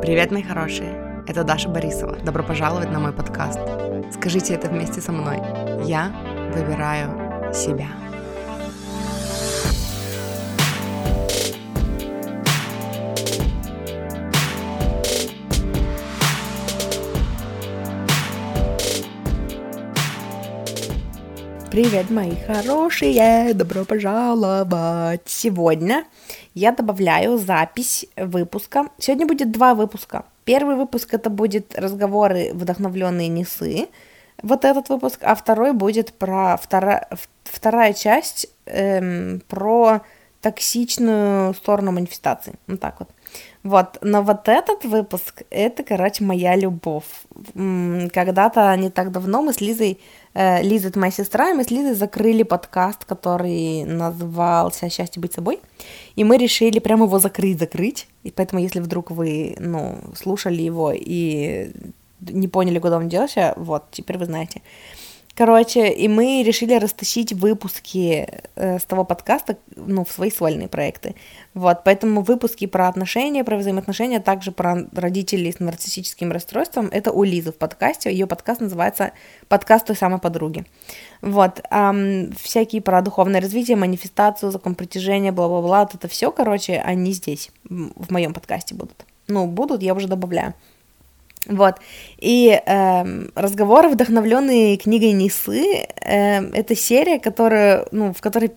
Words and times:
Привет, 0.00 0.30
мои 0.30 0.42
хорошие! 0.44 1.24
Это 1.26 1.42
Даша 1.42 1.68
Борисова. 1.68 2.16
Добро 2.24 2.44
пожаловать 2.44 2.90
на 2.92 3.00
мой 3.00 3.12
подкаст. 3.12 3.58
Скажите 4.12 4.54
это 4.54 4.68
вместе 4.68 5.00
со 5.00 5.10
мной. 5.10 5.38
Я 5.84 6.12
выбираю 6.54 7.52
себя. 7.52 7.88
Привет, 21.72 22.10
мои 22.10 22.34
хорошие! 22.46 23.52
Добро 23.52 23.84
пожаловать! 23.84 25.22
Сегодня 25.26 26.04
я 26.58 26.72
добавляю 26.72 27.38
запись 27.38 28.06
выпуска. 28.16 28.88
Сегодня 28.98 29.26
будет 29.26 29.52
два 29.52 29.74
выпуска. 29.74 30.24
Первый 30.44 30.76
выпуск 30.76 31.14
это 31.14 31.30
будет 31.30 31.78
разговоры 31.78 32.50
вдохновленные 32.52 33.28
Несы, 33.28 33.88
вот 34.42 34.64
этот 34.64 34.88
выпуск, 34.88 35.20
а 35.22 35.34
второй 35.34 35.72
будет 35.72 36.12
про 36.12 36.56
вторая, 36.56 37.08
вторая 37.44 37.92
часть 37.92 38.48
эм, 38.66 39.40
про 39.48 40.00
токсичную 40.40 41.54
сторону 41.54 41.92
манифестации. 41.92 42.54
Вот 42.66 42.80
так 42.80 43.00
вот. 43.00 43.08
Вот, 43.62 43.98
но 44.00 44.22
вот 44.22 44.48
этот 44.48 44.84
выпуск, 44.84 45.42
это, 45.50 45.82
короче, 45.82 46.24
моя 46.24 46.56
любовь. 46.56 47.04
Когда-то 47.54 48.74
не 48.76 48.90
так 48.90 49.12
давно 49.12 49.42
мы 49.42 49.52
с 49.52 49.60
Лизой, 49.60 50.00
Лиза 50.34 50.88
это 50.88 50.98
моя 50.98 51.10
сестра, 51.10 51.50
и 51.50 51.54
мы 51.54 51.64
с 51.64 51.70
Лизой 51.70 51.94
закрыли 51.94 52.42
подкаст, 52.42 53.04
который 53.04 53.84
назывался 53.84 54.88
«Счастье 54.88 55.20
быть 55.20 55.32
собой», 55.32 55.60
и 56.16 56.24
мы 56.24 56.36
решили 56.36 56.78
прямо 56.78 57.06
его 57.06 57.18
закрыть-закрыть, 57.18 58.06
и 58.22 58.30
поэтому, 58.30 58.60
если 58.60 58.80
вдруг 58.80 59.10
вы, 59.10 59.56
ну, 59.58 59.98
слушали 60.14 60.62
его 60.62 60.92
и 60.94 61.72
не 62.20 62.48
поняли, 62.48 62.78
куда 62.78 62.98
он 62.98 63.08
делся, 63.08 63.54
вот, 63.56 63.84
теперь 63.90 64.18
вы 64.18 64.26
знаете. 64.26 64.62
Короче, 65.38 65.92
и 65.92 66.08
мы 66.08 66.42
решили 66.42 66.74
растащить 66.74 67.32
выпуски 67.32 68.26
э, 68.56 68.80
с 68.80 68.82
того 68.82 69.04
подкаста, 69.04 69.56
ну, 69.76 70.04
в 70.04 70.10
свои 70.10 70.32
сольные 70.32 70.66
проекты. 70.66 71.14
Вот, 71.54 71.84
поэтому 71.84 72.22
выпуски 72.22 72.66
про 72.66 72.88
отношения, 72.88 73.44
про 73.44 73.56
взаимоотношения, 73.56 74.18
также 74.18 74.50
про 74.50 74.88
родителей 74.92 75.52
с 75.52 75.60
нарциссическим 75.60 76.32
расстройством, 76.32 76.88
это 76.90 77.12
у 77.12 77.22
Лизы 77.22 77.52
в 77.52 77.54
подкасте. 77.54 78.10
Ее 78.10 78.26
подкаст 78.26 78.60
называется 78.60 79.12
«Подкаст 79.46 79.86
той 79.86 79.94
самой 79.94 80.18
подруги». 80.18 80.64
Вот, 81.22 81.60
эм, 81.70 82.32
всякие 82.32 82.82
про 82.82 83.00
духовное 83.00 83.40
развитие, 83.40 83.76
манифестацию, 83.76 84.50
закон 84.50 84.74
притяжения, 84.74 85.30
бла-бла-бла, 85.30 85.84
вот 85.84 85.94
это 85.94 86.08
все, 86.08 86.32
короче, 86.32 86.82
они 86.84 87.12
здесь, 87.12 87.52
в 87.62 88.10
моем 88.10 88.34
подкасте 88.34 88.74
будут. 88.74 89.06
Ну, 89.28 89.46
будут, 89.46 89.84
я 89.84 89.94
уже 89.94 90.08
добавляю. 90.08 90.54
Вот. 91.46 91.76
И 92.18 92.50
э, 92.50 93.28
разговоры, 93.34 93.88
вдохновленные 93.88 94.76
книгой 94.76 95.12
Нисы, 95.12 95.86
э, 96.00 96.50
это 96.52 96.74
серия, 96.74 97.18
которая, 97.18 97.86
ну, 97.90 98.12
в 98.12 98.20
которой 98.20 98.52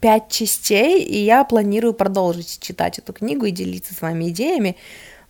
пять 0.00 0.28
частей, 0.28 1.02
и 1.02 1.18
я 1.18 1.44
планирую 1.44 1.94
продолжить 1.94 2.58
читать 2.60 2.98
эту 2.98 3.12
книгу 3.12 3.46
и 3.46 3.52
делиться 3.52 3.94
с 3.94 4.02
вами 4.02 4.30
идеями. 4.30 4.76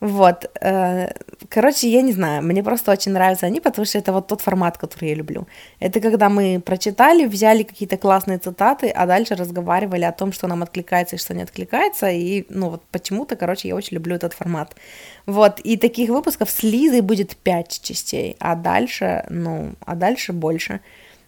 Вот, 0.03 0.51
э, 0.59 1.13
короче, 1.47 1.89
я 1.89 2.01
не 2.01 2.11
знаю, 2.11 2.43
мне 2.43 2.61
просто 2.61 2.91
очень 2.91 3.13
нравятся 3.13 3.45
они, 3.45 3.61
потому 3.61 3.85
что 3.85 3.99
это 3.99 4.11
вот 4.11 4.27
тот 4.27 4.41
формат, 4.41 4.77
который 4.77 5.09
я 5.09 5.15
люблю. 5.15 5.47
Это 5.79 6.01
когда 6.01 6.27
мы 6.27 6.59
прочитали, 6.59 7.25
взяли 7.25 7.63
какие-то 7.63 7.97
классные 7.97 8.37
цитаты, 8.37 8.89
а 8.89 9.05
дальше 9.05 9.35
разговаривали 9.35 10.03
о 10.03 10.11
том, 10.11 10.33
что 10.33 10.47
нам 10.47 10.61
откликается 10.61 11.15
и 11.15 11.19
что 11.19 11.33
не 11.33 11.43
откликается, 11.43 12.09
и, 12.09 12.45
ну, 12.49 12.69
вот 12.69 12.81
почему-то, 12.91 13.37
короче, 13.37 13.69
я 13.69 13.75
очень 13.75 13.95
люблю 13.95 14.15
этот 14.15 14.33
формат. 14.33 14.75
Вот, 15.25 15.59
и 15.61 15.77
таких 15.77 16.09
выпусков 16.09 16.49
с 16.49 16.63
Лизой 16.63 17.01
будет 17.01 17.35
пять 17.37 17.81
частей, 17.81 18.35
а 18.39 18.55
дальше, 18.55 19.25
ну, 19.29 19.73
а 19.85 19.95
дальше 19.95 20.33
больше. 20.33 20.81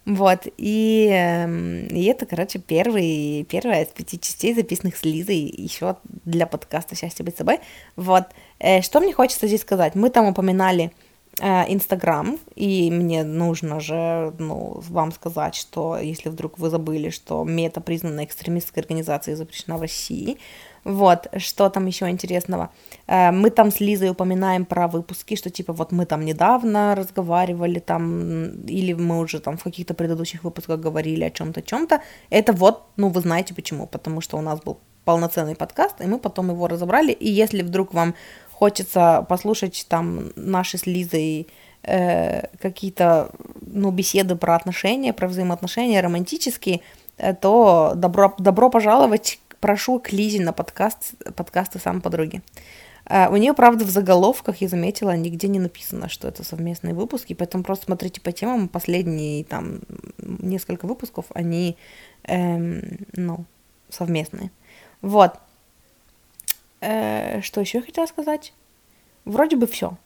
Вот, 0.06 0.42
и, 0.58 1.10
эм, 1.12 1.88
и 1.88 2.04
это, 2.04 2.28
короче, 2.28 2.60
первый, 2.60 3.44
первая 3.50 3.86
из 3.86 3.88
пяти 3.88 4.20
частей, 4.20 4.54
записанных 4.54 4.98
с 4.98 5.04
Лизой, 5.04 5.38
еще 5.38 5.96
для 6.26 6.46
подкаста 6.46 6.96
«Счастье 6.96 7.26
быть 7.26 7.38
собой». 7.38 7.60
Вот, 7.96 8.26
э, 8.60 8.82
что 8.82 9.00
мне 9.00 9.14
хочется 9.14 9.48
здесь 9.48 9.62
сказать? 9.62 9.96
Мы 9.96 10.12
там 10.12 10.28
упоминали 10.28 10.92
э, 11.40 11.74
Инстаграм, 11.74 12.38
и 12.56 12.92
мне 12.92 13.24
нужно 13.24 13.80
же, 13.80 14.32
ну, 14.38 14.80
вам 14.88 15.12
сказать, 15.12 15.56
что, 15.56 15.98
если 15.98 16.30
вдруг 16.30 16.60
вы 16.60 16.70
забыли, 16.70 17.10
что 17.10 17.44
мета 17.44 17.82
признана 17.82 18.26
экстремистской 18.26 18.84
организацией 18.84 19.34
и 19.34 19.38
запрещена 19.38 19.78
в 19.78 19.82
России, 19.82 20.38
вот, 20.86 21.28
что 21.38 21.70
там 21.70 21.88
еще 21.88 22.10
интересного? 22.10 22.70
Э, 23.08 23.32
мы 23.32 23.50
там 23.50 23.72
с 23.72 23.80
Лизой 23.80 24.10
упоминаем 24.10 24.66
про 24.66 24.88
выпуски, 24.88 25.36
что 25.36 25.50
типа 25.50 25.74
вот 25.74 25.92
мы 25.92 26.06
там 26.06 26.24
недавно 26.24 26.96
разговаривали 26.96 27.80
там, 27.80 28.52
или 28.68 28.94
мы 28.94 29.20
уже 29.20 29.40
там 29.40 29.58
в 29.58 29.64
каких-то 29.64 29.96
предыдущих 29.96 30.44
выпусках 30.44 30.80
говорили 30.80 31.24
о 31.24 31.32
чем-то, 31.32 31.64
чем-то. 31.64 32.02
Это 32.30 32.54
вот, 32.54 32.84
ну, 32.98 33.10
вы 33.10 33.22
знаете 33.22 33.56
почему, 33.56 33.88
потому 33.88 34.22
что 34.22 34.38
у 34.38 34.42
нас 34.42 34.62
был 34.62 34.78
полноценный 35.06 35.56
подкаст, 35.56 36.02
и 36.02 36.06
мы 36.06 36.20
потом 36.20 36.50
его 36.52 36.68
разобрали, 36.68 37.12
и 37.12 37.30
если 37.32 37.64
вдруг 37.64 37.94
вам 37.94 38.14
хочется 38.52 39.26
послушать 39.28 39.88
там 39.90 40.32
наши 40.36 40.78
с 40.78 40.86
Лизой 40.86 41.48
э, 41.82 42.48
какие-то, 42.62 43.32
ну, 43.62 43.90
беседы 43.90 44.36
про 44.36 44.56
отношения, 44.56 45.14
про 45.14 45.28
взаимоотношения 45.28 46.02
романтические, 46.02 46.82
э, 47.18 47.34
то 47.34 47.94
добро, 47.96 48.36
добро 48.38 48.70
пожаловать 48.70 49.40
прошу 49.60 50.00
к 50.00 50.12
Лизе 50.12 50.42
на 50.42 50.54
подкаст, 50.54 51.14
подкасты 51.36 51.80
«Сам 51.80 52.02
подруги». 52.02 52.42
Uh, 53.08 53.32
у 53.32 53.38
нее, 53.38 53.54
правда, 53.54 53.86
в 53.86 53.90
заголовках, 53.92 54.62
я 54.62 54.68
заметила, 54.68 55.16
нигде 55.16 55.48
не 55.48 55.60
написано, 55.60 56.10
что 56.10 56.28
это 56.28 56.44
совместные 56.44 56.96
выпуски, 56.96 57.36
поэтому 57.36 57.64
просто 57.64 57.86
смотрите 57.86 58.20
по 58.20 58.32
темам. 58.32 58.68
Последние 58.68 59.44
там 59.44 59.82
несколько 60.18 60.88
выпусков, 60.88 61.26
они, 61.36 61.78
эм, 62.24 63.06
ну, 63.14 63.46
совместные. 63.90 64.50
Вот. 65.04 65.36
Э, 66.82 67.42
что 67.42 67.62
еще 67.62 67.78
я 67.78 67.84
хотела 67.84 68.08
сказать? 68.08 68.54
Вроде 69.24 69.56
бы 69.56 69.68
все 69.68 70.00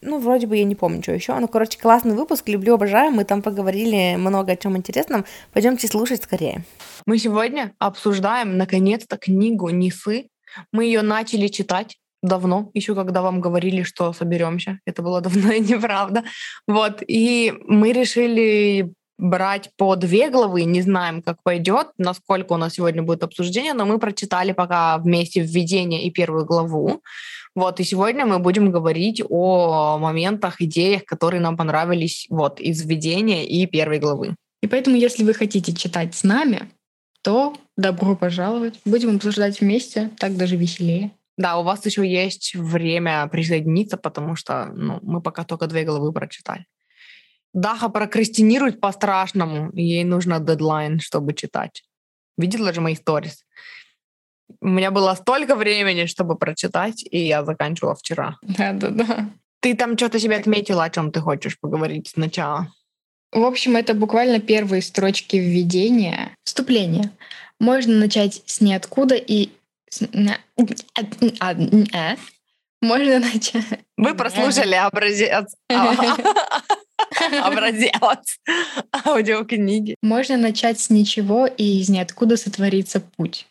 ну, 0.00 0.20
вроде 0.20 0.46
бы 0.46 0.56
я 0.56 0.64
не 0.64 0.74
помню, 0.74 1.02
что 1.02 1.12
еще. 1.12 1.38
Ну, 1.38 1.48
короче, 1.48 1.78
классный 1.78 2.14
выпуск, 2.14 2.48
люблю, 2.48 2.74
обожаю. 2.74 3.10
Мы 3.10 3.24
там 3.24 3.42
поговорили 3.42 4.16
много 4.16 4.52
о 4.52 4.56
чем 4.56 4.76
интересном. 4.76 5.24
Пойдемте 5.52 5.88
слушать 5.88 6.22
скорее. 6.22 6.64
Мы 7.06 7.18
сегодня 7.18 7.72
обсуждаем, 7.78 8.56
наконец-то, 8.56 9.16
книгу 9.16 9.68
Нисы. 9.70 10.28
Мы 10.72 10.84
ее 10.84 11.02
начали 11.02 11.48
читать 11.48 11.96
давно, 12.22 12.70
еще 12.74 12.94
когда 12.94 13.22
вам 13.22 13.40
говорили, 13.40 13.82
что 13.82 14.12
соберемся. 14.12 14.80
Это 14.86 15.02
было 15.02 15.20
давно 15.20 15.52
и 15.52 15.60
неправда. 15.60 16.24
Вот. 16.66 17.02
И 17.06 17.54
мы 17.66 17.92
решили 17.92 18.92
брать 19.18 19.70
по 19.76 19.96
две 19.96 20.30
главы, 20.30 20.62
не 20.62 20.80
знаем, 20.80 21.22
как 21.22 21.42
пойдет, 21.42 21.88
насколько 21.98 22.52
у 22.52 22.56
нас 22.56 22.74
сегодня 22.74 23.02
будет 23.02 23.24
обсуждение, 23.24 23.74
но 23.74 23.84
мы 23.84 23.98
прочитали 23.98 24.52
пока 24.52 24.96
вместе 24.98 25.40
введение 25.40 26.04
и 26.04 26.10
первую 26.12 26.44
главу. 26.44 27.02
Вот, 27.54 27.80
и 27.80 27.84
сегодня 27.84 28.26
мы 28.26 28.38
будем 28.38 28.70
говорить 28.70 29.22
о 29.28 29.98
моментах, 29.98 30.60
идеях, 30.60 31.04
которые 31.04 31.40
нам 31.40 31.56
понравились 31.56 32.26
вот 32.30 32.60
из 32.60 32.82
введения 32.82 33.46
и 33.46 33.66
первой 33.66 33.98
главы. 33.98 34.36
И 34.62 34.66
поэтому, 34.66 34.96
если 34.96 35.24
вы 35.24 35.34
хотите 35.34 35.72
читать 35.72 36.14
с 36.14 36.24
нами, 36.24 36.70
то 37.22 37.54
добро 37.76 38.16
пожаловать. 38.16 38.80
Будем 38.84 39.16
обсуждать 39.16 39.60
вместе, 39.60 40.10
так 40.18 40.36
даже 40.36 40.56
веселее. 40.56 41.12
Да, 41.36 41.58
у 41.58 41.62
вас 41.62 41.86
еще 41.86 42.06
есть 42.06 42.54
время 42.54 43.26
присоединиться, 43.28 43.96
потому 43.96 44.34
что 44.34 44.66
ну, 44.74 44.98
мы 45.02 45.20
пока 45.20 45.44
только 45.44 45.66
две 45.68 45.84
главы 45.84 46.12
прочитали. 46.12 46.66
Даха 47.54 47.88
прокрастинирует 47.88 48.80
по-страшному, 48.80 49.70
ей 49.72 50.04
нужно 50.04 50.40
дедлайн, 50.40 51.00
чтобы 51.00 51.34
читать. 51.34 51.84
Видела 52.36 52.72
же 52.72 52.80
мои 52.80 52.94
сторис? 52.94 53.44
У 54.60 54.68
меня 54.68 54.90
было 54.90 55.14
столько 55.14 55.54
времени, 55.54 56.06
чтобы 56.06 56.36
прочитать, 56.36 57.04
и 57.10 57.18
я 57.18 57.44
заканчивала 57.44 57.94
вчера. 57.94 58.36
Да-да-да. 58.42 59.28
Ты 59.60 59.74
там 59.74 59.96
что-то 59.96 60.20
себе 60.20 60.36
отметила, 60.36 60.84
о 60.84 60.90
чем 60.90 61.10
ты 61.10 61.20
хочешь 61.20 61.58
поговорить 61.60 62.08
сначала? 62.08 62.72
В 63.32 63.44
общем, 63.44 63.76
это 63.76 63.94
буквально 63.94 64.40
первые 64.40 64.82
строчки 64.82 65.36
введения, 65.36 66.36
вступления. 66.44 67.10
Можно 67.60 67.96
начать 67.96 68.42
с 68.46 68.60
ниоткуда 68.60 69.16
и... 69.16 69.50
Можно 72.80 73.18
начать... 73.18 73.64
Вы 73.96 74.14
прослушали 74.14 74.74
образец. 74.74 75.54
Образец 77.42 78.38
аудиокниги. 79.06 79.96
Можно 80.02 80.36
начать 80.36 80.78
с 80.78 80.88
ничего 80.88 81.46
и 81.46 81.80
из 81.80 81.88
ниоткуда 81.88 82.36
сотвориться 82.36 83.00
путь. 83.00 83.47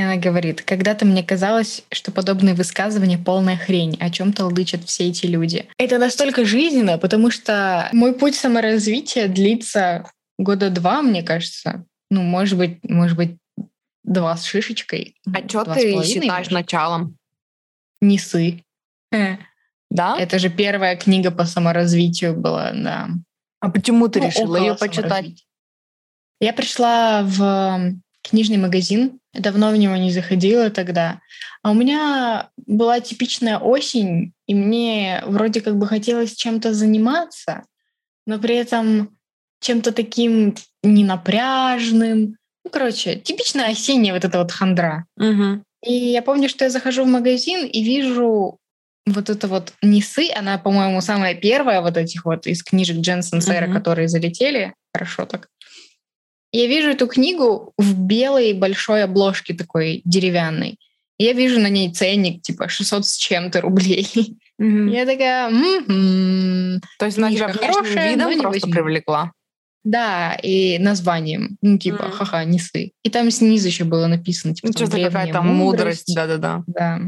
И 0.00 0.02
она 0.02 0.16
говорит, 0.16 0.62
когда-то 0.62 1.04
мне 1.04 1.22
казалось, 1.22 1.82
что 1.92 2.10
подобные 2.10 2.54
высказывания— 2.54 3.18
полная 3.24 3.58
хрень, 3.58 3.98
о 4.00 4.08
чем 4.08 4.32
толдычат 4.32 4.84
все 4.84 5.08
эти 5.08 5.26
люди. 5.26 5.68
Это 5.76 5.98
настолько 5.98 6.46
жизненно, 6.46 6.96
потому 6.96 7.30
что 7.30 7.90
мой 7.92 8.14
путь 8.14 8.34
саморазвития 8.34 9.28
длится 9.28 10.10
года 10.38 10.70
два, 10.70 11.02
мне 11.02 11.22
кажется. 11.22 11.84
Ну, 12.08 12.22
может 12.22 12.56
быть, 12.56 12.78
может 12.82 13.14
быть, 13.14 13.36
два 14.02 14.38
с 14.38 14.46
шишечкой. 14.46 15.16
А 15.26 15.46
что 15.46 15.66
ты 15.66 16.02
считаешь 16.02 16.46
может. 16.46 16.52
началом? 16.52 17.18
Несы. 18.00 18.64
Да? 19.90 20.16
Это 20.18 20.38
же 20.38 20.48
первая 20.48 20.96
книга 20.96 21.30
по 21.30 21.44
саморазвитию 21.44 22.34
была, 22.34 22.72
да. 22.72 23.10
А 23.60 23.68
почему 23.68 24.08
ты 24.08 24.20
Ну, 24.20 24.28
решила 24.28 24.56
ее 24.56 24.76
почитать? 24.76 25.44
Я 26.40 26.54
пришла 26.54 27.22
в 27.22 28.00
книжный 28.22 28.56
магазин, 28.56 29.19
давно 29.34 29.70
в 29.70 29.76
него 29.76 29.96
не 29.96 30.10
заходила 30.10 30.70
тогда. 30.70 31.20
А 31.62 31.70
у 31.70 31.74
меня 31.74 32.50
была 32.66 33.00
типичная 33.00 33.58
осень, 33.58 34.32
и 34.46 34.54
мне 34.54 35.22
вроде 35.26 35.60
как 35.60 35.76
бы 35.76 35.86
хотелось 35.86 36.34
чем-то 36.34 36.74
заниматься, 36.74 37.64
но 38.26 38.38
при 38.38 38.56
этом 38.56 39.16
чем-то 39.60 39.92
таким 39.92 40.54
ненапряжным. 40.82 42.36
Ну, 42.64 42.70
короче, 42.70 43.16
типичная 43.16 43.70
осенняя 43.70 44.14
вот 44.14 44.24
эта 44.24 44.38
вот 44.38 44.52
хандра. 44.52 45.04
Мгм. 45.16 45.64
И 45.84 45.92
я 45.92 46.22
помню, 46.22 46.48
что 46.48 46.64
я 46.64 46.70
захожу 46.70 47.04
в 47.04 47.08
магазин 47.08 47.66
и 47.66 47.82
вижу 47.82 48.58
вот 49.06 49.30
это 49.30 49.48
вот 49.48 49.72
Нисы, 49.82 50.28
она, 50.36 50.58
по-моему, 50.58 51.00
самая 51.00 51.34
первая 51.34 51.80
вот 51.80 51.96
этих 51.96 52.24
вот 52.24 52.46
из 52.46 52.62
книжек 52.62 52.98
Дженсен 52.98 53.40
Сэра, 53.40 53.66
Мгм. 53.66 53.74
которые 53.76 54.08
залетели. 54.08 54.74
Хорошо 54.94 55.24
так. 55.24 55.48
Я 56.52 56.66
вижу 56.66 56.90
эту 56.90 57.06
книгу 57.06 57.72
в 57.78 57.98
белой 57.98 58.52
большой 58.52 59.04
обложке 59.04 59.54
такой 59.54 60.02
деревянной. 60.04 60.78
И 61.18 61.24
Я 61.24 61.32
вижу 61.32 61.60
на 61.60 61.68
ней 61.68 61.92
ценник, 61.92 62.42
типа 62.42 62.68
600 62.68 63.06
с 63.06 63.16
чем-то 63.16 63.60
рублей. 63.60 64.08
Мгм. 64.58 64.88
Я 64.88 65.06
такая, 65.06 65.48
«Мгм». 65.48 66.82
То 66.98 67.06
есть 67.06 67.16
она 67.16 67.30
тебя 67.30 67.50
хорошая, 67.50 67.94
но 67.94 68.10
видом 68.10 68.30
не 68.30 68.40
просто 68.42 68.66
возьму. 68.66 68.72
привлекла? 68.72 69.32
да, 69.82 70.34
и 70.42 70.78
названием, 70.78 71.56
ну, 71.62 71.78
типа, 71.78 72.04
Мгм. 72.04 72.12
ха-ха, 72.12 72.44
Нисы. 72.44 72.92
И 73.02 73.08
там 73.10 73.30
снизу 73.30 73.68
еще 73.68 73.84
было 73.84 74.06
написано, 74.06 74.54
типа, 74.54 74.68
Ну, 74.68 74.72
что-то 74.72 74.92
«Древняя 74.92 75.10
какая-то 75.10 75.42
мудрость, 75.42 76.14
да-да-да. 76.14 76.62
Да. 76.66 77.00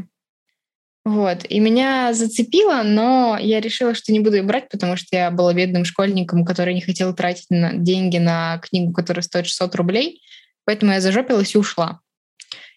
Вот. 1.05 1.45
И 1.49 1.59
меня 1.59 2.13
зацепило, 2.15 2.83
но 2.85 3.37
я 3.41 3.61
решила, 3.61 3.95
что 3.95 4.13
не 4.13 4.21
буду 4.21 4.37
ее 4.37 4.43
брать, 4.45 4.69
потому 4.69 4.97
что 4.97 5.09
я 5.17 5.31
была 5.33 5.53
бедным 5.53 5.85
школьником, 5.85 6.45
который 6.45 6.75
не 6.75 6.81
хотел 6.81 7.13
тратить 7.15 7.51
на 7.51 7.75
деньги 7.75 8.19
на 8.19 8.59
книгу, 8.59 8.93
которая 8.93 9.23
стоит 9.23 9.47
600 9.47 9.75
рублей. 9.75 10.23
Поэтому 10.65 10.93
я 10.93 11.01
зажопилась 11.01 11.55
и 11.55 11.59
ушла. 11.59 12.01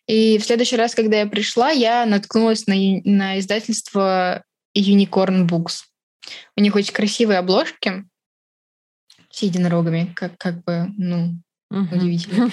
И 0.08 0.38
в 0.40 0.46
следующий 0.46 0.76
раз, 0.76 0.96
когда 0.96 1.20
я 1.20 1.28
пришла, 1.28 1.70
я 1.70 2.06
наткнулась 2.06 2.66
на, 2.66 2.76
на 3.04 3.40
издательство 3.40 4.44
Unicorn 4.76 5.48
Books. 5.48 5.84
У 6.56 6.62
них 6.62 6.76
очень 6.76 6.94
красивые 6.94 7.40
обложки 7.40 8.06
с 9.30 9.42
единорогами, 9.44 10.12
как, 10.16 10.38
как 10.38 10.64
бы, 10.64 10.88
ну, 10.98 11.36
Мгм. 11.70 11.98
удивительно. 11.98 12.52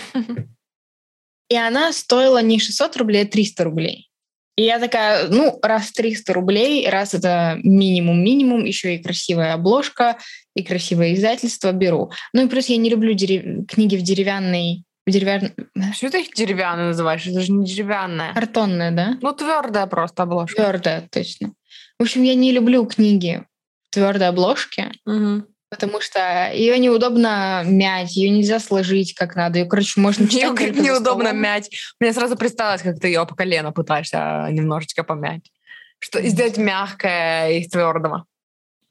И 1.48 1.56
она 1.56 1.92
стоила 1.92 2.42
не 2.42 2.58
600 2.58 2.96
рублей, 2.96 3.22
а 3.22 3.26
300 3.26 3.64
рублей. 3.64 4.10
И 4.56 4.62
я 4.64 4.78
такая, 4.78 5.28
ну, 5.28 5.58
раз 5.62 5.93
300 5.93 6.32
рублей, 6.34 6.88
раз 6.88 7.14
это 7.14 7.58
минимум-минимум, 7.62 8.64
еще 8.64 8.94
и 8.96 9.02
красивая 9.02 9.54
обложка, 9.54 10.19
и 10.54 10.62
красивое 10.62 11.14
издательство, 11.14 11.72
беру. 11.72 12.10
Ну 12.34 12.44
и 12.44 12.49
плюс 12.49 12.66
я 12.66 12.76
не 12.76 12.90
люблю 12.90 13.14
дерев- 13.14 13.66
книги 13.66 13.96
в 13.96 14.02
деревянной, 14.02 14.84
в 15.06 15.10
деревянной, 15.10 15.52
Что 15.94 16.10
ты 16.10 16.20
их 16.20 16.34
деревянные 16.34 16.88
называешь? 16.88 17.26
Это 17.26 17.40
же 17.40 17.50
не 17.50 17.64
деревянная. 17.64 18.34
картонная, 18.34 18.90
да? 18.90 19.16
Ну, 19.22 19.32
твердая 19.32 19.87
просто 19.87 20.25
обложка. 20.25 20.54
Твердая, 20.62 21.08
точно. 21.10 21.52
В 21.99 22.02
общем, 22.02 22.22
я 22.22 22.34
не 22.34 22.52
люблю 22.52 22.84
книги 22.84 23.44
в 23.88 23.94
твердой 23.94 24.28
обложке, 24.28 24.93
Мгм. 25.06 25.46
Потому 25.72 26.02
что 26.02 26.50
ее 26.52 26.78
неудобно 26.78 27.62
мять, 27.64 28.14
ее 28.14 28.28
нельзя 28.28 28.60
сложить 28.60 29.14
как 29.14 29.34
надо. 29.36 29.58
Ее, 29.58 29.64
короче, 29.64 29.98
можно 30.02 30.28
читать 30.28 30.60
Ее 30.60 30.74
за 30.74 30.82
неудобно 30.82 31.24
столом. 31.24 31.40
мять. 31.42 31.70
Мне 31.98 32.12
сразу 32.12 32.36
представилось, 32.36 32.82
как 32.82 33.00
ты 33.00 33.08
ее 33.08 33.24
по 33.26 33.34
колено 33.34 33.72
пытаешься 33.72 34.48
немножечко 34.50 35.02
помять. 35.02 35.50
Что 35.98 36.19
Мгм. 36.19 36.28
сделать 36.28 36.58
мягкое 36.58 37.52
из 37.52 37.70
твердого. 37.70 38.26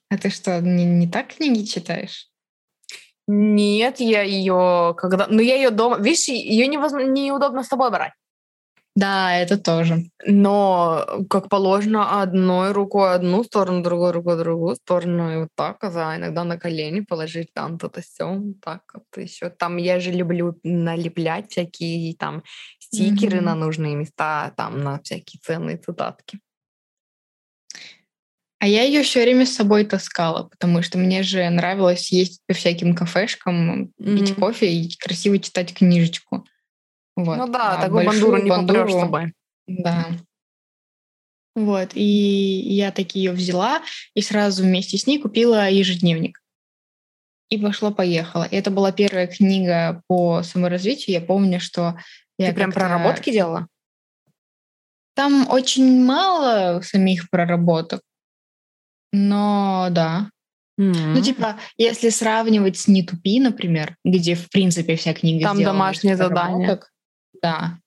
А 0.09 0.17
ты 0.17 0.31
что, 0.31 0.59
не, 0.59 0.83
не 0.83 1.07
так 1.07 1.35
книги 1.35 1.65
читаешь? 1.65 2.29
Нет, 3.27 3.99
я 3.99 4.23
ее 4.23 4.95
когда... 4.97 5.27
Ну, 5.29 5.39
я 5.39 5.57
ее 5.57 5.69
дома... 5.69 5.99
Видишь, 5.99 6.29
ее 6.29 6.65
невозможно... 6.65 7.05
неудобно 7.07 7.63
с 7.63 7.67
тобой 7.67 7.91
брать. 7.91 8.13
Да, 8.95 9.33
это 9.37 9.57
тоже. 9.57 10.03
Но, 10.25 11.05
как 11.29 11.47
положено, 11.49 12.21
одной 12.21 12.73
рукой 12.73 13.13
одну 13.13 13.43
сторону, 13.43 13.81
другой 13.83 14.11
рукой 14.11 14.37
другую 14.37 14.75
сторону. 14.75 15.33
И 15.33 15.37
вот 15.37 15.49
так, 15.55 15.77
а 15.83 16.17
иногда 16.17 16.43
на 16.43 16.57
колени 16.59 16.99
положить 16.99 17.53
там 17.53 17.79
то-то 17.79 18.01
все, 18.01 18.41
так 18.61 18.85
как-то 18.85 19.21
еще. 19.21 19.49
Там 19.49 19.77
я 19.77 19.99
же 20.01 20.11
люблю 20.11 20.59
налеплять 20.63 21.51
всякие 21.51 22.15
там 22.17 22.43
стикеры 22.79 23.37
Мгм. 23.37 23.45
на 23.45 23.55
нужные 23.55 23.95
места, 23.95 24.51
там 24.57 24.83
на 24.83 24.99
всякие 25.01 25.39
ценные 25.41 25.77
цитатки. 25.77 26.41
А 28.59 28.67
я 28.67 28.83
ее 28.83 29.01
все 29.01 29.23
время 29.23 29.45
с 29.47 29.55
собой 29.55 29.85
таскала, 29.85 30.43
потому 30.43 30.83
что 30.83 30.99
мне 30.99 31.23
же 31.23 31.49
нравилось 31.49 32.11
ездить 32.11 32.41
по 32.47 32.53
всяким 32.53 32.93
кафешкам, 32.95 33.87
пить 34.13 34.33
Мгм. 34.33 34.35
кофе 34.35 34.71
и 34.71 34.95
красиво 34.99 35.39
читать 35.39 35.73
книжечку. 35.73 36.45
Вот. 37.23 37.37
Ну 37.37 37.47
да, 37.47 37.77
А 37.77 37.81
такую 37.81 38.05
бандуру 38.05 38.41
не 38.41 38.49
попрешь 38.49 38.91
с 38.91 38.95
бандуру- 38.95 38.99
собой. 38.99 39.33
Да. 39.67 40.07
Вот, 41.55 41.89
и 41.95 42.01
я 42.03 42.91
таки 42.91 43.19
ее 43.19 43.31
взяла 43.31 43.81
и 44.13 44.21
сразу 44.21 44.63
вместе 44.63 44.97
с 44.97 45.05
ней 45.05 45.19
купила 45.19 45.69
ежедневник. 45.69 46.41
И 47.49 47.57
пошла-поехала. 47.57 48.45
И 48.45 48.55
это 48.55 48.71
была 48.71 48.93
первая 48.93 49.27
книга 49.27 50.01
по 50.07 50.41
саморазвитию. 50.43 51.19
Я 51.19 51.21
помню, 51.21 51.59
что 51.59 51.97
я 52.37 52.49
Ты 52.49 52.55
прям 52.55 52.71
проработки 52.71 53.31
делала? 53.31 53.67
Там 55.15 55.49
очень 55.49 56.05
мало 56.05 56.79
самих 56.81 57.29
проработок. 57.29 58.01
Но 59.11 59.89
да. 59.91 60.29
Ну, 60.77 61.21
типа, 61.21 61.59
если 61.77 62.09
сравнивать 62.09 62.77
с 62.77 62.87
«Не 62.87 63.03
тупи», 63.03 63.39
например, 63.39 63.97
где, 64.03 64.33
в 64.35 64.49
принципе, 64.49 64.95
вся 64.95 65.13
книга 65.13 65.43
Там 65.43 65.61
домашнее 65.61 66.15
задание. 66.15 66.79
Да. 67.41 67.77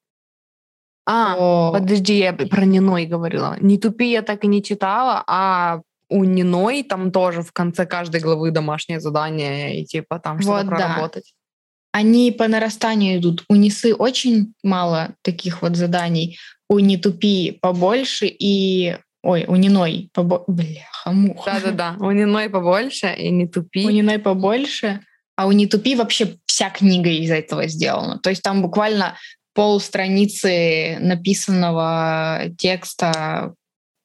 А, 1.07 1.35
то- 1.35 1.71
подожди, 1.75 2.19
я 2.19 2.33
про 2.33 2.65
Ниной 2.65 3.07
говорила. 3.07 3.57
Не 3.61 3.79
тупи, 3.79 4.11
я 4.11 4.23
так 4.23 4.45
и 4.45 4.47
не 4.47 4.63
читала, 4.63 5.23
а 5.27 5.81
у 6.09 6.25
Ниной 6.25 6.83
там 6.83 7.11
тоже 7.11 7.43
в 7.43 7.53
конце 7.53 7.87
каждой 7.87 8.21
главы 8.21 8.51
домашнее 8.51 9.01
задание, 9.01 9.81
и 9.81 9.85
типа 9.85 10.19
там 10.19 10.41
что-то 10.41 10.57
Вот, 10.57 10.65
да. 10.65 10.77
проработать. 10.77 11.35
Они 11.93 12.33
по 12.33 12.49
нарастанию 12.49 13.19
идут. 13.19 13.45
У 13.49 13.55
Нисы 13.55 13.95
очень 13.95 14.55
мало 14.63 15.15
таких 15.23 15.63
вот 15.63 15.77
заданий. 15.77 16.39
У 16.69 16.79
«Не 16.79 16.97
тупи» 16.97 17.59
побольше 17.61 18.27
и... 18.27 18.97
Ой, 19.23 19.45
у 19.47 19.55
Ниной 19.57 20.11
побольше... 20.13 20.45
Бляха-муха. 20.49 21.53
Да-да-да, 21.53 21.97
у 22.05 22.11
Ниной 22.11 22.51
побольше, 22.51 23.15
и 23.15 23.31
не 23.31 23.45
У 23.45 23.49
тупи. 23.49 23.85
Ниной 23.87 24.19
побольше, 24.19 25.01
а 25.37 25.47
у 25.47 25.53
«Не 25.53 25.67
тупи» 25.67 25.95
вообще 25.95 26.37
вся 26.47 26.71
книга 26.71 27.11
из 27.11 27.31
этого 27.31 27.69
сделана. 27.69 28.19
То 28.19 28.31
есть 28.31 28.43
там 28.43 28.63
буквально 28.63 29.17
полстраницы 29.55 30.99
написанного 31.01 32.43
текста 32.59 33.55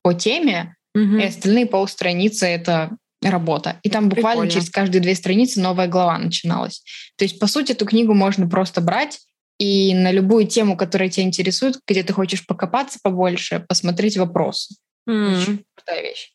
по 0.02 0.14
теме, 0.14 0.76
Мгм. 0.96 1.20
и 1.20 1.24
остальные 1.26 1.66
полстраницы— 1.68 2.46
это 2.48 2.92
работа. 3.22 3.80
И 3.84 3.90
там 3.90 4.10
буквально 4.10 4.44
Прикольно. 4.44 4.52
через 4.52 4.70
каждые 4.70 5.02
две 5.02 5.14
страницы 5.16 5.60
новая 5.60 5.88
глава 5.88 6.18
начиналась. 6.18 6.84
То 7.18 7.26
есть, 7.26 7.40
по 7.40 7.48
сути, 7.48 7.74
эту 7.74 7.86
книгу 7.86 8.14
можно 8.14 8.48
просто 8.50 8.80
брать 8.82 9.20
и 9.60 9.94
на 9.94 10.12
любую 10.12 10.48
тему, 10.48 10.78
которая 10.78 11.10
тебя 11.10 11.26
интересует, 11.26 11.80
где 11.86 12.02
ты 12.04 12.14
хочешь 12.14 12.46
покопаться 12.46 12.98
побольше, 13.04 13.66
посмотреть 13.68 14.18
вопросы. 14.18 14.76
М. 15.08 15.34
Очень 15.34 15.66
крутая 15.76 16.02
вещь. 16.02 16.32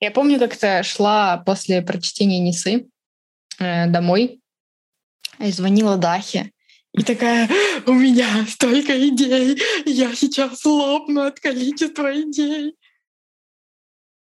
Я 0.00 0.10
помню, 0.10 0.38
как-то 0.38 0.82
шла 0.82 1.36
после 1.38 1.82
прочтения 1.82 2.38
Несы 2.40 2.86
э, 3.58 3.86
домой 3.86 4.40
и 5.38 5.50
звонила 5.52 5.96
Дахе. 5.96 6.50
И 6.96 7.02
такая, 7.02 7.48
у 7.86 7.92
меня 7.92 8.46
столько 8.48 8.92
идей, 9.08 9.60
я 9.84 10.14
сейчас 10.14 10.64
лопну 10.64 11.26
от 11.26 11.38
количества 11.40 12.10
идей. 12.20 12.74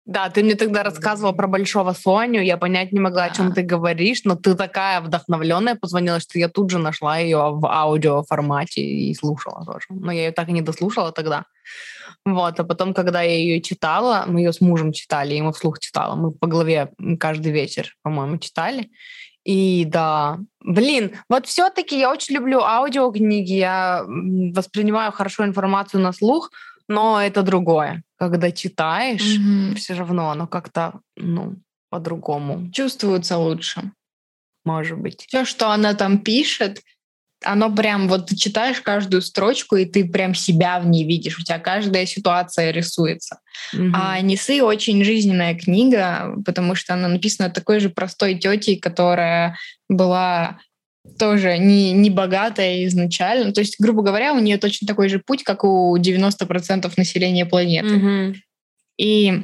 Да, 0.05 0.31
ты 0.31 0.45
мне 0.45 0.55
тогда 0.55 0.85
рассказывала 0.85 1.33
про 1.33 1.49
Большого 1.49 1.93
Соню, 1.93 2.41
я 2.41 2.57
понять 2.57 2.93
не 2.93 3.01
могла, 3.01 3.25
о 3.25 3.35
чем 3.35 3.53
ты 3.53 3.63
говоришь, 3.63 4.23
но 4.25 4.37
ты 4.37 4.55
такая 4.55 5.01
вдохновленная 5.01 5.75
позвонила, 5.75 6.21
что 6.21 6.39
я 6.39 6.49
тут 6.49 6.71
же 6.71 6.79
нашла 6.79 7.19
ее 7.19 7.39
в 7.39 7.67
аудио 7.67 8.23
формате 8.23 8.83
и 8.83 9.15
слушала 9.15 9.65
тоже. 9.65 9.87
Но 9.91 10.13
я 10.13 10.27
ее 10.27 10.33
так 10.33 10.49
и 10.49 10.53
не 10.53 10.63
дослушала 10.63 11.11
тогда. 11.11 11.45
Вот, 12.25 12.59
а 12.59 12.65
потом, 12.65 12.95
когда 12.95 13.23
я 13.23 13.35
ее 13.35 13.61
читала, 13.61 14.25
мы 14.29 14.41
ее 14.41 14.53
с 14.53 14.61
мужем 14.61 14.93
читали, 14.93 15.35
и 15.35 15.43
мы 15.43 15.53
вслух 15.53 15.81
читала, 15.81 16.15
мы 16.15 16.31
по 16.31 16.47
главе 16.47 16.91
каждый 17.19 17.51
вечер, 17.51 17.97
по-моему, 18.03 18.39
читали. 18.39 18.91
И 19.47 19.85
да, 19.85 20.41
блин, 20.61 21.13
вот 21.29 21.47
все-таки 21.47 21.97
я 21.99 22.11
очень 22.11 22.35
люблю 22.35 22.61
аудиокниги, 22.63 23.53
я 23.53 24.03
воспринимаю 24.55 25.13
хорошо 25.13 25.45
информацию 25.45 26.01
на 26.03 26.13
слух, 26.13 26.51
но 26.89 27.23
это 27.23 27.43
другое. 27.43 28.03
Когда 28.19 28.51
читаешь, 28.51 29.39
Мгм. 29.39 29.77
все 29.77 29.95
равно 29.95 30.31
оно 30.31 30.49
как-то, 30.49 31.01
ну, 31.17 31.55
по-другому, 31.91 32.69
Чувствуется 32.73 33.39
лучше. 33.39 33.93
может 34.65 34.99
быть. 34.99 35.25
Все, 35.29 35.45
что 35.45 35.71
она 35.71 35.95
там 35.95 36.19
пишет, 36.19 36.81
оно 37.47 37.75
прям, 37.75 38.09
вот 38.09 38.27
ты 38.27 38.37
читаешь 38.37 38.81
каждую 38.81 39.23
строчку, 39.23 39.77
и 39.77 39.85
ты 39.85 40.05
прям 40.05 40.35
себя 40.35 40.81
в 40.81 40.87
ней 40.87 41.05
видишь, 41.05 41.39
у 41.39 41.43
тебя 41.43 41.59
каждая 41.59 42.07
ситуация 42.07 42.71
рисуется. 42.71 43.41
Mm-hmm. 43.75 43.91
А 43.95 44.21
Несы 44.21 44.63
очень 44.63 45.03
жизненная 45.05 45.55
книга, 45.55 46.35
потому 46.45 46.75
что 46.75 46.95
она 46.95 47.09
написана 47.09 47.51
такой 47.51 47.81
же 47.81 47.89
простой 47.89 48.35
тетей, 48.35 48.77
которая 48.77 49.57
была 49.89 50.59
тоже 51.19 51.57
не, 51.59 51.93
не 51.93 52.11
богатая 52.11 52.85
изначально. 52.87 53.53
То 53.53 53.61
есть, 53.61 53.77
грубо 53.79 54.03
говоря, 54.03 54.35
у 54.35 54.41
нее 54.41 54.59
точно 54.59 54.87
такой 54.87 55.09
же 55.09 55.21
путь, 55.21 55.45
как 55.45 55.65
у 55.65 55.97
90% 55.97 56.93
населения 56.97 57.47
планеты. 57.47 57.95
Mm-hmm. 57.95 58.35
И 58.99 59.43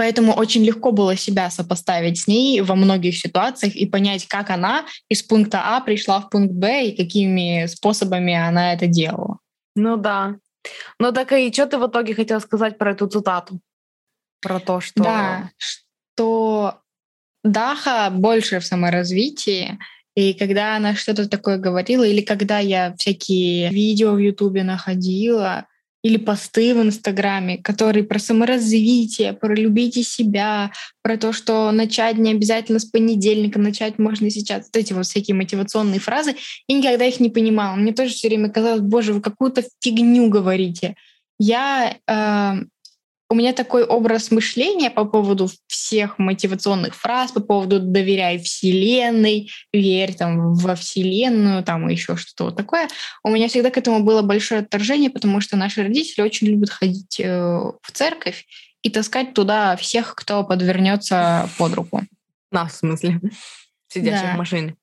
Поэтому 0.00 0.32
очень 0.32 0.64
легко 0.64 0.92
было 0.92 1.14
себя 1.14 1.50
сопоставить 1.50 2.20
с 2.20 2.26
ней 2.26 2.62
во 2.62 2.74
многих 2.74 3.18
ситуациях 3.18 3.76
и 3.76 3.84
понять, 3.84 4.26
как 4.26 4.48
она 4.48 4.86
из 5.10 5.22
пункта 5.22 5.60
А 5.62 5.82
пришла 5.82 6.20
в 6.20 6.30
пункт 6.30 6.54
Б 6.54 6.86
и 6.86 6.96
какими 6.96 7.66
способами 7.66 8.32
она 8.32 8.72
это 8.72 8.86
делала. 8.86 9.40
Ну 9.76 9.98
да. 9.98 10.36
Ну 10.98 11.12
так 11.12 11.32
и 11.32 11.52
что 11.52 11.66
ты 11.66 11.76
в 11.76 11.86
итоге 11.86 12.14
хотела 12.14 12.38
сказать 12.38 12.78
про 12.78 12.92
эту 12.92 13.08
цитату? 13.08 13.60
Про 14.40 14.58
то, 14.58 14.80
что... 14.80 15.02
Да, 15.02 15.50
что 15.58 16.80
Даха 17.44 18.08
больше 18.10 18.60
в 18.60 18.64
саморазвитии, 18.64 19.78
и 20.14 20.32
когда 20.32 20.76
она 20.76 20.94
что-то 20.94 21.28
такое 21.28 21.58
говорила, 21.58 22.04
или 22.04 22.22
когда 22.22 22.58
я 22.58 22.94
всякие 22.96 23.68
видео 23.68 24.12
в 24.12 24.18
Ютубе 24.18 24.62
находила, 24.62 25.66
или 26.02 26.16
посты 26.16 26.74
в 26.74 26.82
Инстаграме, 26.82 27.58
которые 27.58 28.04
про 28.04 28.18
саморазвитие, 28.18 29.32
про 29.32 29.54
любите 29.54 30.02
себя, 30.02 30.72
про 31.02 31.16
то, 31.16 31.32
что 31.32 31.70
начать 31.72 32.16
не 32.16 32.32
обязательно 32.32 32.78
с 32.78 32.84
понедельника, 32.84 33.58
начать 33.58 33.98
можно 33.98 34.30
сейчас. 34.30 34.66
Вот 34.66 34.76
эти 34.76 34.92
вот 34.92 35.06
всякие 35.06 35.34
мотивационные 35.34 36.00
фразы. 36.00 36.36
Я 36.68 36.78
никогда 36.78 37.04
их 37.04 37.20
не 37.20 37.28
понимала. 37.28 37.76
Мне 37.76 37.92
тоже 37.92 38.14
все 38.14 38.28
время 38.28 38.50
казалось, 38.50 38.80
боже, 38.80 39.12
вы 39.12 39.20
какую-то 39.20 39.62
фигню 39.80 40.28
говорите. 40.28 40.94
Я 41.38 41.96
э, 42.06 42.64
у 43.30 43.34
меня 43.34 43.52
такой 43.52 43.84
образ 43.84 44.32
мышления 44.32 44.90
по 44.90 45.04
поводу 45.04 45.48
всех 45.68 46.18
мотивационных 46.18 46.96
фраз, 46.96 47.30
по 47.30 47.40
поводу 47.40 47.78
«доверяй 47.78 48.40
Вселенной», 48.40 49.50
«верь 49.72 50.14
там, 50.14 50.54
во 50.54 50.74
Вселенную», 50.74 51.62
там 51.62 51.88
еще 51.88 52.16
что-то 52.16 52.46
вот 52.46 52.56
такое. 52.56 52.88
У 53.22 53.30
меня 53.30 53.46
всегда 53.46 53.70
к 53.70 53.78
этому 53.78 54.02
было 54.02 54.22
большое 54.22 54.62
отторжение, 54.62 55.10
потому 55.10 55.40
что 55.40 55.56
наши 55.56 55.80
родители 55.80 56.22
очень 56.22 56.48
любят 56.48 56.70
ходить 56.70 57.20
э, 57.20 57.30
в 57.30 57.92
церковь 57.92 58.46
и 58.82 58.90
таскать 58.90 59.32
туда 59.32 59.76
всех, 59.76 60.16
кто 60.16 60.42
подвернется 60.42 61.48
под 61.56 61.74
руку. 61.74 62.02
Нас, 62.50 62.72
в 62.74 62.76
смысле, 62.78 63.20
сидящих 63.86 64.24
да. 64.24 64.34
в 64.34 64.38
машине. 64.38 64.74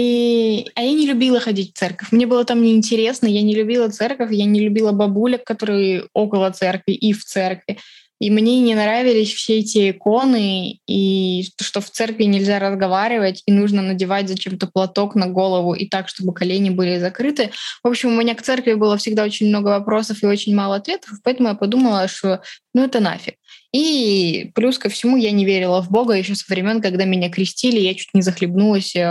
И, 0.00 0.66
а 0.76 0.80
я 0.80 0.92
не 0.92 1.06
любила 1.06 1.40
ходить 1.40 1.74
в 1.74 1.78
церковь. 1.78 2.10
Мне 2.10 2.26
было 2.26 2.46
там 2.46 2.62
неинтересно. 2.62 3.26
Я 3.26 3.42
не 3.42 3.54
любила 3.54 3.90
церковь, 3.90 4.32
я 4.32 4.46
не 4.46 4.58
любила 4.58 4.92
бабулек, 4.92 5.44
которые 5.44 6.06
около 6.14 6.50
церкви 6.52 6.92
и 6.92 7.12
в 7.12 7.22
церкви. 7.22 7.76
И 8.18 8.30
мне 8.30 8.60
не 8.60 8.74
нравились 8.74 9.30
все 9.30 9.58
эти 9.58 9.90
иконы, 9.90 10.78
и 10.86 11.44
что 11.60 11.82
в 11.82 11.90
церкви 11.90 12.24
нельзя 12.24 12.58
разговаривать, 12.58 13.42
и 13.44 13.52
нужно 13.52 13.82
надевать 13.82 14.28
зачем-то 14.28 14.66
платок 14.66 15.14
на 15.16 15.26
голову, 15.26 15.74
и 15.74 15.86
так, 15.86 16.08
чтобы 16.08 16.32
колени 16.32 16.70
были 16.70 16.98
закрыты. 16.98 17.50
В 17.82 17.88
общем, 17.88 18.10
у 18.10 18.18
меня 18.18 18.34
к 18.34 18.42
церкви 18.42 18.74
было 18.74 18.96
всегда 18.96 19.24
очень 19.24 19.48
много 19.48 19.68
вопросов 19.68 20.22
и 20.22 20.26
очень 20.26 20.54
мало 20.54 20.76
ответов, 20.76 21.18
поэтому 21.24 21.50
я 21.50 21.54
подумала, 21.54 22.08
что 22.08 22.42
ну 22.72 22.84
это 22.84 23.00
нафиг. 23.00 23.34
И 23.72 24.50
плюс 24.54 24.78
ко 24.78 24.88
всему 24.88 25.16
я 25.16 25.30
не 25.30 25.44
верила 25.44 25.80
в 25.80 25.90
Бога 25.90 26.14
еще 26.14 26.34
со 26.34 26.44
времен, 26.52 26.80
когда 26.80 27.04
меня 27.04 27.30
крестили, 27.30 27.78
я 27.78 27.94
чуть 27.94 28.12
не 28.14 28.22
захлебнулась 28.22 28.96
э, 28.96 29.06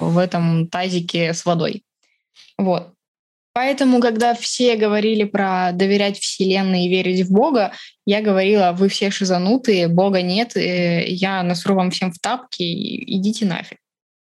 в 0.00 0.16
этом 0.16 0.68
тазике 0.68 1.34
с 1.34 1.44
водой. 1.44 1.82
Вот. 2.56 2.92
Поэтому, 3.52 4.00
когда 4.00 4.34
все 4.34 4.76
говорили 4.76 5.24
про 5.24 5.72
доверять 5.72 6.18
Вселенной 6.18 6.86
и 6.86 6.88
верить 6.88 7.26
в 7.26 7.32
Бога, 7.32 7.72
я 8.06 8.22
говорила, 8.22 8.72
вы 8.72 8.88
все 8.88 9.10
шизанутые, 9.10 9.88
Бога 9.88 10.22
нет, 10.22 10.56
э, 10.56 11.04
я 11.08 11.42
насру 11.42 11.74
вам 11.74 11.90
всем 11.90 12.12
в 12.12 12.18
тапки, 12.18 12.62
идите 12.62 13.44
нафиг. 13.44 13.78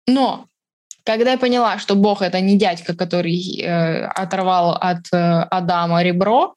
Но 0.06 0.46
когда 1.04 1.32
я 1.32 1.38
поняла, 1.38 1.78
что 1.78 1.94
Бог 1.94 2.22
это 2.22 2.40
не 2.40 2.56
дядька, 2.56 2.96
который 2.96 3.60
э, 3.60 4.06
оторвал 4.06 4.72
от 4.72 5.06
э, 5.12 5.16
Адама 5.16 6.02
ребро, 6.02 6.54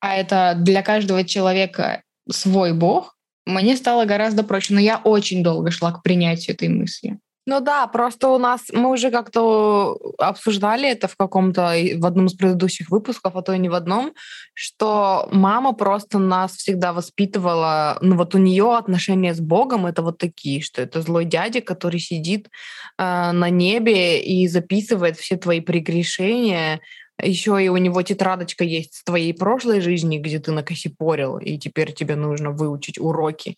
а 0.00 0.16
это 0.16 0.54
для 0.56 0.82
каждого 0.82 1.24
человека 1.24 2.02
свой 2.30 2.72
бог, 2.72 3.16
мне 3.46 3.76
стало 3.76 4.04
гораздо 4.04 4.44
проще. 4.44 4.74
Но 4.74 4.80
я 4.80 4.98
очень 4.98 5.42
долго 5.42 5.70
шла 5.70 5.92
к 5.92 6.02
принятию 6.02 6.54
этой 6.54 6.68
мысли. 6.68 7.18
Ну 7.44 7.58
да, 7.60 7.88
просто 7.88 8.28
у 8.28 8.38
нас 8.38 8.60
мы 8.72 8.90
уже 8.90 9.10
как-то 9.10 9.98
обсуждали 10.18 10.88
это 10.88 11.08
в 11.08 11.16
каком-то 11.16 11.74
в 11.96 12.06
одном 12.06 12.26
из 12.26 12.34
предыдущих 12.34 12.88
выпусков, 12.88 13.34
а 13.34 13.42
то 13.42 13.52
и 13.52 13.58
не 13.58 13.68
в 13.68 13.74
одном, 13.74 14.12
что 14.54 15.28
мама 15.32 15.72
просто 15.72 16.20
нас 16.20 16.52
всегда 16.52 16.92
воспитывала, 16.92 17.98
ну 18.00 18.16
вот 18.16 18.36
у 18.36 18.38
нее 18.38 18.76
отношения 18.76 19.34
с 19.34 19.40
Богом 19.40 19.86
это 19.86 20.02
вот 20.02 20.18
такие, 20.18 20.62
что 20.62 20.82
это 20.82 21.02
злой 21.02 21.24
дядя, 21.24 21.62
который 21.62 21.98
сидит 21.98 22.48
э, 22.96 23.32
на 23.32 23.50
небе 23.50 24.22
и 24.22 24.46
записывает 24.46 25.16
все 25.16 25.36
твои 25.36 25.60
прегрешения, 25.60 26.80
еще 27.22 27.62
и 27.62 27.68
у 27.68 27.76
него 27.76 28.02
тетрадочка 28.02 28.64
есть 28.64 28.94
с 28.94 29.04
твоей 29.04 29.32
прошлой 29.32 29.80
жизни, 29.80 30.18
где 30.18 30.38
ты 30.38 30.52
накосипорил, 30.52 31.38
и 31.38 31.58
теперь 31.58 31.92
тебе 31.92 32.16
нужно 32.16 32.50
выучить 32.50 32.98
уроки. 32.98 33.56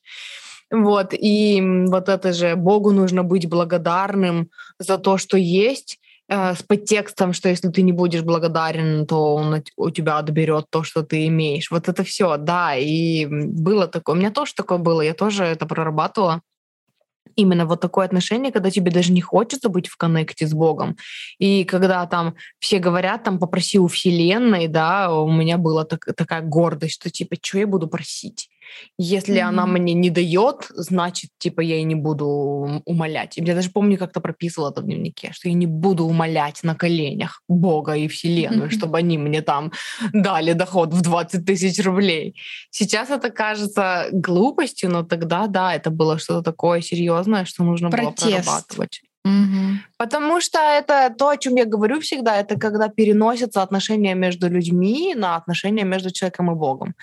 Вот, 0.71 1.13
и 1.13 1.63
вот 1.87 2.09
это 2.09 2.33
же 2.33 2.57
Богу 2.57 2.91
нужно 2.91 3.23
быть 3.23 3.49
благодарным 3.49 4.51
за 4.79 4.99
то, 4.99 5.19
что 5.19 5.37
есть, 5.37 5.99
э, 6.29 6.55
с 6.55 6.63
подтекстом, 6.63 7.33
что 7.33 7.49
если 7.49 7.69
ты 7.69 7.83
не 7.83 7.93
будешь 7.93 8.23
благодарен, 8.23 9.07
то 9.07 9.35
он 9.35 9.63
у 9.77 9.91
тебя 9.91 10.19
отберет 10.19 10.67
то, 10.71 10.83
что 10.83 11.03
ты 11.03 11.27
имеешь. 11.27 11.71
Вот 11.71 11.89
это 11.89 12.03
все, 12.03 12.37
да, 12.39 12.75
и 12.77 13.27
было 13.27 13.87
такое. 13.87 14.17
У 14.17 14.19
меня 14.19 14.31
тоже 14.31 14.55
такое 14.55 14.79
было, 14.79 15.03
я 15.03 15.15
тоже 15.15 15.45
это 15.45 15.67
прорабатывала 15.67 16.41
именно 17.37 17.67
вот 17.67 17.81
такое 17.81 18.07
отношение, 18.07 18.53
когда 18.53 18.71
тебе 18.71 18.91
даже 18.91 19.13
не 19.13 19.21
хочется 19.21 19.69
быть 19.69 19.89
в 19.89 19.97
коннекте 19.97 20.47
с 20.47 20.53
Богом. 20.53 20.97
И 21.39 21.65
когда 21.65 22.07
там 22.07 22.35
все 22.59 22.79
говорят, 22.79 23.25
там, 23.25 23.39
попроси 23.39 23.79
у 23.79 23.87
Вселенной, 23.87 24.69
да, 24.69 25.15
у 25.15 25.31
меня 25.31 25.59
была 25.59 25.85
так, 25.85 26.05
такая 26.17 26.43
гордость, 26.43 26.95
что 26.95 27.11
типа, 27.11 27.37
что 27.41 27.59
я 27.59 27.67
буду 27.67 27.89
просить? 27.89 28.49
Если 28.99 29.37
mm-hmm. 29.37 29.49
она 29.49 29.67
мне 29.67 29.95
не 29.95 30.11
дает, 30.11 30.67
значит, 30.71 31.31
типа, 31.39 31.61
я 31.61 31.77
и 31.77 31.83
не 31.85 31.95
буду 31.95 32.83
умолять. 32.85 33.39
И 33.39 33.45
я 33.45 33.55
даже 33.55 33.71
помню, 33.71 33.99
как-то 33.99 34.21
прописывала 34.21 34.71
это 34.71 34.81
в 34.81 34.85
дневнике, 34.85 35.33
что 35.33 35.49
я 35.49 35.55
не 35.55 35.67
буду 35.67 36.05
умолять 36.05 36.63
на 36.63 36.75
коленях 36.75 37.43
Бога 37.49 37.95
и 37.95 38.09
Вселенную, 38.09 38.69
mm-hmm. 38.69 38.77
чтобы 38.77 38.99
они 38.99 39.19
мне 39.19 39.43
там 39.43 39.73
дали 40.13 40.53
доход 40.53 40.93
в 40.93 41.01
20 41.01 41.45
тысяч 41.45 41.85
рублей. 41.85 42.37
Сейчас 42.71 43.11
это 43.11 43.31
кажется 43.31 44.07
глупостью, 44.13 44.91
но 44.91 45.03
тогда, 45.03 45.47
да, 45.47 45.75
это 45.75 45.91
было 45.91 46.19
что-то 46.19 46.43
такое 46.43 46.81
серьезное, 46.81 47.45
что 47.45 47.65
нужно 47.65 47.91
Протест. 47.91 48.23
было 48.23 48.31
прорабатывать. 48.31 49.03
Угу. 49.25 49.79
Потому 49.97 50.41
что 50.41 50.59
это 50.59 51.13
то, 51.17 51.31
о 51.31 51.37
чем 51.37 51.57
я 51.57 51.65
говорю 51.65 52.01
всегда, 52.01 52.37
это 52.37 52.59
когда 52.59 52.89
переносятся 52.89 53.63
отношения 53.63 54.15
между 54.15 54.51
людьми 54.51 55.15
на 55.15 55.37
отношения 55.37 55.85
между 55.85 56.11
человеком 56.11 56.51
и 56.51 56.55
Богом. 56.55 56.95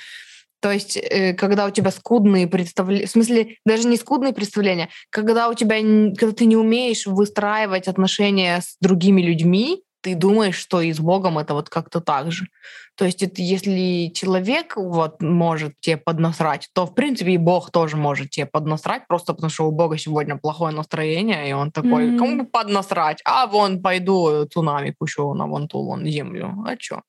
То 0.61 0.71
есть, 0.71 0.95
э, 0.95 1.33
когда 1.33 1.65
у 1.65 1.71
тебя 1.71 1.91
скудные 1.91 2.47
представления, 2.47 3.07
в 3.07 3.11
смысле, 3.11 3.57
даже 3.65 3.87
не 3.87 3.97
скудные 3.97 4.31
представления, 4.31 4.89
когда 5.09 5.49
у 5.49 5.53
тебя, 5.53 5.77
когда 6.15 6.31
ты 6.33 6.45
не 6.45 6.55
умеешь 6.55 7.07
выстраивать 7.07 7.87
отношения 7.87 8.61
с 8.61 8.77
другими 8.79 9.21
людьми, 9.21 9.83
ты 10.01 10.15
думаешь, 10.15 10.55
что 10.55 10.81
и 10.81 10.91
с 10.91 10.99
Богом 10.99 11.37
это 11.37 11.53
вот 11.53 11.69
как-то 11.69 11.99
так 11.99 12.31
же. 12.31 12.47
То 12.95 13.05
есть 13.05 13.23
это, 13.23 13.41
если 13.41 14.11
человек 14.13 14.75
вот 14.75 15.21
может 15.21 15.79
тебе 15.79 15.97
поднасрать, 15.97 16.69
то, 16.73 16.85
в 16.85 16.93
принципе, 16.93 17.31
и 17.31 17.37
Бог 17.37 17.71
тоже 17.71 17.97
может 17.97 18.29
тебе 18.29 18.45
поднасрать, 18.45 19.07
просто 19.07 19.33
потому 19.33 19.49
что 19.49 19.67
у 19.67 19.71
Бога 19.71 19.97
сегодня 19.97 20.37
плохое 20.37 20.75
настроение, 20.75 21.49
и 21.49 21.53
он 21.53 21.71
такой, 21.71 22.09
mm-hmm. 22.09 22.17
кому 22.17 22.45
поднасрать? 22.45 23.21
А 23.25 23.47
вон 23.47 23.81
пойду 23.81 24.45
цунами 24.45 24.93
пущу 24.97 25.33
на 25.33 25.47
вон 25.47 25.67
ту 25.67 25.83
вон 25.83 26.05
землю. 26.05 26.55
А 26.67 26.75
чё? 26.77 27.01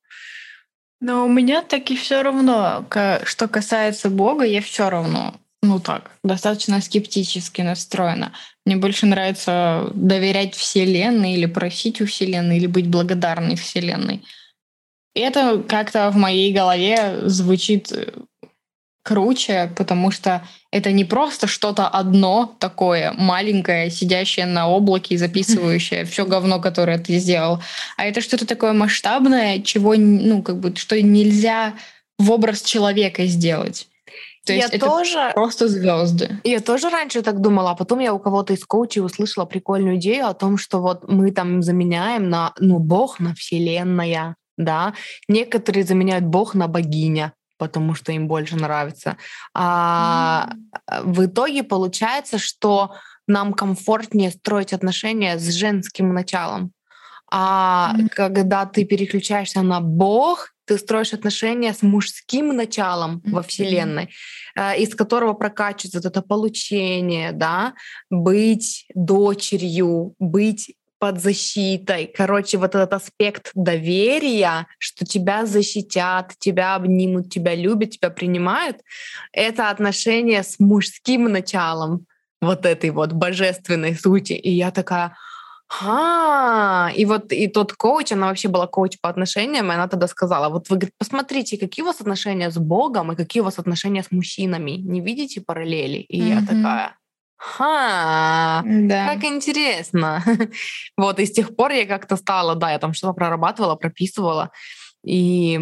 Но 1.03 1.27
у 1.27 1.29
меня 1.29 1.63
так 1.63 1.91
и 1.91 1.97
все 1.97 2.23
равно, 2.23 2.87
что 3.25 3.49
касается 3.49 4.09
Бога, 4.09 4.45
я 4.45 4.63
все 4.63 4.89
равно, 4.89 5.35
ну 5.61 5.81
так, 5.81 6.13
достаточно 6.23 6.81
скептически 6.81 7.61
настроена. 7.61 8.33
Мне 8.65 8.77
больше 8.77 9.07
нравится 9.07 9.91
доверять 9.95 10.55
Вселенной 10.55 11.33
или 11.33 11.47
просить 11.47 12.01
у 12.01 12.07
Вселенной, 12.07 12.59
или 12.59 12.69
быть 12.69 12.87
благодарной 12.87 13.57
Вселенной. 13.57 14.23
И 15.17 15.21
это 15.21 15.61
как-то 15.69 16.09
в 16.11 16.17
моей 16.17 16.53
голове 16.53 17.29
звучит 17.29 17.91
э, 17.91 18.13
круче, 19.03 19.73
потому 19.77 20.13
что 20.13 20.47
это 20.73 20.91
не 20.91 21.05
просто 21.05 21.47
что-то 21.47 21.87
одно 21.87 22.57
такое 22.59 23.15
маленькое, 23.17 23.91
сидящее 23.91 24.47
на 24.47 24.69
облаке 24.69 25.15
и 25.15 25.19
записывающее 25.19 26.05
все 26.05 26.25
говно, 26.25 26.61
которое 26.61 26.99
ты 26.99 27.19
сделал, 27.19 27.61
а 27.97 28.07
это 28.07 28.21
что-то 28.21 28.47
такое 28.47 28.73
масштабное, 28.73 29.61
чего, 29.61 29.95
ну, 29.95 30.43
как 30.43 30.59
бы, 30.59 30.75
что 30.75 31.01
нельзя 31.01 31.75
в 32.19 32.31
образ 32.31 32.63
человека 32.63 33.27
сделать. 33.27 33.87
То 34.45 34.53
я 34.53 34.63
есть 34.63 34.75
это 34.75 34.87
тоже, 34.87 35.31
просто 35.35 35.69
звезды. 35.69 36.41
я 36.43 36.59
тоже 36.59 36.89
раньше 36.89 37.23
так 37.23 37.41
думала, 37.41 37.73
а 37.73 37.75
потом 37.77 38.01
я 38.01 38.13
у 38.13 38.19
кого-то 38.19 38.55
из 38.55 38.65
коучей 38.65 39.05
услышала 39.05 39.45
прикольную 39.45 39.97
идею 39.97 40.27
о 40.27 40.35
том, 40.35 40.59
что 40.59 40.81
вот 40.81 41.09
мы 41.09 41.31
там 41.31 41.63
заменяем 41.63 42.29
на, 42.29 42.53
ну, 42.59 42.79
Бог 42.79 43.21
на 43.21 43.35
Вселенная, 43.35 44.35
да. 44.57 44.95
Некоторые 45.29 45.85
заменяют 45.85 46.25
Бог 46.25 46.55
на 46.55 46.67
богиня, 46.67 47.35
потому 47.63 47.95
что 47.95 48.11
им 48.11 48.27
больше 48.27 48.57
нравится. 48.57 49.17
А 49.55 50.49
в 51.05 51.27
итоге 51.27 51.63
получается, 51.63 52.39
что 52.39 52.91
нам 53.29 53.53
комфортнее 53.53 54.31
строить 54.31 54.73
отношения 54.73 55.39
с 55.39 55.49
женским 55.55 56.13
началом. 56.13 56.73
А 57.31 57.93
Мгм. 57.95 58.09
когда 58.09 58.67
ты 58.67 58.85
переключаешься 58.85 59.63
на 59.63 59.81
Бог, 59.81 60.49
ты 60.65 60.77
строишь 60.77 61.15
отношения 61.15 61.73
с 61.73 61.83
мужским 61.83 62.57
началом 62.57 63.23
во 63.25 63.39
Мгм. 63.39 63.43
Вселенной, 63.43 64.09
э, 64.57 64.83
из 64.83 64.95
которого 64.97 65.35
прокачивается 65.35 65.99
вот 65.99 66.07
это 66.07 66.23
получение, 66.23 67.33
да, 67.33 67.75
быть 68.11 68.87
дочерью, 68.97 70.15
быть 70.19 70.75
под 71.03 71.21
защитой. 71.21 72.07
Короче, 72.07 72.59
вот 72.59 72.77
этот 72.77 72.93
аспект 72.93 73.51
доверия, 73.57 74.69
что 74.79 75.05
тебя 75.05 75.47
защитят, 75.47 76.35
тебя 76.39 76.77
обнимут, 76.77 77.29
тебя 77.29 77.57
любят, 77.57 77.91
тебя 77.91 78.09
принимают, 78.09 78.77
это 79.33 79.71
отношение 79.71 80.45
с 80.45 80.61
мужским 80.61 81.25
началом 81.25 82.07
вот 82.41 82.65
этой 82.67 82.91
вот 82.91 83.15
божественной 83.15 83.97
сути. 83.97 84.35
И 84.35 84.53
я 84.53 84.71
такая, 84.71 85.17
а, 85.83 86.93
и 86.95 87.05
вот 87.05 87.33
и 87.33 87.49
тот 87.49 87.73
коуч, 87.73 88.13
она 88.13 88.29
вообще 88.29 88.47
была 88.47 88.69
коуч 88.69 89.01
по 89.01 89.09
отношениям, 89.09 89.73
и 89.73 89.75
она 89.75 89.89
тогда 89.89 90.07
сказала, 90.07 90.51
вот 90.51 90.71
вы 90.71 90.77
говорит, 90.77 90.95
посмотрите, 90.99 91.59
какие 91.59 91.83
у 91.83 91.87
вас 91.87 92.01
отношения 92.01 92.49
с 92.49 92.59
Богом 92.59 93.11
и 93.11 93.17
какие 93.17 93.41
у 93.41 93.45
вас 93.45 93.59
отношения 93.59 94.05
с 94.05 94.13
мужчинами, 94.13 94.71
не 94.73 95.01
видите 95.01 95.41
параллели? 95.41 95.99
И 95.99 96.23
я 96.23 96.37
Мгм. 96.37 96.47
такая, 96.47 96.97
ха, 97.43 98.63
Да. 98.65 99.15
как 99.15 99.25
интересно. 99.25 100.23
Вот, 100.97 101.19
и 101.19 101.27
с 101.27 101.33
тех 101.33 101.57
пор 101.57 101.73
я 101.73 101.87
как-то 101.87 102.17
стала, 102.17 102.55
да, 102.55 102.71
я 102.71 102.79
там 102.79 102.95
что-то 102.95 103.15
прорабатывала, 103.15 103.75
прописывала. 103.75 104.51
И 105.05 105.57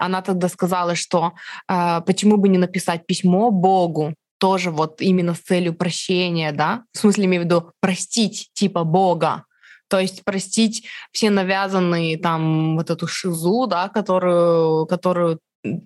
она 0.00 0.22
тогда 0.22 0.48
сказала, 0.48 0.96
что 0.96 1.34
а, 1.68 2.00
почему 2.00 2.36
бы 2.36 2.48
не 2.48 2.58
написать 2.58 3.06
письмо 3.06 3.50
Богу, 3.52 4.14
тоже 4.38 4.70
вот 4.70 5.00
именно 5.00 5.34
с 5.34 5.40
целью 5.40 5.74
прощения, 5.74 6.52
да, 6.52 6.82
в 6.92 6.98
смысле 6.98 7.24
имею 7.26 7.42
в 7.42 7.44
виду 7.44 7.70
простить 7.80 8.50
типа 8.54 8.82
Бога, 8.84 9.44
то 9.88 10.00
есть 10.00 10.24
простить 10.24 10.84
все 11.12 11.30
навязанные 11.30 12.18
там 12.18 12.76
вот 12.76 12.90
эту 12.90 13.06
шизу, 13.06 13.66
да, 13.66 13.88
которую, 13.88 14.86
которую 14.86 15.38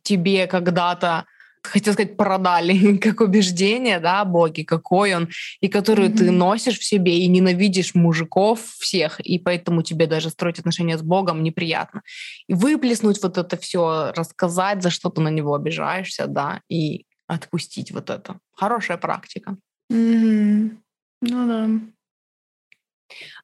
тебе 0.02 0.46
когда-то 0.46 1.26
хотел 1.62 1.92
сказать, 1.92 2.16
продали 2.16 2.96
как 3.02 3.20
убеждение, 3.20 4.00
да, 4.00 4.20
о 4.20 4.24
Боге, 4.24 4.64
какой 4.64 5.14
он, 5.14 5.28
и 5.60 5.68
которую 5.68 6.10
ты 6.10 6.24
Мгм. 6.24 6.38
носишь 6.38 6.78
в 6.78 6.84
себе 6.84 7.18
и 7.18 7.28
ненавидишь 7.28 7.94
мужиков 7.94 8.60
всех, 8.78 9.20
и 9.20 9.38
поэтому 9.38 9.82
тебе 9.82 10.06
даже 10.06 10.30
строить 10.30 10.58
отношения 10.58 10.98
с 10.98 11.02
Богом 11.02 11.42
неприятно. 11.42 12.02
И 12.48 12.54
выплеснуть 12.54 13.22
вот 13.22 13.38
это 13.38 13.56
все, 13.56 14.12
рассказать, 14.16 14.82
за 14.82 14.90
что 14.90 15.10
ты 15.10 15.20
на 15.20 15.28
него 15.28 15.54
обижаешься, 15.54 16.26
да, 16.26 16.60
и 16.68 17.04
отпустить 17.26 17.92
вот 17.92 18.10
это. 18.10 18.38
Хорошая 18.54 18.96
практика. 18.96 19.56
Мгм. 19.88 20.82
Ну 21.22 21.48
да. 21.48 21.68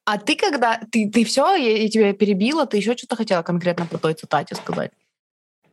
А 0.05 0.17
ты 0.17 0.35
когда... 0.35 0.79
Ты, 0.91 1.09
ты 1.09 1.23
все, 1.25 1.55
я, 1.55 1.77
я 1.83 1.89
тебя 1.89 2.13
перебила, 2.13 2.65
ты 2.65 2.77
еще 2.77 2.95
что-то 2.95 3.15
хотела 3.15 3.43
конкретно 3.43 3.85
по 3.85 3.97
той 3.97 4.13
цитате 4.13 4.55
сказать? 4.55 4.91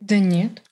Да 0.01 0.19
нет. 0.19 0.63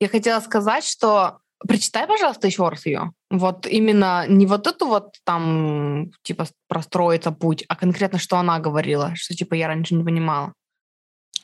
Я 0.00 0.08
хотела 0.08 0.40
сказать, 0.40 0.84
что 0.84 1.38
прочитай, 1.66 2.06
пожалуйста, 2.06 2.46
еще 2.46 2.68
раз 2.68 2.86
ее. 2.86 3.12
Вот 3.30 3.66
именно 3.66 4.26
не 4.28 4.46
вот 4.46 4.66
эту 4.66 4.86
вот 4.86 5.16
там, 5.24 6.10
типа, 6.22 6.46
простроиться 6.68 7.32
путь, 7.32 7.64
а 7.68 7.76
конкретно, 7.76 8.18
что 8.18 8.36
она 8.36 8.58
говорила, 8.58 9.12
что, 9.14 9.34
типа, 9.34 9.54
я 9.54 9.68
раньше 9.68 9.94
не 9.94 10.04
понимала. 10.04 10.52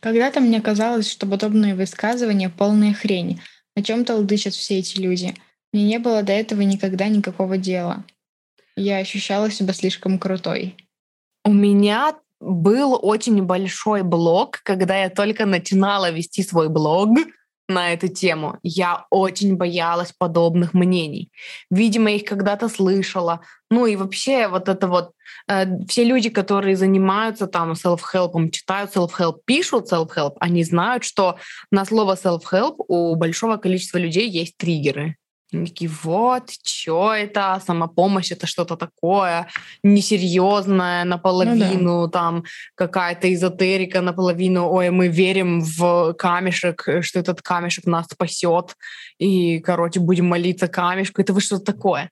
Когда-то 0.01 0.41
мне 0.41 0.61
казалось, 0.61 1.11
что 1.11 1.27
подобные 1.27 1.75
высказывания— 1.75 2.49
полная 2.59 2.95
хрень. 2.95 3.41
О 3.77 3.83
чем 3.83 4.05
толдычат 4.05 4.55
все 4.55 4.79
эти 4.79 4.99
люди. 4.99 5.35
Мне 5.73 5.85
не 5.85 5.99
было 5.99 6.23
до 6.23 6.33
этого 6.33 6.63
никогда 6.63 7.09
никакого 7.09 7.57
дела. 7.57 8.05
Я 8.77 8.99
ощущала 8.99 9.51
себя 9.51 9.73
слишком 9.73 10.19
крутой. 10.19 10.77
У 11.45 11.53
меня 11.53 12.15
был 12.41 12.99
очень 13.01 13.43
большой 13.43 14.03
блог, 14.03 14.61
когда 14.63 15.03
я 15.03 15.11
только 15.11 15.47
начинала 15.47 16.11
вести 16.11 16.43
свой 16.43 16.69
блог 16.69 17.11
на 17.71 17.93
эту 17.93 18.09
тему. 18.09 18.59
Я 18.63 19.07
очень 19.11 19.57
боялась 19.57 20.13
подобных 20.13 20.75
мнений. 20.75 21.33
Видимо, 21.71 22.11
их 22.11 22.25
когда-то 22.25 22.69
слышала. 22.69 23.41
Ну 23.71 23.87
и 23.87 23.97
вообще 23.97 24.49
вот 24.49 24.69
это 24.69 24.89
вот 24.89 25.13
э, 25.49 25.65
все 25.87 26.05
люди, 26.05 26.29
которые 26.29 26.77
занимаются 26.77 27.47
там 27.47 27.73
self-help, 27.73 28.51
читают 28.51 28.95
self-help, 28.95 29.39
пишут 29.45 29.93
self-help, 29.93 30.35
они 30.41 30.65
знают, 30.65 31.05
что 31.05 31.37
на 31.71 31.85
слово 31.85 32.17
self-help 32.17 32.75
у 32.89 33.15
большого 33.15 33.57
количества 33.57 33.99
людей 33.99 34.29
есть 34.29 34.57
триггеры. 34.57 35.17
Они 35.53 35.67
такие, 35.67 35.91
вот, 36.03 36.51
что 36.63 37.13
это, 37.13 37.61
самопомощь, 37.67 38.33
это 38.33 38.47
что-то 38.47 38.77
такое 38.77 39.49
несерьезное, 39.83 41.05
наполовину 41.05 42.09
там 42.09 42.45
какая-то 42.75 43.33
эзотерика, 43.33 44.01
наполовину, 44.01 44.71
ой, 44.71 44.91
мы 44.91 45.09
верим 45.09 45.61
в 45.61 46.15
камешек, 46.15 46.87
что 47.01 47.19
этот 47.19 47.43
камешек 47.43 47.87
нас 47.87 48.07
спасет, 48.07 48.77
и, 49.19 49.59
короче, 49.61 50.01
будем 50.01 50.27
молиться 50.29 50.69
камешку, 50.69 51.21
это 51.21 51.33
вы 51.33 51.41
что 51.41 51.59
такое. 51.59 52.11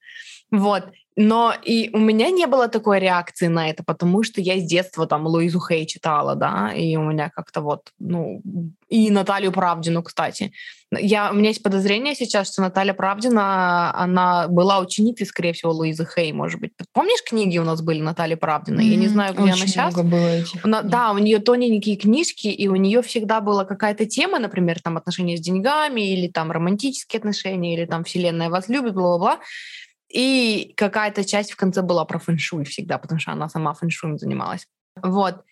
Вот. 0.51 0.85
Но 1.21 1.53
и 1.65 1.91
у 1.93 1.99
меня 1.99 2.31
не 2.31 2.47
было 2.47 2.69
такой 2.69 3.01
реакции 3.01 3.49
на 3.49 3.69
это, 3.69 3.83
потому 3.83 4.23
что 4.23 4.41
я 4.41 4.57
с 4.57 4.63
детства 4.63 5.05
там 5.05 5.27
Луизу 5.27 5.59
Хей 5.59 5.85
читала, 5.85 6.37
да, 6.37 6.73
и 6.73 6.95
у 6.95 7.03
меня 7.03 7.29
как-то 7.29 7.61
вот, 7.61 7.91
ну, 7.99 8.41
и 8.89 9.11
Наталью 9.11 9.51
Правдину, 9.51 10.05
кстати. 10.05 10.53
Я, 10.97 11.33
у 11.33 11.35
меня 11.35 11.49
есть 11.49 11.63
подозрение 11.65 12.15
сейчас, 12.15 12.53
что 12.53 12.63
Наталья 12.63 12.95
Правдина, 12.95 13.93
она 13.97 14.47
была 14.47 14.79
ученицей, 14.79 15.27
скорее 15.27 15.53
всего, 15.55 15.73
Луизы 15.73 16.07
Хей, 16.07 16.33
может 16.33 16.61
быть. 16.61 16.71
Помнишь, 16.93 17.25
книги 17.29 17.59
у 17.59 17.65
нас 17.65 17.83
были 17.83 18.01
Натальи 18.01 18.37
Правдиной? 18.37 18.87
Я 18.87 18.97
не 18.97 19.09
знаю, 19.09 19.35
где 19.35 19.43
она 19.43 19.55
очень 19.55 19.67
сейчас. 19.67 19.93
много 19.93 20.09
было 20.09 20.29
этих. 20.29 20.65
Она- 20.65 20.83
да, 20.83 21.11
у 21.11 21.19
нее 21.19 21.41
тоненькие 21.41 21.97
книжки, 21.97 22.47
и 22.47 22.69
у 22.69 22.77
нее 22.77 23.03
всегда 23.03 23.41
была 23.41 23.65
какая-то 23.65 24.07
тема, 24.07 24.39
например, 24.39 24.81
там 24.81 24.97
отношения 24.97 25.37
с 25.37 25.41
деньгами, 25.41 26.13
или 26.13 26.29
там 26.29 26.53
романтические 26.53 27.19
отношения, 27.19 27.75
или 27.75 27.87
там 27.87 28.05
вселенная 28.05 28.51
вас 28.51 28.69
любит, 28.69 28.95
бла-бла-бла. 28.95 29.41
И 30.09 30.73
какая-то 30.77 31.25
часть 31.25 31.53
в 31.53 31.57
конце 31.57 31.83
была 31.83 32.05
про 32.05 32.19
фэншуй 32.19 32.65
всегда, 32.65 32.99
потому 32.99 33.21
что 33.21 33.33
она 33.33 33.49
сама 33.49 33.75
фэншуем 33.75 34.19
занималась. 34.19 34.67
Вот. 35.03 35.43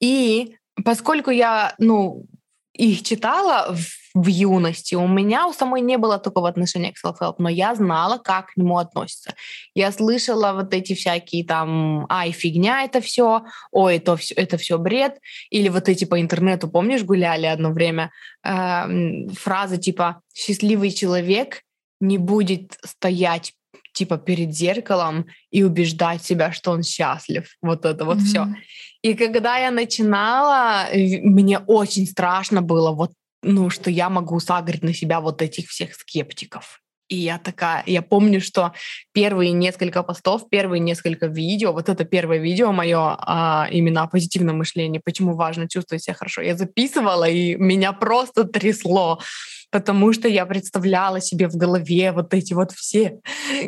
И 0.00 0.56
поскольку 0.84 1.30
я, 1.30 1.74
ну, 1.78 2.26
их 2.74 3.02
читала 3.02 3.74
в, 3.74 4.22
в 4.22 4.26
юности, 4.26 4.94
у 4.94 5.06
меня 5.06 5.46
у 5.46 5.52
самой 5.52 5.82
не 5.82 5.98
было 5.98 6.18
такого 6.18 6.48
отношения 6.48 6.92
к 6.92 6.96
self-help, 7.04 7.34
но 7.38 7.48
я 7.48 7.74
знала, 7.74 8.18
как 8.18 8.52
к 8.52 8.56
нему 8.56 8.78
относятся. 8.78 9.34
Я 9.74 9.92
слышала 9.92 10.52
вот 10.52 10.72
эти 10.72 10.94
всякие 10.94 11.44
там, 11.44 12.06
ай, 12.10 12.32
фигня 12.32 12.84
это 12.84 13.00
все, 13.00 13.44
ой, 13.70 13.96
это 13.96 14.16
все, 14.16 14.34
это 14.34 14.56
все 14.56 14.78
бред, 14.78 15.18
или 15.50 15.68
вот 15.68 15.88
эти 15.88 16.04
по 16.06 16.20
интернету, 16.20 16.68
помнишь, 16.68 17.02
гуляли 17.02 17.46
одно 17.46 17.70
время 17.72 18.10
эм, 18.42 19.28
фразы 19.30 19.76
типа 19.76 20.22
«счастливый 20.34 20.90
человек 20.90 21.62
не 22.00 22.18
будет 22.18 22.78
стоять 22.84 23.54
типа 23.92 24.18
перед 24.18 24.54
зеркалом 24.54 25.26
и 25.50 25.62
убеждать 25.62 26.24
себя, 26.24 26.52
что 26.52 26.70
он 26.70 26.82
счастлив. 26.82 27.48
Вот 27.62 27.84
это 27.84 28.04
вот 28.04 28.20
все. 28.20 28.44
Мгм. 28.44 28.56
И 29.02 29.14
когда 29.14 29.58
я 29.58 29.70
начинала, 29.70 30.86
мне 30.92 31.58
очень 31.58 32.06
страшно 32.06 32.62
было, 32.62 32.92
вот, 32.92 33.12
ну, 33.42 33.70
что 33.70 33.90
я 33.90 34.08
могу 34.08 34.38
сагрить 34.40 34.82
на 34.82 34.94
себя 34.94 35.20
вот 35.20 35.42
этих 35.42 35.68
всех 35.68 35.94
скептиков. 35.94 36.82
И 37.08 37.16
я 37.16 37.38
такая, 37.38 37.82
я 37.86 38.00
помню, 38.00 38.40
что 38.40 38.72
первые 39.12 39.52
несколько 39.52 40.02
постов, 40.02 40.48
первые 40.48 40.80
несколько 40.80 41.26
видео, 41.26 41.72
вот 41.72 41.90
это 41.90 42.04
первое 42.04 42.38
видео 42.38 42.72
мое 42.72 43.16
а, 43.18 43.68
именно 43.70 44.02
о 44.02 44.06
позитивном 44.06 44.58
мышлении, 44.58 44.98
почему 45.04 45.34
важно 45.34 45.68
чувствовать 45.68 46.02
себя 46.02 46.14
хорошо, 46.14 46.40
я 46.40 46.56
записывала, 46.56 47.28
и 47.28 47.54
меня 47.56 47.92
просто 47.92 48.44
трясло, 48.44 49.20
потому 49.72 50.12
что 50.12 50.28
я 50.28 50.44
представляла 50.46 51.20
себе 51.20 51.48
в 51.48 51.56
голове 51.56 52.12
вот 52.12 52.34
эти 52.34 52.52
вот 52.52 52.72
все, 52.72 53.20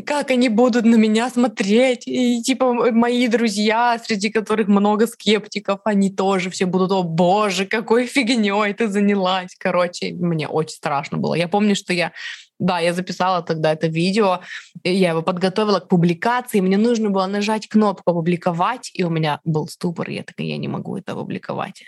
как 0.06 0.30
они 0.30 0.50
будут 0.50 0.84
на 0.84 0.96
меня 0.96 1.30
смотреть, 1.30 2.06
и 2.06 2.42
типа 2.42 2.92
мои 2.92 3.26
друзья, 3.26 3.98
среди 4.04 4.30
которых 4.30 4.68
много 4.68 5.06
скептиков, 5.06 5.80
они 5.84 6.10
тоже 6.10 6.50
все 6.50 6.66
будут, 6.66 6.92
о 6.92 7.02
боже, 7.02 7.64
какой 7.64 8.06
фигней 8.06 8.74
ты 8.74 8.86
занялась, 8.88 9.56
короче, 9.58 10.12
мне 10.12 10.46
очень 10.46 10.76
страшно 10.76 11.16
было. 11.16 11.34
Я 11.34 11.48
помню, 11.48 11.74
что 11.74 11.92
я 11.92 12.12
да, 12.60 12.78
я 12.78 12.92
записала 12.92 13.42
тогда 13.42 13.72
это 13.72 13.88
видео, 13.88 14.40
я 14.84 15.10
его 15.10 15.22
подготовила 15.22 15.80
к 15.80 15.88
публикации, 15.88 16.60
мне 16.60 16.76
нужно 16.76 17.10
было 17.10 17.26
нажать 17.26 17.66
кнопку 17.66 18.12
«Опубликовать», 18.12 18.92
и 18.94 19.02
у 19.02 19.10
меня 19.10 19.40
был 19.44 19.66
ступор, 19.66 20.08
я 20.08 20.22
такая, 20.22 20.46
я 20.46 20.56
не 20.56 20.68
могу 20.68 20.96
это 20.96 21.12
опубликовать. 21.12 21.84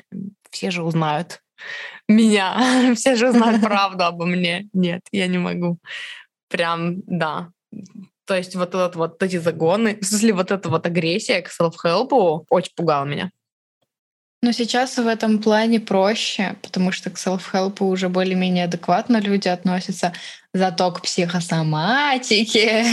Все 0.50 0.72
же 0.72 0.82
узнают 0.82 1.40
меня, 2.08 2.94
все 2.94 3.16
же 3.16 3.30
узнают 3.30 3.62
правду 3.62 4.04
обо 4.04 4.26
мне. 4.26 4.68
Нет, 4.72 5.02
я 5.12 5.26
не 5.26 5.38
могу. 5.38 5.78
Прям, 6.48 7.02
да. 7.06 7.50
То 8.26 8.34
есть 8.34 8.54
вот, 8.56 8.70
этот, 8.70 8.96
вот 8.96 9.22
эти 9.22 9.36
загоны, 9.36 9.98
в 10.00 10.04
смысле 10.04 10.32
вот 10.32 10.50
эта 10.50 10.68
вот 10.68 10.86
агрессия 10.86 11.42
к 11.42 11.50
селф-хелпу 11.50 12.46
очень 12.50 12.72
пугала 12.74 13.04
меня. 13.04 13.30
Но 14.42 14.52
сейчас 14.52 14.96
в 14.96 15.06
этом 15.06 15.38
плане 15.38 15.80
проще, 15.80 16.56
потому 16.62 16.92
что 16.92 17.10
к 17.10 17.14
self-help 17.14 17.82
уже 17.82 18.08
более-менее 18.08 18.64
адекватно 18.64 19.18
люди 19.18 19.48
относятся. 19.48 20.12
Зато 20.52 20.90
к 20.92 21.02
психосоматике. 21.02 22.84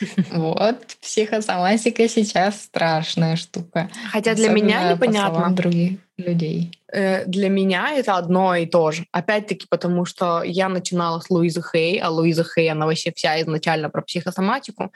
Вот, 0.30 0.96
психосоматика 1.00 2.08
сейчас 2.08 2.62
страшная 2.62 3.36
штука. 3.36 3.88
Хотя 4.12 4.34
для 4.34 4.48
меня 4.48 4.92
непонятно. 4.92 5.50
других 5.50 5.98
людей. 6.16 6.78
Э, 6.92 7.24
для 7.26 7.48
меня 7.48 7.92
это 7.94 8.16
одно 8.16 8.54
и 8.54 8.66
то 8.66 8.90
же. 8.90 9.06
Опять-таки, 9.12 9.66
потому 9.68 10.04
что 10.04 10.42
я 10.42 10.68
начинала 10.68 11.20
с 11.20 11.30
Луизы 11.30 11.62
Хей, 11.62 11.98
а 11.98 12.10
Луиза 12.10 12.44
Хей, 12.44 12.70
она 12.70 12.86
вообще 12.86 13.12
вся 13.14 13.40
изначально 13.40 13.90
про 13.90 14.02
психосоматику. 14.02 14.92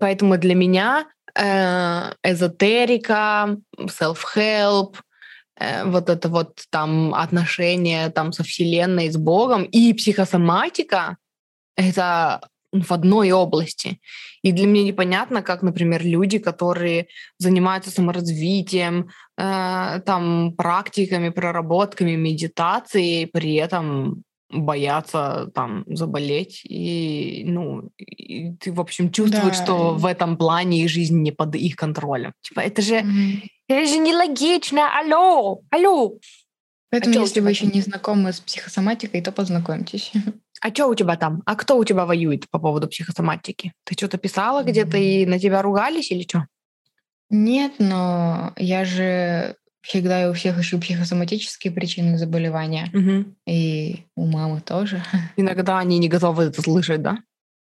Поэтому 0.00 0.38
для 0.38 0.54
меня 0.54 1.06
э, 1.34 2.12
эзотерика, 2.22 3.56
self-help, 3.78 4.96
вот 5.84 6.08
это 6.08 6.28
вот 6.28 6.64
там 6.70 7.14
отношение 7.14 8.10
там 8.10 8.32
со 8.32 8.42
Вселенной, 8.42 9.10
с 9.10 9.16
Богом 9.16 9.62
и 9.64 9.92
психосоматика— 9.92 11.16
это 11.76 12.40
в 12.82 12.92
одной 12.92 13.30
области. 13.30 14.00
И 14.42 14.52
для 14.52 14.66
меня 14.66 14.84
непонятно, 14.84 15.42
как, 15.42 15.62
например, 15.62 16.04
люди, 16.04 16.38
которые 16.38 17.06
занимаются 17.38 17.90
саморазвитием, 17.90 19.08
э, 19.38 20.00
там, 20.04 20.54
практиками, 20.56 21.28
проработками, 21.28 22.16
медитацией, 22.16 23.26
при 23.26 23.54
этом 23.54 24.24
боятся 24.50 25.50
там 25.54 25.84
заболеть 25.86 26.60
и 26.64 27.42
ну 27.46 27.90
и 27.96 28.52
ты 28.52 28.72
в 28.72 28.80
общем 28.80 29.10
чувствуешь 29.10 29.58
да. 29.58 29.64
что 29.64 29.94
в 29.94 30.06
этом 30.06 30.36
плане 30.36 30.82
их 30.82 30.90
жизнь 30.90 31.20
не 31.22 31.32
под 31.32 31.56
их 31.56 31.74
контролем 31.74 32.34
типа 32.40 32.60
это 32.60 32.80
же 32.80 33.00
mm-hmm. 33.00 33.42
Это 33.68 33.88
же 33.88 33.98
нелогично 33.98 34.98
алло 34.98 35.60
алло 35.70 36.18
Поэтому, 36.90 37.18
а 37.18 37.22
если 37.22 37.40
вы 37.40 37.50
еще 37.50 37.66
не 37.66 37.80
знакомы 37.80 38.32
с 38.32 38.38
психосоматикой, 38.38 39.20
то 39.20 39.32
познакомьтесь. 39.32 40.12
А 40.60 40.70
что 40.70 40.86
у 40.86 40.94
тебя 40.94 41.16
там? 41.16 41.42
А 41.44 41.56
кто 41.56 41.76
у 41.76 41.84
тебя 41.84 42.06
воюет 42.06 42.48
по 42.48 42.60
поводу 42.60 42.86
психосоматики? 42.86 43.72
Ты 43.82 43.94
что-то 43.94 44.16
писала 44.16 44.62
mm-hmm. 44.62 44.70
где-то 44.70 44.96
и 44.96 45.26
на 45.26 45.40
тебя 45.40 45.60
ругались 45.60 46.12
или 46.12 46.22
что? 46.22 46.46
Нет, 47.30 47.72
но 47.80 48.52
я 48.56 48.84
же 48.84 49.56
всегда 49.84 50.30
у 50.30 50.32
всех 50.32 50.58
ищу 50.58 50.80
психосоматические 50.80 51.72
причины 51.72 52.16
заболевания. 52.16 52.90
Угу. 52.94 53.34
И 53.46 54.06
у 54.16 54.26
мамы 54.26 54.60
тоже. 54.60 55.02
Иногда 55.36 55.78
они 55.78 55.98
не 55.98 56.08
готовы 56.08 56.44
это 56.44 56.62
слышать, 56.62 57.02
да? 57.02 57.18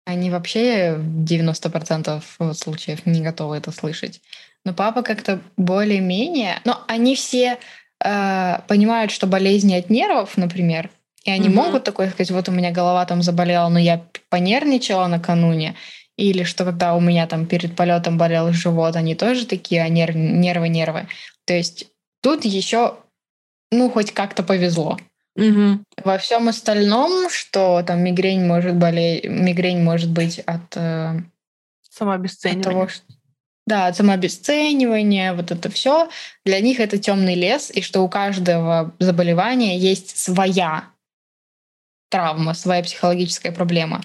Они 0.05 0.31
вообще 0.31 0.97
в 0.97 1.25
90% 1.25 2.55
случаев 2.55 3.07
не 3.07 3.23
готовы 3.23 3.57
это 3.57 3.71
слышать. 3.71 4.21
Но 4.65 4.75
папа 4.75 5.03
как-то 5.03 5.41
более-менее... 5.57 6.61
Но 6.65 6.83
они 6.87 7.17
все 7.17 7.59
э, 8.05 8.59
понимают, 8.69 9.11
что 9.11 9.27
болезни 9.27 9.75
от 9.75 9.91
нервов, 9.91 10.37
например, 10.37 10.91
и 11.25 11.31
они 11.31 11.49
угу. 11.49 11.57
могут 11.57 11.85
такое 11.85 12.11
сказать, 12.11 12.31
вот 12.31 12.49
у 12.49 12.53
меня 12.53 12.71
голова 12.71 13.05
там 13.07 13.23
заболела, 13.23 13.69
но 13.69 13.79
я 13.79 14.05
понервничала 14.29 15.07
накануне, 15.07 15.77
или 16.17 16.43
что 16.43 16.65
когда 16.65 16.95
у 16.95 17.01
меня 17.01 17.27
там 17.27 17.47
перед 17.47 17.77
полетом 17.77 18.19
болел 18.19 18.53
живот, 18.53 18.97
они 18.97 19.15
тоже 19.15 19.47
такие, 19.47 19.83
а 19.83 19.89
нерв, 19.89 20.15
нервы, 20.15 20.69
нервы. 20.69 21.07
То 21.45 21.55
есть 21.55 21.87
тут 22.23 22.45
еще, 22.45 22.97
ну, 23.71 23.91
хоть 23.91 24.13
как-то 24.13 24.43
повезло. 24.43 24.99
Угу. 25.37 25.85
Во 26.05 26.19
всем 26.19 26.49
остальном, 26.49 27.31
что 27.31 27.83
там 27.83 28.03
мигрень 28.03 28.45
может 28.45 28.77
болеть, 28.77 29.25
мигрень 29.25 29.83
может 29.83 30.11
быть 30.11 30.41
от, 30.41 30.77
э, 30.77 31.21
самообесценивания. 31.89 32.61
От 32.61 32.73
того, 32.73 32.89
что, 32.89 33.05
да, 33.67 33.87
от 33.87 33.97
самообесценивания, 33.97 35.35
вот 35.35 35.51
это 35.51 35.71
все. 35.71 36.09
Для 36.45 36.61
них 36.61 36.81
это 36.81 36.99
темный 36.99 37.35
лес, 37.35 37.71
и 37.71 37.81
что 37.81 38.01
у 38.03 38.09
каждого 38.09 38.95
заболевания 38.99 39.79
есть 39.79 40.17
своя 40.17 40.91
травма, 42.11 42.55
своя 42.55 42.83
психологическая 42.83 43.53
проблема. 43.53 44.03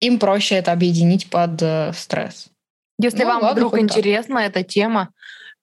Им 0.00 0.18
проще 0.18 0.56
это 0.56 0.72
объединить 0.72 1.30
под 1.30 1.62
э, 1.62 1.92
стресс. 1.94 2.48
Если 2.98 3.22
ну, 3.22 3.26
вам 3.26 3.42
ладно, 3.42 3.52
вдруг 3.52 3.78
интересна 3.78 4.38
эта 4.38 4.62
тема, 4.62 5.10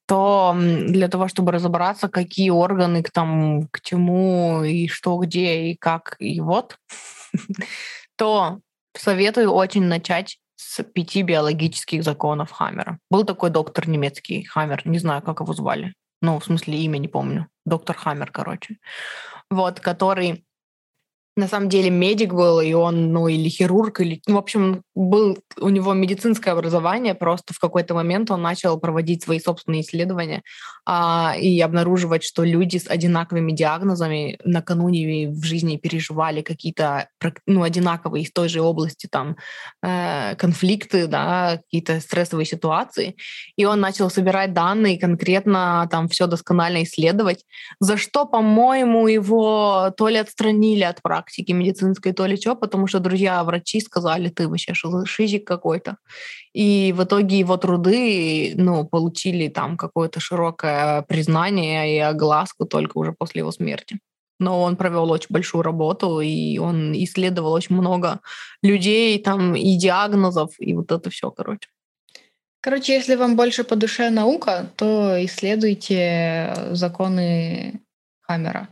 то 0.08 0.56
для 0.58 1.10
того, 1.10 1.28
чтобы 1.28 1.52
разобраться, 1.52 2.08
какие 2.08 2.50
органы 2.50 3.04
к, 3.04 3.12
там, 3.12 3.68
к 3.68 3.82
чему 3.82 4.64
и 4.64 4.88
что 4.88 5.18
где 5.18 5.72
и 5.72 5.76
как 5.76 6.16
и 6.20 6.40
вот, 6.40 6.80
то 8.16 8.60
советую 8.96 9.52
очень 9.52 9.84
начать 9.84 10.40
с 10.58 10.84
пяти 10.84 11.22
биологических 11.22 12.04
законов 12.04 12.52
Хаммера. 12.52 13.00
Был 13.10 13.24
такой 13.24 13.52
доктор 13.52 13.88
немецкий 13.88 14.44
Хаммер, 14.44 14.82
не 14.86 15.00
знаю, 15.00 15.22
как 15.22 15.40
его 15.40 15.54
звали. 15.54 15.94
Ну, 16.22 16.40
в 16.40 16.44
смысле, 16.44 16.80
имя 16.80 16.98
не 16.98 17.08
помню. 17.08 17.48
Доктор 17.66 17.96
Хаммер, 17.96 18.32
короче. 18.32 18.78
Вот, 19.50 19.80
который 19.80 20.47
на 21.38 21.48
самом 21.48 21.70
деле 21.70 21.92
медик 21.92 22.34
был, 22.34 22.60
и 22.60 22.74
он, 22.74 23.14
ну, 23.14 23.28
или 23.28 23.48
хирург, 23.48 24.02
или, 24.02 24.20
ну, 24.26 24.36
в 24.36 24.40
общем, 24.40 24.82
был 24.96 25.38
у 25.60 25.70
него 25.70 25.94
медицинское 25.94 26.52
образование, 26.52 27.14
просто 27.14 27.54
в 27.54 27.60
какой-то 27.60 27.94
момент 27.94 28.32
он 28.32 28.42
начал 28.42 28.80
проводить 28.80 29.24
свои 29.24 29.40
собственные 29.40 29.82
исследования 29.82 30.42
а, 30.86 31.36
и 31.40 31.62
обнаруживать, 31.62 32.24
что 32.24 32.44
люди 32.44 32.78
с 32.78 32.88
одинаковыми 32.88 33.52
диагнозами 33.52 34.40
накануне 34.44 35.30
в 35.30 35.44
жизни 35.44 35.78
переживали 35.78 36.42
какие-то, 36.42 37.10
ну, 37.46 37.62
одинаковые 37.62 38.24
из 38.24 38.32
той 38.32 38.50
же 38.50 38.62
области, 38.62 39.06
там, 39.06 39.38
э, 39.84 40.36
конфликты, 40.36 41.06
да, 41.06 41.58
какие-то 41.58 42.00
стрессовые 42.00 42.48
ситуации, 42.48 43.16
и 43.56 43.66
он 43.66 43.80
начал 43.80 44.10
собирать 44.10 44.54
данные, 44.54 45.00
конкретно 45.00 45.88
там 45.92 46.08
все 46.08 46.26
досконально 46.26 46.84
исследовать, 46.84 47.46
за 47.80 47.96
что, 47.98 48.26
по-моему, 48.26 49.08
его 49.08 49.94
то 49.96 50.08
ли 50.08 50.18
отстранили 50.18 50.82
от 50.82 51.04
практики, 51.04 51.27
практики 51.28 51.52
медицинской, 51.52 52.14
то 52.14 52.26
ли 52.26 52.38
что, 52.38 52.56
потому 52.56 52.88
что 52.88 53.00
друзья-врачи 53.00 53.82
сказали, 53.82 54.30
ты 54.30 54.48
вообще 54.48 54.74
шизик 55.06 55.46
какой-то. 55.46 55.98
И 56.56 56.94
в 56.98 57.04
итоге 57.04 57.40
его 57.40 57.58
труды 57.58 58.54
ну, 58.56 58.86
получили 58.86 59.50
там 59.50 59.78
какое-то 59.78 60.20
широкое 60.20 61.02
признание 61.02 61.96
и 61.96 62.00
огласку 62.00 62.66
только 62.66 62.98
уже 62.98 63.12
после 63.12 63.40
его 63.40 63.52
смерти. 63.52 64.00
Но 64.40 64.62
он 64.62 64.76
провел 64.76 65.12
очень 65.12 65.28
большую 65.30 65.64
работу, 65.64 66.22
и 66.22 66.60
он 66.60 66.94
исследовал 66.94 67.54
очень 67.54 67.76
много 67.76 68.20
людей 68.64 69.20
там 69.20 69.56
и 69.56 69.78
диагнозов, 69.78 70.50
и 70.60 70.74
вот 70.76 70.92
это 70.92 71.10
все, 71.10 71.30
короче. 71.32 71.68
Короче, 72.62 72.94
если 72.94 73.16
вам 73.16 73.36
больше 73.36 73.64
по 73.64 73.76
душе 73.76 74.10
наука, 74.10 74.66
то 74.76 75.18
исследуйте 75.26 76.54
законы 76.72 77.82
Хаммера. 78.22 78.68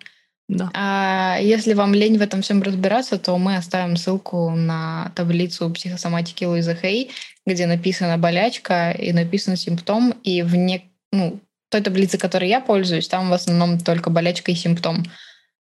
Да. 0.48 0.70
А 0.74 1.38
если 1.42 1.74
вам 1.74 1.94
лень 1.94 2.18
в 2.18 2.22
этом 2.22 2.42
всем 2.42 2.62
разбираться, 2.62 3.18
то 3.18 3.38
мы 3.38 3.56
оставим 3.58 3.98
ссылку 3.98 4.52
на 4.52 5.12
таблицу 5.16 5.72
психосоматики 5.72 6.44
Луизы 6.44 6.78
Хей, 6.80 7.12
где 7.46 7.66
написана 7.66 8.18
болячка 8.18 8.92
и 8.92 9.12
написан 9.12 9.56
симптом, 9.58 10.12
и 10.24 10.44
в 10.44 10.56
не, 10.56 10.92
ну, 11.12 11.40
той 11.70 11.82
таблице, 11.82 12.18
которой 12.20 12.48
я 12.48 12.62
пользуюсь, 12.62 13.08
там 13.08 13.30
в 13.30 13.34
основном 13.34 13.80
только 13.80 14.10
болячка 14.12 14.52
и 14.52 14.56
симптом. 14.56 15.04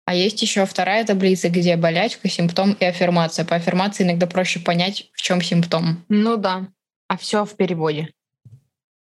А 0.05 0.15
есть 0.15 0.41
еще 0.41 0.65
вторая 0.65 1.05
таблица, 1.05 1.49
где 1.49 1.77
болячка, 1.77 2.27
симптом 2.27 2.73
и 2.73 2.83
аффирмация. 2.83 3.45
По 3.45 3.55
аффирмации 3.55 4.03
иногда 4.03 4.25
проще 4.25 4.59
понять, 4.59 5.11
в 5.13 5.21
чем 5.21 5.41
симптом. 5.41 6.03
Ну 6.09 6.37
да, 6.37 6.67
а 7.07 7.17
все 7.17 7.45
в 7.45 7.55
переводе. 7.55 8.11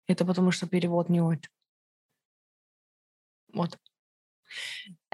Это 0.07 0.25
потому 0.25 0.53
что 0.53 0.69
перевод 0.69 1.09
не 1.09 1.21
очень. 1.21 1.51
Вот. 3.53 3.77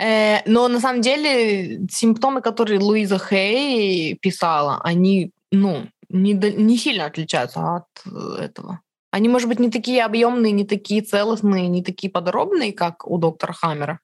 Э, 0.01 0.43
но 0.47 0.69
на 0.69 0.81
самом 0.81 1.03
деле 1.03 1.87
симптомы, 1.91 2.41
которые 2.41 2.81
Луиза 2.81 3.19
Хей 3.19 4.15
писала, 4.15 4.81
они, 4.83 5.33
ну, 5.53 5.89
не, 6.09 6.33
не 6.33 6.79
сильно 6.79 7.05
отличаются 7.05 7.77
от 7.77 7.87
э, 8.07 8.45
этого. 8.45 8.81
Они, 9.11 9.29
может 9.29 9.49
быть, 9.49 9.61
не 9.61 9.71
такие 9.71 10.05
объемные, 10.05 10.53
не 10.53 10.65
такие 10.65 11.03
целостные, 11.03 11.69
не 11.69 11.83
такие 11.83 12.11
подробные, 12.11 12.73
как 12.73 13.07
у 13.07 13.19
доктора 13.19 13.53
Хаммера, 13.53 14.01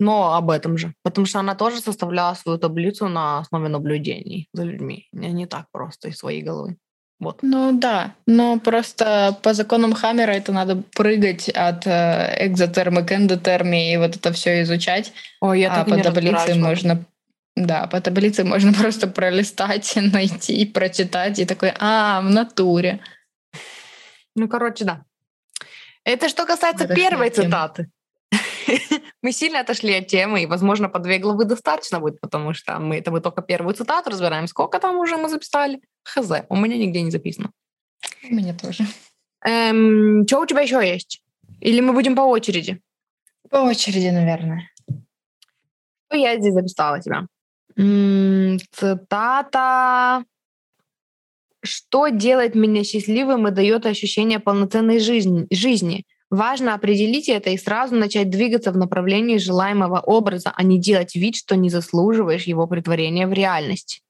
но 0.00 0.34
об 0.34 0.50
этом 0.50 0.78
же. 0.78 0.94
Потому 1.02 1.26
что 1.26 1.40
она 1.40 1.54
тоже 1.54 1.80
составляла 1.80 2.34
свою 2.34 2.58
таблицу 2.58 3.08
на 3.08 3.40
основе 3.40 3.68
наблюдений 3.68 4.48
за 4.52 4.64
людьми. 4.64 5.08
Не 5.12 5.46
так 5.46 5.66
просто 5.72 6.08
из 6.08 6.16
своей 6.16 6.42
головы. 6.42 6.76
Вот. 7.20 7.40
Ну 7.42 7.72
да, 7.72 8.14
но 8.26 8.60
просто 8.60 9.36
по 9.42 9.52
законам 9.52 9.92
Хаммера 9.92 10.30
это 10.30 10.52
надо 10.52 10.82
прыгать 10.94 11.48
от 11.48 11.84
э, 11.84 12.46
экзотермы 12.46 13.04
к 13.04 13.12
эндотерме 13.12 13.92
и 13.92 13.96
вот 13.96 14.14
это 14.14 14.32
все 14.32 14.62
изучать. 14.62 15.12
Ой, 15.40 15.60
я 15.60 15.72
а 15.72 15.84
по 15.84 16.00
таблице 16.00 16.54
можно 16.54 17.04
да, 17.66 17.88
по 17.88 18.00
таблице 18.00 18.44
можно 18.44 18.72
просто 18.80 19.08
пролистать, 19.08 19.92
найти, 19.96 20.64
прочитать 20.64 21.38
и 21.38 21.44
такой, 21.44 21.72
а, 21.78 22.20
в 22.20 22.30
натуре. 22.30 23.00
Ну, 24.34 24.48
короче, 24.48 24.84
да. 24.84 25.04
Это 26.04 26.28
что 26.28 26.46
касается 26.46 26.84
это 26.84 26.94
первой 26.94 27.30
цитаты. 27.30 27.90
Мы 29.22 29.32
сильно 29.32 29.60
отошли 29.60 29.94
от 29.94 30.06
темы, 30.06 30.42
и, 30.42 30.46
возможно, 30.46 30.88
по 30.88 30.98
две 30.98 31.18
главы 31.18 31.44
достаточно 31.44 32.00
будет, 32.00 32.20
потому 32.20 32.54
что 32.54 32.78
мы 32.78 32.96
это 32.96 33.10
мы 33.10 33.20
только 33.20 33.42
первую 33.42 33.74
цитату 33.74 34.10
разбираем. 34.10 34.46
Сколько 34.46 34.78
там 34.78 34.98
уже 34.98 35.16
мы 35.16 35.28
записали? 35.28 35.80
Хз, 36.04 36.30
у 36.48 36.56
меня 36.56 36.76
нигде 36.76 37.02
не 37.02 37.10
записано. 37.10 37.50
У 38.30 38.34
меня 38.34 38.54
тоже. 38.54 38.84
Эм, 39.44 40.26
что 40.26 40.40
у 40.40 40.46
тебя 40.46 40.60
еще 40.60 40.80
есть? 40.86 41.22
Или 41.60 41.80
мы 41.80 41.92
будем 41.92 42.14
по 42.14 42.22
очереди? 42.22 42.80
По 43.50 43.56
очереди, 43.58 44.08
наверное. 44.08 44.70
Что 46.06 46.16
я 46.16 46.38
здесь 46.38 46.54
записала 46.54 47.00
тебя? 47.00 47.26
Цитата. 48.72 50.24
Что 51.62 52.08
делает 52.08 52.54
меня 52.54 52.84
счастливым 52.84 53.48
и 53.48 53.50
дает 53.50 53.86
ощущение 53.86 54.38
полноценной 54.38 55.00
жизни? 55.00 55.46
жизни? 55.50 56.04
Важно 56.30 56.74
определить 56.74 57.28
это 57.28 57.50
и 57.50 57.58
сразу 57.58 57.94
начать 57.94 58.28
двигаться 58.28 58.70
в 58.70 58.76
направлении 58.76 59.38
желаемого 59.38 60.00
образа, 60.00 60.52
а 60.54 60.62
не 60.62 60.78
делать 60.78 61.14
вид, 61.14 61.36
что 61.36 61.56
не 61.56 61.70
заслуживаешь 61.70 62.44
его 62.44 62.66
притворения 62.66 63.26
в 63.26 63.32
реальность. 63.32 64.02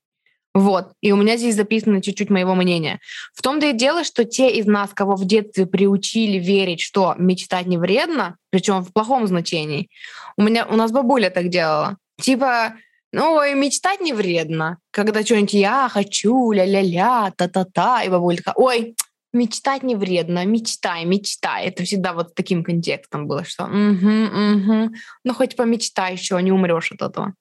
Вот. 0.54 0.88
И 1.00 1.12
у 1.12 1.16
меня 1.16 1.37
здесь 1.37 1.54
записано 1.54 2.02
чуть-чуть 2.02 2.31
моего 2.31 2.57
мнения. 2.57 2.98
В 3.33 3.42
том-то 3.42 3.66
и 3.66 3.72
дело, 3.72 4.02
что 4.02 4.24
те 4.24 4.50
из 4.50 4.66
нас, 4.66 4.90
кого 4.92 5.14
в 5.14 5.24
детстве 5.24 5.66
приучили 5.66 6.38
верить, 6.38 6.81
что 6.81 7.14
мечтать 7.16 7.66
не 7.66 7.78
вредно, 7.78 8.37
причем 8.50 8.83
в 8.83 8.92
плохом 8.92 9.28
значении, 9.28 9.88
у 10.37 10.42
меня 10.42 10.66
у 10.66 10.74
нас 10.74 10.90
бабуля 10.90 11.31
так 11.31 11.48
делала. 11.48 11.96
Типа, 12.20 12.74
ну, 13.12 13.35
ой, 13.35 13.54
мечтать 13.54 14.00
не 14.00 14.12
вредно. 14.12 14.78
Когда 14.90 15.22
что-нибудь 15.22 15.54
я 15.54 15.88
хочу, 15.88 16.50
ля-ля-ля, 16.50 17.33
та-та-та, 17.37 18.02
и 18.02 18.09
бабуля 18.09 18.38
такая, 18.38 18.54
ой, 18.57 18.96
мечтать 19.33 19.83
не 19.83 19.95
вредно, 19.95 20.45
мечтай, 20.45 21.05
мечтай. 21.05 21.67
Это 21.67 21.85
всегда 21.85 22.12
вот 22.12 22.35
таким 22.35 22.64
контекстом 22.64 23.27
было, 23.27 23.45
что 23.45 23.64
угу, 23.64 23.75
угу, 23.75 24.95
ну 25.25 25.35
хоть 25.35 25.57
помечтай 25.57 26.14
еще, 26.14 26.41
не 26.43 26.53
умрешь 26.53 26.93
от 26.93 27.03
этого. 27.03 27.35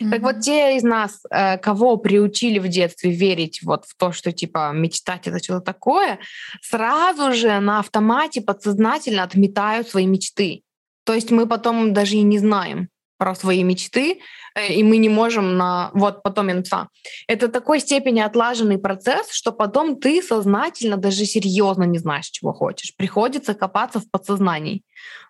Mm-hmm. 0.00 0.10
Так 0.10 0.22
вот, 0.22 0.40
те 0.40 0.76
из 0.76 0.82
нас, 0.82 1.20
э, 1.30 1.58
кого 1.58 1.96
приучили 1.96 2.58
в 2.58 2.68
детстве 2.68 3.10
верить 3.10 3.60
вот 3.62 3.86
в 3.86 3.96
то, 3.96 4.12
что 4.12 4.32
типа 4.32 4.72
мечтать 4.74 5.26
это 5.26 5.42
что-то 5.42 5.60
такое, 5.60 6.18
сразу 6.60 7.32
же 7.32 7.58
на 7.60 7.80
автомате 7.80 8.40
подсознательно 8.40 9.22
отметают 9.22 9.88
свои 9.88 10.06
мечты. 10.06 10.62
То 11.04 11.14
есть 11.14 11.30
мы 11.30 11.46
потом 11.46 11.94
даже 11.94 12.16
и 12.16 12.22
не 12.22 12.38
знаем 12.38 12.88
про 13.16 13.34
свои 13.34 13.62
мечты, 13.64 14.20
и 14.60 14.82
мы 14.82 14.98
не 14.98 15.08
можем 15.08 15.56
на... 15.56 15.90
Вот, 15.94 16.22
потом 16.22 16.48
я 16.48 16.54
написала. 16.54 16.88
Это 17.26 17.48
такой 17.48 17.80
степени 17.80 18.20
отлаженный 18.20 18.78
процесс, 18.78 19.32
что 19.32 19.52
потом 19.52 20.00
ты 20.00 20.22
сознательно, 20.22 20.96
даже 20.96 21.24
серьезно 21.24 21.84
не 21.84 21.98
знаешь, 21.98 22.30
чего 22.30 22.52
хочешь. 22.52 22.94
Приходится 22.96 23.54
копаться 23.54 24.00
в 24.00 24.10
подсознании. 24.10 24.82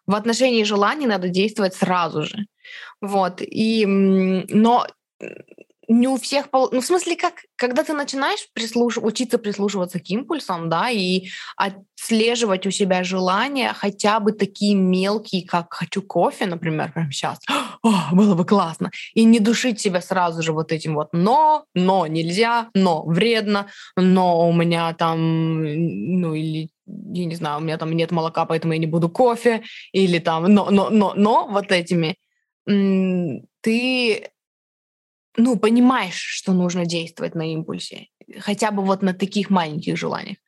В 0.07 0.15
отношении 0.15 0.65
желаний 0.65 1.07
надо 1.07 1.29
действовать 1.29 1.75
сразу 1.75 2.23
же. 2.23 2.47
Вот. 3.01 3.41
И, 3.43 3.85
но 3.87 4.87
не 5.89 6.07
у 6.07 6.17
всех, 6.17 6.49
ну 6.53 6.81
в 6.81 6.85
смысле, 6.85 7.17
как, 7.17 7.35
когда 7.57 7.83
ты 7.83 7.95
начинаешь 7.95 8.47
прислуш... 8.53 8.99
учиться 8.99 9.39
прислушиваться 9.39 9.99
к 9.99 10.11
импульсам, 10.11 10.69
да, 10.69 10.91
и 10.91 11.29
отслеживать 11.57 12.67
у 12.67 12.71
себя 12.71 13.03
желания, 13.03 13.73
хотя 13.75 14.21
бы 14.21 14.33
такие 14.33 14.75
мелкие, 14.75 15.47
как 15.47 15.73
хочу 15.73 16.03
кофе, 16.03 16.47
например, 16.47 16.93
прямо 16.93 17.11
сейчас, 17.11 17.39
О, 17.83 17.93
было 18.13 18.35
бы 18.35 18.45
классно, 18.45 18.91
и 19.15 19.25
не 19.25 19.41
душить 19.41 19.81
себя 19.81 20.03
сразу 20.03 20.43
же 20.43 20.53
вот 20.53 20.73
этим 20.73 20.95
вот, 20.95 21.09
но, 21.13 21.65
но 21.75 22.07
нельзя, 22.07 22.69
но 22.75 23.05
вредно, 23.05 23.69
но 23.97 24.49
у 24.49 24.53
меня 24.53 24.93
там, 24.93 25.63
ну 25.63 26.35
или 26.35 26.69
я 26.87 27.25
не 27.25 27.35
знаю, 27.35 27.59
у 27.59 27.63
меня 27.63 27.79
там 27.79 27.93
нет 27.93 28.11
молока, 28.11 28.45
поэтому 28.45 28.75
я 28.75 28.79
не 28.79 28.87
буду 28.87 29.09
кофе, 29.09 29.63
или 29.93 30.19
там, 30.19 30.45
но, 30.45 30.71
но, 30.71 30.91
но, 30.91 31.15
но 31.15 31.49
вот 31.49 31.73
этими. 31.73 32.17
Ты 33.61 34.31
ну, 35.39 35.57
понимаешь, 35.57 36.19
что 36.19 36.53
нужно 36.53 36.85
действовать 36.85 37.35
на 37.35 37.53
импульсе, 37.53 38.09
хотя 38.41 38.73
бы 38.73 38.83
вот 38.83 39.03
на 39.03 39.15
таких 39.15 39.51
маленьких 39.51 39.97
желаниях. 39.97 40.39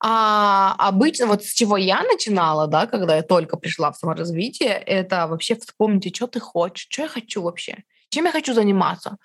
А 0.00 0.74
обычно, 0.78 1.26
вот 1.26 1.44
с 1.44 1.54
чего 1.54 1.78
я 1.78 2.02
начинала, 2.02 2.66
да, 2.66 2.86
когда 2.86 3.16
я 3.16 3.22
только 3.22 3.56
пришла 3.56 3.90
в 3.90 3.96
саморазвитие, 3.96 4.74
это 4.74 5.26
вообще 5.26 5.56
вспомните, 5.56 6.10
что 6.14 6.26
ты 6.26 6.40
хочешь, 6.40 6.86
что 6.90 7.02
я 7.02 7.08
хочу 7.08 7.42
вообще, 7.42 7.84
чем 8.10 8.26
я 8.26 8.32
хочу 8.32 8.52
заниматься. 8.52 9.16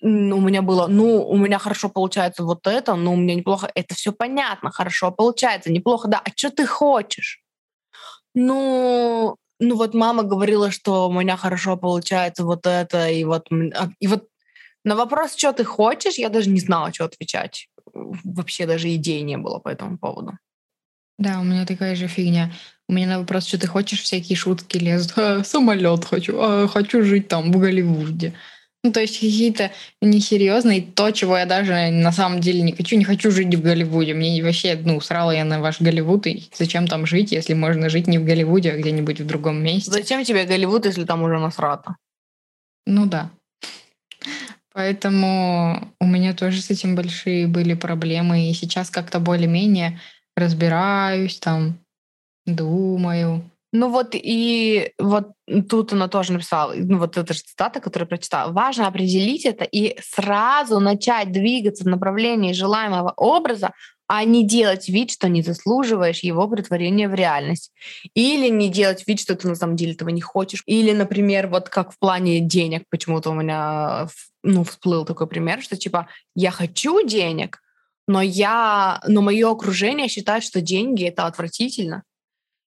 У 0.00 0.40
меня 0.40 0.62
было, 0.62 0.86
ну, 0.86 1.26
у 1.28 1.36
меня 1.36 1.58
хорошо 1.58 1.90
получается 1.90 2.42
вот 2.42 2.66
это, 2.66 2.94
ну, 2.94 3.12
у 3.12 3.16
меня 3.16 3.34
неплохо, 3.34 3.70
это 3.74 3.94
все 3.94 4.10
понятно, 4.12 4.70
хорошо 4.70 5.10
получается, 5.10 5.70
неплохо, 5.70 6.08
да, 6.08 6.22
а 6.24 6.30
что 6.34 6.50
ты 6.50 6.66
хочешь? 6.66 7.42
Ну, 8.34 9.36
ну 9.58 9.76
вот 9.76 9.92
мама 9.92 10.22
говорила, 10.22 10.70
что 10.70 11.08
у 11.08 11.12
меня 11.12 11.36
хорошо 11.36 11.76
получается 11.76 12.44
вот 12.44 12.66
это, 12.66 13.08
и 13.10 13.24
вот, 13.24 13.48
а, 13.50 13.88
и 13.98 14.06
вот 14.06 14.28
на 14.86 14.94
вопрос, 14.94 15.34
что 15.36 15.52
ты 15.52 15.64
хочешь, 15.64 16.14
я 16.14 16.28
даже 16.28 16.48
не 16.48 16.60
знала, 16.60 16.94
что 16.94 17.04
отвечать. 17.04 17.68
Вообще 17.92 18.66
даже 18.66 18.94
идей 18.94 19.22
не 19.22 19.36
было 19.36 19.58
по 19.58 19.68
этому 19.68 19.98
поводу. 19.98 20.38
Да, 21.18 21.40
у 21.40 21.44
меня 21.44 21.66
такая 21.66 21.96
же 21.96 22.06
фигня. 22.06 22.52
У 22.88 22.92
меня 22.92 23.08
на 23.08 23.18
вопрос, 23.18 23.46
что 23.46 23.58
ты 23.58 23.66
хочешь, 23.66 24.00
всякие 24.02 24.36
шутки 24.36 24.78
лезут. 24.78 25.14
А, 25.16 25.42
самолет 25.42 26.04
хочу, 26.04 26.38
а, 26.38 26.68
хочу 26.68 27.02
жить 27.02 27.26
там, 27.26 27.50
в 27.50 27.58
Голливуде. 27.58 28.32
Ну, 28.84 28.92
то 28.92 29.00
есть 29.00 29.14
какие-то 29.14 29.72
несерьезные, 30.00 30.82
то, 30.82 31.10
чего 31.10 31.36
я 31.36 31.46
даже 31.46 31.90
на 31.90 32.12
самом 32.12 32.40
деле 32.40 32.62
не 32.62 32.72
хочу. 32.72 32.96
Не 32.96 33.04
хочу 33.04 33.32
жить 33.32 33.52
в 33.52 33.62
Голливуде. 33.62 34.14
Мне 34.14 34.40
вообще, 34.44 34.78
ну, 34.84 35.00
срала 35.00 35.34
я 35.34 35.44
на 35.44 35.60
ваш 35.60 35.80
Голливуд, 35.80 36.28
и 36.28 36.48
зачем 36.54 36.86
там 36.86 37.06
жить, 37.06 37.32
если 37.32 37.54
можно 37.54 37.88
жить 37.88 38.06
не 38.06 38.18
в 38.18 38.24
Голливуде, 38.24 38.70
а 38.70 38.76
где-нибудь 38.76 39.20
в 39.20 39.26
другом 39.26 39.60
месте. 39.64 39.90
Зачем 39.90 40.22
тебе 40.22 40.44
Голливуд, 40.44 40.86
если 40.86 41.04
там 41.04 41.24
уже 41.24 41.40
насрато? 41.40 41.96
Ну 42.86 43.06
да. 43.06 43.32
Поэтому 44.76 45.90
у 46.00 46.06
меня 46.06 46.34
тоже 46.34 46.60
с 46.60 46.68
этим 46.68 46.96
большие 46.96 47.46
были 47.46 47.72
проблемы. 47.72 48.50
И 48.50 48.52
сейчас 48.52 48.90
как-то 48.90 49.20
более-менее 49.20 49.98
разбираюсь, 50.36 51.38
там, 51.38 51.78
думаю. 52.44 53.50
Ну 53.72 53.88
вот 53.88 54.10
и 54.12 54.92
вот 54.98 55.32
тут 55.70 55.94
она 55.94 56.08
тоже 56.08 56.34
написала, 56.34 56.74
ну 56.76 56.98
вот 56.98 57.16
эта 57.16 57.32
же 57.32 57.40
цитата, 57.40 57.80
которую 57.80 58.06
прочитала. 58.06 58.52
Важно 58.52 58.86
определить 58.86 59.46
это 59.46 59.64
и 59.64 59.98
сразу 60.02 60.78
начать 60.78 61.32
двигаться 61.32 61.84
в 61.84 61.88
направлении 61.88 62.52
желаемого 62.52 63.14
образа, 63.16 63.72
а 64.08 64.24
не 64.24 64.46
делать 64.46 64.90
вид, 64.90 65.10
что 65.10 65.30
не 65.30 65.40
заслуживаешь 65.40 66.20
его 66.20 66.46
притворения 66.48 67.08
в 67.08 67.14
реальность. 67.14 67.72
Или 68.14 68.50
не 68.50 68.68
делать 68.68 69.04
вид, 69.06 69.20
что 69.20 69.34
ты 69.34 69.48
на 69.48 69.54
самом 69.54 69.76
деле 69.76 69.92
этого 69.92 70.10
не 70.10 70.20
хочешь. 70.20 70.62
Или, 70.66 70.92
например, 70.92 71.48
вот 71.48 71.70
как 71.70 71.92
в 71.92 71.98
плане 71.98 72.40
денег, 72.40 72.84
почему-то 72.90 73.30
у 73.30 73.34
меня 73.34 74.06
ну, 74.46 74.64
всплыл 74.64 75.04
такой 75.04 75.26
пример, 75.26 75.60
что 75.60 75.76
типа 75.76 76.08
я 76.34 76.50
хочу 76.50 77.06
денег, 77.06 77.60
но 78.06 78.22
я, 78.22 79.00
но 79.06 79.20
мое 79.20 79.50
окружение 79.50 80.08
считает, 80.08 80.44
что 80.44 80.60
деньги 80.60 81.04
это 81.04 81.26
отвратительно. 81.26 82.04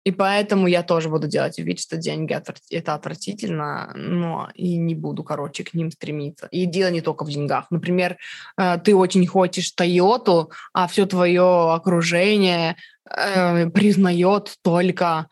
И 0.04 0.12
поэтому 0.12 0.66
я 0.66 0.82
тоже 0.82 1.10
буду 1.10 1.28
делать 1.28 1.58
вид, 1.58 1.78
что 1.78 1.96
деньги 1.98 2.34
это 2.70 2.94
отвратительно, 2.94 3.92
но 3.94 4.48
и 4.54 4.76
не 4.76 4.94
буду, 4.94 5.22
короче, 5.22 5.62
к 5.62 5.74
ним 5.74 5.90
стремиться. 5.90 6.48
И 6.50 6.64
дело 6.64 6.90
не 6.90 7.02
только 7.02 7.24
в 7.24 7.28
деньгах. 7.28 7.66
Например, 7.70 8.16
э, 8.56 8.78
ты 8.78 8.96
очень 8.96 9.26
хочешь 9.26 9.72
Тойоту, 9.72 10.50
а 10.72 10.86
все 10.88 11.04
твое 11.04 11.74
окружение 11.74 12.76
э, 13.04 13.68
признает 13.68 14.54
только, 14.62 15.28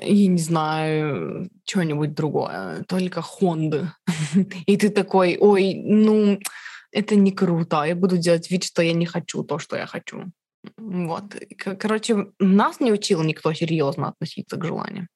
я 0.00 0.26
не 0.28 0.38
знаю, 0.38 1.48
что-нибудь 1.64 2.14
другое, 2.14 2.84
только 2.88 3.22
Хонды. 3.22 3.92
И 4.66 4.76
ты 4.76 4.90
такой, 4.90 5.36
ой, 5.40 5.74
ну, 5.74 6.38
это 6.92 7.16
не 7.16 7.32
круто, 7.32 7.84
я 7.84 7.94
буду 7.94 8.16
делать 8.16 8.50
вид, 8.50 8.64
что 8.64 8.82
я 8.82 8.92
не 8.92 9.06
хочу 9.06 9.42
то, 9.42 9.58
что 9.58 9.76
я 9.76 9.86
хочу. 9.86 10.24
Вот. 10.76 11.36
Короче, 11.78 12.26
нас 12.38 12.80
не 12.80 12.92
учил 12.92 13.22
никто 13.22 13.52
серьезно 13.52 14.08
относиться 14.08 14.56
к 14.56 14.64
желаниям. 14.64 15.08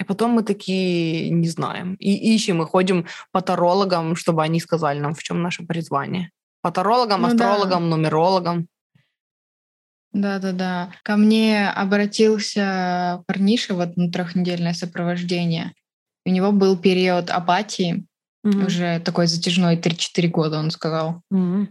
И 0.00 0.04
потом 0.04 0.32
мы 0.32 0.42
такие 0.42 1.30
не 1.30 1.48
знаем. 1.48 1.94
И 1.94 2.34
ищем, 2.34 2.62
и 2.62 2.66
ходим 2.66 3.06
по 3.32 3.40
тарологам, 3.40 4.16
чтобы 4.16 4.42
они 4.42 4.60
сказали 4.60 4.98
нам, 4.98 5.14
в 5.14 5.22
чем 5.22 5.42
наше 5.42 5.64
призвание. 5.64 6.30
По 6.62 6.70
тарологам, 6.70 7.22
ну, 7.22 7.28
астрологам, 7.28 7.90
да. 7.90 7.96
нумерологам. 7.96 8.66
Да-да-да. 10.14 10.90
Ко 11.02 11.16
мне 11.16 11.68
обратился 11.68 13.22
парниша 13.26 13.74
вот 13.74 13.96
на 13.96 14.10
трехнедельное 14.10 14.72
сопровождение. 14.72 15.72
У 16.24 16.30
него 16.30 16.52
был 16.52 16.78
период 16.78 17.30
апатии, 17.30 18.06
mm 18.46 18.66
уже 18.66 19.00
такой 19.00 19.26
затяжной, 19.26 19.76
3-4 19.76 20.28
года, 20.28 20.58
он 20.58 20.70
сказал. 20.70 21.20
mm 21.32 21.68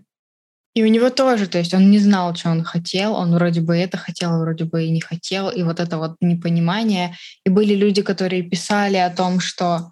и 0.75 0.83
у 0.83 0.87
него 0.87 1.11
тоже, 1.11 1.47
то 1.47 1.59
есть 1.59 1.73
он 1.73 1.91
не 1.91 1.99
знал, 1.99 2.33
что 2.35 2.49
он 2.49 2.63
хотел, 2.63 3.13
он 3.13 3.35
вроде 3.35 3.61
бы 3.61 3.77
это 3.77 3.97
хотел, 3.97 4.39
вроде 4.39 4.63
бы 4.63 4.85
и 4.85 4.89
не 4.89 5.01
хотел, 5.01 5.49
и 5.49 5.61
вот 5.61 5.79
это 5.79 5.99
вот 5.99 6.15
непонимание. 6.19 7.15
И 7.45 7.49
были 7.49 7.75
люди, 7.75 8.01
которые 8.01 8.41
писали 8.41 8.97
о 8.97 9.11
том, 9.11 9.39
что 9.39 9.91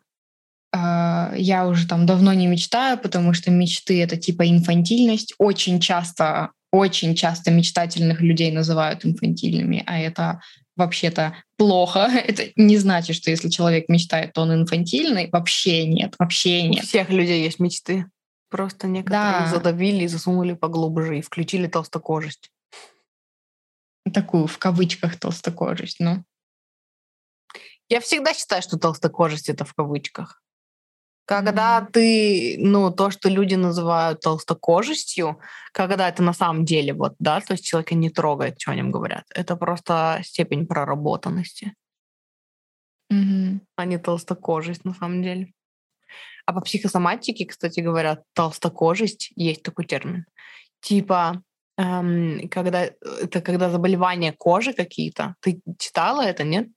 э, 0.74 1.34
я 1.38 1.68
уже 1.68 1.88
там 1.88 2.08
давно 2.08 2.34
не 2.34 2.48
мечтаю, 2.48 2.98
потому 2.98 3.34
что 3.34 3.52
мечты 3.52 4.02
это 4.02 4.18
типа 4.18 4.50
инфантильность. 4.50 5.36
Очень 5.38 5.80
часто, 5.80 6.50
очень 6.72 7.16
часто 7.16 7.52
мечтательных 7.52 8.22
людей 8.22 8.52
называют 8.52 9.06
инфантильными, 9.06 9.84
а 9.86 10.00
это 10.00 10.42
вообще-то 10.78 11.36
плохо. 11.58 12.00
Это 12.28 12.52
не 12.56 12.78
значит, 12.78 13.16
что 13.16 13.30
если 13.30 13.50
человек 13.50 13.90
мечтает, 13.90 14.34
то 14.34 14.42
он 14.42 14.54
инфантильный. 14.54 15.30
Вообще 15.32 15.86
нет, 15.86 16.16
вообще 16.18 16.64
нет. 16.64 16.84
У 16.84 16.88
всех 16.88 17.10
людей 17.10 17.44
есть 17.44 17.60
мечты. 17.60 18.06
Просто 18.50 18.88
некоторые 18.88 19.42
Да. 19.42 19.48
задавили 19.48 20.04
и 20.06 20.08
засунули 20.08 20.54
поглубже 20.54 21.20
и 21.20 21.22
включили 21.22 21.68
толстокожесть. 21.68 22.50
Такую 24.14 24.48
в 24.48 24.58
кавычках 24.58 25.20
толстокожесть, 25.20 26.00
ну. 26.00 26.24
Я 27.90 28.00
всегда 28.00 28.34
считаю, 28.34 28.62
что 28.62 28.78
толстокожесть 28.78 29.50
это 29.50 29.66
в 29.66 29.74
кавычках. 29.74 30.41
Когда 31.26 31.82
Мгм. 31.82 31.92
ты, 31.92 32.56
ну, 32.60 32.92
то, 32.92 33.12
что 33.12 33.30
люди 33.30 33.56
называют 33.56 34.22
толстокожестью, 34.22 35.40
когда 35.72 36.10
это 36.10 36.24
на 36.24 36.34
самом 36.34 36.66
деле 36.66 36.94
вот, 36.94 37.14
да, 37.20 37.40
то 37.42 37.54
есть 37.54 37.64
человека 37.66 37.96
не 37.96 38.10
трогает, 38.10 38.60
что 38.60 38.72
о 38.72 38.76
нем 38.76 38.92
говорят, 38.92 39.24
это 39.34 39.56
просто 39.56 40.20
степень 40.24 40.68
проработанности, 40.68 41.74
Мгм. 43.10 43.62
а 43.76 43.86
не 43.86 43.98
толстокожесть 43.98 44.86
на 44.86 44.94
самом 44.94 45.22
деле. 45.24 45.52
А 46.46 46.54
по 46.54 46.62
психосоматике, 46.62 47.46
кстати 47.46 47.80
говоря, 47.82 48.20
толстокожесть 48.34 49.32
есть 49.36 49.64
такой 49.64 49.86
термин. 49.86 50.26
Типа, 50.82 51.44
эм, 51.78 52.50
когда 52.50 52.86
это 53.22 53.42
когда 53.42 53.70
заболевания 53.70 54.34
кожи 54.38 54.74
какие-то. 54.74 55.36
Ты 55.42 55.62
читала 55.80 56.22
это, 56.24 56.44
нет? 56.44 56.68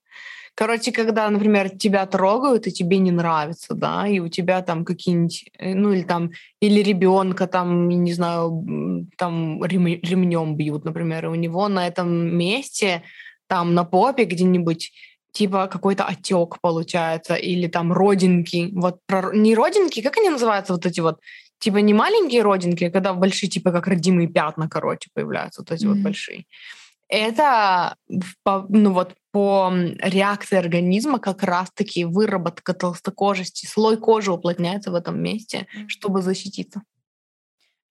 Короче, 0.56 0.92
когда, 0.92 1.28
например, 1.30 1.68
тебя 1.68 2.06
трогают, 2.06 2.66
и 2.68 2.72
тебе 2.72 2.98
не 2.98 3.10
нравится, 3.10 3.74
да, 3.74 4.06
и 4.06 4.20
у 4.20 4.28
тебя 4.28 4.62
там 4.62 4.84
какие-нибудь, 4.84 5.50
э, 5.58 5.74
ну 5.74 5.92
или 5.92 6.02
там, 6.02 6.30
или 6.60 6.80
ребенка 6.80 7.46
там, 7.48 7.88
я 7.88 7.96
не 7.98 8.12
знаю, 8.12 9.08
там 9.18 9.64
рем- 9.64 9.86
ремнем 10.02 10.56
бьют, 10.56 10.84
например, 10.84 11.24
и 11.24 11.28
у 11.28 11.34
него 11.34 11.68
на 11.68 11.86
этом 11.88 12.36
месте, 12.36 13.02
там 13.48 13.74
на 13.74 13.84
попе 13.84 14.24
где-нибудь 14.24 14.92
типа 15.32 15.66
какой-то 15.66 16.04
отек 16.04 16.60
получается, 16.60 17.34
или 17.34 17.66
там 17.66 17.92
родинки. 17.92 18.70
Вот 18.74 19.00
про- 19.06 19.34
не 19.34 19.56
родинки, 19.56 20.02
как 20.02 20.16
они 20.18 20.30
называются 20.30 20.72
вот 20.72 20.86
эти 20.86 21.00
вот, 21.00 21.18
типа 21.58 21.78
не 21.78 21.92
маленькие 21.94 22.42
родинки, 22.42 22.84
а 22.84 22.90
когда 22.92 23.12
большие, 23.12 23.50
типа 23.50 23.72
как 23.72 23.88
родимые 23.88 24.28
пятна, 24.28 24.68
короче, 24.68 25.10
появляются, 25.12 25.62
вот 25.62 25.72
эти 25.72 25.86
вот 25.86 25.94
Мгм. 25.96 26.04
большие. 26.04 26.44
Это 27.08 27.96
ну 28.68 28.92
вот 28.92 29.14
по 29.34 29.68
реакции 29.98 30.56
организма 30.56 31.18
как 31.18 31.42
раз-таки 31.42 32.04
выработка 32.04 32.72
толстокожести, 32.72 33.66
слой 33.66 33.96
кожи 33.96 34.30
уплотняется 34.30 34.92
в 34.92 34.94
этом 34.94 35.20
месте, 35.20 35.66
чтобы 35.88 36.22
защититься. 36.22 36.82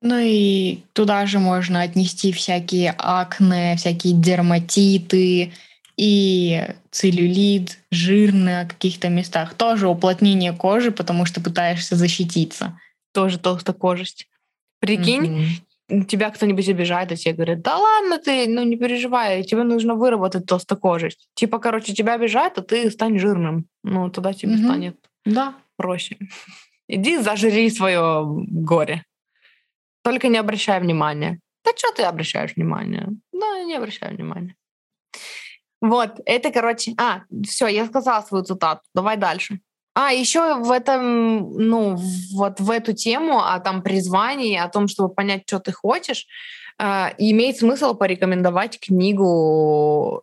Ну 0.01 0.19
и 0.19 0.85
туда 0.93 1.25
же 1.25 1.39
можно 1.39 1.81
отнести 1.81 2.31
всякие 2.31 2.95
акне, 2.97 3.75
всякие 3.75 4.13
дерматиты 4.13 5.51
и 5.97 6.65
целлюлит, 6.91 7.77
жир 7.91 8.31
на 8.31 8.63
каких-то 8.63 9.09
местах. 9.09 9.53
Тоже 9.55 9.89
уплотнение 9.89 10.53
кожи, 10.53 10.91
потому 10.91 11.25
что 11.25 11.41
пытаешься 11.41 11.97
защититься. 11.97 12.79
Тоже 13.11 13.37
толстокожесть. 13.37 14.29
Прикинь, 14.79 15.23
Мгм. 15.23 15.47
Тебя 16.07 16.29
кто-нибудь 16.31 16.69
обижает, 16.69 17.11
и 17.11 17.15
тебе 17.15 17.33
говорят, 17.33 17.61
да 17.61 17.77
ладно 17.77 18.17
ты, 18.17 18.47
ну 18.47 18.63
не 18.63 18.77
переживай, 18.77 19.43
тебе 19.43 19.63
нужно 19.63 19.95
выработать 19.95 20.45
толстокожесть. 20.45 21.27
Типа, 21.35 21.59
короче, 21.59 21.93
тебя 21.93 22.13
обижают, 22.13 22.57
а 22.57 22.61
ты 22.61 22.89
стань 22.89 23.19
жирным. 23.19 23.67
Ну, 23.83 24.09
тогда 24.09 24.33
тебе 24.33 24.53
Мгм. 24.53 24.63
станет 24.63 24.97
Да. 25.25 25.55
проще. 25.77 26.17
Иди 26.87 27.17
зажри 27.17 27.69
свое 27.69 28.23
горе. 28.25 29.03
Только 30.03 30.27
не 30.27 30.37
обращай 30.37 30.79
внимания. 30.79 31.39
Да 31.65 31.71
что 31.77 31.91
ты 31.93 32.03
обращаешь 32.03 32.55
внимание? 32.55 33.07
Да, 33.31 33.63
не 33.63 33.75
обращай 33.75 34.13
внимания. 34.13 34.55
Вот, 35.81 36.19
это, 36.25 36.51
короче... 36.51 36.93
А, 36.97 37.23
все, 37.45 37.67
я 37.67 37.85
сказала 37.85 38.21
свою 38.21 38.43
цитату. 38.43 38.81
Давай 38.95 39.17
дальше. 39.17 39.59
А, 39.95 40.11
еще 40.11 40.55
в 40.55 40.71
этом, 40.71 41.53
ну, 41.53 41.95
вот 42.33 42.59
в 42.59 42.71
эту 42.71 42.93
тему 42.93 43.43
о 43.43 43.59
там 43.59 43.83
призвании, 43.83 44.57
о 44.57 44.67
том, 44.67 44.87
чтобы 44.87 45.13
понять, 45.13 45.43
что 45.45 45.59
ты 45.59 45.71
хочешь, 45.71 46.25
э, 46.79 47.09
имеет 47.19 47.57
смысл 47.57 47.93
порекомендовать 47.93 48.79
книгу 48.79 50.21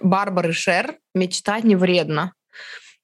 Барбары 0.00 0.52
Шер 0.52 0.96
«Мечтать 1.14 1.64
не 1.64 1.76
вредно». 1.76 2.32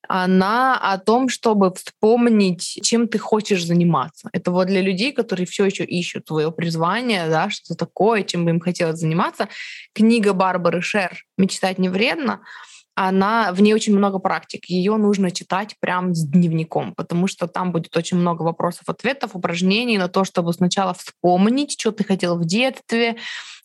Она 0.09 0.79
о 0.79 0.99
том, 0.99 1.29
чтобы 1.29 1.75
вспомнить, 1.75 2.79
чем 2.83 3.09
ты 3.09 3.19
хочешь 3.19 3.67
заниматься. 3.67 4.29
Это 4.33 4.53
вот 4.53 4.69
для 4.69 4.81
людей, 4.81 5.13
которые 5.13 5.47
все 5.47 5.65
еще 5.65 5.85
ищут 5.85 6.29
свое 6.29 6.53
призвание, 6.53 7.29
да, 7.29 7.51
что 7.51 7.75
такое, 7.75 8.23
чем 8.23 8.45
бы 8.45 8.51
им 8.53 8.61
хотелось 8.61 9.01
заниматься. 9.01 9.49
Книга 9.93 10.33
Барбары 10.33 10.81
Шер 10.81 11.25
«Мечтать 11.37 11.79
не 11.79 11.89
вредно», 11.89 12.41
она, 12.97 13.53
в 13.53 13.61
ней 13.61 13.75
очень 13.75 13.95
много 13.95 14.19
практик. 14.19 14.65
Ее 14.67 14.97
нужно 14.97 15.31
читать 15.31 15.77
прям 15.81 16.15
с 16.15 16.27
дневником, 16.27 16.95
потому 16.95 17.27
что 17.27 17.47
там 17.47 17.71
будет 17.71 17.95
очень 17.95 18.17
много 18.17 18.41
вопросов-ответов, 18.43 19.37
упражнений 19.37 19.99
на 19.99 20.09
то, 20.09 20.25
чтобы 20.25 20.55
сначала 20.55 20.95
вспомнить, 20.95 21.79
что 21.79 21.93
ты 21.93 22.05
хотел 22.05 22.39
в 22.39 22.47
детстве, 22.47 23.17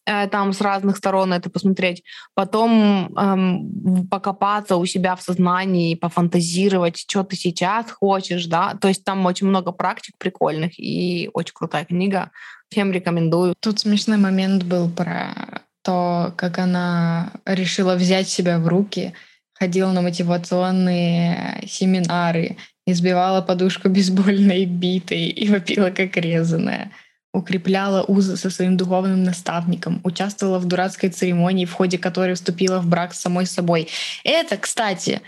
э, 0.06 0.28
там 0.28 0.52
с 0.52 0.60
разных 0.60 0.98
сторон 0.98 1.32
это 1.32 1.50
посмотреть, 1.50 2.04
потом 2.34 3.16
эм, 3.16 4.08
покопаться 4.10 4.76
у 4.76 4.86
себя 4.86 5.16
в 5.16 5.22
сознании, 5.22 5.96
пофантазировать, 5.96 6.98
что 6.98 7.24
ты 7.24 7.38
сейчас 7.38 7.90
хочешь, 7.90 8.48
да, 8.48 8.76
то 8.82 8.90
есть 8.90 9.06
там 9.06 9.26
очень 9.26 9.48
много 9.48 9.72
практик 9.72 10.14
прикольных 10.18 10.78
и 10.78 11.30
очень 11.34 11.54
крутая 11.54 11.86
книга, 11.86 12.32
всем 12.70 12.92
рекомендую. 12.92 13.56
Тут 13.62 13.80
смешной 13.80 14.18
момент 14.18 14.64
был 14.64 14.90
про 14.90 15.62
то, 15.84 16.34
как 16.38 16.60
она 16.60 17.32
решила 17.46 17.96
взять 17.96 18.28
себя 18.28 18.60
в 18.60 18.68
руки, 18.68 19.14
ходила 19.54 19.92
на 19.92 20.02
мотивационные 20.02 21.64
семинары, 21.68 22.58
избивала 22.86 23.42
подушку 23.42 23.90
бейсбольной 23.90 24.66
битой 24.66 25.28
и 25.28 25.50
вопила 25.50 25.90
как 25.90 26.18
резаная. 26.18 26.92
Укрепляла 27.34 28.04
узы 28.04 28.36
со 28.36 28.50
своим 28.50 28.76
духовным 28.76 29.24
наставником, 29.24 30.02
участвовала 30.04 30.60
в 30.60 30.66
дурацкой 30.66 31.12
церемонии, 31.12 31.66
в 31.66 31.72
ходе 31.74 31.98
которой 31.98 32.36
вступила 32.36 32.80
в 32.80 32.88
брак 32.88 33.14
с 33.14 33.22
самой 33.22 33.46
собой. 33.46 33.88
Это, 34.26 34.58
кстати, 34.58 35.22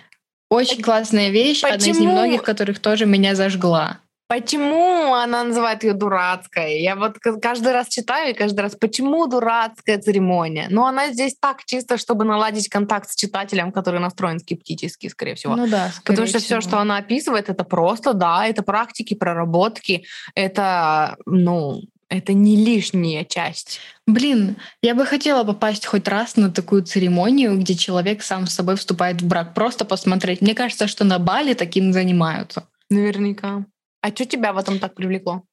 очень 0.49 0.81
классная 0.81 1.29
вещь, 1.29 1.63
одна 1.63 1.77
из 1.77 1.97
Почему? 1.97 2.09
немногих, 2.09 2.43
которых 2.43 2.79
тоже 2.79 3.05
меня 3.05 3.35
зажгла. 3.35 3.99
Почему 4.33 5.13
она 5.13 5.43
называет 5.43 5.83
ее 5.83 5.93
дурацкой? 5.93 6.81
Я 6.81 6.95
вот 6.95 7.19
каждый 7.19 7.71
раз 7.71 7.87
читаю 7.87 8.31
и 8.31 8.33
каждый 8.33 8.61
раз, 8.61 8.75
почему 8.75 9.27
дурацкая 9.27 9.99
церемония? 9.99 10.65
Но 10.71 10.87
она 10.87 11.11
здесь 11.11 11.35
так 11.39 11.63
чисто, 11.65 11.99
чтобы 11.99 12.25
наладить 12.25 12.67
контакт 12.67 13.11
с 13.11 13.15
читателем, 13.15 13.71
который 13.71 13.99
настроен 13.99 14.39
скептически, 14.39 15.07
скорее 15.07 15.35
всего. 15.35 15.55
Ну 15.55 15.67
да, 15.67 15.91
Потому 16.03 16.25
скорее 16.25 16.29
что 16.29 16.39
все, 16.39 16.61
что 16.61 16.79
она 16.79 16.97
описывает, 16.97 17.49
это 17.49 17.63
просто, 17.63 18.13
да, 18.13 18.47
это 18.47 18.63
практики, 18.63 19.13
проработки, 19.13 20.05
это, 20.33 21.15
ну, 21.27 21.83
это 22.09 22.33
не 22.33 22.55
лишняя 22.55 23.25
часть. 23.25 23.81
Блин, 24.07 24.55
я 24.81 24.95
бы 24.95 25.05
хотела 25.05 25.43
попасть 25.43 25.85
хоть 25.85 26.07
раз 26.07 26.37
на 26.37 26.49
такую 26.49 26.81
церемонию, 26.81 27.59
где 27.59 27.75
человек 27.75 28.23
сам 28.23 28.47
с 28.47 28.55
собой 28.55 28.77
вступает 28.77 29.21
в 29.21 29.27
брак. 29.27 29.53
Просто 29.53 29.85
посмотреть. 29.85 30.41
Мне 30.41 30.55
кажется, 30.55 30.87
что 30.87 31.03
на 31.03 31.19
Бали 31.19 31.53
таким 31.53 31.93
занимаются. 31.93 32.67
Наверняка. 32.89 33.65
А 34.03 34.09
что 34.09 34.25
тебя 34.25 34.51
в 34.51 34.57
этом 34.57 34.79
так 34.79 34.95
привлекло? 34.95 35.43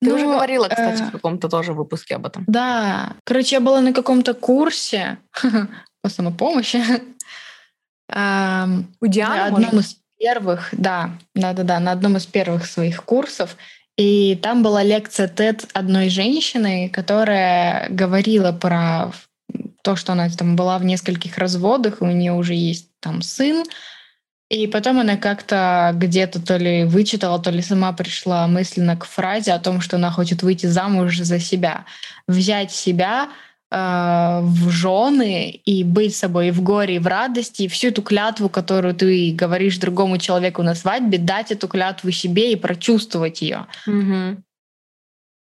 Ты 0.00 0.14
уже 0.14 0.24
Ну, 0.24 0.34
говорила, 0.34 0.68
кстати, 0.68 1.02
э, 1.02 1.06
в 1.06 1.10
каком-то 1.10 1.48
тоже 1.48 1.72
выпуске 1.72 2.14
об 2.14 2.26
этом. 2.26 2.44
Да. 2.46 3.14
Короче, 3.24 3.56
я 3.56 3.60
была 3.60 3.80
на 3.80 3.92
каком-то 3.92 4.34
курсе 4.34 5.18
по 6.02 6.08
самопомощи. 6.08 6.80
Ам, 8.08 8.86
У 9.00 9.06
на 9.06 9.12
Дианы, 9.12 9.56
одном 9.56 9.80
из 9.80 9.96
первых, 10.16 10.68
да, 10.72 11.10
да-да-да, 11.34 11.80
на 11.80 11.90
одном 11.90 12.18
из 12.18 12.26
первых 12.26 12.66
своих 12.66 13.02
курсов. 13.02 13.56
И 13.96 14.36
там 14.36 14.62
была 14.62 14.84
лекция 14.84 15.26
TED 15.26 15.68
одной 15.72 16.08
женщины, 16.08 16.88
которая 16.88 17.88
говорила 17.88 18.52
про 18.52 19.10
то, 19.82 19.96
что 19.96 20.12
она 20.12 20.28
там 20.30 20.54
была 20.54 20.78
в 20.78 20.84
нескольких 20.84 21.36
разводах, 21.36 22.00
и 22.00 22.04
у 22.04 22.10
нее 22.12 22.32
уже 22.32 22.54
есть 22.54 22.90
там 23.00 23.22
сын. 23.22 23.64
И 24.52 24.66
потом 24.66 25.00
она 25.00 25.16
как-то 25.16 25.92
где-то 25.94 26.38
то 26.38 26.58
ли 26.58 26.84
вычитала, 26.84 27.38
то 27.38 27.50
ли 27.50 27.62
сама 27.62 27.94
пришла 27.94 28.46
мысленно 28.46 28.98
к 28.98 29.06
фразе 29.06 29.54
о 29.54 29.58
том, 29.58 29.80
что 29.80 29.96
она 29.96 30.10
хочет 30.10 30.42
выйти 30.42 30.66
замуж 30.66 31.16
за 31.16 31.40
себя, 31.40 31.86
взять 32.28 32.70
себя 32.70 33.30
э, 33.70 34.40
в 34.42 34.68
жены 34.68 35.48
и 35.48 35.82
быть 35.84 36.14
собой 36.14 36.48
и 36.48 36.50
в 36.50 36.62
горе, 36.62 36.96
и 36.96 36.98
в 36.98 37.06
радости, 37.06 37.62
и 37.62 37.68
всю 37.68 37.88
эту 37.88 38.02
клятву, 38.02 38.50
которую 38.50 38.94
ты 38.94 39.32
говоришь 39.32 39.78
другому 39.78 40.18
человеку 40.18 40.62
на 40.62 40.74
свадьбе, 40.74 41.16
дать 41.16 41.50
эту 41.50 41.66
клятву 41.66 42.10
себе 42.10 42.52
и 42.52 42.56
прочувствовать 42.56 43.40
ее. 43.40 43.64
Мгм. 43.86 44.44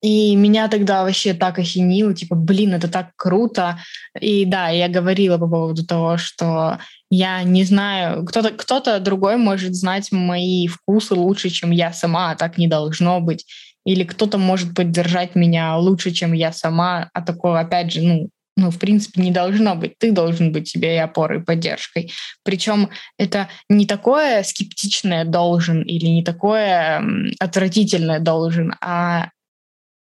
И 0.00 0.36
меня 0.36 0.68
тогда 0.68 1.02
вообще 1.02 1.34
так 1.34 1.58
осенило, 1.58 2.14
типа, 2.14 2.36
блин, 2.36 2.74
это 2.74 2.88
так 2.88 3.10
круто. 3.16 3.80
И 4.20 4.44
да, 4.44 4.68
я 4.68 4.88
говорила 4.88 5.38
по 5.38 5.48
поводу 5.48 5.84
того, 5.84 6.18
что 6.18 6.78
я 7.10 7.42
не 7.42 7.64
знаю, 7.64 8.24
кто-то 8.24 8.50
кто 8.50 8.98
другой 9.00 9.36
может 9.36 9.74
знать 9.74 10.12
мои 10.12 10.68
вкусы 10.68 11.14
лучше, 11.14 11.50
чем 11.50 11.72
я 11.72 11.92
сама, 11.92 12.30
а 12.30 12.36
так 12.36 12.58
не 12.58 12.68
должно 12.68 13.20
быть. 13.20 13.44
Или 13.84 14.04
кто-то 14.04 14.38
может 14.38 14.74
поддержать 14.74 15.34
меня 15.34 15.76
лучше, 15.76 16.12
чем 16.12 16.32
я 16.32 16.52
сама, 16.52 17.10
а 17.12 17.22
такое, 17.22 17.60
опять 17.60 17.92
же, 17.92 18.02
ну, 18.02 18.28
ну, 18.56 18.70
в 18.70 18.78
принципе, 18.78 19.22
не 19.22 19.30
должно 19.30 19.76
быть. 19.76 19.96
Ты 19.98 20.10
должен 20.10 20.52
быть 20.52 20.68
себе 20.68 20.96
и 20.96 20.98
опорой, 20.98 21.38
и 21.40 21.44
поддержкой. 21.44 22.12
Причем 22.42 22.90
это 23.16 23.48
не 23.68 23.86
такое 23.86 24.42
скептичное 24.42 25.24
должен 25.24 25.82
или 25.82 26.06
не 26.06 26.24
такое 26.24 27.02
отвратительное 27.38 28.18
должен, 28.18 28.74
а 28.80 29.30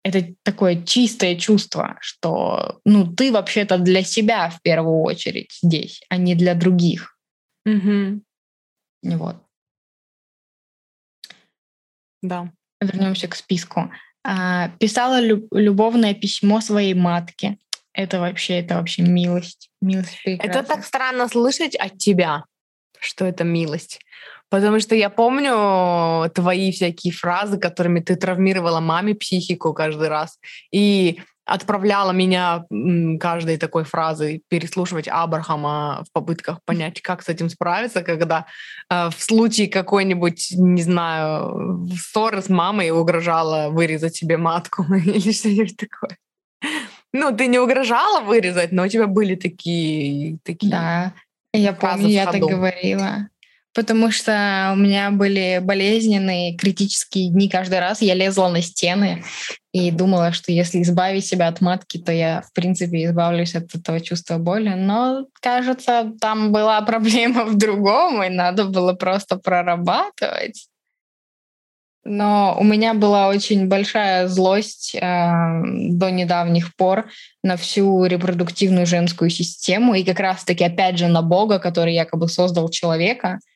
это 0.06 0.36
такое 0.44 0.84
чистое 0.84 1.36
чувство, 1.36 1.98
что 2.00 2.80
ну 2.86 3.12
ты 3.12 3.32
вообще-то 3.32 3.80
для 3.80 4.04
себя 4.04 4.52
в 4.52 4.62
первую 4.62 5.02
очередь 5.02 5.58
здесь, 5.64 6.00
а 6.10 6.18
не 6.18 6.36
для 6.36 6.54
других. 6.54 7.18
Угу. 7.66 8.22
Вот. 9.04 9.38
Да. 12.22 12.52
Вернемся 12.80 13.28
к 13.28 13.36
списку. 13.36 13.92
А, 14.24 14.70
писала 14.80 15.20
лю- 15.20 15.48
любовное 15.52 16.14
письмо 16.14 16.62
своей 16.62 16.94
матке. 16.94 17.58
Это 17.92 18.20
вообще, 18.20 18.60
это 18.60 18.76
вообще 18.76 19.02
милость. 19.02 19.72
Милость 19.82 20.22
прекрасна. 20.24 20.60
Это 20.60 20.68
так 20.68 20.86
странно 20.86 21.28
слышать 21.28 21.76
от 21.76 21.98
тебя, 21.98 22.44
что 23.00 23.26
это 23.26 23.44
милость. 23.44 24.02
Потому 24.50 24.80
что 24.80 24.96
я 24.96 25.10
помню 25.10 26.30
твои 26.32 26.72
всякие 26.72 27.14
фразы, 27.14 27.58
которыми 27.58 28.00
ты 28.00 28.16
травмировала 28.16 28.80
маме 28.80 29.16
психику 29.16 29.74
каждый 29.74 30.08
раз. 30.08 30.40
И 30.72 31.20
отправляла 31.46 32.12
меня 32.12 32.66
каждой 33.20 33.58
такой 33.58 33.84
фразой 33.84 34.42
переслушивать 34.50 35.08
Абрахама 35.08 36.04
в 36.08 36.12
попытках 36.12 36.60
понять, 36.66 37.02
как 37.02 37.22
с 37.22 37.30
этим 37.30 37.50
справиться, 37.50 38.02
когда 38.02 38.48
э, 38.90 39.10
в 39.10 39.22
случае 39.22 39.68
какой-нибудь, 39.68 40.54
не 40.58 40.82
знаю, 40.82 41.88
ссоры 41.96 42.42
с 42.42 42.50
мамой 42.50 42.90
угрожала 42.90 43.70
вырезать 43.70 44.16
себе 44.16 44.38
матку 44.38 44.84
или 44.94 45.32
что-нибудь 45.32 45.78
такое. 45.78 46.18
Ну, 47.14 47.36
ты 47.36 47.48
не 47.48 47.60
угрожала 47.60 48.22
вырезать, 48.22 48.72
но 48.72 48.84
у 48.84 48.88
тебя 48.88 49.08
были 49.08 49.36
такие... 49.36 50.38
такие 50.44 50.72
да, 50.72 51.14
я 51.54 51.74
помню, 51.74 52.08
я 52.08 52.26
так 52.26 52.42
говорила 52.42 53.30
потому 53.76 54.10
что 54.10 54.72
у 54.74 54.78
меня 54.78 55.12
были 55.12 55.60
болезненные 55.62 56.56
критические 56.56 57.30
дни 57.30 57.50
каждый 57.50 57.80
раз. 57.80 58.02
Я 58.02 58.14
лезла 58.14 58.48
на 58.48 58.62
стены 58.62 59.24
и 59.74 59.92
думала, 59.92 60.32
что 60.32 60.54
если 60.54 60.82
избавить 60.82 61.26
себя 61.26 61.50
от 61.50 61.60
матки, 61.60 61.98
то 61.98 62.14
я, 62.14 62.42
в 62.42 62.54
принципе, 62.54 63.04
избавлюсь 63.04 63.54
от 63.54 63.76
этого 63.76 64.00
чувства 64.00 64.38
боли. 64.38 64.70
Но, 64.70 65.26
кажется, 65.42 66.14
там 66.22 66.54
была 66.54 66.82
проблема 66.84 67.44
в 67.44 67.58
другом, 67.58 68.24
и 68.24 68.30
надо 68.30 68.64
было 68.64 68.94
просто 68.94 69.36
прорабатывать. 69.36 70.68
Но 72.08 72.56
у 72.60 72.64
меня 72.64 72.94
была 72.94 73.28
очень 73.28 73.68
большая 73.68 74.28
злость 74.28 74.94
э, 74.94 75.00
до 75.02 76.12
недавних 76.12 76.76
пор 76.76 77.10
на 77.44 77.58
всю 77.58 78.06
репродуктивную 78.06 78.86
женскую 78.86 79.32
систему 79.32 79.96
и 79.96 80.04
как 80.04 80.20
раз-таки 80.20 80.64
опять 80.64 81.00
же 81.00 81.08
на 81.08 81.24
Бога, 81.24 81.58
который 81.58 81.96
якобы 81.96 82.30
создал 82.30 82.70
человека— 82.70 83.40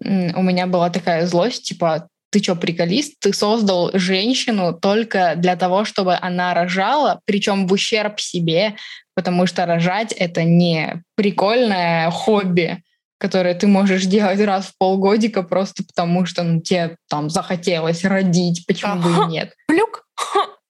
у 0.00 0.42
меня 0.42 0.66
была 0.66 0.90
такая 0.90 1.26
злость, 1.26 1.64
типа, 1.64 2.08
ты 2.30 2.42
что, 2.42 2.54
приколист? 2.54 3.14
Ты 3.20 3.32
создал 3.32 3.90
женщину 3.94 4.74
только 4.74 5.34
для 5.36 5.56
того, 5.56 5.84
чтобы 5.84 6.16
она 6.20 6.52
рожала, 6.54 7.20
причем 7.24 7.66
в 7.66 7.72
ущерб 7.72 8.20
себе, 8.20 8.76
потому 9.14 9.46
что 9.46 9.66
рожать— 9.66 10.12
это 10.18 10.44
не 10.44 11.02
прикольное 11.16 12.10
хобби, 12.10 12.82
которое 13.18 13.54
ты 13.54 13.66
можешь 13.66 14.04
делать 14.04 14.40
раз 14.40 14.66
в 14.66 14.78
полгодика 14.78 15.42
просто 15.42 15.84
потому, 15.84 16.26
что 16.26 16.42
ну, 16.42 16.60
тебе 16.60 16.96
там 17.08 17.30
захотелось 17.30 18.04
родить, 18.04 18.64
почему 18.66 18.96
бы 18.96 19.10
и 19.10 19.26
нет. 19.28 19.54
Плюк, 19.66 20.06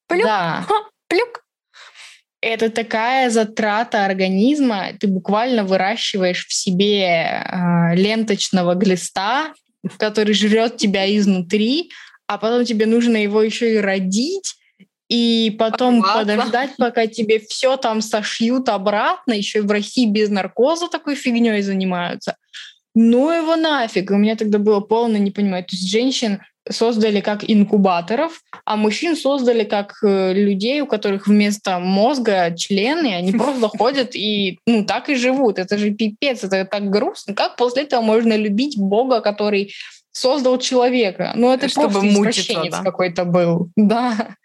плюк, 0.07 0.25
да. 0.25 0.67
плюк. 1.09 1.43
Это 2.49 2.71
такая 2.71 3.29
затрата 3.29 4.07
организма. 4.07 4.87
Ты 4.99 5.07
буквально 5.07 5.65
выращиваешь 5.65 6.47
в 6.47 6.55
себе 6.55 7.05
э, 7.05 7.95
ленточного 7.95 8.75
глиста, 8.75 9.53
который 9.99 10.33
жрет 10.33 10.79
тебя 10.79 11.15
изнутри, 11.15 11.91
а 12.27 12.39
потом 12.39 12.65
тебе 12.65 12.87
нужно 12.87 13.19
его 13.19 13.43
еще 13.43 13.75
и 13.75 13.79
родить, 13.79 14.55
и 15.11 15.55
потом 15.59 16.01
Ладно. 16.01 16.37
подождать, 16.37 16.71
пока 16.79 17.07
тебе 17.07 17.39
все 17.39 17.77
там 17.77 18.01
сошьют 18.01 18.71
обратно. 18.71 19.35
Еще 19.35 19.59
и 19.59 19.63
в 19.63 19.71
России 19.71 20.07
без 20.07 20.31
наркоза 20.31 20.89
такой 20.89 21.17
фигней 21.17 21.61
занимаются. 21.61 22.37
Ну 22.95 23.31
его 23.31 23.57
нафиг. 23.57 24.11
У 24.11 24.17
меня 24.17 24.37
тогда 24.37 24.59
было 24.59 24.81
полное 24.81 25.21
непонимание. 25.21 25.67
То 25.67 25.77
есть 25.77 25.91
женщин 25.91 26.41
создали 26.71 27.21
как 27.21 27.49
инкубаторов, 27.49 28.43
а 28.65 28.77
мужчин 28.77 29.17
создали 29.17 29.65
как 29.65 29.99
э, 30.03 30.33
людей, 30.33 30.81
у 30.81 30.87
которых 30.87 31.27
вместо 31.27 31.79
мозга 31.79 32.55
члены, 32.57 33.15
они 33.15 33.33
просто 33.39 33.69
ходят 33.69 34.15
и 34.15 34.59
ну 34.67 34.85
так 34.85 35.09
и 35.09 35.15
живут. 35.15 35.59
Это 35.59 35.79
же 35.79 35.91
пипец, 35.91 36.45
это 36.45 36.65
так 36.65 36.91
грустно. 36.91 37.35
Как 37.35 37.57
после 37.57 37.85
этого 37.85 38.01
можно 38.01 38.37
любить 38.37 38.79
Бога, 38.79 39.21
который 39.21 39.73
создал 40.11 40.59
человека? 40.59 41.33
Ну 41.35 41.53
это 41.53 41.69
Чтобы 41.69 41.93
просто 41.93 42.09
извращенец 42.09 42.73
да? 42.73 42.83
какой-то 42.83 43.25
был. 43.25 43.71
Да. 43.77 44.37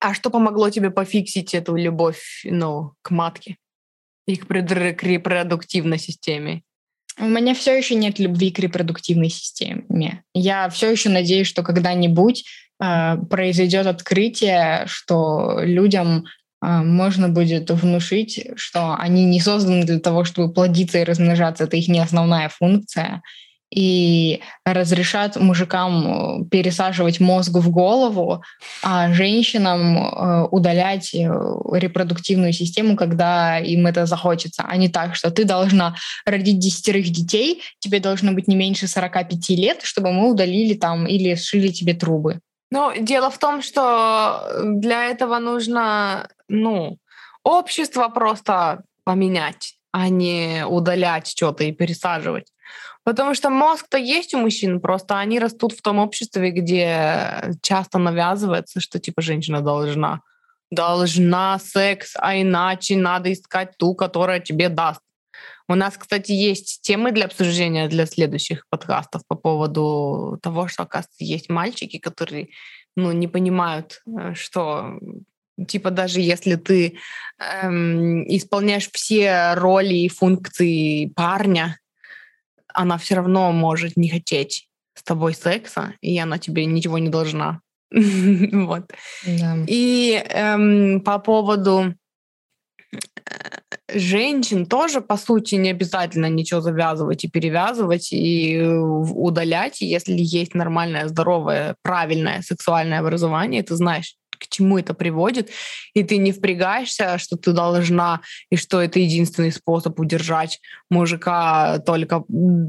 А 0.00 0.14
что 0.14 0.30
помогло 0.30 0.70
тебе 0.70 0.90
пофиксить 0.90 1.54
эту 1.54 1.74
любовь 1.74 2.42
ну, 2.44 2.92
к 3.02 3.10
матке 3.10 3.56
и 4.26 4.36
к 4.36 4.48
репродуктивной 4.50 5.98
системе? 5.98 6.62
У 7.18 7.24
меня 7.24 7.54
все 7.54 7.76
еще 7.76 7.94
нет 7.94 8.18
любви 8.18 8.50
к 8.50 8.58
репродуктивной 8.58 9.28
системе. 9.28 10.22
Я 10.34 10.68
все 10.68 10.90
еще 10.90 11.08
надеюсь, 11.08 11.46
что 11.48 11.62
когда-нибудь 11.62 12.44
э, 12.82 13.16
произойдет 13.28 13.86
открытие, 13.86 14.84
что 14.86 15.60
людям 15.60 16.26
э, 16.62 16.66
можно 16.66 17.28
будет 17.28 17.70
внушить, 17.70 18.46
что 18.56 18.94
они 18.94 19.24
не 19.24 19.40
созданы 19.40 19.84
для 19.84 19.98
того, 19.98 20.24
чтобы 20.24 20.52
плодиться 20.52 20.98
и 20.98 21.04
размножаться. 21.04 21.64
Это 21.64 21.76
их 21.76 21.88
не 21.88 21.98
основная 21.98 22.48
функция 22.48 23.22
и 23.70 24.40
разрешат 24.64 25.36
мужикам 25.36 26.42
э, 26.42 26.44
пересаживать 26.50 27.20
мозг 27.20 27.50
в 27.52 27.70
голову, 27.70 28.42
а 28.82 29.12
женщинам 29.12 29.98
э, 29.98 30.48
удалять 30.50 31.14
э, 31.14 31.28
репродуктивную 31.72 32.52
систему, 32.52 32.96
когда 32.96 33.58
им 33.58 33.86
это 33.86 34.06
захочется, 34.06 34.64
а 34.66 34.76
не 34.76 34.88
так, 34.88 35.14
что 35.14 35.30
ты 35.30 35.44
должна 35.44 35.96
родить 36.24 36.58
десятерых 36.58 37.10
детей, 37.10 37.62
тебе 37.78 38.00
должно 38.00 38.32
быть 38.32 38.48
не 38.48 38.56
меньше 38.56 38.88
45 38.88 39.48
лет, 39.50 39.82
чтобы 39.82 40.12
мы 40.12 40.30
удалили 40.30 40.74
там 40.74 41.06
или 41.06 41.34
сшили 41.34 41.68
тебе 41.68 41.94
трубы. 41.94 42.40
Ну, 42.70 42.92
дело 42.98 43.30
в 43.30 43.38
том, 43.38 43.62
что 43.62 44.46
для 44.64 45.06
этого 45.06 45.38
нужно, 45.38 46.28
ну, 46.48 46.98
общество 47.42 48.08
просто 48.08 48.82
поменять, 49.04 49.74
а 49.90 50.08
не 50.08 50.64
удалять 50.66 51.28
что-то 51.28 51.64
и 51.64 51.72
пересаживать. 51.72 52.46
Потому 53.08 53.32
что 53.32 53.48
мозг-то 53.48 53.96
есть 53.96 54.34
у 54.34 54.38
мужчин, 54.38 54.80
просто 54.80 55.18
они 55.18 55.38
растут 55.38 55.72
в 55.72 55.80
том 55.80 55.98
обществе, 55.98 56.50
где 56.50 57.54
часто 57.62 57.96
навязывается, 57.98 58.80
что 58.80 58.98
типа 58.98 59.22
женщина 59.22 59.62
должна 59.62 60.20
должна 60.70 61.58
секс, 61.58 62.16
а 62.18 62.38
иначе 62.38 62.98
надо 62.98 63.32
искать 63.32 63.78
ту, 63.78 63.94
которая 63.94 64.40
тебе 64.40 64.68
даст. 64.68 65.00
У 65.68 65.74
нас, 65.74 65.96
кстати, 65.96 66.32
есть 66.32 66.82
темы 66.82 67.10
для 67.10 67.24
обсуждения 67.24 67.88
для 67.88 68.04
следующих 68.04 68.66
подкастов 68.68 69.22
по 69.26 69.36
поводу 69.36 70.38
того, 70.42 70.68
что, 70.68 70.82
оказывается, 70.82 71.24
есть 71.24 71.48
мальчики, 71.48 71.98
которые 71.98 72.48
ну, 72.94 73.12
не 73.12 73.26
понимают, 73.26 74.02
э, 74.06 74.34
что 74.34 74.98
типа 75.66 75.90
даже 75.90 76.20
если 76.20 76.56
ты 76.56 76.98
эм, 77.38 78.28
исполняешь 78.28 78.90
все 78.92 79.54
роли 79.54 79.94
и 79.94 80.10
функции 80.10 81.06
парня, 81.16 81.78
она 82.74 82.98
все 82.98 83.16
равно 83.16 83.52
может 83.52 83.96
не 83.96 84.08
хотеть 84.08 84.68
с 84.94 85.02
тобой 85.02 85.34
секса, 85.34 85.94
и 86.00 86.18
она 86.18 86.38
тебе 86.38 86.66
ничего 86.66 86.98
не 86.98 87.08
должна. 87.08 87.60
вот. 87.90 88.92
И 89.26 90.22
эм, 90.28 91.00
по 91.00 91.18
поводу 91.18 91.94
э, 92.92 92.98
женщин 93.94 94.66
тоже, 94.66 95.00
по 95.00 95.16
сути, 95.16 95.54
не 95.54 95.70
обязательно 95.70 96.28
ничего 96.28 96.60
завязывать 96.60 97.24
и 97.24 97.30
перевязывать 97.30 98.12
и 98.12 98.60
удалять. 98.60 99.80
Если 99.80 100.16
есть 100.18 100.54
нормальное, 100.54 101.08
здоровое, 101.08 101.76
правильное 101.82 102.42
сексуальное 102.42 103.00
образование, 103.00 103.62
ты 103.62 103.76
знаешь, 103.76 104.16
к 104.38 104.48
чему 104.48 104.78
это 104.78 104.94
приводит, 104.94 105.50
и 105.94 106.02
ты 106.02 106.16
не 106.16 106.32
впрягаешься, 106.32 107.18
что 107.18 107.36
ты 107.36 107.52
должна, 107.52 108.20
и 108.50 108.56
что 108.56 108.80
это 108.80 108.98
единственный 108.98 109.52
способ 109.52 109.98
удержать 110.00 110.60
мужика, 110.90 111.78
только 111.80 112.24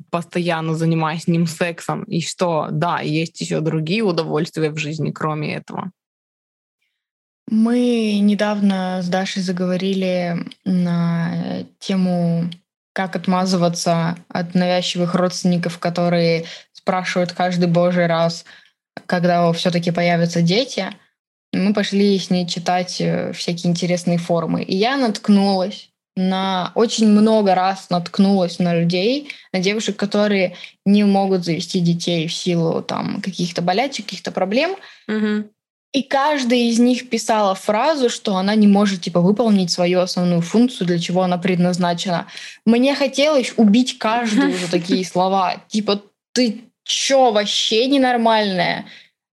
постоянно 0.10 0.76
занимаясь 0.76 1.24
с 1.24 1.28
ним 1.28 1.48
сексом, 1.48 2.04
и 2.04 2.22
что, 2.22 2.68
да, 2.72 3.00
есть 3.00 3.40
еще 3.42 3.62
другие 3.62 4.04
удовольствия 4.04 4.72
в 4.72 4.78
жизни, 4.78 5.12
кроме 5.12 5.56
этого. 5.56 5.92
Мы 7.52 8.20
недавно 8.20 9.02
с 9.02 9.08
Дашей 9.08 9.42
заговорили 9.42 10.38
на 10.66 11.64
тему, 11.80 12.50
как 12.94 13.16
отмазываться 13.16 14.18
от 14.28 14.54
навязчивых 14.54 15.16
родственников, 15.16 15.80
которые 15.80 16.46
спрашивают 16.74 17.34
каждый 17.34 17.68
божий 17.68 18.06
раз, 18.06 18.46
когда 19.08 19.52
все-таки 19.54 19.92
появятся 19.92 20.42
дети— 20.42 20.90
Мы 21.52 21.74
пошли 21.74 22.18
с 22.20 22.30
ней 22.30 22.47
читать 22.47 23.02
э, 23.02 23.34
всякие 23.34 23.72
интересные 23.72 24.18
форумы. 24.18 24.64
И 24.64 24.76
я 24.76 24.97
наткнулась 24.97 25.89
на 26.16 26.72
очень 26.76 27.08
много 27.08 27.56
раз 27.56 27.89
наткнулась 27.89 28.60
на 28.60 28.76
людей, 28.76 29.30
на 29.54 29.60
девушек, 29.60 29.95
которые 29.95 30.56
не 30.86 31.04
могут 31.04 31.45
завести 31.45 31.80
детей 31.80 32.28
в 32.28 32.34
силу 32.34 32.82
там 32.82 33.22
каких-то 33.22 33.62
болячек, 33.62 34.06
каких-то 34.06 34.32
проблем. 34.32 34.76
Мгм. 35.08 35.50
И 35.91 36.04
каждая 36.04 36.60
из 36.60 36.78
них 36.78 37.10
писала 37.10 37.56
фразу, 37.56 38.10
что 38.10 38.36
она 38.36 38.54
не 38.54 38.68
может 38.68 39.02
типа 39.02 39.22
выполнить 39.22 39.72
свою 39.72 40.02
основную 40.02 40.41
функцию, 40.41 40.86
для 40.86 41.00
чего 41.00 41.24
она 41.24 41.38
предназначена. 41.39 42.28
Мне 42.64 42.93
хотелось 42.93 43.54
убить 43.58 43.97
каждую 43.97 44.56
за 44.60 44.70
такие 44.70 45.04
слова. 45.04 45.64
Типа, 45.68 46.02
ты 46.34 46.62
чё, 46.84 47.32
вообще 47.32 47.88
ненормальная? 47.88 48.86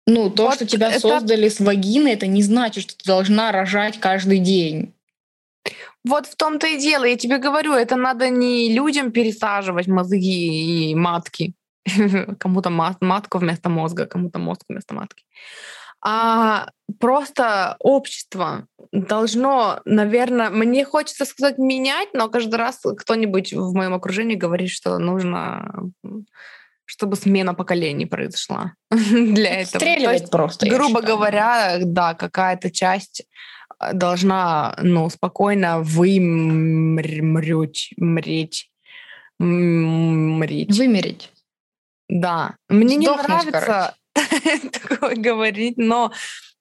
Ну, 0.08 0.30
то, 0.30 0.46
Вот 0.46 0.56
что 0.56 0.66
тебя 0.66 0.90
это- 0.90 1.00
создали 1.00 1.48
с 1.48 1.60
вагины, 1.60 2.10
это 2.10 2.28
не 2.28 2.42
значит, 2.42 2.84
что 2.84 2.98
ты 2.98 3.06
должна 3.06 3.52
рожать 3.52 4.00
каждый 4.00 4.40
день. 4.40 4.94
Вот 6.04 6.26
в 6.26 6.36
том-то 6.36 6.68
и 6.68 6.80
дело. 6.80 7.04
Я 7.04 7.16
тебе 7.16 7.38
говорю, 7.38 7.74
это 7.74 7.96
надо 7.96 8.30
не 8.30 8.74
людям 8.74 9.12
пересаживать 9.12 9.88
мозги 9.88 10.92
и 10.92 10.96
матки. 10.96 11.54
Кому-то 12.40 12.70
ма- 12.72 12.98
матку 13.02 13.38
вместо 13.38 13.70
мозга, 13.70 14.06
кому-то 14.08 14.40
мозг 14.40 14.62
вместо 14.68 14.96
матки. 14.96 15.24
А 16.04 16.70
просто 17.00 17.76
общество 17.80 18.66
должно, 18.92 19.82
наверное, 19.86 20.50
мне 20.50 20.84
хочется 20.84 21.26
сказать 21.26 21.60
менять, 21.60 22.10
но 22.14 22.28
каждый 22.28 22.56
раз 22.56 22.80
кто-нибудь 22.98 23.54
в 23.54 23.76
моем 23.76 23.94
окружении 23.94 24.36
говорит, 24.36 24.72
что 24.72 24.98
нужно, 24.98 25.92
чтобы 26.86 27.16
смена 27.16 27.54
поколений 27.54 28.06
произошла 28.06 28.74
для 28.90 29.62
этого. 29.62 29.72
То 29.72 29.80
Стреливать 29.80 30.22
есть, 30.22 30.32
просто. 30.32 30.70
грубо 30.70 31.02
говоря, 31.02 31.78
да, 31.82 32.14
какая-то 32.14 32.72
часть 32.72 33.24
э, 33.80 33.94
должна, 33.94 34.76
ну, 34.82 35.10
спокойно 35.10 35.80
вымреть, 35.82 37.14
мреть, 37.98 38.70
мреть. 39.40 40.78
Вымереть. 40.78 41.32
Да, 42.10 42.56
мне 42.68 42.98
не 42.98 43.06
Сдохнуть, 43.06 43.52
нравится 43.52 43.96
такое 44.72 45.16
говорить, 45.16 45.78
но, 45.78 46.12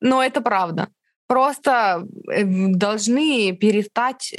но 0.00 0.22
это 0.22 0.40
правда. 0.40 0.88
Просто 1.26 2.06
э, 2.32 2.44
должны 2.44 3.56
перестать 3.56 4.34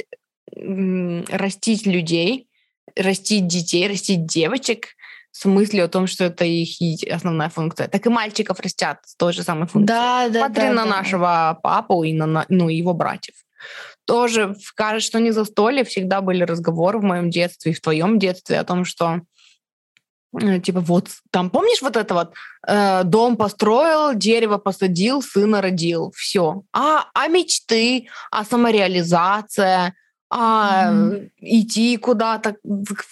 растить 0.54 1.86
людей, 1.86 2.48
растить 2.96 3.46
детей, 3.46 3.88
растить 3.88 4.26
девочек 4.26 4.88
с 5.32 5.46
мыслью 5.46 5.86
о 5.86 5.88
том, 5.88 6.06
что 6.06 6.24
это 6.24 6.44
их 6.44 7.02
основная 7.10 7.48
функция. 7.48 7.88
Так 7.88 8.06
и 8.06 8.10
мальчиков 8.10 8.60
растят 8.60 9.00
с 9.04 9.16
той 9.16 9.32
же 9.32 9.42
самой 9.42 9.66
функцией. 9.66 9.86
Да, 9.86 10.28
да, 10.28 10.46
Смотри 10.46 10.64
да, 10.64 10.72
на 10.72 10.84
да. 10.84 10.90
нашего 10.90 11.58
папу 11.62 12.04
и 12.04 12.12
на, 12.12 12.44
ну, 12.48 12.68
его 12.68 12.92
братьев. 12.92 13.34
Тоже 14.04 14.54
скажешь, 14.62 15.04
что 15.04 15.20
не 15.20 15.30
застолье, 15.30 15.84
всегда 15.84 16.20
были 16.20 16.44
разговоры 16.44 16.98
в 16.98 17.02
моем 17.02 17.30
детстве 17.30 17.72
и 17.72 17.74
в 17.74 17.80
твоем 17.80 18.18
детстве 18.18 18.58
о 18.58 18.64
том, 18.64 18.84
что 18.84 19.22
э, 20.38 20.60
типа 20.60 20.80
вот 20.80 21.08
там 21.30 21.48
помнишь 21.48 21.80
вот 21.80 21.96
это 21.96 22.12
вот 22.12 22.34
э, 22.66 23.02
дом 23.04 23.36
построил, 23.36 24.14
дерево 24.14 24.58
посадил, 24.58 25.22
сына 25.22 25.62
родил, 25.62 26.12
все. 26.14 26.62
А, 26.74 27.06
а 27.14 27.28
мечты, 27.28 28.08
а 28.30 28.44
самореализация, 28.44 29.94
а 30.34 30.90
Мгм. 30.90 31.30
идти 31.40 31.98
куда-то 31.98 32.56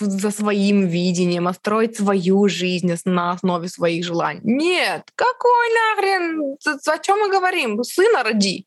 за 0.01 0.31
своим 0.31 0.87
видением, 0.87 1.49
а 1.49 1.53
строить 1.53 1.97
свою 1.97 2.49
жизнь 2.49 2.95
на 3.05 3.33
основе 3.33 3.68
своих 3.68 4.07
желаний. 4.07 4.41
Нет, 4.43 5.11
какой 5.14 5.68
нахрен? 5.75 6.57
О 6.87 6.99
чем 6.99 7.18
мы 7.21 7.29
говорим? 7.31 7.85
Сына 7.85 8.23
роди. 8.23 8.66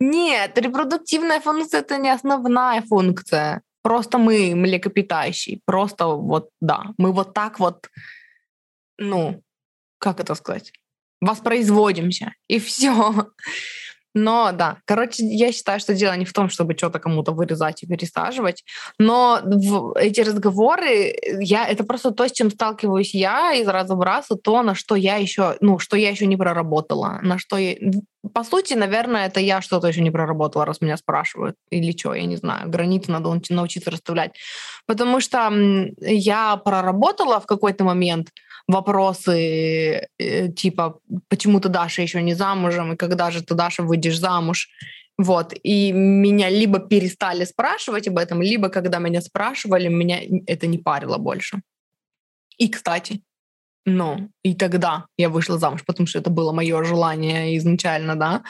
Нет, 0.00 0.58
репродуктивная 0.58 1.40
функция 1.40 1.82
это 1.82 1.98
не 1.98 2.10
основная 2.10 2.82
функция. 2.82 3.62
Просто 3.82 4.18
мы 4.18 4.56
млекопитающие. 4.56 5.60
Просто 5.64 6.06
вот, 6.06 6.48
да, 6.60 6.86
мы 6.98 7.12
вот 7.12 7.32
так 7.32 7.60
вот, 7.60 7.88
ну, 8.98 9.40
как 9.98 10.18
это 10.18 10.34
сказать, 10.34 10.72
воспроизводимся, 11.20 12.34
и 12.48 12.58
все. 12.58 13.28
Но 14.14 14.50
да, 14.52 14.78
короче, 14.84 15.24
я 15.24 15.52
считаю, 15.52 15.80
что 15.80 15.94
дело 15.94 16.14
не 16.16 16.24
в 16.24 16.32
том, 16.32 16.48
чтобы 16.50 16.76
что-то 16.76 16.98
кому-то 16.98 17.32
вырезать 17.32 17.82
и 17.82 17.86
пересаживать, 17.86 18.64
но 18.98 19.40
эти 19.96 20.20
разговоры, 20.20 21.14
я, 21.40 21.66
это 21.66 21.84
просто 21.84 22.10
то, 22.10 22.28
с 22.28 22.32
чем 22.32 22.50
сталкиваюсь 22.50 23.14
я 23.14 23.54
из 23.54 23.66
раза 23.66 23.94
в 23.94 24.00
раз, 24.00 24.30
и 24.30 24.36
то, 24.36 24.62
на 24.62 24.74
что 24.74 24.94
я 24.94 25.16
еще, 25.16 25.56
ну, 25.60 25.78
что 25.78 25.96
я 25.96 26.10
еще 26.10 26.26
не 26.26 26.36
проработала, 26.36 27.20
на 27.22 27.38
что 27.38 27.56
я... 27.56 27.76
По 28.34 28.44
сути, 28.44 28.74
наверное, 28.74 29.26
это 29.26 29.40
я 29.40 29.60
что-то 29.60 29.88
еще 29.88 30.00
не 30.00 30.10
проработала, 30.10 30.64
раз 30.64 30.80
меня 30.80 30.96
спрашивают, 30.96 31.56
или 31.70 31.96
что, 31.96 32.14
я 32.14 32.24
не 32.24 32.36
знаю, 32.36 32.70
границы 32.70 33.10
надо 33.10 33.30
научи- 33.30 33.52
научиться 33.52 33.90
расставлять. 33.90 34.36
Потому 34.86 35.20
что 35.20 35.50
я 35.98 36.56
проработала 36.56 37.40
в 37.40 37.46
какой-то 37.46 37.82
момент 37.84 38.28
вопросы 38.68 40.08
э, 40.18 40.48
типа, 40.48 40.98
почему 41.28 41.60
ты, 41.60 41.68
Даша, 41.68 42.02
еще 42.02 42.22
не 42.22 42.34
замужем, 42.34 42.92
и 42.92 42.96
когда 42.96 43.30
же 43.30 43.42
ты, 43.42 43.54
Даша, 43.54 43.82
выйдешь 43.82 44.18
замуж? 44.18 44.68
Вот, 45.18 45.52
и 45.62 45.92
меня 45.92 46.48
либо 46.48 46.78
перестали 46.78 47.44
спрашивать 47.44 48.08
об 48.08 48.18
этом, 48.18 48.42
либо 48.42 48.68
когда 48.68 48.98
меня 48.98 49.20
спрашивали, 49.20 49.88
меня 49.88 50.20
это 50.46 50.66
не 50.66 50.78
парило 50.78 51.18
больше. 51.18 51.60
И, 52.58 52.68
кстати, 52.68 53.22
ну, 53.84 54.28
и 54.44 54.54
тогда 54.54 55.06
я 55.16 55.28
вышла 55.28 55.58
замуж, 55.58 55.82
потому 55.84 56.06
что 56.06 56.18
это 56.18 56.30
было 56.30 56.52
мое 56.52 56.84
желание 56.84 57.56
изначально, 57.56 58.16
да. 58.16 58.42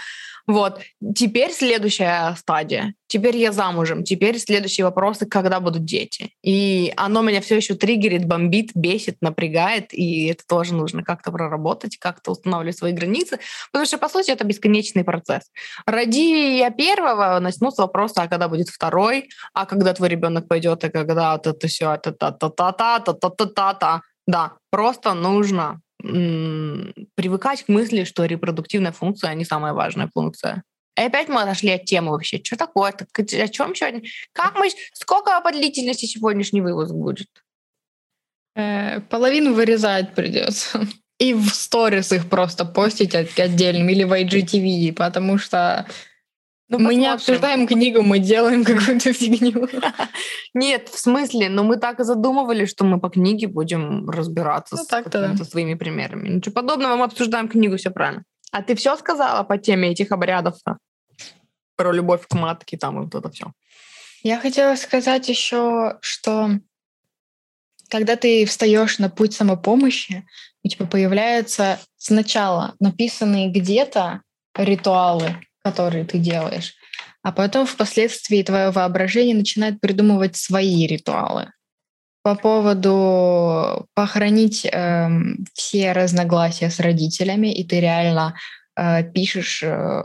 Вот. 0.46 0.80
Теперь 1.14 1.52
следующая 1.52 2.34
стадия. 2.36 2.94
Теперь 3.06 3.36
я 3.36 3.52
замужем. 3.52 4.04
Теперь 4.04 4.38
следующие 4.38 4.84
вопросы, 4.84 5.26
когда 5.26 5.60
будут 5.60 5.84
дети. 5.84 6.30
И 6.42 6.92
оно 6.96 7.22
меня 7.22 7.40
все 7.40 7.56
еще 7.56 7.74
триггерит, 7.74 8.26
бомбит, 8.26 8.72
бесит, 8.74 9.18
напрягает. 9.20 9.94
И 9.94 10.26
это 10.26 10.42
тоже 10.46 10.74
нужно 10.74 11.04
как-то 11.04 11.30
проработать, 11.30 11.98
как-то 11.98 12.32
устанавливать 12.32 12.76
свои 12.76 12.92
границы. 12.92 13.38
Потому 13.70 13.86
что, 13.86 13.98
по 13.98 14.08
сути, 14.08 14.30
это 14.30 14.44
бесконечный 14.44 15.04
процесс. 15.04 15.44
Роди 15.86 16.58
я 16.58 16.70
первого, 16.70 17.38
начну 17.38 17.70
с 17.70 17.78
вопроса, 17.78 18.22
а 18.22 18.28
когда 18.28 18.48
будет 18.48 18.68
второй, 18.68 19.28
а 19.54 19.66
когда 19.66 19.94
твой 19.94 20.08
ребенок 20.08 20.48
пойдет, 20.48 20.82
и 20.84 20.90
когда 20.90 21.36
это 21.36 21.54
все, 21.68 21.96
та-та-та-та-та-та-та-та-та. 21.96 24.02
Да, 24.26 24.52
просто 24.70 25.14
нужно 25.14 25.80
м, 26.02 26.92
привыкать 27.14 27.64
к 27.64 27.68
мысли, 27.68 28.04
что 28.04 28.24
репродуктивная 28.24 28.92
функция 28.92 29.34
не 29.34 29.44
самая 29.44 29.72
важная 29.72 30.10
функция. 30.12 30.62
И 30.96 31.00
опять 31.00 31.28
мы 31.28 31.42
отошли 31.42 31.70
от 31.70 31.84
темы 31.84 32.10
вообще. 32.10 32.40
Что 32.42 32.56
такое? 32.56 32.92
Так, 32.92 33.08
о 33.18 33.48
чем 33.48 33.74
сегодня? 33.74 34.02
Как 34.32 34.56
мы... 34.58 34.68
Сколько 34.92 35.40
по 35.40 35.50
длительности 35.50 36.06
сегодняшний 36.06 36.60
выпуск 36.60 36.92
будет? 36.92 37.28
Э, 38.54 39.00
половину 39.00 39.54
вырезать 39.54 40.14
придется. 40.14 40.86
И 41.18 41.34
в 41.34 41.48
сторис 41.50 42.12
их 42.12 42.28
просто 42.28 42.64
постить 42.64 43.14
от- 43.14 43.38
отдельным 43.38 43.88
или 43.88 44.04
в 44.04 44.12
IGTV, 44.12 44.92
потому 44.92 45.38
что 45.38 45.86
Ну, 46.72 46.78
мы 46.78 46.94
не 46.94 47.06
обсуждаем 47.06 47.66
книгу, 47.66 48.00
мы 48.00 48.18
делаем 48.18 48.64
какую-то 48.64 49.12
фигню. 49.12 49.68
Нет, 50.54 50.88
в 50.88 50.98
смысле, 50.98 51.50
но 51.50 51.64
мы 51.64 51.76
так 51.76 52.00
и 52.00 52.04
задумывали, 52.04 52.64
что 52.64 52.84
мы 52.84 52.98
по 52.98 53.10
книге 53.10 53.46
будем 53.46 54.08
разбираться 54.08 54.76
Ну, 54.76 54.82
с 54.82 54.86
какими-то 54.86 55.44
своими 55.44 55.74
примерами. 55.74 56.30
Ничего 56.30 56.54
подобного, 56.54 56.96
мы 56.96 57.04
обсуждаем 57.04 57.48
книгу, 57.48 57.76
все 57.76 57.90
правильно. 57.90 58.24
А 58.52 58.62
ты 58.62 58.74
все 58.74 58.96
сказала 58.96 59.42
по 59.42 59.58
теме 59.58 59.90
этих 59.90 60.12
обрядов-то? 60.12 60.78
Про 61.76 61.92
любовь 61.92 62.26
к 62.26 62.34
матке 62.34 62.78
там 62.78 63.00
и 63.00 63.04
вот 63.04 63.14
это 63.14 63.30
все. 63.30 63.52
Я 64.22 64.40
хотела 64.40 64.74
сказать 64.76 65.28
еще, 65.28 65.98
что 66.00 66.52
когда 67.90 68.16
ты 68.16 68.46
встаешь 68.46 68.98
на 68.98 69.10
путь 69.10 69.34
самопомощи, 69.34 70.26
у 70.64 70.68
тебя 70.68 70.86
появляются 70.86 71.78
сначала 71.98 72.76
написанные 72.80 73.50
где-то 73.50 74.22
ритуалы, 74.56 75.36
которые 75.64 76.04
ты 76.04 76.18
делаешь, 76.18 76.74
а 77.22 77.32
потом 77.32 77.66
впоследствии 77.66 78.42
твое 78.42 78.70
воображение 78.70 79.34
начинает 79.34 79.80
придумывать 79.80 80.36
свои 80.36 80.86
ритуалы. 80.86 81.50
По 82.24 82.36
поводу 82.36 83.86
похоронить 83.94 84.66
эм, 84.70 85.44
все 85.54 85.92
разногласия 85.92 86.70
с 86.70 86.78
родителями, 86.78 87.52
и 87.52 87.64
ты 87.64 87.80
реально 87.80 88.36
э, 88.76 89.02
пишешь, 89.12 89.62
э, 89.64 90.02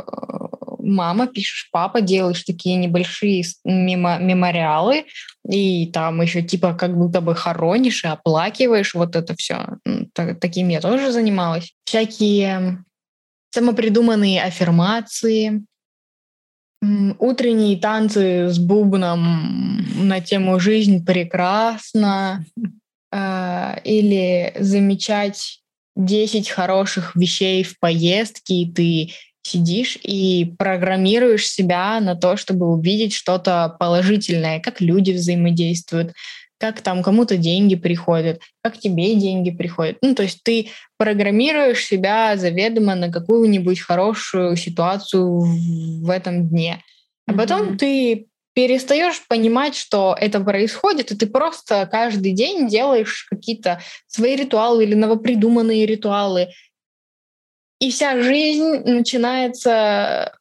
мама, 0.79 1.27
пишешь 1.27 1.69
папа, 1.71 2.01
делаешь 2.01 2.43
такие 2.43 2.75
небольшие 2.77 3.43
мемо- 3.67 4.19
мемориалы, 4.19 5.05
и 5.47 5.91
там 5.91 6.21
еще 6.21 6.41
типа 6.41 6.73
как 6.73 6.97
будто 6.97 7.21
бы 7.21 7.35
хоронишь 7.35 8.03
и 8.03 8.07
оплакиваешь 8.07 8.95
вот 8.95 9.15
это 9.15 9.35
все. 9.35 9.77
таким 10.13 10.69
я 10.69 10.81
тоже 10.81 11.11
занималась. 11.11 11.73
Всякие 11.85 12.83
самопридуманные 13.51 14.41
аффирмации, 14.41 15.63
утренние 17.19 17.77
танцы 17.77 18.49
с 18.49 18.59
бубном 18.59 20.07
на 20.07 20.21
тему 20.21 20.59
«Жизнь 20.59 21.05
прекрасна», 21.05 22.45
э, 23.11 23.81
или 23.83 24.53
замечать 24.59 25.61
10 25.95 26.49
хороших 26.49 27.15
вещей 27.15 27.63
в 27.63 27.79
поездке, 27.79 28.55
и 28.55 28.71
ты 28.71 29.13
сидишь 29.41 29.97
и 30.03 30.53
программируешь 30.57 31.47
себя 31.47 31.99
на 31.99 32.15
то, 32.15 32.37
чтобы 32.37 32.67
увидеть 32.67 33.13
что-то 33.13 33.75
положительное, 33.79 34.59
как 34.59 34.81
люди 34.81 35.11
взаимодействуют, 35.11 36.13
как 36.59 36.81
там 36.81 37.03
кому-то 37.03 37.37
деньги 37.37 37.75
приходят, 37.75 38.41
как 38.63 38.77
тебе 38.77 39.15
деньги 39.15 39.51
приходят. 39.51 39.97
Ну, 40.01 40.15
то 40.15 40.23
есть 40.23 40.43
ты 40.43 40.69
программируешь 40.97 41.85
себя 41.85 42.35
заведомо 42.35 42.95
на 42.95 43.11
какую-нибудь 43.11 43.79
хорошую 43.79 44.55
ситуацию 44.55 45.41
в 46.03 46.09
этом 46.09 46.47
дне. 46.47 46.83
А 47.27 47.33
потом 47.33 47.69
mm-hmm. 47.69 47.77
ты 47.77 48.27
перестаешь 48.53 49.21
понимать, 49.27 49.75
что 49.75 50.17
это 50.19 50.39
происходит, 50.39 51.11
и 51.11 51.15
ты 51.15 51.27
просто 51.27 51.87
каждый 51.91 52.31
день 52.31 52.67
делаешь 52.67 53.27
какие-то 53.29 53.81
свои 54.07 54.35
ритуалы 54.35 54.83
или 54.83 54.95
новопридуманные 54.95 55.85
ритуалы. 55.85 56.47
И 57.79 57.91
вся 57.91 58.19
жизнь 58.19 58.79
начинается 58.85 60.35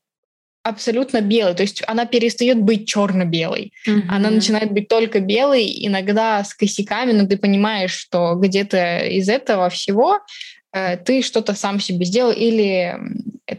абсолютно 0.67 1.21
белой, 1.21 1.55
то 1.55 1.63
есть 1.63 1.83
она 1.87 2.07
перестает 2.07 2.61
быть 2.61 2.89
черно-белой, 2.89 3.73
mm-hmm. 3.87 4.03
она 4.09 4.31
начинает 4.31 4.73
быть 4.73 4.89
только 4.89 5.21
белой, 5.21 5.87
иногда 5.87 6.43
с 6.43 6.55
косяками, 6.55 7.13
но 7.13 7.27
ты 7.27 7.37
понимаешь, 7.37 7.93
что 7.93 8.35
где-то 8.35 8.99
из 9.07 9.29
этого 9.29 9.71
всего 9.71 10.19
э, 10.73 10.97
ты 10.97 11.23
что-то 11.23 11.55
сам 11.55 11.79
себе 11.79 12.05
сделал 12.05 12.33
или 12.33 12.97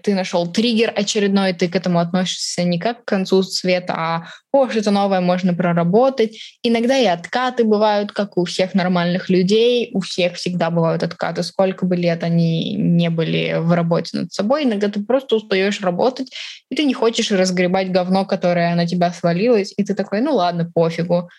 ты 0.07 0.15
нашел 0.15 0.47
триггер 0.47 0.93
очередной, 0.95 1.51
ты 1.51 1.67
к 1.67 1.75
этому 1.75 1.99
относишься 1.99 2.63
не 2.63 2.79
как 2.79 3.03
к 3.03 3.07
концу 3.09 3.43
света, 3.43 3.93
а 3.93 4.27
«О, 4.53 4.69
что-то 4.69 4.89
новое 4.89 5.19
можно 5.19 5.53
проработать». 5.53 6.39
Иногда 6.63 6.97
и 6.97 7.05
откаты 7.05 7.65
бывают, 7.65 8.13
как 8.13 8.37
у 8.37 8.45
всех 8.45 8.73
нормальных 8.73 9.29
людей, 9.29 9.91
у 9.93 9.99
всех 9.99 10.35
всегда 10.35 10.69
бывают 10.69 11.03
откаты, 11.03 11.43
сколько 11.43 11.85
бы 11.85 11.97
лет 11.97 12.23
они 12.23 12.75
не 12.75 13.09
были 13.09 13.57
в 13.59 13.73
работе 13.73 14.19
над 14.19 14.31
собой. 14.31 14.63
Иногда 14.63 14.87
ты 14.87 15.03
просто 15.03 15.35
устаешь 15.35 15.81
работать, 15.81 16.31
и 16.71 16.75
ты 16.77 16.85
не 16.85 16.93
хочешь 16.93 17.29
разгребать 17.29 17.91
говно, 17.91 18.23
которое 18.23 18.75
на 18.75 18.87
тебя 18.87 19.11
свалилось, 19.11 19.73
и 19.75 19.83
ты 19.83 19.93
такой 19.93 20.21
«Ну 20.21 20.35
ладно, 20.35 20.71
пофигу, 20.73 21.29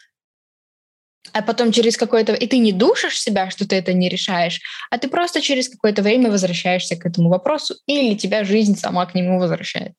а 1.33 1.43
потом 1.43 1.73
через 1.73 1.97
какое-то... 1.97 2.33
И 2.33 2.47
ты 2.47 2.59
не 2.59 2.73
душишь 2.73 3.21
себя, 3.21 3.51
что 3.51 3.67
ты 3.67 3.77
это 3.77 3.93
не 3.93 4.09
решаешь, 4.09 4.61
а 4.91 4.99
ты 4.99 5.09
просто 5.09 5.41
через 5.41 5.69
какое-то 5.69 6.03
время 6.03 6.31
возвращаешься 6.31 6.97
к 6.97 7.07
этому 7.07 7.29
вопросу, 7.29 7.75
или 7.87 8.17
тебя 8.17 8.45
жизнь 8.45 8.77
сама 8.77 9.07
к 9.07 9.15
нему 9.15 9.39
возвращает. 9.39 9.93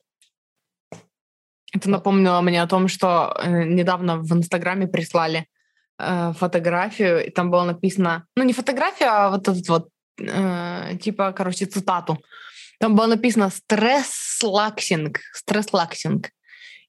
Это 1.72 1.90
напомнило 1.90 2.42
мне 2.42 2.62
о 2.64 2.68
том, 2.68 2.88
что 2.88 3.36
э, 3.38 3.64
недавно 3.66 4.18
в 4.18 4.32
Инстаграме 4.34 4.88
прислали 4.88 5.46
э, 6.00 6.34
фотографию, 6.38 7.26
и 7.26 7.30
там 7.30 7.52
было 7.52 7.64
написано... 7.64 8.26
Ну, 8.36 8.44
не 8.44 8.54
фотография, 8.54 9.06
а 9.06 9.30
вот 9.30 9.48
этот 9.48 9.70
вот, 9.70 9.90
э, 10.20 10.98
типа, 11.02 11.32
короче, 11.32 11.66
цитату. 11.66 12.18
Там 12.80 12.96
было 12.96 13.08
написано 13.08 13.50
«stresslaxing», 13.50 15.20
«stresslaxing». 15.34 16.30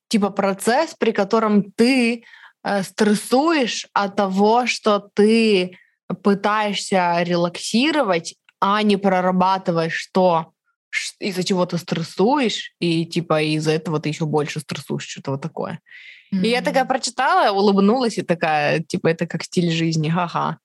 Типа 0.09 0.31
процесс, 0.31 0.95
при 0.99 1.13
котором 1.13 1.73
ты 1.73 2.25
стрессуешь 2.83 3.87
от 3.93 4.17
того, 4.17 4.67
что 4.67 5.11
ты 5.15 5.79
пытаешься 6.23 7.23
релаксировать, 7.23 8.35
а 8.61 8.83
не 8.83 8.97
прорабатываешь, 8.97 9.95
что 9.95 10.53
из-за 11.21 11.45
чего 11.45 11.67
ты 11.67 11.79
стрессуешь, 11.79 12.73
и 12.81 13.07
типа 13.07 13.43
из-за 13.43 13.73
этого 13.73 14.01
ты 14.01 14.09
еще 14.09 14.27
больше 14.27 14.61
стрессуешь, 14.61 15.07
что-то 15.07 15.33
вот 15.33 15.43
такое. 15.43 15.81
Mm-hmm. 16.33 16.43
И 16.45 16.49
я 16.49 16.63
такая 16.63 16.85
прочитала, 16.85 17.53
улыбнулась 17.53 18.19
и 18.19 18.23
такая, 18.23 18.81
типа, 18.81 19.09
это 19.09 19.27
как 19.27 19.45
стиль 19.45 19.71
жизни, 19.71 20.09
ха-ха. 20.09 20.59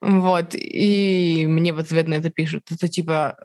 Вот, 0.00 0.54
и 0.54 1.46
мне 1.46 1.72
в 1.72 1.78
ответ 1.78 2.08
на 2.08 2.14
это 2.14 2.30
пишут, 2.30 2.64
это 2.72 2.88
типа 2.88 3.36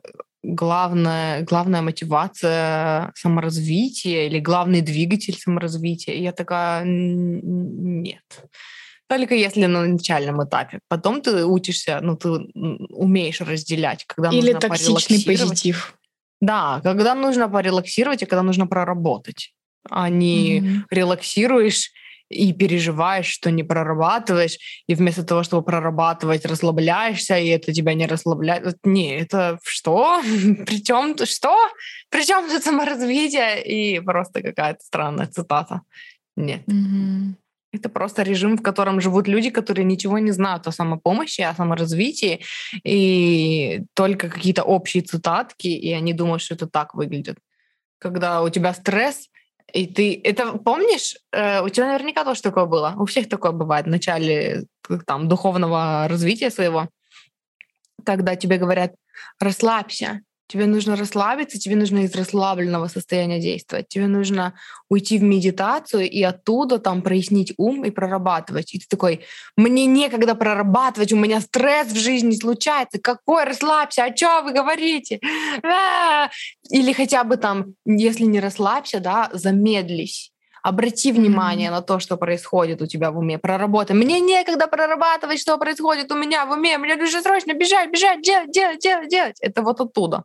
главная, 0.42 1.42
главная 1.42 1.82
мотивация 1.82 3.12
саморазвития 3.14 4.26
или 4.26 4.38
главный 4.38 4.80
двигатель 4.80 5.38
саморазвития. 5.38 6.14
И 6.14 6.22
я 6.22 6.32
такая, 6.32 6.84
нет. 6.84 8.22
Только 9.08 9.34
если 9.34 9.66
на 9.66 9.86
начальном 9.86 10.44
этапе. 10.44 10.80
Потом 10.88 11.22
ты 11.22 11.44
учишься, 11.44 12.00
ну, 12.02 12.16
ты 12.16 12.28
умеешь 12.90 13.40
разделять, 13.40 14.04
когда 14.04 14.30
Или 14.30 14.52
нужно 14.52 14.60
токсичный 14.60 15.24
позитив. 15.24 15.94
Да, 16.40 16.80
когда 16.82 17.14
нужно 17.14 17.48
порелаксировать 17.48 18.22
и 18.22 18.26
когда 18.26 18.42
нужно 18.42 18.66
проработать. 18.66 19.54
А 19.90 20.08
не 20.08 20.60
mm-hmm. 20.60 20.82
релаксируешь 20.90 21.90
и 22.30 22.52
переживаешь, 22.52 23.26
что 23.26 23.50
не 23.50 23.62
прорабатываешь, 23.62 24.58
и 24.86 24.94
вместо 24.94 25.24
того, 25.24 25.42
чтобы 25.42 25.62
прорабатывать, 25.62 26.44
расслабляешься, 26.44 27.38
и 27.38 27.48
это 27.48 27.72
тебя 27.72 27.94
не 27.94 28.06
расслабляет. 28.06 28.76
Не, 28.84 29.18
это 29.18 29.58
что? 29.62 30.20
Причем 30.66 31.16
что? 31.24 31.56
Причем 32.10 32.48
тут 32.48 32.62
саморазвитие 32.62 33.64
и 33.64 34.00
просто 34.00 34.42
какая-то 34.42 34.80
странная 34.80 35.26
цитата. 35.26 35.82
Нет. 36.36 36.62
Mm-hmm. 36.68 37.34
Это 37.72 37.90
просто 37.90 38.22
режим, 38.22 38.56
в 38.56 38.62
котором 38.62 39.00
живут 39.00 39.28
люди, 39.28 39.50
которые 39.50 39.84
ничего 39.84 40.18
не 40.18 40.30
знают 40.30 40.66
о 40.66 40.72
самопомощи, 40.72 41.42
о 41.42 41.54
саморазвитии, 41.54 42.40
и 42.82 43.82
только 43.94 44.30
какие-то 44.30 44.62
общие 44.62 45.02
цитатки, 45.02 45.66
и 45.66 45.92
они 45.92 46.14
думают, 46.14 46.42
что 46.42 46.54
это 46.54 46.66
так 46.66 46.94
выглядит. 46.94 47.36
Когда 47.98 48.42
у 48.42 48.48
тебя 48.48 48.72
стресс, 48.72 49.28
и 49.72 49.86
ты 49.86 50.20
это 50.24 50.58
помнишь? 50.58 51.16
Э, 51.32 51.62
у 51.62 51.68
тебя 51.68 51.86
наверняка 51.86 52.24
тоже 52.24 52.42
такое 52.42 52.66
было. 52.66 52.94
У 52.98 53.04
всех 53.04 53.28
такое 53.28 53.52
бывает 53.52 53.86
в 53.86 53.90
начале 53.90 54.66
там 55.06 55.28
духовного 55.28 56.06
развития 56.08 56.50
своего, 56.50 56.88
когда 58.04 58.36
тебе 58.36 58.56
говорят 58.56 58.94
расслабься, 59.40 60.22
Тебе 60.48 60.64
нужно 60.64 60.96
расслабиться, 60.96 61.58
тебе 61.58 61.76
нужно 61.76 62.04
из 62.04 62.14
расслабленного 62.14 62.88
состояния 62.88 63.38
действовать. 63.38 63.88
Тебе 63.88 64.06
нужно 64.06 64.54
уйти 64.88 65.18
в 65.18 65.22
медитацию 65.22 66.08
и 66.08 66.22
оттуда 66.22 66.78
там 66.78 67.02
прояснить 67.02 67.52
ум 67.58 67.84
и 67.84 67.90
прорабатывать. 67.90 68.74
И 68.74 68.78
ты 68.78 68.86
такой, 68.88 69.26
мне 69.58 69.84
некогда 69.84 70.34
прорабатывать, 70.34 71.12
у 71.12 71.16
меня 71.16 71.42
стресс 71.42 71.88
в 71.88 71.98
жизни 71.98 72.34
случается. 72.34 72.98
Какой 72.98 73.44
расслабься? 73.44 74.04
О 74.04 74.10
чем 74.10 74.46
вы 74.46 74.52
говорите? 74.54 75.20
А! 75.62 76.30
Или 76.70 76.94
хотя 76.94 77.24
бы 77.24 77.36
там, 77.36 77.74
если 77.84 78.24
не 78.24 78.40
расслабься, 78.40 79.00
да, 79.00 79.28
замедлись 79.34 80.32
Обрати 80.68 81.12
внимание 81.12 81.68
mm-hmm. 81.68 81.72
на 81.72 81.82
то, 81.82 81.98
что 81.98 82.16
происходит 82.16 82.82
у 82.82 82.86
тебя 82.86 83.10
в 83.10 83.18
уме. 83.18 83.38
Проработай. 83.38 83.96
Мне 83.96 84.20
некогда 84.20 84.66
прорабатывать, 84.66 85.40
что 85.40 85.56
происходит 85.58 86.12
у 86.12 86.14
меня 86.14 86.44
в 86.44 86.50
уме. 86.50 86.76
Мне 86.78 86.96
нужно 86.96 87.22
срочно 87.22 87.54
бежать, 87.54 87.90
бежать, 87.90 88.20
делать, 88.22 88.50
делать, 88.50 88.78
делать, 88.80 89.08
делать. 89.08 89.36
Это 89.40 89.62
вот 89.62 89.80
оттуда. 89.80 90.24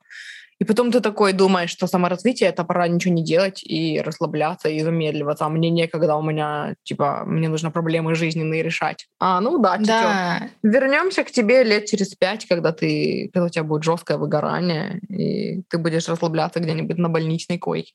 И 0.59 0.65
потом 0.65 0.91
ты 0.91 0.99
такой 0.99 1.33
думаешь, 1.33 1.69
что 1.69 1.87
саморазвитие— 1.87 2.49
это 2.53 2.63
пора 2.63 2.87
ничего 2.87 3.13
не 3.13 3.23
делать 3.23 3.63
и 3.63 4.01
расслабляться, 4.01 4.69
и 4.69 4.79
замедливаться. 4.79 5.45
А 5.45 5.49
мне 5.49 5.69
некогда, 5.69 6.15
у 6.15 6.21
меня, 6.21 6.75
типа, 6.83 7.23
мне 7.25 7.49
нужно 7.49 7.71
проблемы 7.71 8.15
жизненные 8.15 8.63
решать. 8.63 9.07
А, 9.19 9.39
ну 9.41 9.59
да, 9.59 9.77
да. 9.77 10.49
Вернемся 10.61 11.23
к 11.23 11.31
тебе 11.31 11.63
лет 11.63 11.85
через 11.85 12.15
пять, 12.15 12.45
когда 12.47 12.71
ты, 12.71 13.29
когда 13.33 13.45
у 13.45 13.49
тебя 13.49 13.63
будет 13.63 13.83
жесткое 13.83 14.17
выгорание, 14.17 14.99
и 15.09 15.63
ты 15.69 15.77
будешь 15.77 16.09
расслабляться 16.09 16.59
где-нибудь 16.59 16.97
на 16.97 17.09
больничной 17.09 17.57
койке. 17.57 17.93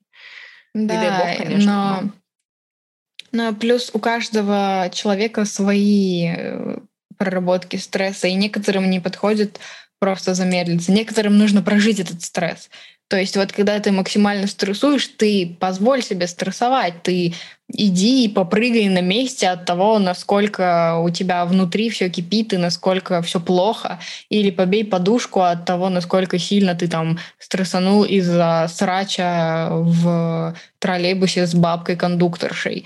Да, 0.75 0.95
и 0.95 0.97
дай 0.97 1.11
бог, 1.19 1.47
конечно. 1.47 1.73
Но... 1.73 2.01
но 2.03 2.11
ну, 3.33 3.55
плюс 3.55 3.91
у 3.93 3.99
каждого 3.99 4.91
человека 4.93 5.45
свои 5.45 6.29
э, 6.29 6.79
проработки 7.17 7.77
стресса, 7.77 8.29
и 8.29 8.35
некоторым 8.35 8.89
не 8.89 9.01
подходит 9.01 9.59
просто 9.99 10.35
замедлиться. 10.35 10.93
Некоторым 10.93 11.39
нужно 11.39 11.63
прожить 11.63 12.01
этот 12.01 12.23
стресс. 12.23 12.71
То 13.09 13.17
есть 13.17 13.37
вот 13.39 13.53
когда 13.53 13.81
ты 13.81 13.91
максимально 13.91 14.47
стрессуешь, 14.47 15.07
ты 15.07 15.57
позволь 15.59 16.03
себе 16.03 16.27
стрессовать, 16.27 17.03
ты 17.03 17.33
иди 17.73 18.27
и 18.27 18.29
попрыгай 18.29 18.87
на 18.89 19.01
месте 19.01 19.49
от 19.49 19.65
того, 19.65 19.99
насколько 19.99 20.99
у 20.99 21.09
тебя 21.09 21.47
внутри 21.47 21.89
все 21.89 22.11
кипит 22.11 22.53
и 22.53 22.59
насколько 22.59 23.23
все 23.23 23.41
плохо, 23.41 23.99
или 24.29 24.51
побей 24.51 24.85
подушку 24.85 25.41
от 25.41 25.65
того, 25.65 25.89
насколько 25.89 26.39
сильно 26.39 26.75
ты 26.75 26.87
там 26.87 27.19
стрессанул 27.39 28.05
из-за 28.05 28.67
срача 28.69 29.69
в 29.71 30.55
троллейбусе 30.79 31.47
с 31.47 31.55
бабкой-кондукторшей 31.55 32.85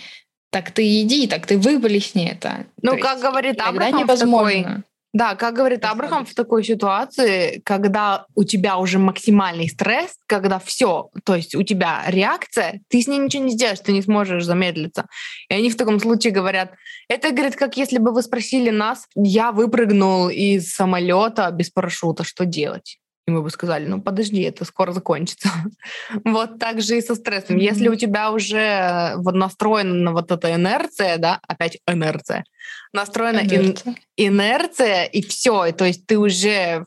так 0.52 0.70
ты 0.70 1.00
иди, 1.00 1.26
так 1.26 1.46
ты 1.46 1.56
выплесни 1.56 2.28
это. 2.28 2.66
Ну, 2.82 2.92
То 2.92 2.98
как 2.98 3.12
есть, 3.12 3.24
говорит 3.24 3.60
Абрахам, 3.60 4.00
невозможно. 4.00 4.62
Такой, 4.62 4.82
да, 5.14 5.34
как 5.34 5.54
говорит 5.54 5.84
Абрахам, 5.84 6.26
в 6.26 6.34
такой 6.34 6.62
ситуации, 6.62 7.62
когда 7.64 8.26
у 8.34 8.44
тебя 8.44 8.76
уже 8.76 8.98
максимальный 8.98 9.68
стресс, 9.68 10.16
когда 10.26 10.58
все, 10.58 11.08
то 11.24 11.34
есть 11.34 11.54
у 11.54 11.62
тебя 11.62 12.02
реакция, 12.06 12.80
ты 12.88 13.00
с 13.00 13.08
ней 13.08 13.18
ничего 13.18 13.44
не 13.44 13.52
сделаешь, 13.52 13.80
ты 13.80 13.92
не 13.92 14.02
сможешь 14.02 14.44
замедлиться. 14.44 15.06
И 15.48 15.54
они 15.54 15.70
в 15.70 15.76
таком 15.76 15.98
случае 15.98 16.34
говорят, 16.34 16.72
это, 17.08 17.30
говорит, 17.30 17.56
как 17.56 17.78
если 17.78 17.96
бы 17.96 18.12
вы 18.12 18.22
спросили 18.22 18.68
нас, 18.68 19.06
я 19.14 19.52
выпрыгнул 19.52 20.28
из 20.28 20.74
самолета 20.74 21.50
без 21.50 21.70
парашюта, 21.70 22.24
что 22.24 22.44
делать? 22.44 22.98
И 23.26 23.30
мы 23.30 23.42
бы 23.42 23.50
сказали, 23.50 23.86
ну 23.86 24.02
подожди, 24.02 24.42
это 24.42 24.64
скоро 24.64 24.92
закончится. 24.92 25.48
вот 26.24 26.58
так 26.58 26.80
же 26.80 26.98
и 26.98 27.02
со 27.02 27.14
стрессом. 27.14 27.56
Mm-hmm. 27.56 27.62
Если 27.62 27.88
у 27.88 27.94
тебя 27.94 28.32
уже 28.32 29.14
вот 29.16 29.34
настроена 29.34 30.12
вот 30.12 30.32
эта 30.32 30.54
инерция, 30.54 31.18
да, 31.18 31.40
опять 31.46 31.78
инерция, 31.86 32.44
настроена 32.92 33.40
инерция, 33.40 33.92
ин- 33.92 33.96
инерция 34.16 35.04
и 35.04 35.22
все, 35.22 35.72
то 35.72 35.84
есть 35.84 36.06
ты 36.06 36.18
уже 36.18 36.84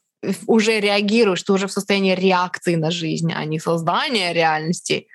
уже 0.48 0.80
реагируешь, 0.80 1.44
ты 1.44 1.54
уже 1.54 1.68
в 1.68 1.72
состоянии 1.72 2.16
реакции 2.16 2.76
на 2.76 2.92
жизнь, 2.92 3.32
а 3.34 3.46
не 3.46 3.60
создания 3.60 4.34
реальности, 4.34 5.08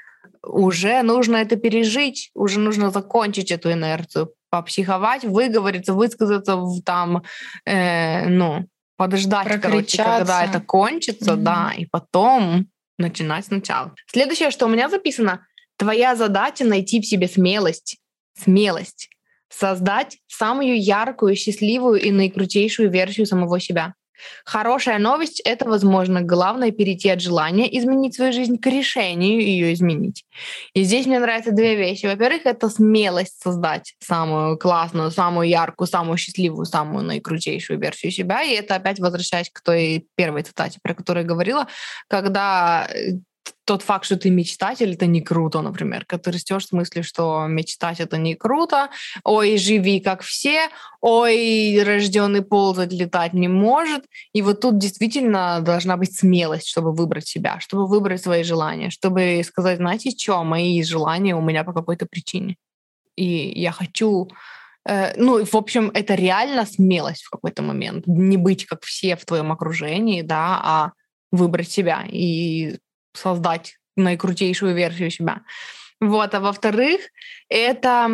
уже 0.43 1.03
нужно 1.03 1.37
это 1.37 1.57
пережить, 1.57 2.31
уже 2.35 2.61
нужно 2.61 2.91
закончить 2.91 3.51
эту 3.51 3.73
инерцию, 3.73 4.33
попсиховать, 4.51 5.25
выговориться, 5.25 5.95
высказаться, 5.95 6.59
там, 6.85 7.23
э, 7.67 8.29
ну, 8.29 8.67
подождать, 9.01 9.63
короче, 9.63 9.97
когда 9.97 10.45
это 10.45 10.61
кончится, 10.61 11.31
mm-hmm. 11.31 11.43
да, 11.43 11.73
и 11.75 11.87
потом 11.87 12.67
начинать 12.99 13.47
сначала. 13.47 13.95
Следующее, 14.07 14.51
что 14.51 14.67
у 14.67 14.69
меня 14.69 14.91
записано, 14.91 15.47
твоя 15.79 16.15
задача 16.15 16.67
найти 16.67 17.01
в 17.01 17.07
себе 17.07 17.27
смелость, 17.27 17.97
смелость, 18.39 19.09
создать 19.49 20.19
самую 20.27 20.79
яркую, 20.79 21.35
счастливую 21.35 21.99
и 21.99 22.11
наикрутейшую 22.11 22.91
версию 22.91 23.25
самого 23.25 23.59
себя. 23.59 23.95
Хорошая 24.45 24.99
новость— 24.99 25.41
это, 25.45 25.69
возможно, 25.69 26.23
главное 26.23 26.71
перейти 26.71 27.09
от 27.11 27.21
желания 27.21 27.67
изменить 27.79 28.15
свою 28.15 28.33
жизнь 28.33 28.59
к 28.59 28.67
решению 28.67 29.41
ее 29.41 29.73
изменить. 29.73 30.25
И 30.75 30.83
здесь 30.83 31.07
мне 31.07 31.19
нравятся 31.19 31.53
две 31.53 31.77
вещи. 31.77 32.07
Во-первых, 32.07 32.47
это 32.47 32.69
смелость 32.69 33.41
создать 33.43 33.95
самую 34.01 34.59
классную, 34.59 35.11
самую 35.11 35.49
яркую, 35.49 35.87
самую 35.87 36.19
счастливую, 36.19 36.67
самую 36.67 37.05
наикрутейшую 37.05 37.79
версию 37.79 38.13
себя. 38.13 38.43
И 38.43 38.53
это 38.55 38.77
опять 38.77 38.99
возвращаясь 39.01 39.51
к 39.51 39.61
той 39.63 40.07
первой 40.17 40.43
цитате, 40.43 40.79
про 40.83 40.95
которую 40.95 41.25
я 41.25 41.29
говорила, 41.29 41.67
когда 42.09 42.89
э, 42.89 43.21
тот 43.71 43.83
факт, 43.83 44.05
что 44.05 44.17
ты 44.17 44.31
мечтатель, 44.31 44.95
это 44.95 45.07
не 45.07 45.21
круто, 45.21 45.61
например. 45.63 46.05
Ты 46.05 46.33
растешь 46.33 46.65
в 46.65 46.69
смысле, 46.71 47.05
что 47.05 47.47
мечтать 47.47 48.01
это 48.01 48.19
не 48.19 48.35
круто, 48.35 48.89
ой, 49.23 49.59
живи 49.59 50.01
как 50.01 50.23
все, 50.23 50.69
ой, 51.01 51.81
рожденный 51.85 52.43
ползать, 52.43 52.93
летать 52.93 53.33
не 53.33 53.47
может. 53.47 54.07
И 54.33 54.43
вот 54.43 54.61
тут 54.61 54.79
действительно 54.79 55.61
должна 55.61 55.97
быть 55.97 56.19
смелость, 56.19 56.67
чтобы 56.67 56.93
выбрать 56.93 57.29
себя, 57.29 57.61
чтобы 57.61 57.87
выбрать 57.87 58.21
свои 58.21 58.43
желания, 58.43 58.91
чтобы 58.91 59.41
сказать, 59.47 59.77
знаете, 59.77 60.11
что, 60.11 60.43
мои 60.43 60.83
желания 60.83 61.37
у 61.37 61.41
меня 61.41 61.63
по 61.63 61.73
какой-то 61.73 62.07
причине. 62.07 62.57
И 63.15 63.25
я 63.61 63.71
хочу 63.71 64.31
э, 64.85 65.15
ну, 65.17 65.45
в 65.45 65.55
общем, 65.55 65.93
это 65.95 66.17
реально 66.17 66.67
смелость 66.67 67.23
в 67.23 67.31
какой-то 67.31 67.63
момент. 67.63 68.09
Не 68.09 68.37
быть 68.37 68.67
как 68.67 68.83
все 68.83 69.15
в 69.15 69.25
твоем 69.25 69.53
окружении, 69.53 70.23
да, 70.23 70.61
а 70.61 70.93
выбрать 71.31 71.71
себя 71.71 72.05
и 72.11 72.81
создать 73.13 73.79
наикрутейшую 73.97 74.75
версию 74.75 75.11
себя. 75.11 75.43
Вот, 76.01 76.35
а 76.35 76.41
во-вторых, 76.41 77.01
это 77.51 78.09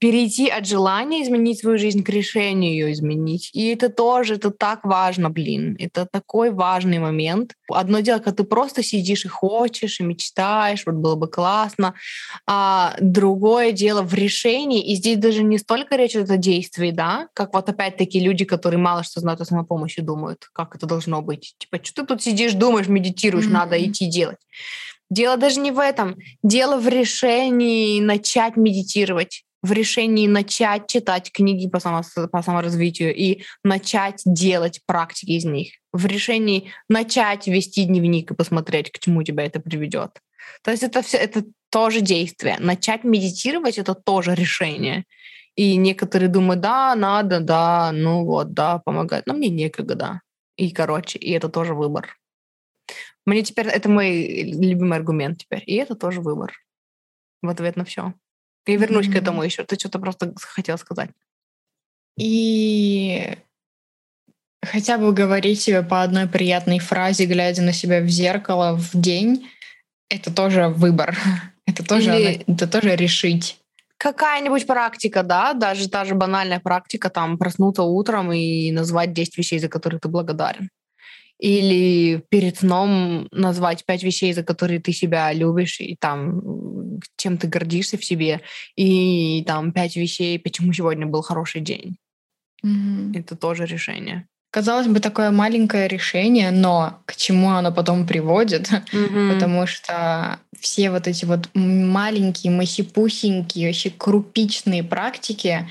перейти 0.00 0.48
от 0.48 0.66
желания 0.66 1.22
изменить 1.22 1.60
свою 1.60 1.76
жизнь 1.76 2.02
к 2.02 2.08
решению 2.08 2.72
ее 2.72 2.92
изменить. 2.92 3.50
И 3.52 3.68
это 3.68 3.90
тоже, 3.90 4.36
это 4.36 4.50
так 4.50 4.84
важно, 4.84 5.28
блин. 5.28 5.76
Это 5.78 6.06
такой 6.10 6.50
важный 6.50 6.98
момент. 6.98 7.54
Одно 7.68 8.00
дело, 8.00 8.18
когда 8.18 8.42
ты 8.42 8.44
просто 8.44 8.82
сидишь 8.82 9.26
и 9.26 9.28
хочешь, 9.28 10.00
и 10.00 10.04
мечтаешь, 10.04 10.84
вот 10.86 10.94
было 10.94 11.14
бы 11.14 11.28
классно. 11.28 11.92
А 12.46 12.96
другое 12.98 13.72
дело 13.72 14.00
в 14.00 14.14
решении. 14.14 14.82
И 14.82 14.94
здесь 14.94 15.18
даже 15.18 15.42
не 15.42 15.58
столько 15.58 15.96
речь 15.96 16.12
идет 16.12 16.30
о 16.30 16.38
действии, 16.38 16.92
да, 16.92 17.28
как 17.34 17.52
вот 17.52 17.68
опять-таки 17.68 18.20
люди, 18.20 18.46
которые 18.46 18.78
мало 18.78 19.02
что 19.02 19.20
знают 19.20 19.42
о 19.42 19.44
самопомощи, 19.44 20.00
думают, 20.00 20.48
как 20.54 20.74
это 20.76 20.86
должно 20.86 21.20
быть. 21.20 21.56
Типа, 21.58 21.78
что 21.84 22.02
ты 22.02 22.06
тут 22.06 22.22
сидишь, 22.22 22.54
думаешь, 22.54 22.88
медитируешь, 22.88 23.44
mm-hmm. 23.44 23.52
надо 23.52 23.84
идти 23.84 24.06
делать. 24.06 24.38
Дело 25.12 25.36
даже 25.36 25.60
не 25.60 25.70
в 25.70 25.78
этом. 25.78 26.16
Дело 26.42 26.80
в 26.80 26.88
решении 26.88 28.00
начать 28.00 28.56
медитировать, 28.56 29.44
в 29.60 29.70
решении 29.70 30.26
начать 30.26 30.86
читать 30.86 31.30
книги 31.30 31.68
по, 31.68 31.80
само, 31.80 32.00
по 32.32 32.42
саморазвитию 32.42 33.14
и 33.14 33.42
начать 33.62 34.22
делать 34.24 34.80
практики 34.86 35.32
из 35.32 35.44
них, 35.44 35.74
в 35.92 36.06
решении 36.06 36.72
начать 36.88 37.46
вести 37.46 37.84
дневник 37.84 38.30
и 38.30 38.34
посмотреть, 38.34 38.90
к 38.90 39.00
чему 39.00 39.22
тебя 39.22 39.44
это 39.44 39.60
приведет. 39.60 40.12
То 40.62 40.70
есть 40.70 40.82
это 40.82 41.02
все 41.02 41.18
это 41.18 41.44
тоже 41.70 42.00
действие. 42.00 42.56
Начать 42.58 43.04
медитировать 43.04 43.76
это 43.76 43.94
тоже 43.94 44.34
решение. 44.34 45.04
И 45.56 45.76
некоторые 45.76 46.30
думают, 46.30 46.62
да, 46.62 46.94
надо, 46.94 47.40
да, 47.40 47.92
ну 47.92 48.24
вот, 48.24 48.54
да, 48.54 48.78
помогает. 48.78 49.26
Но 49.26 49.34
мне 49.34 49.50
некогда. 49.50 50.22
И, 50.56 50.70
короче, 50.70 51.18
и 51.18 51.32
это 51.32 51.50
тоже 51.50 51.74
выбор. 51.74 52.16
Мне 53.24 53.42
теперь 53.42 53.68
это 53.68 53.88
мой 53.88 54.42
любимый 54.42 54.98
аргумент 54.98 55.38
теперь. 55.38 55.62
И 55.66 55.74
это 55.76 55.94
тоже 55.94 56.20
выбор. 56.20 56.52
В 57.40 57.48
ответ 57.48 57.76
на 57.76 57.84
все. 57.84 58.14
Я 58.66 58.76
вернусь 58.76 59.06
mm-hmm. 59.06 59.12
к 59.12 59.16
этому 59.16 59.42
еще. 59.42 59.64
Ты 59.64 59.76
что-то 59.76 59.98
просто 59.98 60.32
хотел 60.36 60.78
сказать. 60.78 61.10
И 62.18 63.36
хотя 64.62 64.98
бы 64.98 65.12
говорить 65.12 65.60
себе 65.60 65.82
по 65.82 66.02
одной 66.02 66.28
приятной 66.28 66.78
фразе, 66.78 67.26
глядя 67.26 67.62
на 67.62 67.72
себя 67.72 68.00
в 68.00 68.08
зеркало 68.08 68.76
в 68.76 68.90
день, 68.94 69.48
это 70.08 70.32
тоже 70.32 70.68
выбор. 70.68 71.16
Это 71.64 71.84
тоже, 71.84 72.10
Или... 72.10 72.44
это 72.48 72.66
тоже 72.66 72.96
решить. 72.96 73.56
Какая-нибудь 73.96 74.66
практика, 74.66 75.22
да, 75.22 75.52
даже 75.54 75.88
та 75.88 76.04
же 76.04 76.16
банальная 76.16 76.58
практика, 76.58 77.08
там, 77.08 77.38
проснуться 77.38 77.84
утром 77.84 78.32
и 78.32 78.72
назвать 78.72 79.12
10 79.12 79.38
вещей, 79.38 79.60
за 79.60 79.68
которые 79.68 80.00
ты 80.00 80.08
благодарен 80.08 80.70
или 81.42 82.22
перед 82.28 82.58
сном 82.58 83.26
назвать 83.32 83.84
пять 83.84 84.04
вещей, 84.04 84.32
за 84.32 84.44
которые 84.44 84.78
ты 84.80 84.92
себя 84.92 85.32
любишь, 85.32 85.80
и 85.80 85.96
там 85.96 87.00
чем 87.16 87.36
ты 87.36 87.48
гордишься 87.48 87.98
в 87.98 88.04
себе, 88.04 88.40
и 88.76 89.42
там 89.44 89.72
пять 89.72 89.96
вещей, 89.96 90.38
почему 90.38 90.72
сегодня 90.72 91.04
был 91.04 91.20
хороший 91.22 91.60
день. 91.60 91.96
Mm-hmm. 92.64 93.18
Это 93.18 93.34
тоже 93.34 93.66
решение. 93.66 94.28
Казалось 94.52 94.86
бы, 94.86 95.00
такое 95.00 95.32
маленькое 95.32 95.88
решение, 95.88 96.52
но 96.52 97.02
к 97.06 97.16
чему 97.16 97.50
оно 97.50 97.72
потом 97.72 98.06
приводит? 98.06 98.70
Mm-hmm. 98.92 99.34
Потому 99.34 99.66
что 99.66 100.38
все 100.60 100.90
вот 100.90 101.08
эти 101.08 101.24
вот 101.24 101.48
маленькие, 101.54 102.52
махипухенькие, 102.52 103.66
вообще 103.66 103.90
крупичные 103.90 104.84
практики, 104.84 105.68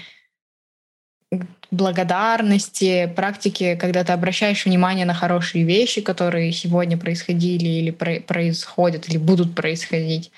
благодарности, 1.72 3.12
практики, 3.16 3.78
когда 3.80 4.04
ты 4.04 4.12
обращаешь 4.12 4.66
внимание 4.66 5.06
на 5.06 5.14
хорошие 5.14 5.64
вещи, 5.64 6.02
которые 6.02 6.52
сегодня 6.52 6.98
происходили 6.98 7.68
или 7.68 7.92
про- 7.92 8.20
происходят, 8.20 9.08
или 9.08 9.18
будут 9.18 9.56
происходить. 9.56 10.32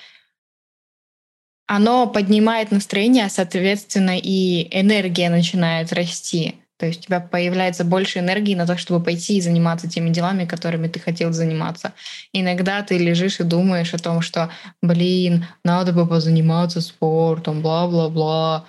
Оно 1.65 2.07
поднимает 2.07 2.71
настроение, 2.71 3.29
соответственно, 3.29 4.17
и 4.17 4.67
энергия 4.71 5.29
начинает 5.29 5.91
расти. 5.91 6.55
То 6.77 6.88
есть 6.88 7.01
у 7.01 7.03
тебя 7.05 7.19
появляется 7.19 7.86
больше 7.86 8.19
энергии 8.19 8.55
на 8.55 8.67
то, 8.67 8.77
чтобы 8.77 9.03
пойти 9.03 9.38
и 9.38 9.41
заниматься 9.41 9.89
теми 9.89 10.09
делами, 10.09 10.45
которыми 10.45 10.88
ты 10.88 10.99
хотел 10.99 11.31
заниматься. 11.31 11.93
Иногда 12.34 12.81
ты 12.81 12.97
лежишь 12.97 13.39
и 13.39 13.43
думаешь 13.43 13.93
о 13.93 13.99
том, 13.99 14.21
что, 14.21 14.49
блин, 14.81 15.45
надо 15.63 15.93
бы 15.93 16.05
позаниматься 16.05 16.81
спортом, 16.81 17.61
бла-бла-бла 17.61 18.65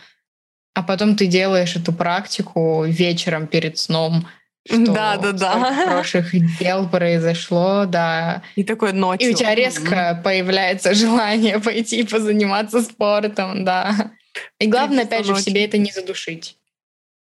а 0.75 0.83
потом 0.83 1.17
ты 1.17 1.27
делаешь 1.27 1.77
эту 1.77 1.93
практику 1.93 2.85
вечером 2.85 3.47
перед 3.47 3.79
сном, 3.79 4.27
что 4.67 4.93
да, 4.93 5.17
да, 5.19 5.33
да. 5.33 5.75
хороших 5.75 6.33
дел 6.59 6.89
произошло, 6.89 7.85
да. 7.87 8.43
И 8.57 8.65
такой 8.65 8.93
ночью. 8.93 9.29
И 9.29 9.35
у 9.35 9.37
тебя 9.37 9.55
резко 9.55 9.95
mm-hmm. 9.95 10.23
появляется 10.23 10.95
желание 10.95 11.61
пойти 11.61 12.03
позаниматься 12.03 12.83
спортом, 12.83 13.65
да. 13.65 14.13
И 14.59 14.67
главное, 14.67 15.05
опять 15.05 15.27
же, 15.27 15.35
в 15.35 15.41
себе 15.41 15.65
это 15.65 15.79
не 15.79 15.93
задушить. 15.93 16.57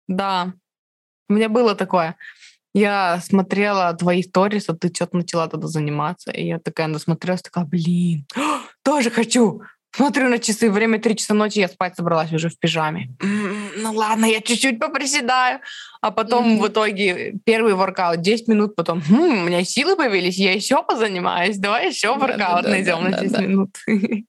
Да. 0.08 0.54
У 1.30 1.34
меня 1.34 1.50
было 1.50 1.76
такое. 1.76 2.16
Я 2.74 3.20
смотрела 3.22 3.94
твои 3.94 4.24
сторис, 4.24 4.70
а 4.70 4.76
ты 4.76 4.88
что-то 4.94 5.18
начала 5.18 5.48
тогда 5.48 5.68
заниматься. 5.68 6.32
И 6.32 6.48
я 6.48 6.60
такая 6.60 6.88
насмотрелась, 6.88 7.42
такая, 7.42 7.66
блин, 7.66 8.26
тоже 8.84 9.12
хочу. 9.12 9.62
Смотрю 9.96 10.30
на 10.30 10.38
часы, 10.38 10.70
время 10.70 11.00
3 11.00 11.16
часа 11.16 11.34
ночи, 11.34 11.60
я 11.60 11.68
спать 11.68 11.96
собралась 11.96 12.32
уже 12.32 12.50
в 12.50 12.60
пижаме. 12.60 13.10
ну 13.22 13.94
ладно, 13.94 14.26
я 14.26 14.42
чуть-чуть 14.42 14.80
поприседаю. 14.80 15.60
А 16.02 16.12
потом 16.12 16.46
mm-hmm. 16.46 16.62
в 16.62 16.68
итоге 16.68 17.34
первый 17.44 17.74
воркаут 17.74 18.22
10 18.22 18.48
минут, 18.48 18.76
потом 18.76 19.02
хм, 19.02 19.16
у 19.16 19.44
меня 19.46 19.64
силы 19.64 19.96
появились, 19.96 20.38
я 20.38 20.54
еще 20.54 20.84
позанимаюсь, 20.84 21.58
давай 21.58 21.90
еще 21.90 22.16
воркаут 22.16 22.66
да, 22.66 22.70
найдем 22.70 23.04
да, 23.04 23.10
на 23.10 23.20
10 23.20 23.32
да, 23.32 23.42
минут. 23.42 23.78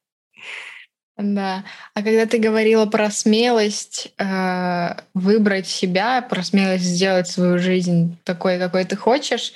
Да. 1.18 1.64
А 1.94 2.02
когда 2.04 2.26
ты 2.26 2.38
говорила 2.38 2.86
про 2.86 3.10
смелость 3.10 4.12
э, 4.18 4.90
выбрать 5.14 5.66
себя, 5.66 6.22
про 6.22 6.44
смелость 6.44 6.84
сделать 6.84 7.26
свою 7.26 7.58
жизнь 7.58 8.16
такой, 8.22 8.56
какой 8.60 8.84
ты 8.84 8.94
хочешь, 8.94 9.52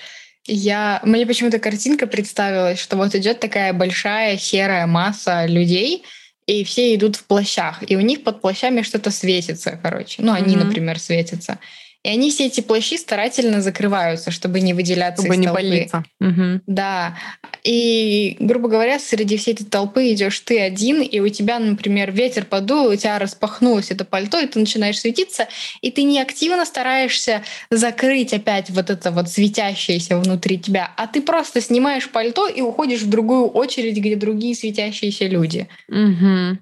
я, 0.47 1.01
мне 1.05 1.27
почему-то 1.27 1.59
картинка 1.59 2.07
представилась, 2.07 2.79
что 2.79 2.97
вот 2.97 3.15
идет 3.15 3.41
такая 3.41 3.73
большая 3.73 4.37
серая 4.37 4.87
масса 4.87 5.47
людей, 5.47 6.05
и 6.47 6.65
все 6.65 6.95
идут 6.95 7.17
в 7.17 7.25
плащах, 7.25 7.89
и 7.89 7.97
у 7.97 8.01
них 8.01 8.25
под 8.25 8.41
плащами 8.41 8.83
что-то 8.83 9.11
светится, 9.11 9.79
короче. 9.83 10.23
Ну, 10.23 10.33
они, 10.33 10.57
mm-hmm. 10.57 10.65
например, 10.65 10.99
светятся. 10.99 11.59
И 12.05 12.09
они 12.09 12.31
все 12.31 12.47
эти 12.47 12.61
плащи 12.61 12.99
старательно 12.99 13.61
закрываются, 13.61 14.33
чтобы 14.33 14.61
не 14.61 14.75
выделяться 14.75 15.23
Чтобы 15.23 15.37
из 15.37 15.39
не 15.39 15.47
толпы. 15.47 15.63
болиться. 15.63 16.05
Мгм. 16.19 16.63
Да. 16.67 17.17
И, 17.63 18.37
грубо 18.41 18.69
говоря, 18.69 18.99
среди 18.99 19.37
всей 19.37 19.55
этой 19.55 19.67
толпы 19.67 20.13
идешь 20.13 20.41
ты 20.41 20.59
один, 20.61 21.01
и 21.01 21.21
у 21.21 21.29
тебя, 21.29 21.61
например, 21.61 22.11
ветер 22.11 22.45
подул, 22.45 22.89
у 22.89 22.97
тебя 22.97 23.21
распахнулось 23.21 23.93
это 23.93 24.05
пальто, 24.05 24.41
и 24.41 24.49
ты 24.49 24.59
начинаешь 24.59 24.99
светиться, 24.99 25.47
и 25.81 25.93
ты 25.93 26.03
не 26.03 26.21
активно 26.21 26.65
стараешься 26.65 27.45
закрыть 27.71 28.33
опять 28.35 28.71
вот 28.71 28.91
это 28.91 29.13
вот 29.13 29.29
светящееся 29.29 30.19
внутри 30.19 30.59
тебя, 30.59 30.91
а 30.97 31.07
ты 31.07 31.23
просто 31.23 31.61
снимаешь 31.61 32.09
пальто 32.09 32.49
и 32.49 32.63
уходишь 32.63 33.03
в 33.03 33.09
другую 33.11 33.47
очередь, 33.49 33.97
где 33.97 34.17
другие 34.17 34.57
светящиеся 34.57 35.27
люди. 35.27 35.69
Мгм. 35.87 36.61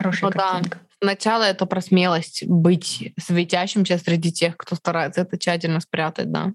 Хорошая 0.00 0.30
Ну 0.30 0.36
да. 0.36 0.62
Сначала 1.02 1.44
это 1.44 1.66
про 1.66 1.80
смелость 1.80 2.44
быть 2.46 3.12
светящимся 3.18 3.98
среди 3.98 4.32
тех, 4.32 4.56
кто 4.56 4.76
старается 4.76 5.22
это 5.22 5.38
тщательно 5.38 5.80
спрятать, 5.80 6.30
да. 6.30 6.52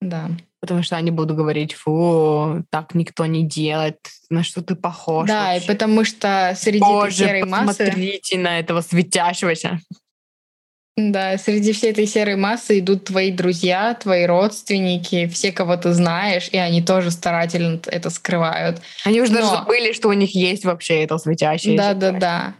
Да. 0.00 0.30
Потому 0.60 0.82
что 0.82 0.96
они 0.96 1.10
будут 1.10 1.36
говорить, 1.36 1.74
фу, 1.74 2.64
так 2.70 2.94
никто 2.94 3.26
не 3.26 3.44
делает, 3.44 3.98
на 4.30 4.42
что 4.42 4.62
ты 4.62 4.74
похож. 4.74 5.28
да, 5.28 5.52
и 5.52 5.58
вообще. 5.58 5.72
потому 5.72 6.04
что 6.04 6.54
среди 6.56 6.78
этой 6.78 6.88
Боже, 6.88 7.16
серой 7.16 7.44
массы... 7.44 7.84
посмотрите 7.84 8.38
на 8.38 8.58
этого 8.58 8.80
светящегося. 8.80 9.80
Да, 10.96 11.38
среди 11.38 11.72
всей 11.72 11.92
этой 11.92 12.06
серой 12.08 12.34
массы 12.34 12.80
идут 12.80 13.04
твои 13.04 13.30
друзья, 13.30 13.94
твои 13.94 14.26
родственники, 14.26 15.28
все, 15.28 15.52
кого 15.52 15.76
ты 15.76 15.92
знаешь, 15.92 16.48
и 16.50 16.56
они 16.56 16.82
тоже 16.82 17.12
старательно 17.12 17.80
это 17.86 18.10
скрывают. 18.10 18.82
Они 19.04 19.20
уже 19.20 19.32
даже 19.32 19.46
Но- 19.46 19.56
забыли, 19.58 19.92
что 19.92 20.08
у 20.08 20.12
них 20.12 20.34
есть 20.34 20.64
вообще 20.64 21.04
это 21.04 21.18
светящееся. 21.18 21.76
Да, 21.76 21.94
да, 21.94 22.12
да. 22.18 22.54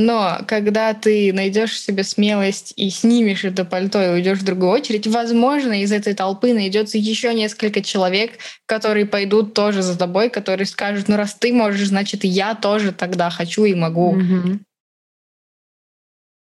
Но 0.00 0.38
когда 0.46 0.94
ты 0.94 1.30
найдешь 1.30 1.72
в 1.72 1.78
себе 1.78 2.04
смелость 2.04 2.72
и 2.76 2.88
снимешь 2.88 3.44
это 3.44 3.66
пальто 3.66 4.02
и 4.02 4.08
уйдешь 4.08 4.38
в 4.38 4.44
другую 4.44 4.70
очередь, 4.70 5.06
возможно, 5.06 5.82
из 5.82 5.92
этой 5.92 6.14
толпы 6.14 6.54
найдется 6.54 6.96
еще 6.96 7.34
несколько 7.34 7.82
человек, 7.82 8.38
которые 8.64 9.04
пойдут 9.04 9.52
тоже 9.52 9.82
за 9.82 9.98
тобой, 9.98 10.30
которые 10.30 10.66
скажут, 10.66 11.08
ну 11.08 11.16
раз 11.16 11.34
ты 11.34 11.52
можешь, 11.52 11.88
значит 11.88 12.24
и 12.24 12.28
я 12.28 12.54
тоже 12.54 12.92
тогда 12.92 13.28
хочу 13.28 13.64
и 13.64 13.74
могу. 13.74 14.16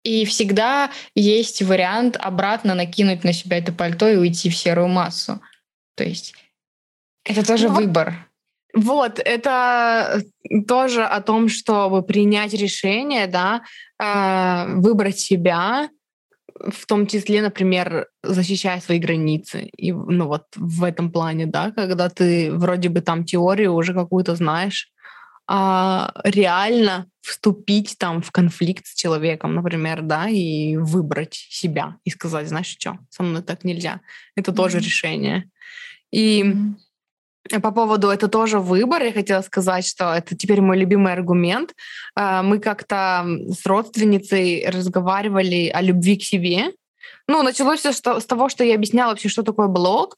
И 0.05 0.23
всегда 0.23 0.89
есть 1.13 1.61
вариант 1.61 2.15
обратно 2.17 2.75
накинуть 2.75 3.25
на 3.25 3.33
себя 3.33 3.57
это 3.57 3.73
пальто 3.73 4.07
и 4.07 4.15
уйти 4.15 4.49
в 4.49 4.55
серую 4.55 4.87
массу. 4.87 5.41
То 5.95 6.05
есть 6.05 6.33
это 7.25 7.45
тоже 7.45 7.67
Ну 7.67 7.73
вот 7.73 7.83
выбор. 7.83 8.28
Вот, 8.73 9.19
это 9.19 10.21
тоже 10.67 11.03
о 11.03 11.21
том, 11.21 11.49
чтобы 11.49 12.03
принять 12.03 12.53
решение, 12.53 13.27
да, 13.27 13.61
э, 13.99 14.75
выбрать 14.79 15.19
себя, 15.19 15.89
в 16.59 16.85
том 16.85 17.07
числе, 17.07 17.41
например, 17.41 18.07
защищая 18.23 18.79
свои 18.81 18.99
границы. 18.99 19.69
И, 19.77 19.91
ну 19.93 20.27
вот 20.27 20.43
в 20.55 20.83
этом 20.83 21.11
плане, 21.11 21.45
да, 21.45 21.71
когда 21.71 22.09
ты 22.09 22.51
вроде 22.53 22.89
бы 22.89 23.01
там 23.01 23.23
теорию 23.23 23.73
уже 23.73 23.93
какую-то 23.93 24.35
знаешь, 24.35 24.89
а 25.47 26.11
реально 26.23 27.07
вступить 27.21 27.95
там 27.97 28.21
в 28.21 28.31
конфликт 28.31 28.85
с 28.85 28.93
человеком, 28.93 29.55
например, 29.55 30.01
да, 30.03 30.27
и 30.29 30.77
выбрать 30.77 31.33
себя 31.33 31.95
и 32.03 32.11
сказать, 32.11 32.47
знаешь 32.47 32.67
что, 32.67 32.99
со 33.09 33.23
мной 33.23 33.41
так 33.41 33.63
нельзя. 33.63 34.01
Это 34.35 34.51
тоже 34.51 34.77
Мгм. 34.77 34.85
решение. 34.85 35.49
И 36.11 36.43
Мгм. 36.43 36.77
По 37.61 37.71
поводу 37.71 38.09
это 38.09 38.27
тоже 38.27 38.59
выбор. 38.59 39.03
Я 39.03 39.11
хотела 39.13 39.41
сказать, 39.41 39.87
что 39.87 40.13
это 40.13 40.35
теперь 40.35 40.61
мой 40.61 40.77
любимый 40.77 41.13
аргумент. 41.13 41.73
А, 42.15 42.43
Мы 42.43 42.59
как-то 42.59 43.25
с 43.49 43.65
родственницей 43.65 44.65
разговаривали 44.69 45.69
о 45.73 45.81
любви 45.81 46.17
к 46.17 46.23
себе. 46.23 46.71
Ну, 47.27 47.43
началось 47.43 47.79
все 47.79 47.91
с 47.93 48.25
того, 48.25 48.49
что 48.49 48.63
я 48.63 48.75
объясняла 48.75 49.11
вообще, 49.11 49.29
что 49.29 49.43
такое 49.43 49.67
блог. 49.67 50.15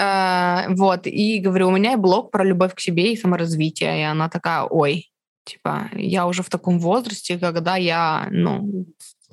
А, 0.00 0.66
Вот, 0.70 1.06
и 1.06 1.38
говорю, 1.38 1.68
у 1.68 1.72
меня 1.76 1.96
блог 1.96 2.30
про 2.30 2.44
любовь 2.44 2.74
к 2.74 2.80
себе 2.80 3.12
и 3.12 3.16
саморазвитие. 3.16 4.00
И 4.00 4.02
она 4.02 4.28
такая, 4.28 4.62
ой, 4.62 5.10
типа, 5.44 5.90
я 5.94 6.26
уже 6.26 6.42
в 6.42 6.50
таком 6.50 6.78
возрасте, 6.78 7.38
когда 7.38 7.76
я, 7.76 8.28
ну, 8.30 8.86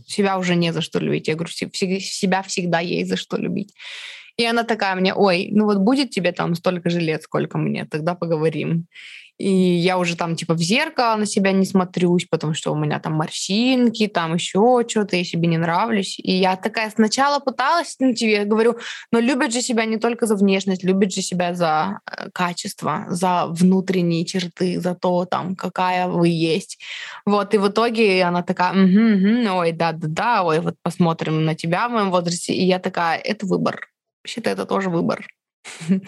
себя 0.07 0.37
уже 0.37 0.55
не 0.55 0.73
за 0.73 0.81
что 0.81 0.99
любить. 0.99 1.27
Я 1.27 1.35
говорю, 1.35 1.51
«Се- 1.51 1.67
всег- 1.67 1.99
себя 1.99 2.41
всегда 2.43 2.79
есть 2.79 3.09
за 3.09 3.17
что 3.17 3.37
любить. 3.37 3.73
И 4.37 4.45
она 4.45 4.63
такая 4.63 4.95
мне, 4.95 5.13
ой, 5.13 5.49
ну 5.51 5.65
вот 5.65 5.77
будет 5.77 6.09
тебе 6.09 6.31
там 6.31 6.55
столько 6.55 6.89
же 6.89 6.99
лет, 6.99 7.23
сколько 7.23 7.57
мне, 7.57 7.85
тогда 7.85 8.15
поговорим. 8.15 8.87
И 9.37 9.49
я 9.49 9.97
уже 9.97 10.15
там 10.15 10.35
типа 10.37 10.53
в 10.53 10.59
зеркало 10.59 11.17
на 11.17 11.25
себя 11.25 11.51
не 11.51 11.65
смотрюсь, 11.65 12.25
потому 12.25 12.53
что 12.53 12.71
у 12.71 12.75
меня 12.75 12.99
там 12.99 13.13
морщинки, 13.13 14.07
там 14.07 14.35
еще 14.35 14.85
что-то, 14.87 15.17
я 15.17 15.25
себе 15.25 15.49
не 15.49 15.57
нравлюсь. 15.57 16.17
И 16.19 16.31
я 16.31 16.55
такая 16.55 16.89
сначала 16.89 17.39
пыталась, 17.39 17.95
ну 17.99 18.13
тебе 18.13 18.45
говорю, 18.45 18.77
но 19.11 19.19
любят 19.19 19.51
же 19.51 19.61
себя 19.61 19.83
не 19.85 19.97
только 19.97 20.25
за 20.25 20.35
внешность, 20.35 20.85
любят 20.85 21.13
же 21.13 21.21
себя 21.21 21.53
за 21.53 21.99
э, 22.09 22.29
качество, 22.33 23.05
за 23.09 23.47
внутренние 23.47 24.25
черты, 24.25 24.79
за 24.79 24.95
то, 24.95 25.25
там, 25.25 25.55
какая 25.57 26.07
вы 26.07 26.29
есть. 26.29 26.79
Вот, 27.25 27.53
и 27.53 27.57
в 27.57 27.67
итоге 27.67 28.23
она 28.23 28.41
такая, 28.41 28.71
«Мгм, 28.73 29.41
мгм, 29.41 29.55
ой, 29.55 29.71
да-да-да, 29.73 30.43
ой, 30.43 30.61
вот 30.61 30.75
посмотрим 30.81 31.43
на 31.43 31.55
тебя 31.55 31.89
в 31.89 31.91
моем 31.91 32.11
возрасте. 32.11 32.53
И 32.53 32.63
я 32.65 32.79
такая, 32.79 33.17
это 33.17 33.45
выбор. 33.45 33.89
Вообще-то 34.25 34.49
это 34.49 34.65
тоже 34.65 34.89
выбор. 34.89 35.27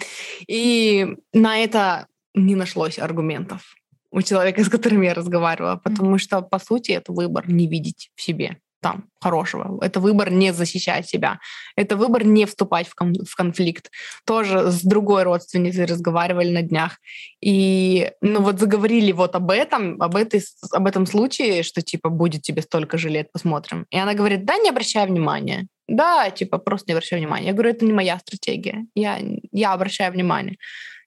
И 0.48 1.06
на 1.32 1.58
это 1.58 2.08
не 2.34 2.56
нашлось 2.56 2.98
аргументов 2.98 3.76
у 4.10 4.22
человека, 4.22 4.64
с 4.64 4.68
которым 4.68 5.02
я 5.02 5.14
разговаривала, 5.14 5.76
потому 5.76 6.18
что, 6.18 6.42
по 6.42 6.58
сути, 6.58 6.90
это 6.90 7.12
выбор 7.12 7.48
не 7.48 7.68
видеть 7.68 8.10
в 8.16 8.22
себе 8.22 8.56
там 8.80 9.04
хорошего. 9.20 9.84
Это 9.84 10.00
выбор 10.00 10.30
не 10.30 10.52
защищать 10.52 11.08
себя. 11.08 11.38
Это 11.76 11.96
выбор 11.96 12.24
не 12.24 12.44
вступать 12.44 12.88
в, 12.88 12.94
кон- 12.96 13.24
в 13.24 13.36
конфликт. 13.36 13.90
Тоже 14.24 14.70
с 14.70 14.82
другой 14.82 15.22
родственницей 15.22 15.84
разговаривали 15.84 16.50
на 16.50 16.62
днях. 16.62 16.98
И, 17.40 18.10
ну 18.20 18.40
вот 18.42 18.58
заговорили 18.58 19.12
вот 19.12 19.36
об 19.36 19.50
этом, 19.50 20.02
об, 20.02 20.16
этой, 20.16 20.42
об 20.72 20.86
этом 20.86 21.06
случае, 21.06 21.62
что 21.62 21.82
типа 21.82 22.08
будет 22.08 22.42
тебе 22.42 22.62
столько 22.62 22.98
же 22.98 23.08
лет, 23.10 23.30
посмотрим. 23.32 23.86
И 23.90 23.98
она 23.98 24.14
говорит, 24.14 24.44
да, 24.44 24.58
не 24.58 24.70
обращай 24.70 25.06
внимания. 25.06 25.68
Да, 25.88 26.30
типа 26.30 26.58
просто 26.58 26.86
не 26.88 26.94
обращай 26.94 27.18
внимания. 27.18 27.46
Я 27.46 27.52
говорю, 27.52 27.70
это 27.70 27.84
не 27.84 27.92
моя 27.92 28.18
стратегия. 28.18 28.86
Я, 28.94 29.18
я 29.52 29.72
обращаю 29.72 30.12
внимание. 30.12 30.58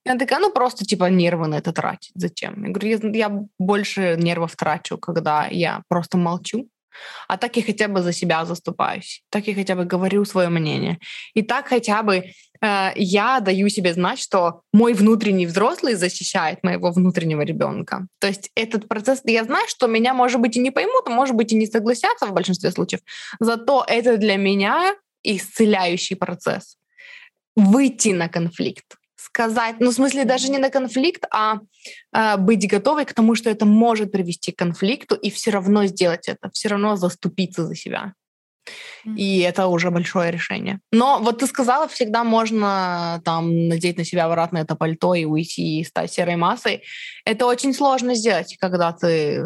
И 0.03 0.09
она 0.09 0.17
такая, 0.17 0.39
ну 0.39 0.51
просто 0.51 0.85
типа 0.85 1.05
нервы 1.05 1.47
на 1.47 1.55
это 1.55 1.71
тратить. 1.71 2.11
Зачем? 2.15 2.63
Я 2.63 2.71
говорю, 2.71 2.89
я, 2.89 3.27
я 3.27 3.43
больше 3.59 4.15
нервов 4.17 4.55
трачу, 4.55 4.97
когда 4.97 5.47
я 5.47 5.83
просто 5.87 6.17
молчу, 6.17 6.67
а 7.27 7.37
так 7.37 7.57
я 7.57 7.63
хотя 7.63 7.87
бы 7.87 8.01
за 8.01 8.13
себя 8.13 8.45
заступаюсь, 8.45 9.23
так 9.29 9.47
я 9.47 9.55
хотя 9.55 9.75
бы 9.75 9.85
говорю 9.85 10.25
свое 10.25 10.49
мнение. 10.49 10.99
И 11.33 11.41
так 11.41 11.67
хотя 11.67 12.03
бы 12.03 12.23
э, 12.61 12.91
я 12.95 13.39
даю 13.39 13.69
себе 13.69 13.93
знать, 13.93 14.19
что 14.19 14.61
мой 14.73 14.93
внутренний 14.93 15.45
взрослый 15.45 15.95
защищает 15.95 16.63
моего 16.63 16.91
внутреннего 16.91 17.41
ребенка. 17.41 18.07
То 18.19 18.27
есть 18.27 18.51
этот 18.55 18.87
процесс, 18.87 19.21
я 19.25 19.43
знаю, 19.43 19.65
что 19.67 19.87
меня, 19.87 20.13
может 20.13 20.39
быть, 20.39 20.57
и 20.57 20.59
не 20.59 20.71
поймут, 20.71 21.07
а 21.07 21.09
может 21.09 21.35
быть, 21.35 21.51
и 21.53 21.55
не 21.55 21.67
согласятся 21.67 22.25
в 22.25 22.33
большинстве 22.33 22.71
случаев, 22.71 23.01
зато 23.39 23.85
это 23.87 24.17
для 24.17 24.37
меня 24.37 24.95
исцеляющий 25.23 26.15
процесс. 26.15 26.77
Выйти 27.55 28.09
на 28.09 28.29
конфликт, 28.29 28.95
сказать, 29.21 29.75
ну, 29.79 29.91
в 29.91 29.93
смысле, 29.93 30.25
даже 30.25 30.49
не 30.49 30.57
на 30.57 30.69
конфликт, 30.69 31.25
а 31.31 31.59
э, 32.13 32.37
быть 32.37 32.67
готовой 32.67 33.05
к 33.05 33.13
тому, 33.13 33.35
что 33.35 33.49
это 33.49 33.65
может 33.65 34.11
привести 34.11 34.51
к 34.51 34.57
конфликту, 34.57 35.15
и 35.15 35.29
все 35.29 35.51
равно 35.51 35.85
сделать 35.85 36.27
это, 36.27 36.49
все 36.51 36.69
равно 36.69 36.95
заступиться 36.95 37.65
за 37.65 37.75
себя. 37.75 38.13
И 39.17 39.39
это 39.39 39.67
уже 39.67 39.89
большое 39.89 40.31
решение. 40.31 40.79
Но 40.91 41.19
вот 41.19 41.39
ты 41.39 41.47
сказала, 41.47 41.87
всегда 41.87 42.23
можно 42.23 43.21
там 43.25 43.67
надеть 43.67 43.97
на 43.97 44.05
себя 44.05 44.25
обратно 44.25 44.59
это 44.59 44.75
пальто 44.75 45.15
и 45.15 45.25
уйти 45.25 45.79
и 45.79 45.83
стать 45.83 46.13
серой 46.13 46.35
массой. 46.35 46.83
Это 47.25 47.47
очень 47.47 47.73
сложно 47.73 48.13
сделать, 48.13 48.57
когда 48.59 48.93
ты 48.93 49.43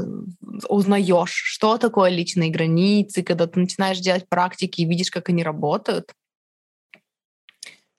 узнаешь, 0.68 1.34
что 1.34 1.78
такое 1.78 2.10
личные 2.10 2.52
границы, 2.52 3.24
когда 3.24 3.48
ты 3.48 3.60
начинаешь 3.60 4.00
делать 4.00 4.28
практики 4.28 4.82
и 4.82 4.86
видишь, 4.86 5.12
как 5.12 5.30
они 5.30 5.44
работают. 5.44 6.12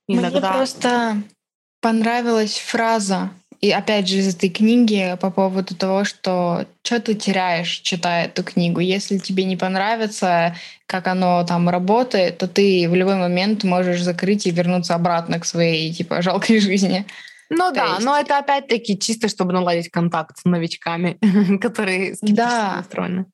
Мне 0.06 0.30
просто 0.30 1.22
понравилась 1.86 2.58
фраза, 2.58 3.30
и 3.60 3.70
опять 3.70 4.08
же 4.08 4.16
из 4.16 4.34
этой 4.34 4.48
книги 4.48 5.16
по 5.20 5.30
поводу 5.30 5.76
того, 5.76 6.02
что 6.02 6.66
что 6.82 7.00
ты 7.00 7.14
теряешь, 7.14 7.70
читая 7.78 8.24
эту 8.26 8.42
книгу. 8.42 8.80
Если 8.80 9.18
тебе 9.18 9.44
не 9.44 9.56
понравится, 9.56 10.56
как 10.86 11.06
оно 11.06 11.44
там 11.46 11.68
работает, 11.68 12.38
то 12.38 12.48
ты 12.48 12.88
в 12.88 12.94
любой 12.96 13.14
момент 13.14 13.62
можешь 13.62 14.02
закрыть 14.02 14.46
и 14.48 14.50
вернуться 14.50 14.96
обратно 14.96 15.38
к 15.38 15.44
своей 15.46 15.92
типа 15.92 16.22
жалкой 16.22 16.58
жизни. 16.58 17.06
Ну 17.50 17.70
да, 17.72 17.92
есть- 17.94 18.04
но 18.04 18.18
это 18.18 18.38
опять-таки 18.38 18.98
чисто, 18.98 19.28
чтобы 19.28 19.52
наладить 19.52 19.88
контакт 19.88 20.38
с 20.38 20.44
новичками, 20.44 21.18
которые 21.60 22.16
скептически 22.16 22.34
Да. 22.34 22.74
настроены. 22.78 23.26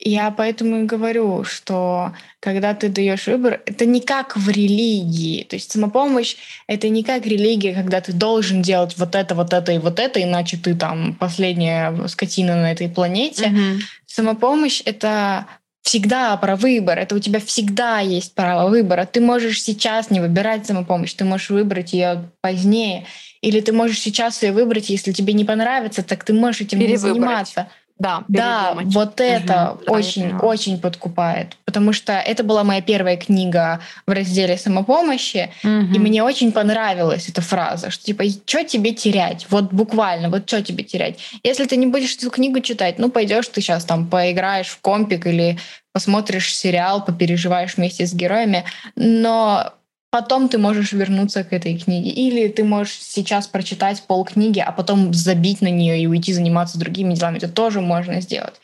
Я 0.00 0.30
поэтому 0.30 0.82
и 0.82 0.84
говорю, 0.84 1.42
что 1.42 2.12
когда 2.38 2.72
ты 2.74 2.88
даешь 2.88 3.26
выбор, 3.26 3.60
это 3.66 3.84
не 3.84 4.00
как 4.00 4.36
в 4.36 4.48
религии. 4.48 5.42
То 5.42 5.56
есть 5.56 5.72
самопомощь— 5.72 6.36
это 6.68 6.88
не 6.88 7.02
как 7.02 7.26
религия, 7.26 7.74
когда 7.74 8.00
ты 8.00 8.12
должен 8.12 8.62
делать 8.62 8.96
вот 8.96 9.16
это, 9.16 9.34
вот 9.34 9.52
это 9.52 9.72
и 9.72 9.78
вот 9.78 9.98
это, 9.98 10.22
иначе 10.22 10.56
ты 10.56 10.76
там 10.76 11.14
последняя 11.14 12.06
скотина 12.06 12.54
на 12.54 12.70
этой 12.70 12.88
планете. 12.88 13.48
Мгм. 13.48 13.80
Самопомощь— 14.06 14.82
это 14.84 15.46
всегда 15.82 16.36
про 16.36 16.54
выбор. 16.54 16.98
Это 16.98 17.16
у 17.16 17.18
тебя 17.18 17.40
всегда 17.40 17.98
есть 17.98 18.34
право 18.34 18.68
выбора. 18.68 19.08
Ты 19.10 19.20
можешь 19.20 19.62
сейчас 19.62 20.10
не 20.10 20.20
выбирать 20.20 20.66
самопомощь, 20.66 21.14
ты 21.14 21.24
можешь 21.24 21.50
выбрать 21.50 21.92
ее 21.92 22.30
позднее. 22.40 23.06
Или 23.40 23.60
ты 23.60 23.72
можешь 23.72 24.00
сейчас 24.00 24.42
ее 24.42 24.52
выбрать, 24.52 24.90
если 24.90 25.12
тебе 25.12 25.32
не 25.32 25.44
понравится, 25.44 26.02
так 26.02 26.24
ты 26.24 26.32
можешь 26.32 26.60
этим 26.60 26.78
не 26.78 26.96
заниматься. 26.96 27.68
Да, 27.98 28.22
да, 28.28 28.74
вот 28.76 29.20
это 29.20 29.72
угу, 29.72 29.92
очень, 29.92 30.30
да, 30.30 30.38
очень 30.38 30.78
подкупает, 30.80 31.56
потому 31.64 31.92
что 31.92 32.12
это 32.12 32.44
была 32.44 32.62
моя 32.62 32.80
первая 32.80 33.16
книга 33.16 33.80
в 34.06 34.12
разделе 34.12 34.56
самопомощи, 34.56 35.50
угу. 35.64 35.94
и 35.94 35.98
мне 35.98 36.22
очень 36.22 36.52
понравилась 36.52 37.28
эта 37.28 37.40
фраза, 37.40 37.90
что 37.90 38.04
типа, 38.04 38.24
что 38.46 38.64
тебе 38.64 38.92
терять? 38.92 39.46
Вот 39.50 39.72
буквально, 39.72 40.30
вот 40.30 40.46
что 40.46 40.62
тебе 40.62 40.84
терять? 40.84 41.18
Если 41.42 41.64
ты 41.64 41.76
не 41.76 41.86
будешь 41.86 42.14
эту 42.14 42.30
книгу 42.30 42.60
читать, 42.60 43.00
ну 43.00 43.10
пойдешь 43.10 43.48
ты 43.48 43.60
сейчас 43.60 43.84
там 43.84 44.06
поиграешь 44.06 44.68
в 44.68 44.80
компик 44.80 45.26
или 45.26 45.58
посмотришь 45.92 46.54
сериал, 46.54 47.04
попереживаешь 47.04 47.76
вместе 47.76 48.06
с 48.06 48.14
героями, 48.14 48.64
но 48.94 49.72
потом 50.10 50.48
ты 50.48 50.58
можешь 50.58 50.92
вернуться 50.92 51.44
к 51.44 51.52
этой 51.52 51.78
книге. 51.78 52.10
Или 52.10 52.48
ты 52.48 52.64
можешь 52.64 52.98
сейчас 53.00 53.46
прочитать 53.46 54.02
полкниги, 54.02 54.60
а 54.60 54.72
потом 54.72 55.12
забить 55.12 55.60
на 55.60 55.68
нее 55.68 56.00
и 56.00 56.06
уйти 56.06 56.32
заниматься 56.32 56.78
другими 56.78 57.14
делами. 57.14 57.38
Это 57.38 57.48
тоже 57.48 57.80
можно 57.80 58.20
сделать. 58.20 58.54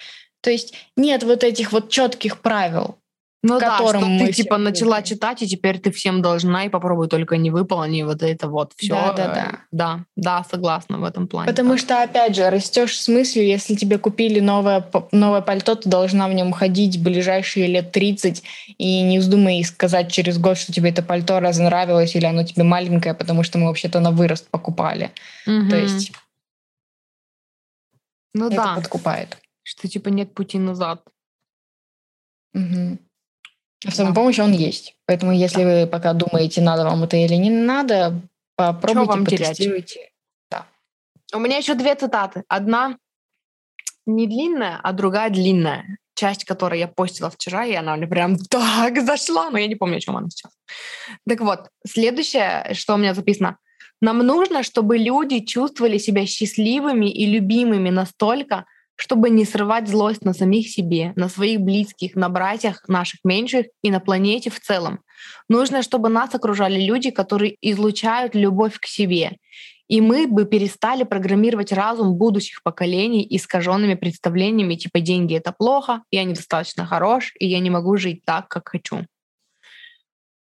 То 0.41 0.51
есть 0.51 0.75
нет 0.97 1.23
вот 1.23 1.45
этих 1.45 1.73
вот 1.73 1.91
четких 1.91 2.41
правил. 2.41 2.99
Ну 3.47 3.61
да, 3.61 3.77
что 3.77 4.01
ты 4.01 4.33
типа 4.33 4.57
начала 4.57 5.03
читать, 5.03 5.43
и 5.43 5.47
теперь 5.47 5.79
ты 5.79 5.93
всем 5.93 6.23
должна, 6.23 6.65
и 6.65 6.71
попробуй 6.71 7.09
только 7.09 7.37
не 7.37 7.51
выполни 7.51 8.03
вот 8.03 8.23
это 8.23 8.49
вот 8.49 8.73
все. 8.75 8.95
Да, 8.95 9.13
да, 9.13 9.35
да. 9.35 9.59
Да, 9.71 10.05
да, 10.17 10.47
согласна 10.51 10.97
в 10.97 11.05
этом 11.05 11.29
плане. 11.29 11.51
Потому 11.51 11.77
что, 11.77 12.03
опять 12.03 12.35
же, 12.37 12.49
растешь 12.49 12.99
с 12.99 13.07
мыслью, 13.07 13.47
если 13.47 13.75
тебе 13.75 13.99
купили 13.99 14.41
новое, 14.41 14.83
новое 15.13 15.43
пальто, 15.43 15.75
ты 15.75 15.91
должна 15.91 16.27
в 16.29 16.33
нем 16.33 16.53
ходить 16.53 17.03
ближайшие 17.03 17.67
лет 17.67 17.93
30, 17.93 18.43
и 18.79 19.03
не 19.03 19.19
вздумай 19.19 19.63
сказать 19.63 20.11
через 20.11 20.39
год, 20.39 20.57
что 20.57 20.73
тебе 20.73 20.89
это 20.89 21.03
пальто 21.03 21.39
разонравилось, 21.39 22.17
или 22.17 22.25
оно 22.25 22.45
тебе 22.45 22.65
маленькое, 22.65 23.13
потому 23.13 23.43
что 23.43 23.59
мы 23.59 23.67
вообще-то 23.67 24.01
на 24.01 24.11
вырост 24.11 24.49
покупали. 24.49 25.11
Угу. 25.47 25.69
То 25.69 25.77
есть 25.77 26.13
ну 28.33 28.47
это 28.47 28.57
да. 28.57 28.75
подкупает. 28.77 29.37
Что 29.63 29.87
типа 29.87 30.09
нет 30.09 30.33
пути 30.33 30.59
назад. 30.59 31.03
Угу. 32.55 32.99
В 33.85 33.95
самопомощи 33.95 34.41
он 34.41 34.53
есть. 34.53 34.97
Поэтому 35.07 35.33
если 35.33 35.63
да. 35.63 35.69
вы 35.69 35.87
пока 35.87 36.13
думаете, 36.13 36.63
надо 36.63 36.85
вам 36.85 37.05
это 37.05 37.17
или 37.17 37.35
не 37.35 37.51
надо, 37.51 38.21
попробуйте, 38.57 39.09
вам 39.09 39.25
потестируйте. 39.25 39.95
Терять? 39.95 40.13
Да. 40.51 40.67
У 41.35 41.39
меня 41.39 41.59
еще 41.59 41.75
две 41.75 41.95
цитаты. 41.95 42.45
Одна 42.49 42.97
не 44.07 44.27
длинная, 44.27 44.81
а 44.83 44.93
другая 44.93 45.31
длинная. 45.31 45.99
Часть, 46.17 46.45
которую 46.45 46.79
я 46.79 46.87
постила 46.87 47.29
вчера, 47.29 47.65
и 47.67 47.75
она 47.75 47.97
мне 47.97 48.07
прям 48.07 48.37
так 48.51 49.03
зашла, 49.05 49.51
но 49.51 49.59
я 49.59 49.67
не 49.67 49.75
помню, 49.75 49.97
о 49.97 50.01
чем 50.01 50.17
она 50.17 50.31
сейчас. 50.31 50.53
Так 51.29 51.41
вот, 51.41 51.69
следующее, 51.87 52.71
что 52.75 52.95
у 52.95 52.97
меня 52.97 53.15
записано. 53.15 53.59
Нам 54.01 54.19
нужно, 54.19 54.63
чтобы 54.63 54.99
люди 54.99 55.41
чувствовали 55.41 55.99
себя 55.99 56.27
счастливыми 56.27 57.11
и 57.11 57.27
любимыми 57.27 57.91
настолько, 57.91 58.67
чтобы 58.97 59.31
не 59.31 59.45
срывать 59.45 59.89
злость 59.89 60.25
на 60.25 60.33
самих 60.33 60.69
себе, 60.69 61.13
на 61.17 61.29
своих 61.29 61.61
близких, 61.61 62.15
на 62.15 62.29
братьях 62.29 62.87
наших 62.89 63.21
меньших 63.25 63.67
и 63.83 63.91
на 63.91 64.01
планете 64.01 64.51
в 64.51 64.61
целом. 64.61 65.01
Нужно, 65.49 65.83
чтобы 65.83 66.09
нас 66.09 66.35
окружали 66.35 66.81
люди, 66.81 67.11
которые 67.11 67.57
излучают 67.61 68.35
любовь 68.35 68.79
к 68.79 68.87
себе. 68.87 69.39
И 69.89 70.01
мы 70.01 70.27
бы 70.27 70.47
перестали 70.47 71.05
программировать 71.05 71.73
разум 71.73 72.15
будущих 72.15 72.63
поколений 72.63 73.27
искаженными 73.29 73.95
представлениями 73.95 74.77
типа 74.77 75.01
«деньги— 75.01 75.35
это 75.37 75.53
плохо», 75.53 76.03
«я 76.11 76.25
недостаточно 76.25 76.87
хорош», 76.87 77.33
и 77.39 77.47
«я 77.47 77.59
не 77.59 77.71
могу 77.71 77.97
жить 77.97 78.25
так, 78.25 78.49
как 78.49 78.71
хочу». 78.71 79.07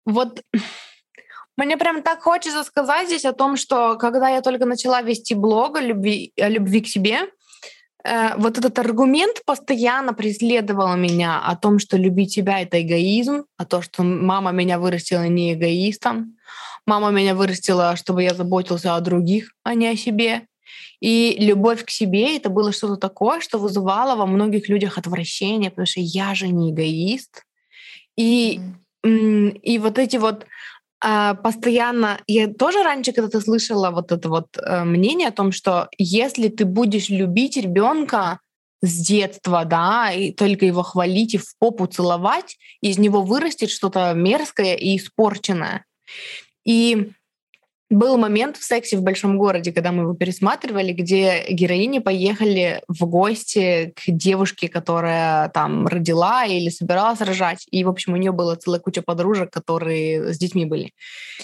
Вот 0.05 0.43
мне 1.57 1.77
прям 1.77 2.03
так 2.03 2.21
хочется 2.21 2.63
сказать 2.63 3.07
здесь 3.07 3.25
о 3.25 3.33
том, 3.33 3.57
что 3.57 3.97
когда 3.97 4.29
я 4.29 4.41
только 4.41 4.65
начала 4.65 5.01
вести 5.01 5.33
блог 5.33 5.77
о 5.77 5.81
любви, 5.81 6.33
о 6.39 6.47
любви 6.47 6.81
к 6.81 6.87
себе, 6.87 7.21
Э, 8.03 8.35
вот 8.37 8.57
этот 8.57 8.79
аргумент 8.79 9.43
постоянно 9.45 10.13
преследовал 10.13 10.95
меня 10.97 11.39
о 11.39 11.55
том, 11.55 11.79
что 11.79 11.97
любить 11.97 12.33
себя— 12.33 12.61
это 12.61 12.81
эгоизм, 12.81 13.45
о 13.57 13.65
том, 13.65 13.81
что 13.81 14.03
мама 14.03 14.51
меня 14.51 14.79
вырастила 14.79 15.27
не 15.27 15.53
эгоистом, 15.53 16.35
мама 16.87 17.11
меня 17.11 17.35
вырастила, 17.35 17.95
чтобы 17.95 18.23
я 18.23 18.33
заботился 18.33 18.95
о 18.95 19.01
других, 19.01 19.53
а 19.63 19.75
не 19.75 19.87
о 19.87 19.95
себе. 19.95 20.47
И 20.99 21.35
любовь 21.39 21.83
к 21.83 21.89
себе— 21.89 22.35
это 22.37 22.49
было 22.49 22.71
что-то 22.71 22.95
такое, 22.95 23.39
что 23.39 23.59
вызывало 23.59 24.15
во 24.15 24.25
многих 24.25 24.69
людях 24.69 24.97
отвращение, 24.97 25.69
потому 25.69 25.85
что 25.85 25.99
я 25.99 26.33
же 26.35 26.47
не 26.47 26.71
эгоист. 26.71 27.43
И, 28.17 28.59
mm-hmm. 29.05 29.59
и 29.59 29.79
вот 29.79 29.97
эти 29.99 30.17
вот 30.17 30.45
постоянно, 31.01 32.19
я 32.27 32.47
тоже 32.47 32.83
раньше 32.83 33.11
когда-то 33.11 33.41
слышала 33.41 33.91
вот 33.91 34.11
это 34.11 34.29
вот 34.29 34.57
э, 34.57 34.83
мнение 34.83 35.29
о 35.29 35.31
том, 35.31 35.51
что 35.51 35.89
если 35.97 36.47
ты 36.47 36.65
будешь 36.65 37.09
любить 37.09 37.57
ребенка 37.57 38.39
с 38.81 39.05
детства, 39.05 39.65
да, 39.65 40.11
и 40.11 40.31
только 40.31 40.65
его 40.65 40.83
хвалить 40.83 41.33
и 41.33 41.37
в 41.37 41.57
попу 41.59 41.85
целовать, 41.85 42.57
из 42.81 42.97
него 42.97 43.21
вырастет 43.21 43.69
что-то 43.69 44.13
мерзкое 44.13 44.75
и 44.75 44.97
испорченное. 44.97 45.85
И 46.65 47.11
был 47.91 48.17
момент 48.17 48.57
в 48.57 48.63
«Сексе 48.63 48.97
в 48.97 49.03
большом 49.03 49.37
городе», 49.37 49.71
когда 49.71 49.91
мы 49.91 50.03
его 50.03 50.13
пересматривали, 50.13 50.93
где 50.93 51.45
героини 51.49 51.99
поехали 51.99 52.81
в 52.87 53.05
гости 53.05 53.93
к 53.95 54.03
девушке, 54.07 54.69
которая 54.69 55.49
там 55.49 55.87
родила 55.87 56.45
или 56.45 56.69
собиралась 56.69 57.21
рожать. 57.21 57.67
И, 57.69 57.83
в 57.83 57.89
общем, 57.89 58.13
у 58.13 58.17
нее 58.17 58.31
была 58.31 58.55
целая 58.55 58.79
куча 58.79 59.01
подружек, 59.01 59.51
которые 59.51 60.33
с 60.33 60.37
детьми 60.37 60.65
были. 60.65 60.93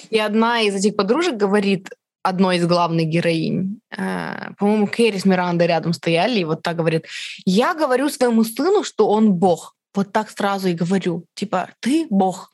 И 0.09 0.17
одна 0.17 0.61
из 0.61 0.73
этих 0.73 0.95
подружек 0.95 1.35
говорит, 1.35 1.89
одной 2.23 2.57
из 2.57 2.65
главных 2.65 3.07
героинь. 3.07 3.79
Э, 3.95 4.51
по-моему, 4.57 4.87
Кэрри 4.87 5.17
с 5.17 5.25
Мирандой 5.25 5.67
рядом 5.67 5.93
стояли, 5.93 6.39
и 6.39 6.45
вот 6.45 6.63
так 6.63 6.75
говорит, 6.75 7.05
я 7.45 7.73
говорю 7.73 8.09
своему 8.09 8.43
сыну, 8.43 8.83
что 8.83 9.07
он 9.07 9.33
бог. 9.33 9.75
Вот 9.93 10.11
так 10.11 10.29
сразу 10.29 10.67
и 10.67 10.73
говорю. 10.73 11.25
Типа, 11.35 11.69
ты 11.79 12.07
бог. 12.09 12.53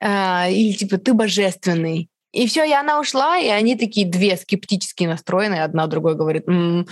Э, 0.00 0.52
или 0.52 0.72
типа, 0.72 0.98
ты 0.98 1.12
божественный. 1.12 2.09
И 2.32 2.46
все, 2.46 2.64
и 2.64 2.72
она 2.72 3.00
ушла, 3.00 3.38
и 3.38 3.48
они 3.48 3.76
такие 3.76 4.06
две 4.06 4.36
скептически 4.36 5.04
настроенные. 5.04 5.64
Одна 5.64 5.86
другой 5.86 6.14
говорит, 6.14 6.48
м-м, 6.48 6.86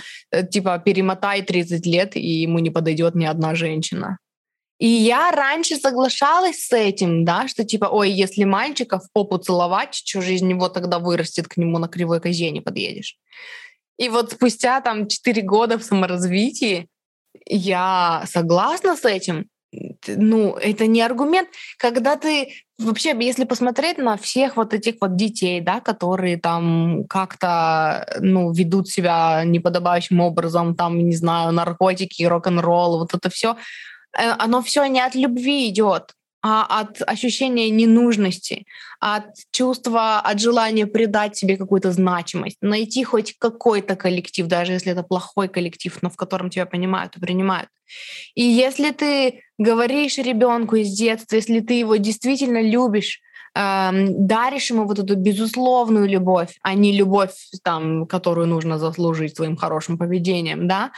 типа, 0.51 0.79
перемотай 0.79 1.41
30 1.41 1.85
лет, 1.85 2.15
и 2.17 2.41
ему 2.41 2.59
не 2.59 2.69
подойдет 2.69 3.15
ни 3.15 3.25
одна 3.25 3.55
женщина. 3.55 4.17
И 4.79 4.87
я 4.87 5.31
раньше 5.31 5.75
соглашалась 5.75 6.65
с 6.65 6.71
этим, 6.71 7.25
да, 7.25 7.47
что 7.49 7.65
типа, 7.65 7.85
ой, 7.85 8.11
если 8.11 8.45
мальчика 8.45 8.99
в 8.99 9.11
попу 9.11 9.37
целовать, 9.37 9.93
что 9.93 10.21
же 10.21 10.33
из 10.33 10.41
него 10.41 10.69
тогда 10.69 10.99
вырастет, 10.99 11.49
к 11.49 11.57
нему 11.57 11.79
на 11.79 11.89
кривой 11.89 12.21
козе 12.21 12.49
не 12.51 12.61
подъедешь. 12.61 13.17
И 13.97 14.07
вот 14.07 14.31
спустя 14.31 14.79
там 14.79 15.07
4 15.07 15.41
года 15.41 15.77
в 15.77 15.83
саморазвитии 15.83 16.87
я 17.45 18.23
согласна 18.25 18.95
с 18.95 19.03
этим, 19.03 19.47
ну, 20.07 20.55
это 20.55 20.87
не 20.87 21.01
аргумент, 21.01 21.49
когда 21.77 22.15
ты 22.15 22.53
вообще, 22.77 23.15
если 23.19 23.43
посмотреть 23.43 23.97
на 23.97 24.17
всех 24.17 24.57
вот 24.57 24.73
этих 24.73 24.95
вот 25.01 25.15
детей, 25.15 25.61
да, 25.61 25.79
которые 25.79 26.37
там 26.37 27.05
как-то, 27.07 28.17
ну, 28.19 28.51
ведут 28.51 28.89
себя 28.89 29.43
неподобающим 29.43 30.19
образом, 30.21 30.75
там, 30.75 30.97
не 30.97 31.15
знаю, 31.15 31.51
наркотики, 31.51 32.23
рок-н-ролл, 32.23 32.99
вот 32.99 33.13
это 33.13 33.29
все, 33.29 33.57
э, 34.17 34.29
оно 34.39 34.61
все 34.61 34.85
не 34.85 35.01
от 35.01 35.15
любви 35.15 35.69
идет, 35.69 36.13
а 36.41 36.81
от 36.81 37.01
ощущения 37.05 37.69
ненужности, 37.69 38.65
от 38.99 39.25
чувства, 39.51 40.19
от 40.19 40.39
желания 40.39 40.87
придать 40.87 41.35
себе 41.35 41.57
какую-то 41.57 41.91
значимость, 41.91 42.57
найти 42.61 43.03
хоть 43.03 43.37
какой-то 43.37 43.95
коллектив, 43.95 44.47
даже 44.47 44.73
если 44.73 44.91
это 44.93 45.03
плохой 45.03 45.49
коллектив, 45.49 45.97
но 46.01 46.09
в 46.09 46.15
котором 46.15 46.49
тебя 46.49 46.65
понимают 46.65 47.17
и 47.17 47.19
принимают. 47.19 47.69
И 48.35 48.43
если 48.43 48.91
ты 48.91 49.41
говоришь 49.57 50.17
ребенку 50.17 50.75
из 50.75 50.95
детства, 50.95 51.35
если 51.35 51.59
ты 51.59 51.73
его 51.73 51.97
действительно 51.97 52.61
любишь, 52.61 53.19
эм, 53.55 54.27
даришь 54.27 54.69
ему 54.69 54.85
вот 54.85 54.99
эту 54.99 55.15
безусловную 55.15 56.07
любовь, 56.07 56.57
а 56.61 56.73
не 56.73 56.95
любовь, 56.95 57.35
там, 57.63 58.05
которую 58.05 58.47
нужно 58.47 58.77
заслужить 58.77 59.35
своим 59.35 59.57
хорошим 59.57 59.97
поведением, 59.97 60.67
да, 60.67 60.91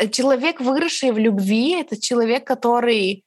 э, 0.00 0.08
человек, 0.08 0.60
выросший 0.60 1.12
в 1.12 1.18
любви, 1.18 1.80
это 1.80 2.00
человек, 2.00 2.44
который 2.44 3.23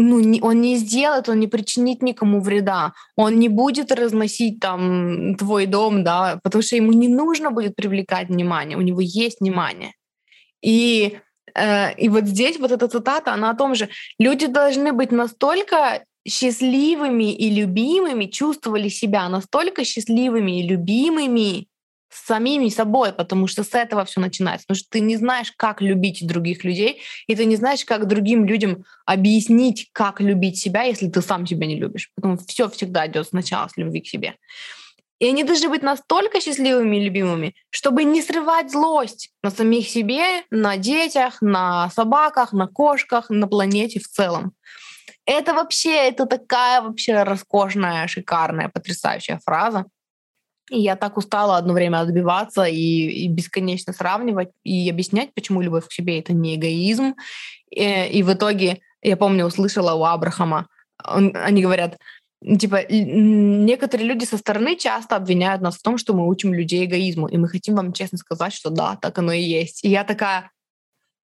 ну, 0.00 0.20
не, 0.20 0.40
он 0.40 0.60
не 0.60 0.76
сделает, 0.76 1.28
он 1.28 1.40
не 1.40 1.46
причинит 1.46 2.02
никому 2.02 2.40
вреда, 2.40 2.92
он 3.16 3.38
не 3.38 3.48
будет 3.48 3.92
разносить 3.92 4.60
там 4.60 5.34
твой 5.36 5.66
дом, 5.66 6.04
да, 6.04 6.40
потому 6.42 6.62
что 6.62 6.76
ему 6.76 6.92
не 6.92 7.08
нужно 7.08 7.50
будет 7.50 7.76
привлекать 7.76 8.28
внимание, 8.28 8.78
у 8.78 8.82
него 8.82 9.00
есть 9.00 9.40
внимание. 9.40 9.92
И, 10.62 11.18
э, 11.54 11.94
и 11.94 12.08
вот 12.08 12.24
здесь 12.24 12.58
вот 12.58 12.72
эта 12.72 12.88
цитата, 12.88 13.32
она 13.32 13.50
о 13.50 13.56
том 13.56 13.74
же, 13.74 13.88
люди 14.18 14.46
должны 14.46 14.92
быть 14.92 15.12
настолько 15.12 16.04
счастливыми 16.28 17.32
и 17.32 17.50
любимыми, 17.50 18.26
чувствовали 18.26 18.88
себя 18.88 19.28
настолько 19.28 19.84
счастливыми 19.84 20.60
и 20.60 20.68
любимыми, 20.68 21.66
с 22.10 22.26
самими 22.26 22.68
собой, 22.68 23.12
потому 23.12 23.46
что 23.46 23.64
с 23.64 23.74
этого 23.74 24.04
все 24.04 24.20
начинается. 24.20 24.66
Потому 24.66 24.78
что 24.78 24.90
ты 24.90 25.00
не 25.00 25.16
знаешь, 25.16 25.52
как 25.56 25.80
любить 25.80 26.26
других 26.26 26.64
людей, 26.64 27.00
и 27.26 27.36
ты 27.36 27.44
не 27.44 27.56
знаешь, 27.56 27.84
как 27.84 28.06
другим 28.06 28.44
людям 28.44 28.84
объяснить, 29.06 29.88
как 29.92 30.20
любить 30.20 30.58
себя, 30.58 30.82
если 30.82 31.08
ты 31.08 31.22
сам 31.22 31.46
себя 31.46 31.66
не 31.66 31.76
любишь. 31.76 32.10
Потому 32.16 32.36
все 32.46 32.68
всегда 32.68 33.06
идет 33.06 33.28
сначала 33.28 33.68
с 33.68 33.76
любви 33.76 34.00
к 34.00 34.06
себе. 34.06 34.36
И 35.20 35.28
они 35.28 35.44
должны 35.44 35.68
быть 35.68 35.82
настолько 35.82 36.40
счастливыми 36.40 36.96
и 36.96 37.04
любимыми, 37.04 37.54
чтобы 37.68 38.04
не 38.04 38.22
срывать 38.22 38.72
злость 38.72 39.30
на 39.42 39.50
самих 39.50 39.88
себе, 39.88 40.44
на 40.50 40.78
детях, 40.78 41.42
на 41.42 41.90
собаках, 41.90 42.54
на 42.54 42.66
кошках, 42.66 43.28
на 43.28 43.46
планете 43.46 44.00
в 44.00 44.08
целом. 44.08 44.54
Это 45.26 45.52
вообще, 45.52 46.08
это 46.08 46.24
такая 46.24 46.80
вообще 46.80 47.22
роскошная, 47.22 48.06
шикарная, 48.08 48.70
потрясающая 48.70 49.38
фраза. 49.44 49.84
И 50.70 50.78
я 50.80 50.96
так 50.96 51.16
устала 51.16 51.56
одно 51.56 51.74
время 51.74 52.00
отбиваться 52.00 52.64
и, 52.64 52.76
и 52.76 53.28
бесконечно 53.28 53.92
сравнивать 53.92 54.50
и 54.62 54.88
объяснять, 54.88 55.34
почему 55.34 55.60
любовь 55.60 55.86
к 55.88 55.92
себе 55.92 56.20
это 56.20 56.32
не 56.32 56.54
эгоизм. 56.54 57.16
И, 57.70 58.06
и 58.12 58.22
в 58.22 58.32
итоге, 58.32 58.80
я 59.02 59.16
помню, 59.16 59.46
услышала 59.46 59.94
у 59.94 60.04
Абрахама, 60.04 60.68
он, 61.04 61.32
они 61.34 61.62
говорят, 61.62 61.98
типа, 62.42 62.86
некоторые 62.88 64.06
люди 64.06 64.24
со 64.24 64.38
стороны 64.38 64.76
часто 64.76 65.16
обвиняют 65.16 65.60
нас 65.60 65.76
в 65.76 65.82
том, 65.82 65.98
что 65.98 66.14
мы 66.14 66.28
учим 66.28 66.54
людей 66.54 66.84
эгоизму, 66.84 67.26
и 67.26 67.36
мы 67.36 67.48
хотим 67.48 67.74
вам 67.74 67.92
честно 67.92 68.18
сказать, 68.18 68.52
что 68.52 68.70
да, 68.70 68.96
так 68.96 69.18
оно 69.18 69.32
и 69.32 69.42
есть. 69.42 69.84
И 69.84 69.88
я 69.88 70.04
такая, 70.04 70.50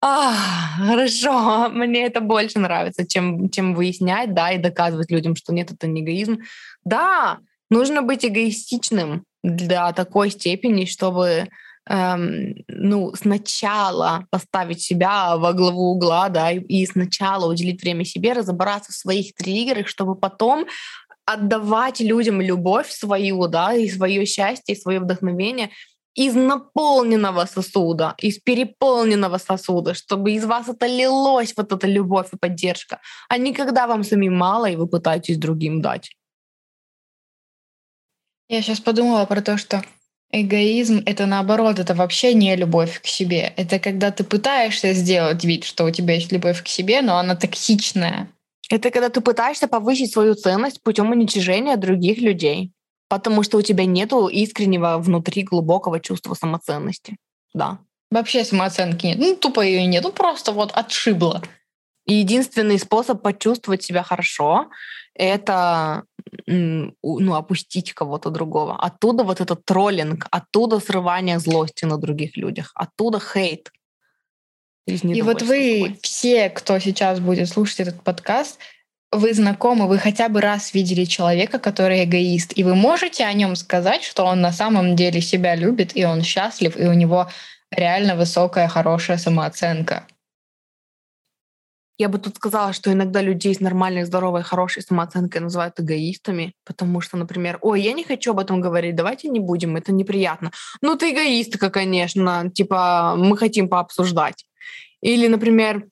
а, 0.00 0.34
хорошо, 0.78 1.68
мне 1.72 2.06
это 2.06 2.20
больше 2.20 2.58
нравится, 2.58 3.06
чем, 3.06 3.50
чем 3.50 3.74
выяснять, 3.74 4.32
да, 4.32 4.52
и 4.52 4.58
доказывать 4.58 5.10
людям, 5.10 5.36
что 5.36 5.52
нет, 5.52 5.70
это 5.70 5.86
не 5.86 6.00
эгоизм. 6.00 6.38
Да, 6.84 7.38
нужно 7.70 8.00
быть 8.00 8.24
эгоистичным 8.24 9.24
до 9.44 9.92
такой 9.94 10.30
степени, 10.30 10.86
чтобы 10.86 11.48
эм, 11.88 12.54
ну, 12.66 13.14
сначала 13.14 14.26
поставить 14.30 14.80
себя 14.80 15.36
во 15.36 15.52
главу 15.52 15.92
угла, 15.92 16.30
да, 16.30 16.50
и, 16.50 16.60
и 16.60 16.86
сначала 16.86 17.50
уделить 17.50 17.82
время 17.82 18.04
себе, 18.04 18.32
разобраться 18.32 18.90
в 18.90 18.96
своих 18.96 19.34
триггерах, 19.34 19.86
чтобы 19.86 20.14
потом 20.16 20.66
отдавать 21.26 22.00
людям 22.00 22.40
любовь 22.40 22.90
свою, 22.90 23.46
да, 23.46 23.74
и 23.74 23.88
свое 23.88 24.24
счастье, 24.24 24.74
и 24.74 24.80
свое 24.80 25.00
вдохновение 25.00 25.70
из 26.14 26.34
наполненного 26.34 27.44
сосуда, 27.44 28.14
из 28.18 28.38
переполненного 28.38 29.38
сосуда, 29.38 29.94
чтобы 29.94 30.32
из 30.32 30.44
вас 30.44 30.68
это 30.68 30.86
лилось, 30.86 31.52
вот 31.56 31.72
эта 31.72 31.86
любовь 31.86 32.28
и 32.32 32.36
поддержка, 32.38 33.00
а 33.28 33.36
не 33.36 33.52
когда 33.52 33.86
вам 33.86 34.04
самим 34.04 34.36
мало, 34.36 34.70
и 34.70 34.76
вы 34.76 34.86
пытаетесь 34.86 35.38
другим 35.38 35.82
дать. 35.82 36.12
Я 38.48 38.62
сейчас 38.62 38.80
подумала 38.80 39.24
про 39.24 39.40
то, 39.40 39.56
что 39.56 39.82
эгоизм— 40.30 41.02
это 41.06 41.26
наоборот, 41.26 41.78
это 41.78 41.94
вообще 41.94 42.34
не 42.34 42.54
любовь 42.56 43.00
к 43.00 43.06
себе. 43.06 43.52
Это 43.56 43.78
когда 43.78 44.10
ты 44.10 44.24
пытаешься 44.24 44.92
сделать 44.92 45.44
вид, 45.44 45.64
что 45.64 45.84
у 45.84 45.90
тебя 45.90 46.14
есть 46.14 46.32
любовь 46.32 46.62
к 46.62 46.68
себе, 46.68 47.02
но 47.02 47.16
она 47.16 47.36
токсичная. 47.36 48.28
Это 48.70 48.90
когда 48.90 49.08
ты 49.08 49.20
пытаешься 49.20 49.68
повысить 49.68 50.12
свою 50.12 50.34
ценность 50.34 50.82
путем 50.82 51.10
уничижения 51.10 51.76
других 51.76 52.18
людей, 52.18 52.72
потому 53.08 53.42
что 53.42 53.58
у 53.58 53.62
тебя 53.62 53.84
нет 53.84 54.12
искреннего 54.12 54.98
внутри 54.98 55.42
глубокого 55.42 56.00
чувства 56.00 56.34
самоценности. 56.34 57.16
Да. 57.54 57.78
Вообще 58.10 58.44
самооценки 58.44 59.06
нет. 59.06 59.18
Ну, 59.18 59.36
тупо 59.36 59.60
ее 59.60 59.86
нет. 59.86 60.04
Ну, 60.04 60.12
просто 60.12 60.52
вот 60.52 60.72
отшибло. 60.72 61.42
И 62.06 62.14
единственный 62.14 62.78
способ 62.78 63.22
почувствовать 63.22 63.82
себя 63.82 64.02
хорошо— 64.02 64.70
это 65.14 66.04
ну, 66.46 67.34
опустить 67.34 67.92
кого-то 67.92 68.30
другого. 68.30 68.76
Оттуда 68.76 69.24
вот 69.24 69.40
этот 69.40 69.64
троллинг, 69.64 70.26
оттуда 70.30 70.80
срывание 70.80 71.38
злости 71.38 71.84
на 71.84 71.98
других 71.98 72.36
людях, 72.36 72.72
оттуда 72.74 73.20
хейт. 73.20 73.72
И 74.86 75.22
вот 75.22 75.42
вы 75.42 75.96
все, 76.02 76.50
кто 76.50 76.78
сейчас 76.78 77.20
будет 77.20 77.48
слушать 77.48 77.80
этот 77.80 78.02
подкаст, 78.02 78.58
вы 79.10 79.32
знакомы, 79.32 79.86
вы 79.86 79.98
хотя 79.98 80.28
бы 80.28 80.40
раз 80.40 80.74
видели 80.74 81.04
человека, 81.04 81.58
который 81.58 82.04
эгоист, 82.04 82.52
и 82.56 82.64
вы 82.64 82.74
можете 82.74 83.24
о 83.24 83.32
нем 83.32 83.56
сказать, 83.56 84.02
что 84.02 84.24
он 84.24 84.40
на 84.40 84.52
самом 84.52 84.96
деле 84.96 85.20
себя 85.20 85.54
любит, 85.54 85.96
и 85.96 86.04
он 86.04 86.22
счастлив, 86.22 86.76
и 86.76 86.86
у 86.86 86.92
него 86.92 87.30
реально 87.70 88.16
высокая, 88.16 88.68
хорошая 88.68 89.16
самооценка. 89.16 90.06
Я 91.96 92.08
бы 92.08 92.18
тут 92.18 92.36
сказала, 92.36 92.72
что 92.72 92.92
иногда 92.92 93.22
людей 93.22 93.54
с 93.54 93.60
нормальной, 93.60 94.04
здоровой, 94.04 94.42
хорошей 94.42 94.82
самооценкой 94.82 95.40
называют 95.40 95.78
эгоистами, 95.78 96.54
потому 96.64 97.00
что, 97.00 97.16
например, 97.16 97.58
ой, 97.62 97.82
я 97.82 97.92
не 97.92 98.02
хочу 98.02 98.32
об 98.32 98.40
этом 98.40 98.60
говорить, 98.60 98.96
давайте 98.96 99.28
не 99.28 99.38
будем, 99.38 99.76
это 99.76 99.92
неприятно. 99.92 100.50
Ну, 100.82 100.96
ты 100.96 101.12
эгоистка, 101.12 101.70
конечно, 101.70 102.50
типа, 102.52 103.14
мы 103.16 103.36
хотим 103.36 103.68
пообсуждать. 103.68 104.44
Или, 105.02 105.28
например, 105.28 105.86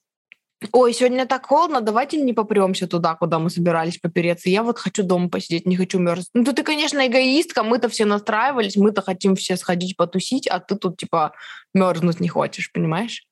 ой, 0.72 0.92
сегодня 0.92 1.26
так 1.26 1.46
холодно, 1.46 1.80
давайте 1.80 2.20
не 2.20 2.32
попремся 2.32 2.88
туда, 2.88 3.14
куда 3.14 3.38
мы 3.38 3.48
собирались 3.48 3.98
попереться. 3.98 4.50
Я 4.50 4.64
вот 4.64 4.78
хочу 4.78 5.05
дома 5.05 5.28
посидеть, 5.28 5.66
не 5.66 5.76
хочу 5.76 6.00
мерзнуть. 6.00 6.30
Ну, 6.34 6.53
ты, 6.53 6.64
конечно, 6.64 7.07
эгоистка, 7.07 7.62
мы-то 7.62 7.88
все 7.88 8.07
настраивались, 8.07 8.76
мы-то 8.76 9.03
хотим 9.03 9.36
все 9.36 9.57
сходить 9.57 9.96
потусить, 9.96 10.48
а 10.48 10.59
ты 10.59 10.74
тут, 10.74 10.96
типа, 10.96 11.32
мерзнуть 11.74 12.18
не 12.18 12.28
хочешь, 12.28 12.72
понимаешь? 12.72 13.24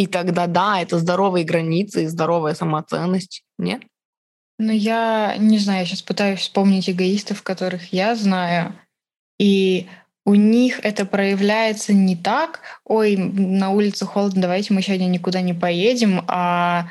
И 0.00 0.06
тогда, 0.06 0.46
да, 0.46 0.80
это 0.80 0.98
здоровые 0.98 1.44
границы 1.44 2.04
и 2.04 2.06
здоровая 2.06 2.54
самоценность, 2.54 3.44
нет? 3.58 3.82
Ну, 4.58 4.72
я 4.72 5.36
не 5.36 5.58
знаю, 5.58 5.80
я 5.80 5.84
сейчас 5.84 6.00
пытаюсь 6.00 6.40
вспомнить 6.40 6.88
эгоистов, 6.88 7.42
которых 7.42 7.92
я 7.92 8.14
знаю. 8.14 8.72
И 9.38 9.88
у 10.24 10.34
них 10.34 10.80
это 10.82 11.04
проявляется 11.04 11.92
не 11.92 12.16
так, 12.16 12.62
ой, 12.86 13.14
на 13.16 13.72
улице 13.72 14.06
холодно, 14.06 14.40
давайте 14.40 14.72
мы 14.72 14.80
сегодня 14.80 15.04
никуда 15.04 15.42
не 15.42 15.52
поедем, 15.52 16.24
а 16.28 16.86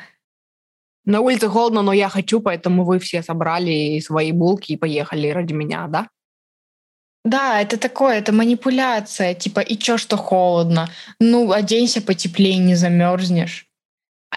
на 1.04 1.20
улице 1.20 1.48
холодно, 1.48 1.82
но 1.82 1.92
я 1.92 2.08
хочу, 2.08 2.40
поэтому 2.40 2.84
вы 2.84 3.00
все 3.00 3.24
собрали 3.24 3.98
свои 3.98 4.30
булки 4.30 4.74
и 4.74 4.76
поехали 4.76 5.30
ради 5.30 5.52
меня, 5.52 5.88
да? 5.88 6.06
Да, 7.24 7.60
это 7.60 7.76
такое, 7.76 8.18
это 8.18 8.32
манипуляция, 8.32 9.34
типа, 9.34 9.60
и 9.60 9.76
чё, 9.76 9.98
что 9.98 10.16
холодно? 10.16 10.88
Ну, 11.20 11.52
оденься 11.52 12.00
потеплее, 12.00 12.56
не 12.56 12.74
замерзнешь. 12.74 13.66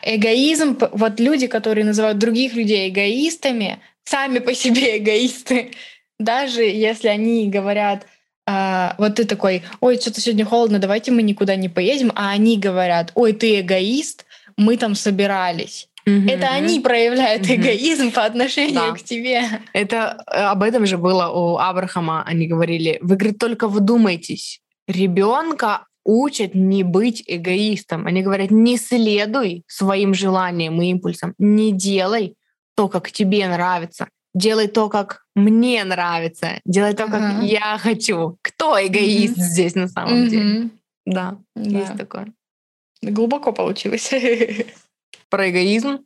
Эгоизм, 0.02 0.78
вот 0.92 1.20
люди, 1.20 1.48
которые 1.48 1.86
называют 1.86 2.18
других 2.18 2.56
людей 2.56 2.90
эгоистами, 2.90 3.80
сами 4.04 4.40
по 4.40 4.54
себе 4.54 4.98
эгоисты. 4.98 5.72
Даже 6.20 6.64
если 6.64 7.08
они 7.08 7.50
говорят, 7.50 8.06
а, 8.46 8.96
вот 8.98 9.16
ты 9.16 9.24
такой, 9.26 9.64
ой, 9.80 9.98
что-то 10.00 10.20
сегодня 10.20 10.46
холодно, 10.46 10.80
давайте 10.80 11.12
мы 11.12 11.24
никуда 11.24 11.56
не 11.56 11.70
поедем, 11.70 12.12
а 12.16 12.32
они 12.32 12.58
говорят, 12.58 13.12
ой, 13.16 13.34
ты 13.34 13.62
эгоист, 13.62 14.26
мы 14.58 14.76
там 14.78 14.96
собирались. 14.96 15.88
Mm-hmm. 16.06 16.30
Это 16.30 16.48
они 16.50 16.80
проявляют 16.80 17.44
mm-hmm. 17.44 17.56
эгоизм 17.56 18.12
по 18.12 18.26
отношению 18.26 18.74
да. 18.74 18.92
к 18.92 19.02
тебе. 19.02 19.44
Это 19.74 20.24
э, 20.28 20.38
об 20.38 20.64
этом 20.64 20.86
же 20.86 20.98
было 20.98 21.30
у 21.30 21.58
Абрахама. 21.58 22.24
Они 22.24 22.48
говорили, 22.48 23.00
вы, 23.02 23.16
говорит, 23.16 23.40
только 23.40 23.68
вдумайтесь, 23.68 24.62
ребенка 24.88 25.86
учат 26.04 26.56
не 26.56 26.84
быть 26.84 27.24
эгоистом. 27.26 28.06
Они 28.06 28.22
говорят, 28.22 28.52
не 28.52 28.78
следуй 28.78 29.64
своим 29.68 30.14
желаниям 30.14 30.82
и 30.82 30.88
импульсам, 30.88 31.34
не 31.38 31.72
делай 31.72 32.36
то, 32.76 32.90
как 32.90 33.12
тебе 33.12 33.48
нравится, 33.48 34.08
делай 34.34 34.68
то, 34.68 34.90
как 34.90 35.22
мне 35.36 35.84
нравится, 35.84 36.60
делай 36.66 36.94
то, 36.94 37.08
как 37.08 37.22
uh-huh. 37.22 37.46
я 37.46 37.78
хочу. 37.78 38.38
Кто 38.42 38.76
эгоист 38.86 39.38
mm-hmm. 39.38 39.42
здесь 39.42 39.76
на 39.76 39.88
самом 39.88 40.26
mm-hmm. 40.26 40.30
деле? 40.30 40.70
Да, 41.06 41.38
да, 41.56 41.80
есть 41.80 41.98
такое. 41.98 42.34
Глубоко 43.02 43.52
получилось. 43.52 44.12
про 45.34 45.50
эгоизм. 45.50 46.06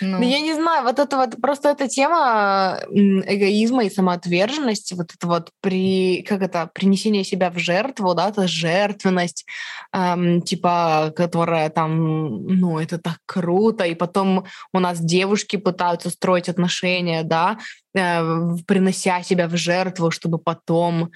Ну. 0.00 0.22
я 0.22 0.40
не 0.40 0.54
знаю, 0.54 0.84
вот 0.84 1.00
это 1.00 1.16
вот 1.16 1.40
просто 1.40 1.70
эта 1.70 1.88
тема 1.88 2.78
эгоизма 2.90 3.84
и 3.84 3.90
самоотверженности, 3.90 4.94
вот 4.94 5.12
это 5.14 5.26
вот 5.26 5.50
при 5.60 6.22
как 6.22 6.42
это 6.42 6.70
принесение 6.72 7.24
себя 7.24 7.50
в 7.50 7.58
жертву, 7.58 8.14
да, 8.14 8.28
это 8.28 8.46
жертвенность, 8.46 9.46
эм, 9.92 10.42
типа, 10.42 11.12
которая 11.16 11.70
там, 11.70 12.46
ну, 12.46 12.78
это 12.78 12.98
так 12.98 13.18
круто, 13.26 13.84
и 13.84 13.94
потом 13.96 14.44
у 14.72 14.78
нас 14.78 15.00
девушки 15.00 15.56
пытаются 15.56 16.10
строить 16.10 16.48
отношения, 16.48 17.24
да, 17.24 17.58
э, 17.96 18.22
принося 18.66 19.22
себя 19.22 19.48
в 19.48 19.56
жертву, 19.56 20.12
чтобы 20.12 20.38
потом 20.38 21.10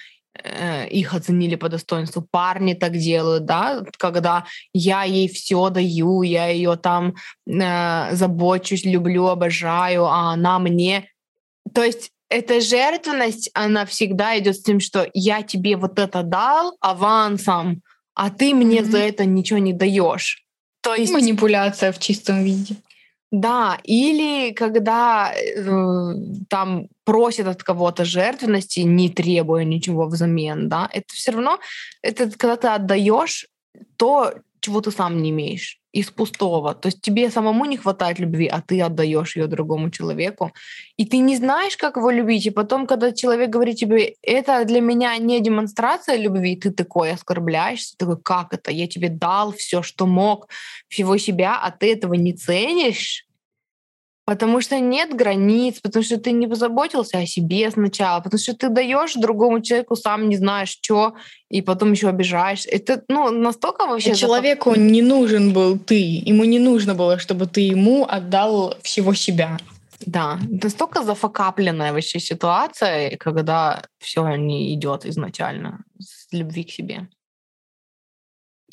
их 0.90 1.14
оценили 1.14 1.56
по 1.56 1.68
достоинству. 1.68 2.26
Парни 2.30 2.74
так 2.74 2.96
делают, 2.96 3.44
да, 3.44 3.82
когда 3.98 4.44
я 4.72 5.02
ей 5.02 5.28
все 5.28 5.70
даю, 5.70 6.22
я 6.22 6.48
ее 6.48 6.76
там 6.76 7.14
э, 7.46 8.14
забочусь, 8.14 8.84
люблю, 8.84 9.26
обожаю, 9.26 10.04
а 10.06 10.32
она 10.32 10.58
мне. 10.58 11.08
То 11.74 11.82
есть 11.82 12.10
эта 12.28 12.60
жертвенность, 12.60 13.50
она 13.54 13.84
всегда 13.86 14.38
идет 14.38 14.56
с 14.56 14.62
тем, 14.62 14.80
что 14.80 15.08
я 15.14 15.42
тебе 15.42 15.76
вот 15.76 15.98
это 15.98 16.22
дал 16.22 16.76
авансом, 16.80 17.82
а 18.14 18.30
ты 18.30 18.54
мне 18.54 18.78
mm-hmm. 18.78 18.90
за 18.90 18.98
это 18.98 19.24
ничего 19.24 19.58
не 19.58 19.72
даешь. 19.72 20.44
То 20.80 20.94
есть 20.94 21.12
манипуляция 21.12 21.92
в 21.92 21.98
чистом 21.98 22.44
виде. 22.44 22.76
Да, 23.30 23.78
или 23.84 24.52
когда 24.52 25.32
э, 25.32 26.14
там 26.48 26.88
просят 27.04 27.46
от 27.46 27.62
кого-то 27.62 28.04
жертвенности, 28.04 28.80
не 28.80 29.08
требуя 29.08 29.64
ничего 29.64 30.06
взамен, 30.06 30.68
да, 30.68 30.88
это 30.92 31.14
все 31.14 31.30
равно, 31.30 31.60
это 32.02 32.28
когда 32.30 32.56
ты 32.56 32.68
отдаешь 32.68 33.46
то, 33.96 34.34
чего 34.60 34.80
ты 34.80 34.90
сам 34.90 35.22
не 35.22 35.30
имеешь 35.30 35.80
из 35.92 36.10
пустого. 36.10 36.74
То 36.74 36.86
есть 36.86 37.00
тебе 37.00 37.30
самому 37.30 37.64
не 37.64 37.76
хватает 37.76 38.20
любви, 38.20 38.46
а 38.46 38.60
ты 38.60 38.80
отдаешь 38.80 39.36
ее 39.36 39.46
другому 39.46 39.90
человеку. 39.90 40.52
И 40.96 41.04
ты 41.04 41.18
не 41.18 41.36
знаешь, 41.36 41.76
как 41.76 41.96
его 41.96 42.10
любить. 42.10 42.46
И 42.46 42.50
потом, 42.50 42.86
когда 42.86 43.12
человек 43.12 43.50
говорит 43.50 43.76
тебе, 43.76 44.14
это 44.22 44.64
для 44.64 44.80
меня 44.80 45.16
не 45.18 45.40
демонстрация 45.40 46.16
любви, 46.16 46.56
ты 46.56 46.70
такой 46.70 47.12
оскорбляешься, 47.12 47.96
такой, 47.96 48.20
как 48.20 48.54
это? 48.54 48.70
Я 48.70 48.86
тебе 48.86 49.08
дал 49.08 49.52
все, 49.52 49.82
что 49.82 50.06
мог, 50.06 50.48
всего 50.88 51.18
себя, 51.18 51.58
а 51.60 51.70
ты 51.70 51.92
этого 51.92 52.14
не 52.14 52.32
ценишь. 52.32 53.26
Потому 54.30 54.60
что 54.60 54.78
нет 54.78 55.16
границ, 55.16 55.80
потому 55.82 56.04
что 56.04 56.16
ты 56.16 56.30
не 56.30 56.46
позаботился 56.46 57.18
о 57.18 57.26
себе 57.26 57.68
сначала, 57.68 58.20
потому 58.20 58.38
что 58.38 58.54
ты 58.54 58.68
даешь 58.68 59.14
другому 59.14 59.60
человеку, 59.60 59.96
сам 59.96 60.28
не 60.28 60.36
знаешь, 60.36 60.68
что, 60.68 61.14
и 61.50 61.62
потом 61.62 61.90
еще 61.90 62.08
обижаешь. 62.08 62.64
Это 62.66 63.02
ну, 63.08 63.30
настолько 63.32 63.86
вообще... 63.86 64.12
И 64.12 64.14
человеку 64.14 64.76
не 64.76 65.02
нужен 65.02 65.52
был 65.52 65.76
ты. 65.78 66.22
Ему 66.28 66.44
не 66.44 66.60
нужно 66.60 66.94
было, 66.94 67.18
чтобы 67.18 67.46
ты 67.46 67.62
ему 67.62 68.06
отдал 68.08 68.76
всего 68.82 69.14
себя. 69.14 69.58
Да, 70.06 70.38
настолько 70.48 71.02
зафакапленная 71.02 71.92
вообще 71.92 72.20
ситуация, 72.20 73.16
когда 73.16 73.82
все 73.98 74.36
не 74.36 74.72
идет 74.74 75.06
изначально 75.06 75.82
с 75.98 76.32
любви 76.32 76.62
к 76.62 76.70
себе. 76.70 77.08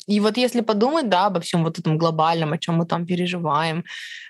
И 0.08 0.20
вот 0.20 0.38
если 0.38 0.62
подумать, 0.62 1.08
да, 1.10 1.26
обо 1.26 1.38
всем 1.40 1.64
вот 1.64 1.78
этом 1.78 1.98
глобальном, 1.98 2.52
о 2.52 2.58
чем 2.58 2.76
мы 2.76 2.86
там 2.86 3.06
переживаем, 3.06 3.84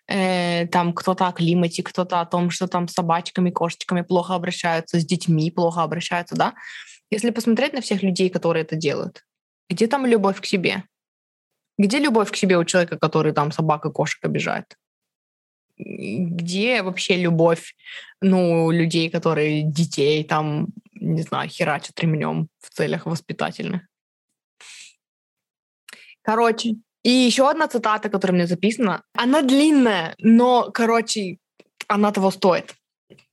э, 0.09 0.67
там 0.67 0.93
кто-то 0.93 1.29
о 1.29 1.33
климате, 1.33 1.83
кто-то 1.85 2.21
о 2.21 2.27
том, 2.27 2.51
что 2.51 2.67
там 2.67 2.89
с 2.89 2.95
собачками, 2.95 3.51
кошечками 3.51 4.03
плохо 4.03 4.35
обращаются, 4.35 4.99
с 4.99 5.05
детьми 5.05 5.53
плохо 5.53 5.83
обращаются, 5.83 6.35
да, 6.35 6.55
если 7.13 7.31
посмотреть 7.31 7.75
на 7.75 7.81
всех 7.81 8.03
людей, 8.03 8.29
которые 8.29 8.65
это 8.65 8.75
делают, 8.75 9.23
где 9.71 9.87
там 9.87 10.05
любовь 10.05 10.41
к 10.41 10.47
себе? 10.47 10.83
Где 11.79 12.01
любовь 12.01 12.33
к 12.33 12.37
себе 12.37 12.59
у 12.59 12.65
человека, 12.65 12.99
который 12.99 13.33
там 13.33 13.53
собак 13.53 13.87
и 13.87 13.93
кошек 13.93 14.25
обижает? 14.25 14.77
Где 15.79 16.83
вообще 16.83 17.17
любовь, 17.17 17.77
ну, 18.21 18.73
людей, 18.73 19.11
которые 19.11 19.63
детей 19.63 20.25
там, 20.25 20.67
не 20.95 21.23
знаю, 21.23 21.49
херачат 21.49 22.01
ремнем 22.01 22.49
в 22.59 22.71
целях 22.71 23.07
воспитательных? 23.07 23.83
Короче, 26.29 26.75
и 27.03 27.11
еще 27.11 27.49
одна 27.49 27.69
цитата, 27.69 28.11
которая 28.11 28.37
мне 28.37 28.47
записана. 28.47 29.03
Она 29.15 29.41
длинная, 29.41 30.15
но, 30.19 30.71
короче, 30.75 31.39
она 31.87 32.13
того 32.13 32.31
стоит. 32.31 32.75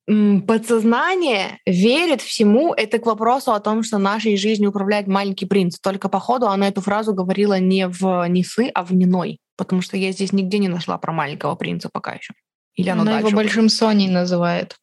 Подсознание 0.07 1.59
верит 1.65 2.21
всему. 2.21 2.73
Это 2.73 2.97
к 2.99 3.05
вопросу 3.05 3.51
о 3.51 3.59
том, 3.59 3.83
что 3.83 3.97
нашей 3.97 4.37
жизнью 4.37 4.69
управляет 4.69 5.07
маленький 5.07 5.45
принц. 5.45 5.77
Только 5.77 6.07
походу 6.07 6.47
она 6.47 6.69
эту 6.69 6.79
фразу 6.79 7.13
говорила 7.13 7.59
не 7.59 7.89
в 7.89 8.25
Несы, 8.29 8.71
а 8.73 8.85
в 8.85 8.93
Ниной. 8.93 9.39
Потому 9.57 9.81
что 9.81 9.97
я 9.97 10.13
здесь 10.13 10.31
нигде 10.31 10.57
не 10.57 10.69
нашла 10.69 10.97
про 10.97 11.11
маленького 11.11 11.55
принца 11.55 11.89
пока 11.91 12.13
еще. 12.13 12.33
Или 12.75 12.87
она 12.87 13.19
его 13.19 13.31
большим 13.31 13.67
Соней 13.67 14.07
называет. 14.07 14.77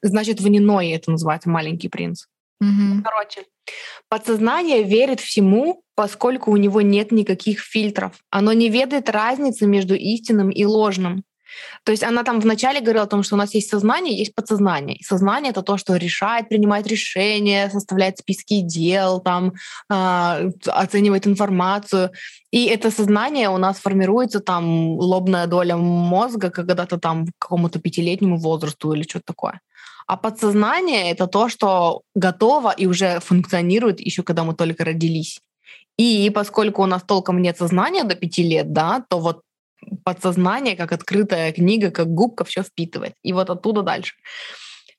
Значит, 0.00 0.40
в 0.40 0.46
Ниной 0.46 0.90
это 0.90 1.10
называется 1.10 1.50
маленький 1.50 1.88
принц. 1.88 2.26
Угу. 2.60 3.02
Короче, 3.04 3.44
подсознание 4.08 4.82
верит 4.82 5.20
всему, 5.20 5.82
поскольку 5.94 6.50
у 6.50 6.56
него 6.56 6.80
нет 6.80 7.12
никаких 7.12 7.60
фильтров. 7.60 8.12
Оно 8.30 8.52
не 8.52 8.68
ведает 8.68 9.08
разницы 9.10 9.66
между 9.66 9.94
истинным 9.94 10.50
и 10.50 10.64
ложным. 10.64 11.24
То 11.84 11.92
есть 11.92 12.04
она 12.04 12.24
там 12.24 12.40
вначале 12.40 12.80
говорила 12.80 13.04
о 13.04 13.08
том, 13.08 13.22
что 13.22 13.34
у 13.34 13.38
нас 13.38 13.54
есть 13.54 13.70
сознание, 13.70 14.16
есть 14.16 14.34
подсознание. 14.34 14.96
И 14.96 15.04
сознание— 15.04 15.50
это 15.52 15.62
то, 15.62 15.78
что 15.78 15.96
решает, 15.96 16.48
принимает 16.48 16.86
решения, 16.86 17.70
составляет 17.70 18.18
списки 18.18 18.60
дел, 18.60 19.20
там, 19.20 19.54
э, 19.90 20.50
оценивает 20.66 21.26
информацию. 21.26 22.10
И 22.50 22.66
это 22.66 22.90
сознание 22.90 23.48
у 23.48 23.58
нас 23.58 23.78
формируется, 23.78 24.40
там, 24.40 24.98
лобная 24.98 25.46
доля 25.46 25.76
мозга 25.76 26.50
когда-то 26.50 26.98
там 26.98 27.26
к 27.26 27.30
какому-то 27.38 27.78
пятилетнему 27.78 28.38
возрасту 28.38 28.92
или 28.92 29.02
что-то 29.02 29.26
такое. 29.26 29.60
А 30.08 30.16
подсознание— 30.16 31.10
это 31.12 31.26
то, 31.26 31.50
что 31.50 32.00
готово 32.14 32.70
и 32.70 32.86
уже 32.86 33.20
функционирует 33.20 34.00
еще 34.00 34.22
когда 34.22 34.42
мы 34.42 34.54
только 34.54 34.84
родились. 34.84 35.40
И 35.98 36.30
поскольку 36.30 36.82
у 36.82 36.86
нас 36.86 37.02
толком 37.02 37.42
нет 37.42 37.58
сознания 37.58 38.04
до 38.04 38.14
пяти 38.14 38.42
лет, 38.42 38.72
да, 38.72 39.04
то 39.10 39.18
вот 39.18 39.42
подсознание, 40.04 40.76
как 40.76 40.92
открытая 40.92 41.52
книга, 41.52 41.90
как 41.90 42.08
губка, 42.08 42.44
все 42.44 42.62
впитывает. 42.62 43.12
И 43.22 43.34
вот 43.34 43.50
оттуда 43.50 43.82
дальше. 43.82 44.14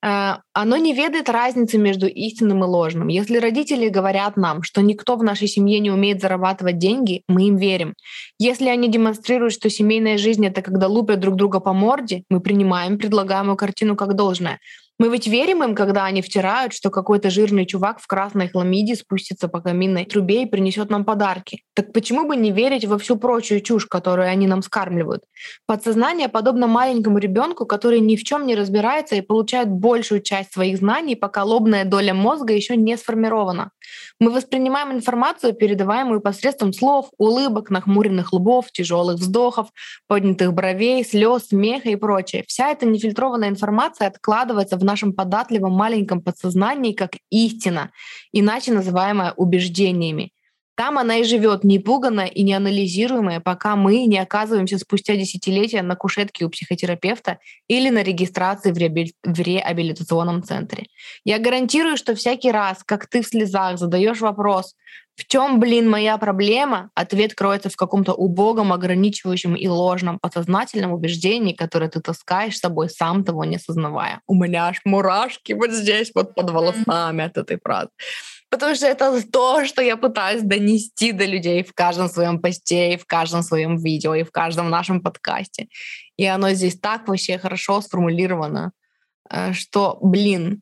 Э, 0.06 0.36
оно 0.54 0.78
не 0.78 0.94
ведает 0.94 1.28
разницы 1.28 1.80
между 1.80 2.08
истинным 2.08 2.64
и 2.64 2.68
ложным. 2.68 3.08
Если 3.08 3.38
родители 3.38 3.90
говорят 3.90 4.38
нам, 4.38 4.62
что 4.62 4.82
никто 4.82 5.16
в 5.16 5.24
нашей 5.24 5.48
семье 5.48 5.80
не 5.80 5.90
умеет 5.90 6.22
зарабатывать 6.22 6.78
деньги, 6.78 7.24
мы 7.28 7.48
им 7.48 7.58
верим. 7.58 7.96
Если 8.38 8.70
они 8.70 8.88
демонстрируют, 8.90 9.54
что 9.54 9.72
семейная 9.72 10.20
жизнь— 10.20 10.46
это 10.48 10.62
когда 10.62 10.88
лупят 10.88 11.20
друг 11.20 11.36
друга 11.36 11.60
по 11.60 11.74
морде, 11.74 12.24
мы 12.30 12.42
принимаем 12.42 13.00
предлагаемую 13.00 13.58
картину 13.58 13.96
как 13.96 14.14
должное. 14.16 14.60
Мы 15.00 15.10
ведь 15.10 15.28
верим 15.28 15.64
им, 15.64 15.76
когда 15.76 16.04
они 16.06 16.22
втирают, 16.22 16.74
что 16.74 16.90
какой-то 16.90 17.30
жирный 17.30 17.66
чувак 17.66 18.02
в 18.02 18.08
красной 18.08 18.50
хламиде 18.50 18.96
спустится 18.96 19.48
по 19.48 19.62
каминной 19.62 20.04
трубе 20.04 20.44
и 20.44 20.46
принесет 20.46 20.90
нам 20.90 21.06
подарки. 21.06 21.64
Так 21.80 21.94
почему 21.94 22.28
бы 22.28 22.36
не 22.36 22.52
верить 22.52 22.84
во 22.84 22.98
всю 22.98 23.16
прочую 23.16 23.62
чушь, 23.62 23.86
которую 23.86 24.28
они 24.28 24.48
нам 24.48 24.62
скармливают? 24.62 25.24
Подсознание 25.66 26.28
подобно 26.28 26.68
маленькому 26.68 27.20
ребенку, 27.20 27.66
который 27.66 28.02
ни 28.02 28.18
в 28.18 28.24
чем 28.26 28.46
не 28.46 28.56
разбирается 28.56 29.16
и 29.16 29.22
получает 29.22 29.70
большую 29.70 30.22
часть 30.22 30.52
своих 30.52 30.80
знаний, 30.80 31.16
пока 31.16 31.46
лобная 31.46 31.86
доля 31.86 32.14
мозга 32.14 32.54
еще 32.54 32.76
не 32.76 32.98
сформирована. 32.98 33.72
Мы 34.20 34.32
воспринимаем 34.32 34.92
информацию, 34.92 35.54
передаваемую 35.54 36.20
посредством 36.20 36.74
слов, 36.74 37.12
улыбок, 37.18 37.70
нахмуренных 37.70 38.34
лбов, 38.34 38.70
тяжелых 38.74 39.16
вздохов, 39.16 39.70
поднятых 40.08 40.54
бровей, 40.54 41.06
слез, 41.06 41.48
смеха 41.48 41.88
и 41.92 41.96
прочее. 41.96 42.44
Вся 42.46 42.72
эта 42.72 42.88
нефильтрованная 42.88 43.48
информация 43.48 44.10
откладывается 44.10 44.76
в 44.76 44.84
нашем 44.84 45.14
податливом 45.14 45.72
маленьком 45.72 46.22
подсознании 46.22 46.92
как 46.92 47.12
истина, 47.30 47.92
иначе 48.34 48.74
называемая 48.74 49.32
убеждениями. 49.38 50.34
Там 50.80 50.98
она 50.98 51.18
и 51.18 51.26
живет 51.26 51.66
непуганная 51.66 52.28
и 52.28 52.42
неанализируемая, 52.42 53.42
пока 53.42 53.76
мы 53.76 54.06
не 54.06 54.18
оказываемся 54.18 54.78
спустя 54.78 55.18
десятилетия 55.18 55.82
на 55.82 55.98
кушетке 55.98 56.46
у 56.46 56.50
психотерапевта 56.50 57.40
или 57.68 57.90
на 57.90 58.02
регистрации 58.02 58.72
в, 58.72 58.78
реабили... 58.78 59.12
в 59.26 59.38
реабилитационном 59.38 60.42
центре. 60.42 60.86
Я 61.26 61.38
гарантирую, 61.40 61.98
что 61.98 62.16
всякий 62.16 62.50
раз, 62.50 62.86
как 62.86 63.08
ты 63.08 63.24
в 63.24 63.28
слезах 63.28 63.78
задаешь 63.78 64.22
вопрос, 64.22 64.74
в 65.18 65.28
чем, 65.28 65.60
блин, 65.60 65.90
моя 65.90 66.18
проблема? 66.18 66.92
Ответ 66.96 67.36
кроется 67.36 67.70
в 67.70 67.76
каком-то 67.76 68.14
убогом, 68.14 68.72
ограничивающем 68.72 69.56
и 69.56 69.68
ложном 69.68 70.18
подсознательном 70.18 70.94
убеждении, 70.94 71.52
которое 71.52 71.90
ты 71.90 72.00
таскаешь 72.00 72.56
с 72.56 72.62
собой, 72.62 72.90
сам 72.90 73.26
того 73.26 73.44
не 73.44 73.58
осознавая. 73.58 74.22
У 74.28 74.34
меня 74.34 74.68
аж 74.68 74.80
мурашки 74.86 75.52
вот 75.52 75.72
здесь, 75.72 76.12
вот 76.16 76.36
под 76.36 76.50
волосами 76.52 77.26
от 77.26 77.36
этой 77.36 77.60
фразы. 77.62 77.90
Потому 78.50 78.76
что 78.76 78.88
это 78.88 79.22
то, 79.32 79.66
что 79.66 79.82
я 79.82 79.96
пытаюсь 79.96 80.42
донести 80.42 81.12
до 81.12 81.26
людей 81.26 81.64
в 81.64 81.74
каждом 81.74 82.10
своем 82.10 82.42
посте, 82.42 82.94
и 82.94 82.98
в 82.98 83.06
каждом 83.06 83.44
своем 83.44 83.78
видео, 83.78 84.16
и 84.16 84.24
в 84.24 84.32
каждом 84.32 84.70
нашем 84.70 85.02
подкасте. 85.02 85.68
И 86.18 86.26
оно 86.26 86.52
здесь 86.52 86.80
так 86.80 87.08
вообще 87.08 87.38
хорошо 87.38 87.82
сформулировано, 87.82 88.72
э, 89.30 89.54
что, 89.54 90.00
блин, 90.02 90.62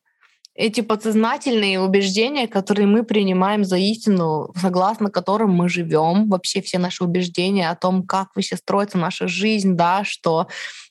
эти 0.58 0.82
подсознательные 0.82 1.80
убеждения, 1.80 2.48
которые 2.48 2.88
мы 2.88 3.04
принимаем 3.04 3.64
за 3.64 3.78
истину, 3.78 4.52
согласно 4.60 5.12
которым 5.12 5.52
мы 5.52 5.70
живем, 5.70 6.28
вообще 6.30 6.64
все 6.64 6.80
наши 6.80 7.04
убеждения 7.04 7.70
о 7.70 7.76
том, 7.76 8.06
как 8.06 8.30
вообще 8.36 8.58
строится 8.58 8.98
наша 8.98 9.28
жизнь, 9.28 9.76
да, 9.76 10.04
что 10.04 10.48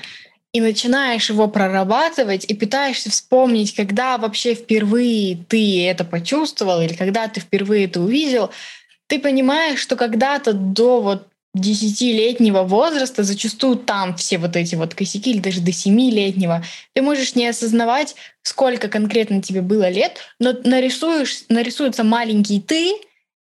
и 0.53 0.61
начинаешь 0.61 1.31
его 1.31 1.49
прорабатывать 1.49 2.45
и 2.45 2.55
пытаешься 2.55 3.11
вспомнить, 3.11 3.75
когда 3.75 4.19
вообще 4.19 4.55
впервые 4.55 5.37
ты 5.49 5.87
это 5.87 6.05
почувствовал 6.05 6.81
или 6.81 6.95
когда 6.95 7.29
ты 7.29 7.41
впервые 7.41 7.85
это 7.85 8.01
увидел, 8.01 8.51
ты 9.07 9.19
понимаешь, 9.19 9.79
что 9.79 9.97
когда-то 9.97 10.53
до 10.53 11.01
вот 11.01 11.27
десятилетнего 11.53 12.63
возраста, 12.63 13.25
зачастую 13.25 13.77
там 13.77 14.17
все 14.17 14.39
вот 14.39 14.55
эти 14.55 14.77
вот 14.77 14.95
косяки, 14.95 15.31
или 15.31 15.41
даже 15.41 15.61
до 15.61 15.73
семилетнего, 15.73 16.65
ты 16.93 17.03
можешь 17.03 17.35
не 17.35 17.49
осознавать, 17.49 18.15
сколько 18.43 18.89
конкретно 18.89 19.43
тебе 19.43 19.61
было 19.61 19.89
лет, 19.89 20.19
но 20.39 20.53
нарисуешь, 20.65 21.45
нарисуется 21.49 22.05
маленький 22.05 22.61
ты, 22.61 22.95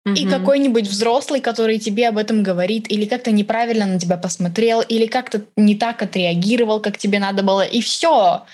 mm 0.09 0.15
И 0.15 0.29
какой-нибудь 0.29 0.87
взрослый, 0.87 1.41
который 1.41 1.79
тебе 1.79 2.09
об 2.09 2.19
этом 2.19 2.43
говорит, 2.43 2.91
или 2.91 3.05
как-то 3.05 3.31
неправильно 3.31 3.87
на 3.87 3.99
тебя 3.99 4.17
посмотрел, 4.17 4.81
или 4.81 5.07
как-то 5.07 5.45
не 5.57 5.75
так 5.75 6.03
отреагировал, 6.03 6.81
как 6.81 6.99
тебе 6.99 7.19
надо 7.19 7.43
было, 7.43 7.63
и 7.63 7.81
все. 7.81 8.45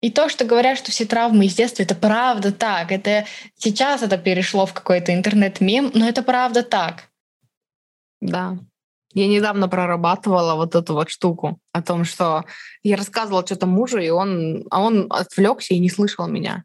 И 0.00 0.10
то, 0.10 0.28
что 0.28 0.44
говорят, 0.44 0.78
что 0.78 0.90
все 0.90 1.06
травмы 1.06 1.46
из 1.46 1.54
детства, 1.54 1.82
это 1.82 1.94
правда 1.94 2.52
так. 2.52 2.92
Это 2.92 3.24
сейчас 3.56 4.02
это 4.02 4.18
перешло 4.18 4.66
в 4.66 4.72
какой-то 4.74 5.14
интернет-мем, 5.14 5.90
но 5.94 6.08
это 6.08 6.22
правда 6.22 6.62
так. 6.62 7.08
Да. 8.20 8.58
Я 9.14 9.28
недавно 9.28 9.68
прорабатывала 9.68 10.56
вот 10.56 10.74
эту 10.74 10.94
вот 10.94 11.08
штуку 11.08 11.58
о 11.72 11.82
том, 11.82 12.04
что 12.04 12.44
я 12.82 12.96
рассказывала 12.96 13.46
что-то 13.46 13.66
мужу, 13.66 13.98
и 13.98 14.10
он, 14.10 14.66
а 14.70 14.80
он 14.82 15.06
отвлекся 15.08 15.72
и 15.74 15.78
не 15.78 15.88
слышал 15.88 16.26
меня. 16.26 16.64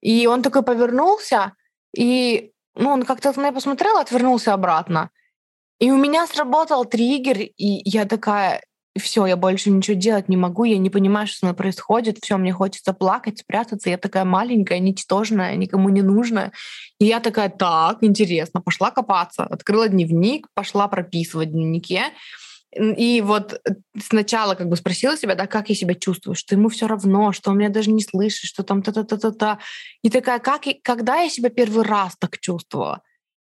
И 0.00 0.26
он 0.26 0.42
такой 0.42 0.62
повернулся, 0.62 1.52
и 1.96 2.50
ну, 2.76 2.90
он 2.90 3.02
как-то 3.04 3.32
на 3.36 3.40
меня 3.40 3.52
посмотрел, 3.52 3.96
отвернулся 3.96 4.52
обратно. 4.52 5.10
И 5.80 5.90
у 5.90 5.96
меня 5.96 6.26
сработал 6.26 6.84
триггер, 6.84 7.38
и 7.40 7.88
я 7.88 8.04
такая, 8.04 8.62
все, 8.98 9.26
я 9.26 9.36
больше 9.36 9.70
ничего 9.70 9.96
делать 9.96 10.28
не 10.28 10.36
могу, 10.36 10.64
я 10.64 10.78
не 10.78 10.88
понимаю, 10.88 11.26
что 11.26 11.38
со 11.38 11.46
мной 11.46 11.56
происходит, 11.56 12.18
все, 12.22 12.36
мне 12.36 12.52
хочется 12.52 12.92
плакать, 12.92 13.40
спрятаться, 13.40 13.90
я 13.90 13.98
такая 13.98 14.24
маленькая, 14.24 14.78
ничтожная, 14.78 15.56
никому 15.56 15.88
не 15.88 16.02
нужная. 16.02 16.52
И 17.00 17.06
я 17.06 17.20
такая, 17.20 17.48
так, 17.48 17.98
интересно, 18.02 18.60
пошла 18.60 18.90
копаться, 18.90 19.44
открыла 19.44 19.88
дневник, 19.88 20.46
пошла 20.54 20.86
прописывать 20.86 21.48
в 21.48 21.52
дневнике, 21.52 22.04
и 22.76 23.20
вот 23.20 23.52
э, 23.52 23.74
сначала 24.02 24.54
как 24.54 24.68
бы 24.68 24.76
спросила 24.76 25.16
себя, 25.16 25.34
да, 25.34 25.46
как 25.46 25.68
я 25.68 25.74
себя 25.74 25.94
чувствую, 25.94 26.34
что 26.34 26.54
ему 26.54 26.68
все 26.68 26.86
равно, 26.86 27.32
что 27.32 27.50
он 27.50 27.58
меня 27.58 27.68
даже 27.68 27.90
не 27.90 28.02
слышит, 28.02 28.48
что 28.48 28.62
там 28.62 28.82
та-та-та-та-та. 28.82 29.58
И 30.02 30.10
такая, 30.10 30.38
как, 30.38 30.62
когда 30.82 31.20
я 31.20 31.30
себя 31.30 31.50
первый 31.50 31.84
раз 31.84 32.16
так 32.18 32.38
чувствовала? 32.38 33.02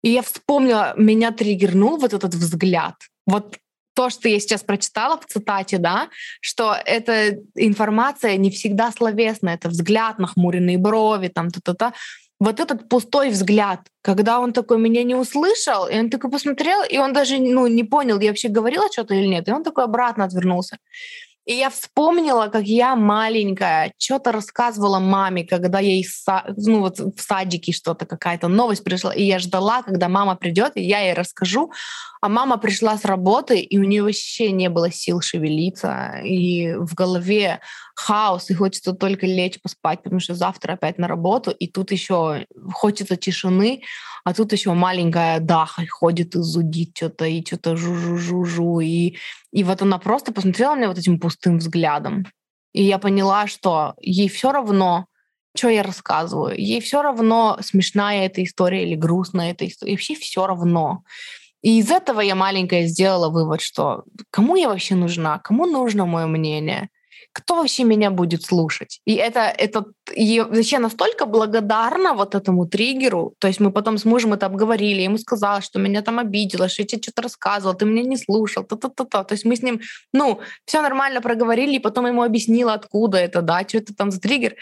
И 0.02 0.10
я 0.10 0.22
вспомнила, 0.22 0.94
меня 0.96 1.30
триггернул 1.30 1.98
вот 1.98 2.14
этот 2.14 2.34
взгляд. 2.34 2.94
Вот 3.26 3.58
то, 3.94 4.08
что 4.08 4.28
я 4.28 4.40
сейчас 4.40 4.62
прочитала 4.62 5.18
в 5.18 5.26
цитате, 5.26 5.78
да, 5.78 6.08
что 6.40 6.74
эта 6.84 7.36
информация 7.54 8.36
не 8.36 8.50
всегда 8.50 8.92
словесная, 8.92 9.56
это 9.56 9.68
взгляд, 9.68 10.18
нахмуренные 10.18 10.78
брови, 10.78 11.28
там, 11.28 11.50
та-та-та 11.50 11.92
вот 12.40 12.58
этот 12.58 12.88
пустой 12.88 13.28
взгляд, 13.28 13.80
когда 14.02 14.40
он 14.40 14.52
такой 14.52 14.78
меня 14.78 15.04
не 15.04 15.14
услышал, 15.14 15.86
и 15.86 15.98
он 15.98 16.08
такой 16.08 16.30
посмотрел, 16.30 16.82
и 16.82 16.98
он 16.98 17.12
даже 17.12 17.38
ну, 17.38 17.66
не 17.66 17.84
понял, 17.84 18.18
я 18.18 18.30
вообще 18.30 18.48
говорила 18.48 18.86
что-то 18.90 19.14
или 19.14 19.26
нет, 19.26 19.46
и 19.46 19.52
он 19.52 19.62
такой 19.62 19.84
обратно 19.84 20.24
отвернулся. 20.24 20.78
И 21.46 21.54
я 21.54 21.70
вспомнила, 21.70 22.46
как 22.46 22.64
я 22.64 22.94
маленькая 22.96 23.92
что-то 23.98 24.30
рассказывала 24.30 25.00
маме, 25.00 25.44
когда 25.44 25.80
ей 25.80 26.06
ну, 26.56 26.80
вот 26.80 26.98
в 26.98 27.20
садике 27.20 27.72
что-то, 27.72 28.06
какая-то 28.06 28.48
новость 28.48 28.84
пришла, 28.84 29.12
и 29.12 29.24
я 29.24 29.38
ждала, 29.38 29.82
когда 29.82 30.08
мама 30.08 30.36
придет, 30.36 30.72
и 30.76 30.82
я 30.82 31.00
ей 31.00 31.14
расскажу, 31.14 31.72
а 32.20 32.28
мама 32.28 32.56
пришла 32.58 32.96
с 32.96 33.04
работы, 33.04 33.58
и 33.58 33.78
у 33.78 33.84
нее 33.84 34.02
вообще 34.02 34.52
не 34.52 34.68
было 34.68 34.92
сил 34.92 35.20
шевелиться, 35.22 36.20
и 36.22 36.74
в 36.74 36.94
голове 36.94 37.60
хаос, 37.94 38.50
и 38.50 38.54
хочется 38.54 38.92
только 38.92 39.26
лечь 39.26 39.60
поспать, 39.60 40.02
потому 40.02 40.20
что 40.20 40.34
завтра 40.34 40.74
опять 40.74 40.98
на 40.98 41.08
работу, 41.08 41.50
и 41.50 41.66
тут 41.66 41.92
еще 41.92 42.46
хочется 42.72 43.16
тишины, 43.16 43.82
а 44.24 44.34
тут 44.34 44.52
еще 44.52 44.72
маленькая 44.72 45.40
Даха 45.40 45.82
ходит 45.88 46.34
и 46.34 46.40
зудит 46.40 46.96
что-то, 46.96 47.24
и 47.24 47.44
что-то 47.44 47.76
жу-жу-жу-жу, 47.76 48.80
и, 48.80 49.16
и 49.52 49.64
вот 49.64 49.82
она 49.82 49.98
просто 49.98 50.32
посмотрела 50.32 50.74
на 50.74 50.78
меня 50.78 50.88
вот 50.88 50.98
этим 50.98 51.18
пустым 51.18 51.58
взглядом, 51.58 52.26
и 52.72 52.82
я 52.82 52.98
поняла, 52.98 53.46
что 53.46 53.94
ей 54.00 54.28
все 54.28 54.52
равно, 54.52 55.06
что 55.56 55.68
я 55.68 55.82
рассказываю. 55.82 56.56
Ей 56.56 56.80
все 56.80 57.02
равно, 57.02 57.58
смешная 57.60 58.26
эта 58.26 58.44
история 58.44 58.84
или 58.84 58.94
грустная 58.94 59.50
эта 59.50 59.66
история. 59.66 59.92
И 59.92 59.96
вообще 59.96 60.14
все 60.14 60.46
равно. 60.46 61.02
И 61.62 61.78
из 61.78 61.90
этого 61.90 62.20
я 62.20 62.34
маленькая 62.34 62.86
сделала 62.86 63.28
вывод, 63.28 63.60
что 63.60 64.04
кому 64.30 64.56
я 64.56 64.68
вообще 64.68 64.94
нужна, 64.94 65.38
кому 65.38 65.66
нужно 65.66 66.06
мое 66.06 66.26
мнение, 66.26 66.88
кто 67.40 67.56
вообще 67.56 67.84
меня 67.84 68.10
будет 68.10 68.44
слушать. 68.44 69.00
И 69.04 69.14
это, 69.14 69.40
это 69.40 69.84
и 70.14 70.40
вообще 70.40 70.78
настолько 70.78 71.26
благодарна 71.26 72.14
вот 72.14 72.34
этому 72.34 72.66
триггеру. 72.66 73.34
То 73.38 73.48
есть 73.48 73.60
мы 73.60 73.72
потом 73.72 73.98
с 73.98 74.04
мужем 74.04 74.32
это 74.32 74.46
обговорили, 74.46 74.98
я 74.98 75.04
ему 75.04 75.18
сказала, 75.18 75.60
что 75.60 75.78
меня 75.78 76.02
там 76.02 76.18
обидело, 76.18 76.68
что 76.68 76.82
я 76.82 76.88
тебе 76.88 77.02
что-то 77.02 77.22
рассказывал, 77.22 77.74
ты 77.74 77.84
меня 77.84 78.02
не 78.02 78.16
слушал, 78.16 78.64
та-та-та-та. 78.64 79.24
То 79.24 79.34
есть 79.34 79.44
мы 79.44 79.56
с 79.56 79.62
ним, 79.62 79.80
ну, 80.12 80.40
все 80.66 80.82
нормально 80.82 81.20
проговорили, 81.20 81.76
и 81.76 81.80
потом 81.80 82.06
ему 82.06 82.22
объяснила, 82.22 82.74
откуда 82.74 83.18
это, 83.18 83.42
да, 83.42 83.64
что 83.66 83.78
это 83.78 83.94
там 83.94 84.10
за 84.10 84.20
триггер. 84.20 84.56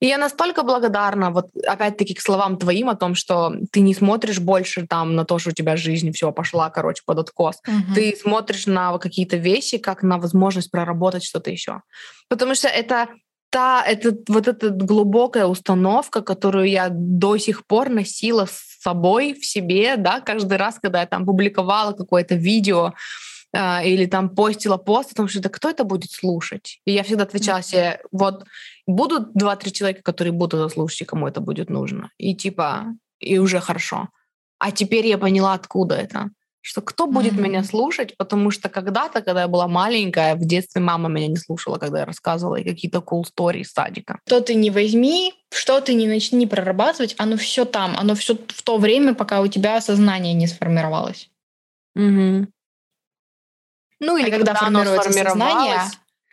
И 0.00 0.06
я 0.06 0.18
настолько 0.18 0.62
благодарна, 0.62 1.30
вот 1.30 1.48
опять-таки 1.66 2.14
к 2.14 2.20
словам 2.20 2.56
твоим 2.56 2.88
о 2.88 2.94
том, 2.94 3.14
что 3.16 3.52
ты 3.72 3.80
не 3.80 3.94
смотришь 3.94 4.38
больше 4.38 4.86
там 4.86 5.16
на 5.16 5.24
то, 5.24 5.38
что 5.38 5.50
у 5.50 5.52
тебя 5.52 5.76
жизнь 5.76 6.12
все 6.12 6.30
пошла, 6.30 6.70
короче, 6.70 7.02
под 7.04 7.18
откос. 7.18 7.56
Угу. 7.66 7.94
Ты 7.94 8.16
смотришь 8.16 8.66
на 8.66 8.96
какие-то 8.98 9.36
вещи, 9.36 9.78
как 9.78 10.04
на 10.04 10.18
возможность 10.18 10.70
проработать 10.70 11.24
что-то 11.24 11.50
еще. 11.50 11.82
Потому 12.28 12.54
что 12.54 12.68
это 12.68 13.08
та, 13.50 13.84
это 13.84 14.16
вот 14.28 14.48
эта 14.48 14.70
глубокая 14.70 15.46
установка, 15.46 16.22
которую 16.22 16.68
я 16.68 16.88
до 16.90 17.36
сих 17.38 17.66
пор 17.66 17.88
носила 17.88 18.46
с 18.46 18.78
собой 18.80 19.34
в 19.34 19.44
себе, 19.44 19.96
да, 19.96 20.20
каждый 20.20 20.58
раз, 20.58 20.78
когда 20.78 21.00
я 21.00 21.06
там 21.06 21.24
публиковала 21.26 21.92
какое-то 21.92 22.34
видео, 22.34 22.94
а, 23.54 23.82
или 23.82 24.06
там 24.06 24.28
постила 24.28 24.76
пост, 24.76 25.10
потому 25.10 25.28
что 25.28 25.40
да 25.40 25.48
кто 25.48 25.70
это 25.70 25.84
будет 25.84 26.10
слушать? 26.10 26.80
И 26.84 26.92
я 26.92 27.02
всегда 27.02 27.24
отвечала 27.24 27.62
себе, 27.62 28.00
вот 28.12 28.44
будут 28.86 29.32
два-три 29.32 29.72
человека, 29.72 30.02
которые 30.02 30.32
будут 30.32 30.54
это 30.54 30.68
слушать, 30.68 31.02
и 31.02 31.04
кому 31.04 31.26
это 31.26 31.40
будет 31.40 31.70
нужно. 31.70 32.10
И 32.18 32.34
типа, 32.34 32.94
и 33.18 33.38
уже 33.38 33.60
хорошо. 33.60 34.08
А 34.58 34.70
теперь 34.70 35.06
я 35.06 35.18
поняла, 35.18 35.54
откуда 35.54 35.94
это. 35.94 36.30
Что 36.60 36.82
кто 36.82 37.06
будет 37.06 37.34
mm-hmm. 37.34 37.40
меня 37.40 37.64
слушать, 37.64 38.16
потому 38.16 38.50
что 38.50 38.68
когда-то, 38.68 39.22
когда 39.22 39.42
я 39.42 39.48
была 39.48 39.68
маленькая, 39.68 40.34
в 40.34 40.44
детстве 40.44 40.82
мама 40.82 41.08
меня 41.08 41.28
не 41.28 41.36
слушала, 41.36 41.78
когда 41.78 42.00
я 42.00 42.04
рассказывала 42.04 42.56
какие-то 42.56 42.98
cool 42.98 43.22
story 43.22 43.60
из 43.60 43.72
садика. 43.72 44.18
Что 44.26 44.40
ты 44.40 44.54
не 44.54 44.70
возьми, 44.70 45.34
что 45.52 45.80
ты 45.80 45.94
не 45.94 46.06
начни 46.06 46.46
прорабатывать, 46.46 47.14
оно 47.18 47.36
все 47.36 47.64
там, 47.64 47.96
оно 47.96 48.14
все 48.14 48.34
в 48.34 48.62
то 48.62 48.78
время, 48.78 49.14
пока 49.14 49.40
у 49.40 49.46
тебя 49.46 49.80
сознание 49.80 50.34
не 50.34 50.46
сформировалось. 50.46 51.30
Mm-hmm. 51.96 52.48
Ну 54.00 54.16
или 54.16 54.28
а 54.28 54.30
когда, 54.30 54.54
когда 54.54 54.54
формируется 54.54 55.12
сознание, 55.12 55.80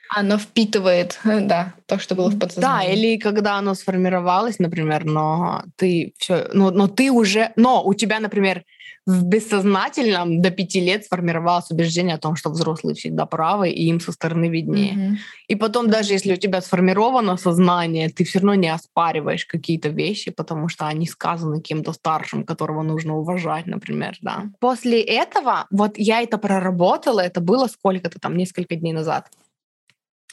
оно 0.09 0.37
впитывает, 0.37 1.19
да, 1.23 1.73
то, 1.87 1.99
что 1.99 2.15
было 2.15 2.29
в 2.29 2.39
подсознании. 2.39 2.87
Да, 2.87 2.93
или 2.93 3.17
когда 3.17 3.57
оно 3.57 3.73
сформировалось, 3.73 4.59
например, 4.59 5.05
но 5.05 5.63
ты 5.77 6.13
все, 6.17 6.47
но, 6.53 6.71
но 6.71 6.87
ты 6.87 7.11
уже, 7.11 7.51
но 7.55 7.83
у 7.83 7.93
тебя, 7.93 8.19
например, 8.19 8.63
в 9.05 9.23
бессознательном 9.23 10.41
до 10.41 10.49
пяти 10.49 10.79
лет 10.79 11.05
сформировалось 11.05 11.69
убеждение 11.69 12.15
о 12.15 12.19
том, 12.19 12.35
что 12.35 12.49
взрослые 12.49 12.95
всегда 12.95 13.25
правы, 13.25 13.69
и 13.69 13.87
им 13.87 13.99
со 13.99 14.11
стороны 14.11 14.49
виднее. 14.49 14.93
Mm-hmm. 14.93 15.15
И 15.49 15.55
потом, 15.55 15.89
даже 15.89 16.13
если 16.13 16.33
у 16.33 16.37
тебя 16.37 16.59
сформировано 16.61 17.37
сознание, 17.37 18.09
ты 18.09 18.23
все 18.23 18.39
равно 18.39 18.55
не 18.55 18.69
оспариваешь 18.69 19.45
какие-то 19.45 19.89
вещи, 19.89 20.31
потому 20.31 20.69
что 20.69 20.87
они 20.87 21.05
сказаны 21.05 21.61
кем-то 21.61 21.93
старшим, 21.93 22.43
которого 22.43 22.81
нужно 22.81 23.17
уважать, 23.17 23.67
например, 23.67 24.17
да. 24.21 24.45
После 24.59 25.01
этого, 25.01 25.67
вот 25.69 25.97
я 25.97 26.21
это 26.21 26.39
проработала, 26.39 27.19
это 27.19 27.41
было 27.41 27.67
сколько-то 27.67 28.19
там, 28.19 28.35
несколько 28.35 28.75
дней 28.75 28.93
назад. 28.93 29.29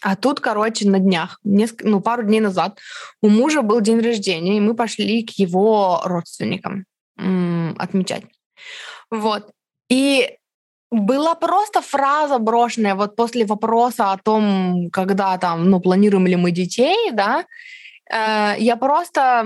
А 0.01 0.17
тут, 0.17 0.41
короче, 0.41 0.89
на 0.89 0.99
днях, 0.99 1.39
несколько, 1.45 1.89
ну, 1.89 2.01
пару 2.01 2.23
дней 2.25 2.41
назад 2.41 2.79
у 3.21 3.29
мужа 3.29 3.63
был 3.63 3.81
день 3.83 4.01
рождения, 4.01 4.57
и 4.57 4.61
мы 4.61 4.75
пошли 4.75 5.23
к 5.25 5.31
его 5.33 6.01
родственникам 6.05 6.87
отмечать. 7.79 8.25
Вот. 9.11 9.51
И 9.89 10.39
Была 10.93 11.35
просто 11.35 11.81
фраза 11.81 12.39
брошенная 12.39 12.95
вот 12.95 13.17
после 13.17 13.47
вопроса 13.47 14.13
о 14.13 14.19
том, 14.19 14.91
когда 14.93 15.39
там, 15.39 15.71
ну, 15.71 15.81
планируем 15.81 16.27
ли 16.27 16.37
мы 16.37 16.51
детей, 16.51 17.11
да, 17.13 17.47
э, 18.11 18.57
я 18.59 18.77
просто 18.77 19.43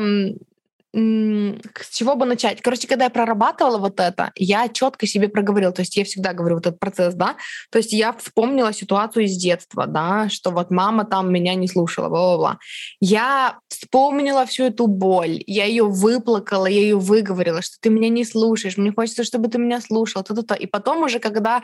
с 0.94 1.90
чего 1.90 2.14
бы 2.14 2.24
начать? 2.24 2.62
Короче, 2.62 2.88
когда 2.88 3.04
я 3.04 3.10
прорабатывала 3.10 3.78
вот 3.78 4.00
это, 4.00 4.32
я 4.36 4.68
четко 4.68 5.06
себе 5.06 5.28
проговорила, 5.28 5.72
то 5.72 5.82
есть 5.82 5.96
я 5.96 6.04
всегда 6.04 6.32
говорю 6.32 6.56
вот 6.56 6.66
этот 6.66 6.80
процесс, 6.80 7.14
да, 7.14 7.36
то 7.70 7.78
есть 7.78 7.92
я 7.92 8.12
вспомнила 8.12 8.72
ситуацию 8.72 9.24
из 9.24 9.36
детства, 9.36 9.86
да, 9.86 10.28
что 10.28 10.50
вот 10.50 10.70
мама 10.70 11.04
там 11.04 11.32
меня 11.32 11.54
не 11.54 11.68
слушала, 11.68 12.08
бла-бла-бла. 12.08 12.58
Я 13.00 13.58
вспомнила 13.68 14.46
всю 14.46 14.64
эту 14.64 14.86
боль, 14.86 15.42
я 15.46 15.64
ее 15.66 15.84
выплакала, 15.84 16.66
я 16.66 16.80
ее 16.80 16.96
выговорила, 16.96 17.60
что 17.62 17.76
ты 17.80 17.90
меня 17.90 18.08
не 18.08 18.24
слушаешь, 18.24 18.78
мне 18.78 18.92
хочется, 18.92 19.24
чтобы 19.24 19.48
ты 19.48 19.58
меня 19.58 19.80
слушал, 19.80 20.22
то-то-то. 20.22 20.54
И 20.54 20.66
потом 20.66 21.02
уже, 21.02 21.18
когда 21.18 21.62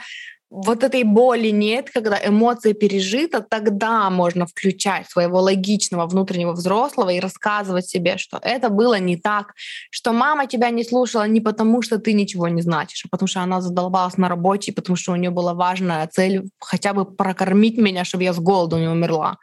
вот 0.54 0.84
этой 0.84 1.02
боли 1.02 1.48
нет, 1.48 1.90
когда 1.90 2.20
эмоция 2.22 2.74
пережита, 2.74 3.40
тогда 3.40 4.10
можно 4.10 4.46
включать 4.46 5.08
своего 5.08 5.40
логичного 5.40 6.06
внутреннего 6.06 6.52
взрослого 6.52 7.08
и 7.08 7.20
рассказывать 7.20 7.88
себе, 7.88 8.18
что 8.18 8.38
это 8.42 8.68
было 8.68 8.98
не 8.98 9.16
так, 9.16 9.54
что 9.90 10.12
мама 10.12 10.46
тебя 10.46 10.68
не 10.68 10.84
слушала 10.84 11.26
не 11.26 11.40
потому, 11.40 11.80
что 11.80 11.98
ты 11.98 12.12
ничего 12.12 12.48
не 12.48 12.60
значишь, 12.60 13.02
а 13.06 13.08
потому 13.08 13.28
что 13.28 13.40
она 13.40 13.62
задолбалась 13.62 14.18
на 14.18 14.28
работе, 14.28 14.74
потому 14.74 14.96
что 14.96 15.12
у 15.12 15.16
нее 15.16 15.30
была 15.30 15.54
важная 15.54 16.06
цель 16.06 16.42
хотя 16.60 16.92
бы 16.92 17.06
прокормить 17.06 17.78
меня, 17.78 18.04
чтобы 18.04 18.24
я 18.24 18.34
с 18.34 18.38
голоду 18.38 18.76
не 18.76 18.88
умерла. 18.88 19.38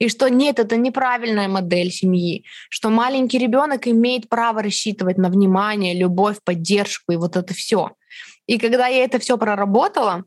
И 0.00 0.08
что 0.08 0.28
нет, 0.28 0.58
это 0.58 0.76
неправильная 0.76 1.46
модель 1.46 1.92
семьи, 1.92 2.44
что 2.68 2.90
маленький 2.90 3.38
ребенок 3.38 3.86
имеет 3.86 4.28
право 4.28 4.60
рассчитывать 4.60 5.18
на 5.18 5.28
внимание, 5.28 5.94
любовь, 5.94 6.38
поддержку 6.42 7.12
и 7.12 7.16
вот 7.16 7.36
это 7.36 7.54
все. 7.54 7.92
И 8.48 8.58
когда 8.58 8.88
я 8.88 9.04
это 9.04 9.20
все 9.20 9.38
проработала, 9.38 10.24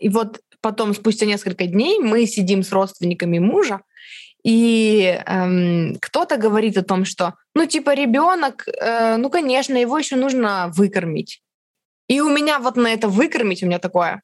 и 0.00 0.08
вот 0.08 0.40
потом, 0.60 0.94
спустя 0.94 1.26
несколько 1.26 1.66
дней, 1.66 1.98
мы 1.98 2.26
сидим 2.26 2.62
с 2.62 2.72
родственниками 2.72 3.38
мужа, 3.38 3.80
и 4.42 5.20
эм, 5.26 5.96
кто-то 6.00 6.36
говорит 6.36 6.78
о 6.78 6.82
том, 6.82 7.04
что, 7.04 7.34
ну, 7.54 7.66
типа, 7.66 7.94
ребенок, 7.94 8.66
э, 8.68 9.16
ну, 9.16 9.28
конечно, 9.30 9.76
его 9.76 9.98
еще 9.98 10.16
нужно 10.16 10.70
выкормить. 10.74 11.42
И 12.08 12.20
у 12.20 12.28
меня 12.28 12.58
вот 12.58 12.76
на 12.76 12.92
это 12.92 13.08
выкормить, 13.08 13.62
у 13.62 13.66
меня 13.66 13.78
такое, 13.78 14.20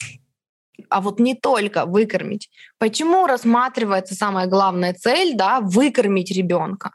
а 0.89 1.01
вот 1.01 1.20
не 1.20 1.35
только 1.35 1.86
выкормить. 1.86 2.51
Почему 2.78 3.27
рассматривается 3.27 4.14
самая 4.14 4.47
главная 4.47 4.94
цель, 4.94 5.35
да, 5.35 5.60
выкормить 5.60 6.31
ребенка? 6.31 6.93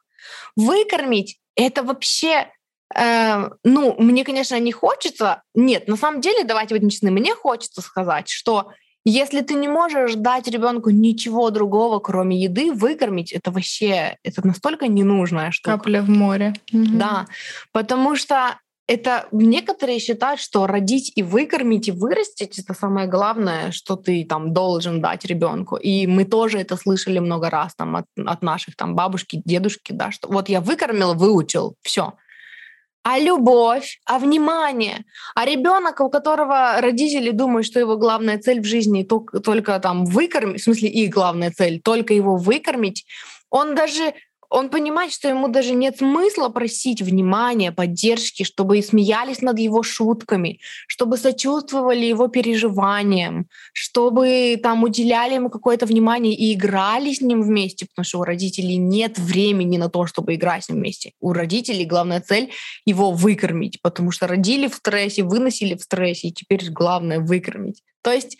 Выкормить 0.55 1.39
это 1.55 1.83
вообще 1.83 2.47
Э, 2.95 3.49
ну, 3.63 3.95
мне, 3.97 4.23
конечно, 4.23 4.59
не 4.59 4.71
хочется. 4.71 5.43
Нет, 5.55 5.87
на 5.87 5.95
самом 5.95 6.21
деле, 6.21 6.43
давайте 6.43 6.75
будем 6.75 6.89
честны, 6.89 7.11
мне 7.11 7.33
хочется 7.35 7.81
сказать, 7.81 8.29
что 8.29 8.71
если 9.03 9.41
ты 9.41 9.55
не 9.55 9.67
можешь 9.67 10.13
дать 10.13 10.47
ребенку 10.47 10.91
ничего 10.91 11.49
другого, 11.49 11.99
кроме 11.99 12.41
еды, 12.43 12.71
выкормить, 12.71 13.31
это 13.31 13.51
вообще 13.51 14.17
это 14.23 14.45
настолько 14.45 14.87
ненужная 14.87 15.51
штука. 15.51 15.77
Капля 15.77 16.01
в 16.03 16.09
море. 16.09 16.53
Да, 16.71 17.25
потому 17.71 18.15
что 18.15 18.59
это 18.87 19.27
некоторые 19.31 19.99
считают, 19.99 20.39
что 20.39 20.67
родить 20.67 21.13
и 21.15 21.23
выкормить 21.23 21.87
и 21.87 21.91
вырастить 21.91 22.59
это 22.59 22.73
самое 22.73 23.07
главное, 23.07 23.71
что 23.71 23.95
ты 23.95 24.23
там 24.25 24.53
должен 24.53 25.01
дать 25.01 25.25
ребенку. 25.25 25.77
И 25.77 26.05
мы 26.05 26.25
тоже 26.25 26.59
это 26.59 26.75
слышали 26.75 27.19
много 27.19 27.49
раз 27.49 27.73
там 27.73 27.95
от, 27.95 28.05
от 28.17 28.41
наших 28.43 28.75
там 28.75 28.95
бабушки, 28.95 29.41
дедушки, 29.45 29.93
да, 29.93 30.11
что 30.11 30.27
вот 30.27 30.49
я 30.49 30.61
выкормил, 30.61 31.15
выучил, 31.15 31.75
все 31.81 32.13
а 33.03 33.19
любовь, 33.19 33.99
а 34.05 34.19
внимание. 34.19 35.05
А 35.35 35.45
ребенок, 35.45 35.99
у 36.01 36.09
которого 36.09 36.79
родители 36.79 37.31
думают, 37.31 37.65
что 37.65 37.79
его 37.79 37.97
главная 37.97 38.37
цель 38.37 38.61
в 38.61 38.65
жизни 38.65 39.03
только, 39.03 39.39
только 39.39 39.79
там 39.79 40.05
выкормить, 40.05 40.61
в 40.61 40.63
смысле 40.63 40.89
их 40.89 41.13
главная 41.13 41.51
цель, 41.51 41.81
только 41.81 42.13
его 42.13 42.35
выкормить, 42.37 43.05
он 43.49 43.75
даже 43.75 44.13
он 44.51 44.69
понимает, 44.69 45.13
что 45.13 45.29
ему 45.29 45.47
даже 45.47 45.73
нет 45.73 45.97
смысла 45.99 46.49
просить 46.49 47.01
внимания, 47.01 47.71
поддержки, 47.71 48.43
чтобы 48.43 48.79
и 48.79 48.81
смеялись 48.81 49.41
над 49.41 49.57
его 49.57 49.81
шутками, 49.81 50.59
чтобы 50.87 51.17
сочувствовали 51.17 52.05
его 52.05 52.27
переживаниям, 52.27 53.47
чтобы 53.71 54.59
там 54.61 54.83
уделяли 54.83 55.35
ему 55.35 55.49
какое-то 55.49 55.85
внимание 55.85 56.35
и 56.35 56.53
играли 56.53 57.13
с 57.13 57.21
ним 57.21 57.41
вместе, 57.41 57.85
потому 57.85 58.03
что 58.03 58.19
у 58.19 58.23
родителей 58.23 58.75
нет 58.75 59.17
времени 59.17 59.77
на 59.77 59.89
то, 59.89 60.05
чтобы 60.05 60.35
играть 60.35 60.65
с 60.65 60.69
ним 60.69 60.79
вместе. 60.79 61.13
У 61.21 61.31
родителей 61.31 61.85
главная 61.85 62.19
цель— 62.19 62.51
его 62.85 63.11
выкормить, 63.11 63.81
потому 63.81 64.11
что 64.11 64.27
родили 64.27 64.67
в 64.67 64.75
стрессе, 64.75 65.23
выносили 65.23 65.75
в 65.75 65.81
стрессе, 65.81 66.27
и 66.27 66.33
теперь 66.33 66.69
главное— 66.69 67.19
выкормить. 67.21 67.83
То 68.01 68.11
есть 68.11 68.37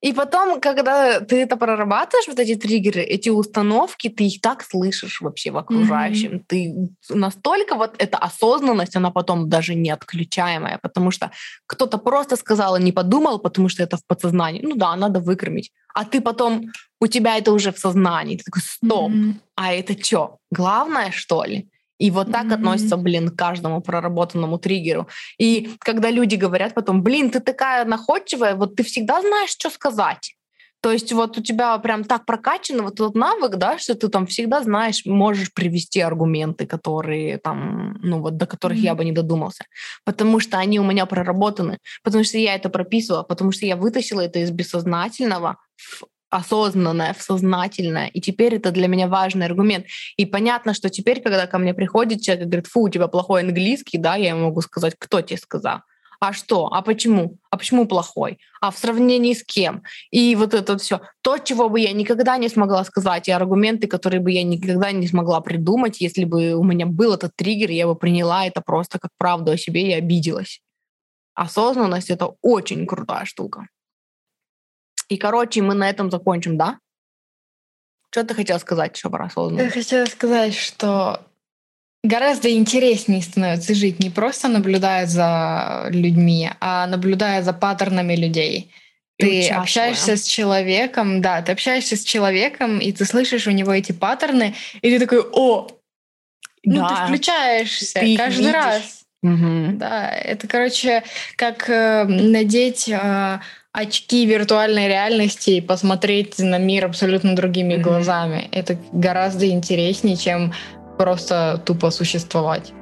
и 0.00 0.12
потом, 0.12 0.60
когда 0.60 1.20
ты 1.20 1.42
это 1.42 1.56
прорабатываешь, 1.56 2.28
вот 2.28 2.38
эти 2.38 2.54
триггеры, 2.54 3.02
эти 3.02 3.30
установки, 3.30 4.08
ты 4.08 4.26
их 4.26 4.40
так 4.40 4.62
слышишь 4.62 5.20
вообще 5.20 5.50
в 5.50 5.56
окружающем. 5.56 6.36
Mm-hmm. 6.36 6.44
Ты 6.46 6.88
настолько 7.08 7.74
вот 7.74 7.96
эта 7.98 8.16
осознанность, 8.16 8.94
она 8.94 9.10
потом 9.10 9.48
даже 9.48 9.74
не 9.74 9.90
отключаемая, 9.90 10.78
потому 10.78 11.10
что 11.10 11.32
кто-то 11.66 11.98
просто 11.98 12.36
сказал 12.36 12.76
и 12.76 12.82
не 12.82 12.92
подумал, 12.92 13.40
потому 13.40 13.68
что 13.68 13.82
это 13.82 13.96
в 13.96 14.06
подсознании. 14.06 14.62
Ну 14.62 14.76
да, 14.76 14.94
надо 14.94 15.18
выкормить. 15.18 15.72
А 15.94 16.04
ты 16.04 16.20
потом, 16.20 16.70
у 17.00 17.08
тебя 17.08 17.36
это 17.36 17.52
уже 17.52 17.72
в 17.72 17.78
сознании. 17.78 18.36
Ты 18.36 18.44
такой, 18.44 18.62
стоп, 18.62 19.10
mm-hmm. 19.10 19.34
а 19.56 19.72
это 19.74 20.00
что, 20.00 20.38
главное, 20.52 21.10
что 21.10 21.44
ли? 21.44 21.68
И 21.98 22.10
вот 22.10 22.32
так 22.32 22.46
mm-hmm. 22.46 22.54
относится, 22.54 22.96
блин, 22.96 23.28
к 23.28 23.36
каждому 23.36 23.80
проработанному 23.80 24.58
триггеру. 24.58 25.08
И 25.38 25.76
когда 25.80 26.10
люди 26.10 26.36
говорят 26.36 26.74
потом, 26.74 27.02
блин, 27.02 27.30
ты 27.30 27.40
такая 27.40 27.84
находчивая, 27.84 28.54
вот 28.54 28.76
ты 28.76 28.82
всегда 28.82 29.20
знаешь, 29.20 29.50
что 29.50 29.70
сказать. 29.70 30.34
То 30.80 30.92
есть 30.92 31.12
вот 31.12 31.36
у 31.36 31.42
тебя 31.42 31.76
прям 31.78 32.04
так 32.04 32.24
прокачан 32.24 32.82
вот 32.82 32.94
этот 32.94 33.16
навык, 33.16 33.56
да, 33.56 33.78
что 33.78 33.96
ты 33.96 34.08
там 34.08 34.26
всегда 34.26 34.62
знаешь, 34.62 35.04
можешь 35.04 35.52
привести 35.52 36.00
аргументы, 36.00 36.66
которые 36.66 37.38
там, 37.38 37.98
ну 38.00 38.20
вот 38.20 38.36
до 38.36 38.46
которых 38.46 38.78
mm-hmm. 38.78 38.82
я 38.82 38.94
бы 38.94 39.04
не 39.04 39.12
додумался, 39.12 39.64
потому 40.04 40.38
что 40.38 40.58
они 40.58 40.78
у 40.78 40.84
меня 40.84 41.06
проработаны, 41.06 41.78
потому 42.04 42.22
что 42.22 42.38
я 42.38 42.54
это 42.54 42.68
прописывала, 42.68 43.24
потому 43.24 43.50
что 43.50 43.66
я 43.66 43.74
вытащила 43.74 44.20
это 44.20 44.38
из 44.38 44.52
бессознательного 44.52 45.56
в 45.76 46.04
осознанное, 46.30 47.14
сознательное. 47.18 48.08
И 48.08 48.20
теперь 48.20 48.56
это 48.56 48.70
для 48.70 48.88
меня 48.88 49.08
важный 49.08 49.46
аргумент. 49.46 49.86
И 50.16 50.26
понятно, 50.26 50.74
что 50.74 50.90
теперь, 50.90 51.22
когда 51.22 51.46
ко 51.46 51.58
мне 51.58 51.74
приходит 51.74 52.22
человек 52.22 52.46
и 52.46 52.48
говорит, 52.48 52.66
фу, 52.66 52.82
у 52.82 52.88
тебя 52.88 53.08
плохой 53.08 53.42
английский, 53.42 53.98
да, 53.98 54.16
я 54.16 54.30
ему 54.30 54.46
могу 54.46 54.60
сказать, 54.60 54.94
кто 54.98 55.20
тебе 55.20 55.38
сказал? 55.38 55.80
А 56.20 56.32
что? 56.32 56.66
А 56.66 56.82
почему? 56.82 57.38
А 57.50 57.56
почему 57.56 57.86
плохой? 57.86 58.40
А 58.60 58.72
в 58.72 58.78
сравнении 58.78 59.34
с 59.34 59.44
кем? 59.44 59.84
И 60.10 60.34
вот 60.34 60.52
это 60.52 60.76
все. 60.76 61.00
То, 61.22 61.38
чего 61.38 61.68
бы 61.68 61.78
я 61.78 61.92
никогда 61.92 62.36
не 62.38 62.48
смогла 62.48 62.82
сказать, 62.84 63.28
и 63.28 63.32
аргументы, 63.32 63.86
которые 63.86 64.20
бы 64.20 64.32
я 64.32 64.42
никогда 64.42 64.90
не 64.90 65.06
смогла 65.06 65.40
придумать, 65.40 66.00
если 66.00 66.24
бы 66.24 66.54
у 66.54 66.64
меня 66.64 66.86
был 66.86 67.14
этот 67.14 67.36
триггер, 67.36 67.70
я 67.70 67.86
бы 67.86 67.94
приняла 67.94 68.46
это 68.46 68.60
просто 68.60 68.98
как 68.98 69.12
правду 69.16 69.52
о 69.52 69.56
себе 69.56 69.90
и 69.90 69.92
обиделась. 69.92 70.60
Осознанность— 71.34 72.10
это 72.10 72.34
очень 72.42 72.84
крутая 72.84 73.24
штука. 73.24 73.68
И, 75.08 75.16
короче, 75.16 75.62
мы 75.62 75.74
на 75.74 75.88
этом 75.88 76.10
закончим, 76.10 76.56
да? 76.56 76.78
Что 78.10 78.24
ты 78.24 78.34
хотела 78.34 78.58
сказать 78.58 78.96
еще 78.96 79.08
осознанность? 79.08 79.76
Я 79.76 79.82
хотела 79.82 80.04
сказать, 80.06 80.54
что 80.54 81.26
гораздо 82.02 82.50
интереснее 82.50 83.22
становится 83.22 83.74
жить 83.74 84.00
не 84.00 84.10
просто 84.10 84.48
наблюдая 84.48 85.06
за 85.06 85.88
людьми, 85.90 86.50
а 86.60 86.86
наблюдая 86.86 87.42
за 87.42 87.52
паттернами 87.52 88.14
людей. 88.14 88.72
И 89.18 89.22
ты 89.22 89.38
участвуя. 89.38 89.60
общаешься 89.60 90.16
с 90.16 90.22
человеком, 90.24 91.20
да, 91.20 91.42
ты 91.42 91.52
общаешься 91.52 91.96
с 91.96 92.04
человеком, 92.04 92.78
и 92.78 92.92
ты 92.92 93.04
слышишь 93.04 93.46
у 93.46 93.50
него 93.50 93.72
эти 93.72 93.92
паттерны, 93.92 94.54
и 94.80 94.90
ты 94.90 95.00
такой, 95.00 95.20
о, 95.32 95.68
ну 96.64 96.80
да. 96.80 96.88
ты 96.88 97.06
включаешься 97.06 98.00
ты 98.00 98.16
каждый 98.16 98.38
видишь. 98.38 98.54
раз. 98.54 99.04
Угу. 99.22 99.78
Да, 99.78 100.10
это, 100.10 100.46
короче, 100.46 101.02
как 101.36 101.68
э, 101.68 102.04
надеть 102.04 102.88
э, 102.88 103.40
очки 103.78 104.26
виртуальной 104.26 104.88
реальности 104.88 105.50
и 105.50 105.60
посмотреть 105.60 106.38
на 106.38 106.58
мир 106.58 106.86
абсолютно 106.86 107.36
другими 107.36 107.74
mm-hmm. 107.74 107.82
глазами. 107.82 108.48
Это 108.50 108.76
гораздо 108.92 109.48
интереснее, 109.48 110.16
чем 110.16 110.52
просто 110.98 111.62
тупо 111.64 111.90
существовать. 111.90 112.72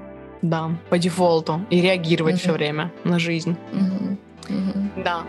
Да, 0.42 0.70
по 0.90 0.98
дефолту. 0.98 1.60
И 1.70 1.80
реагировать 1.80 2.36
mm-hmm. 2.36 2.38
все 2.38 2.52
время 2.52 2.92
на 3.04 3.18
жизнь. 3.18 3.56
Mm-hmm. 3.72 4.16
Mm-hmm. 4.48 5.02
Да. 5.04 5.22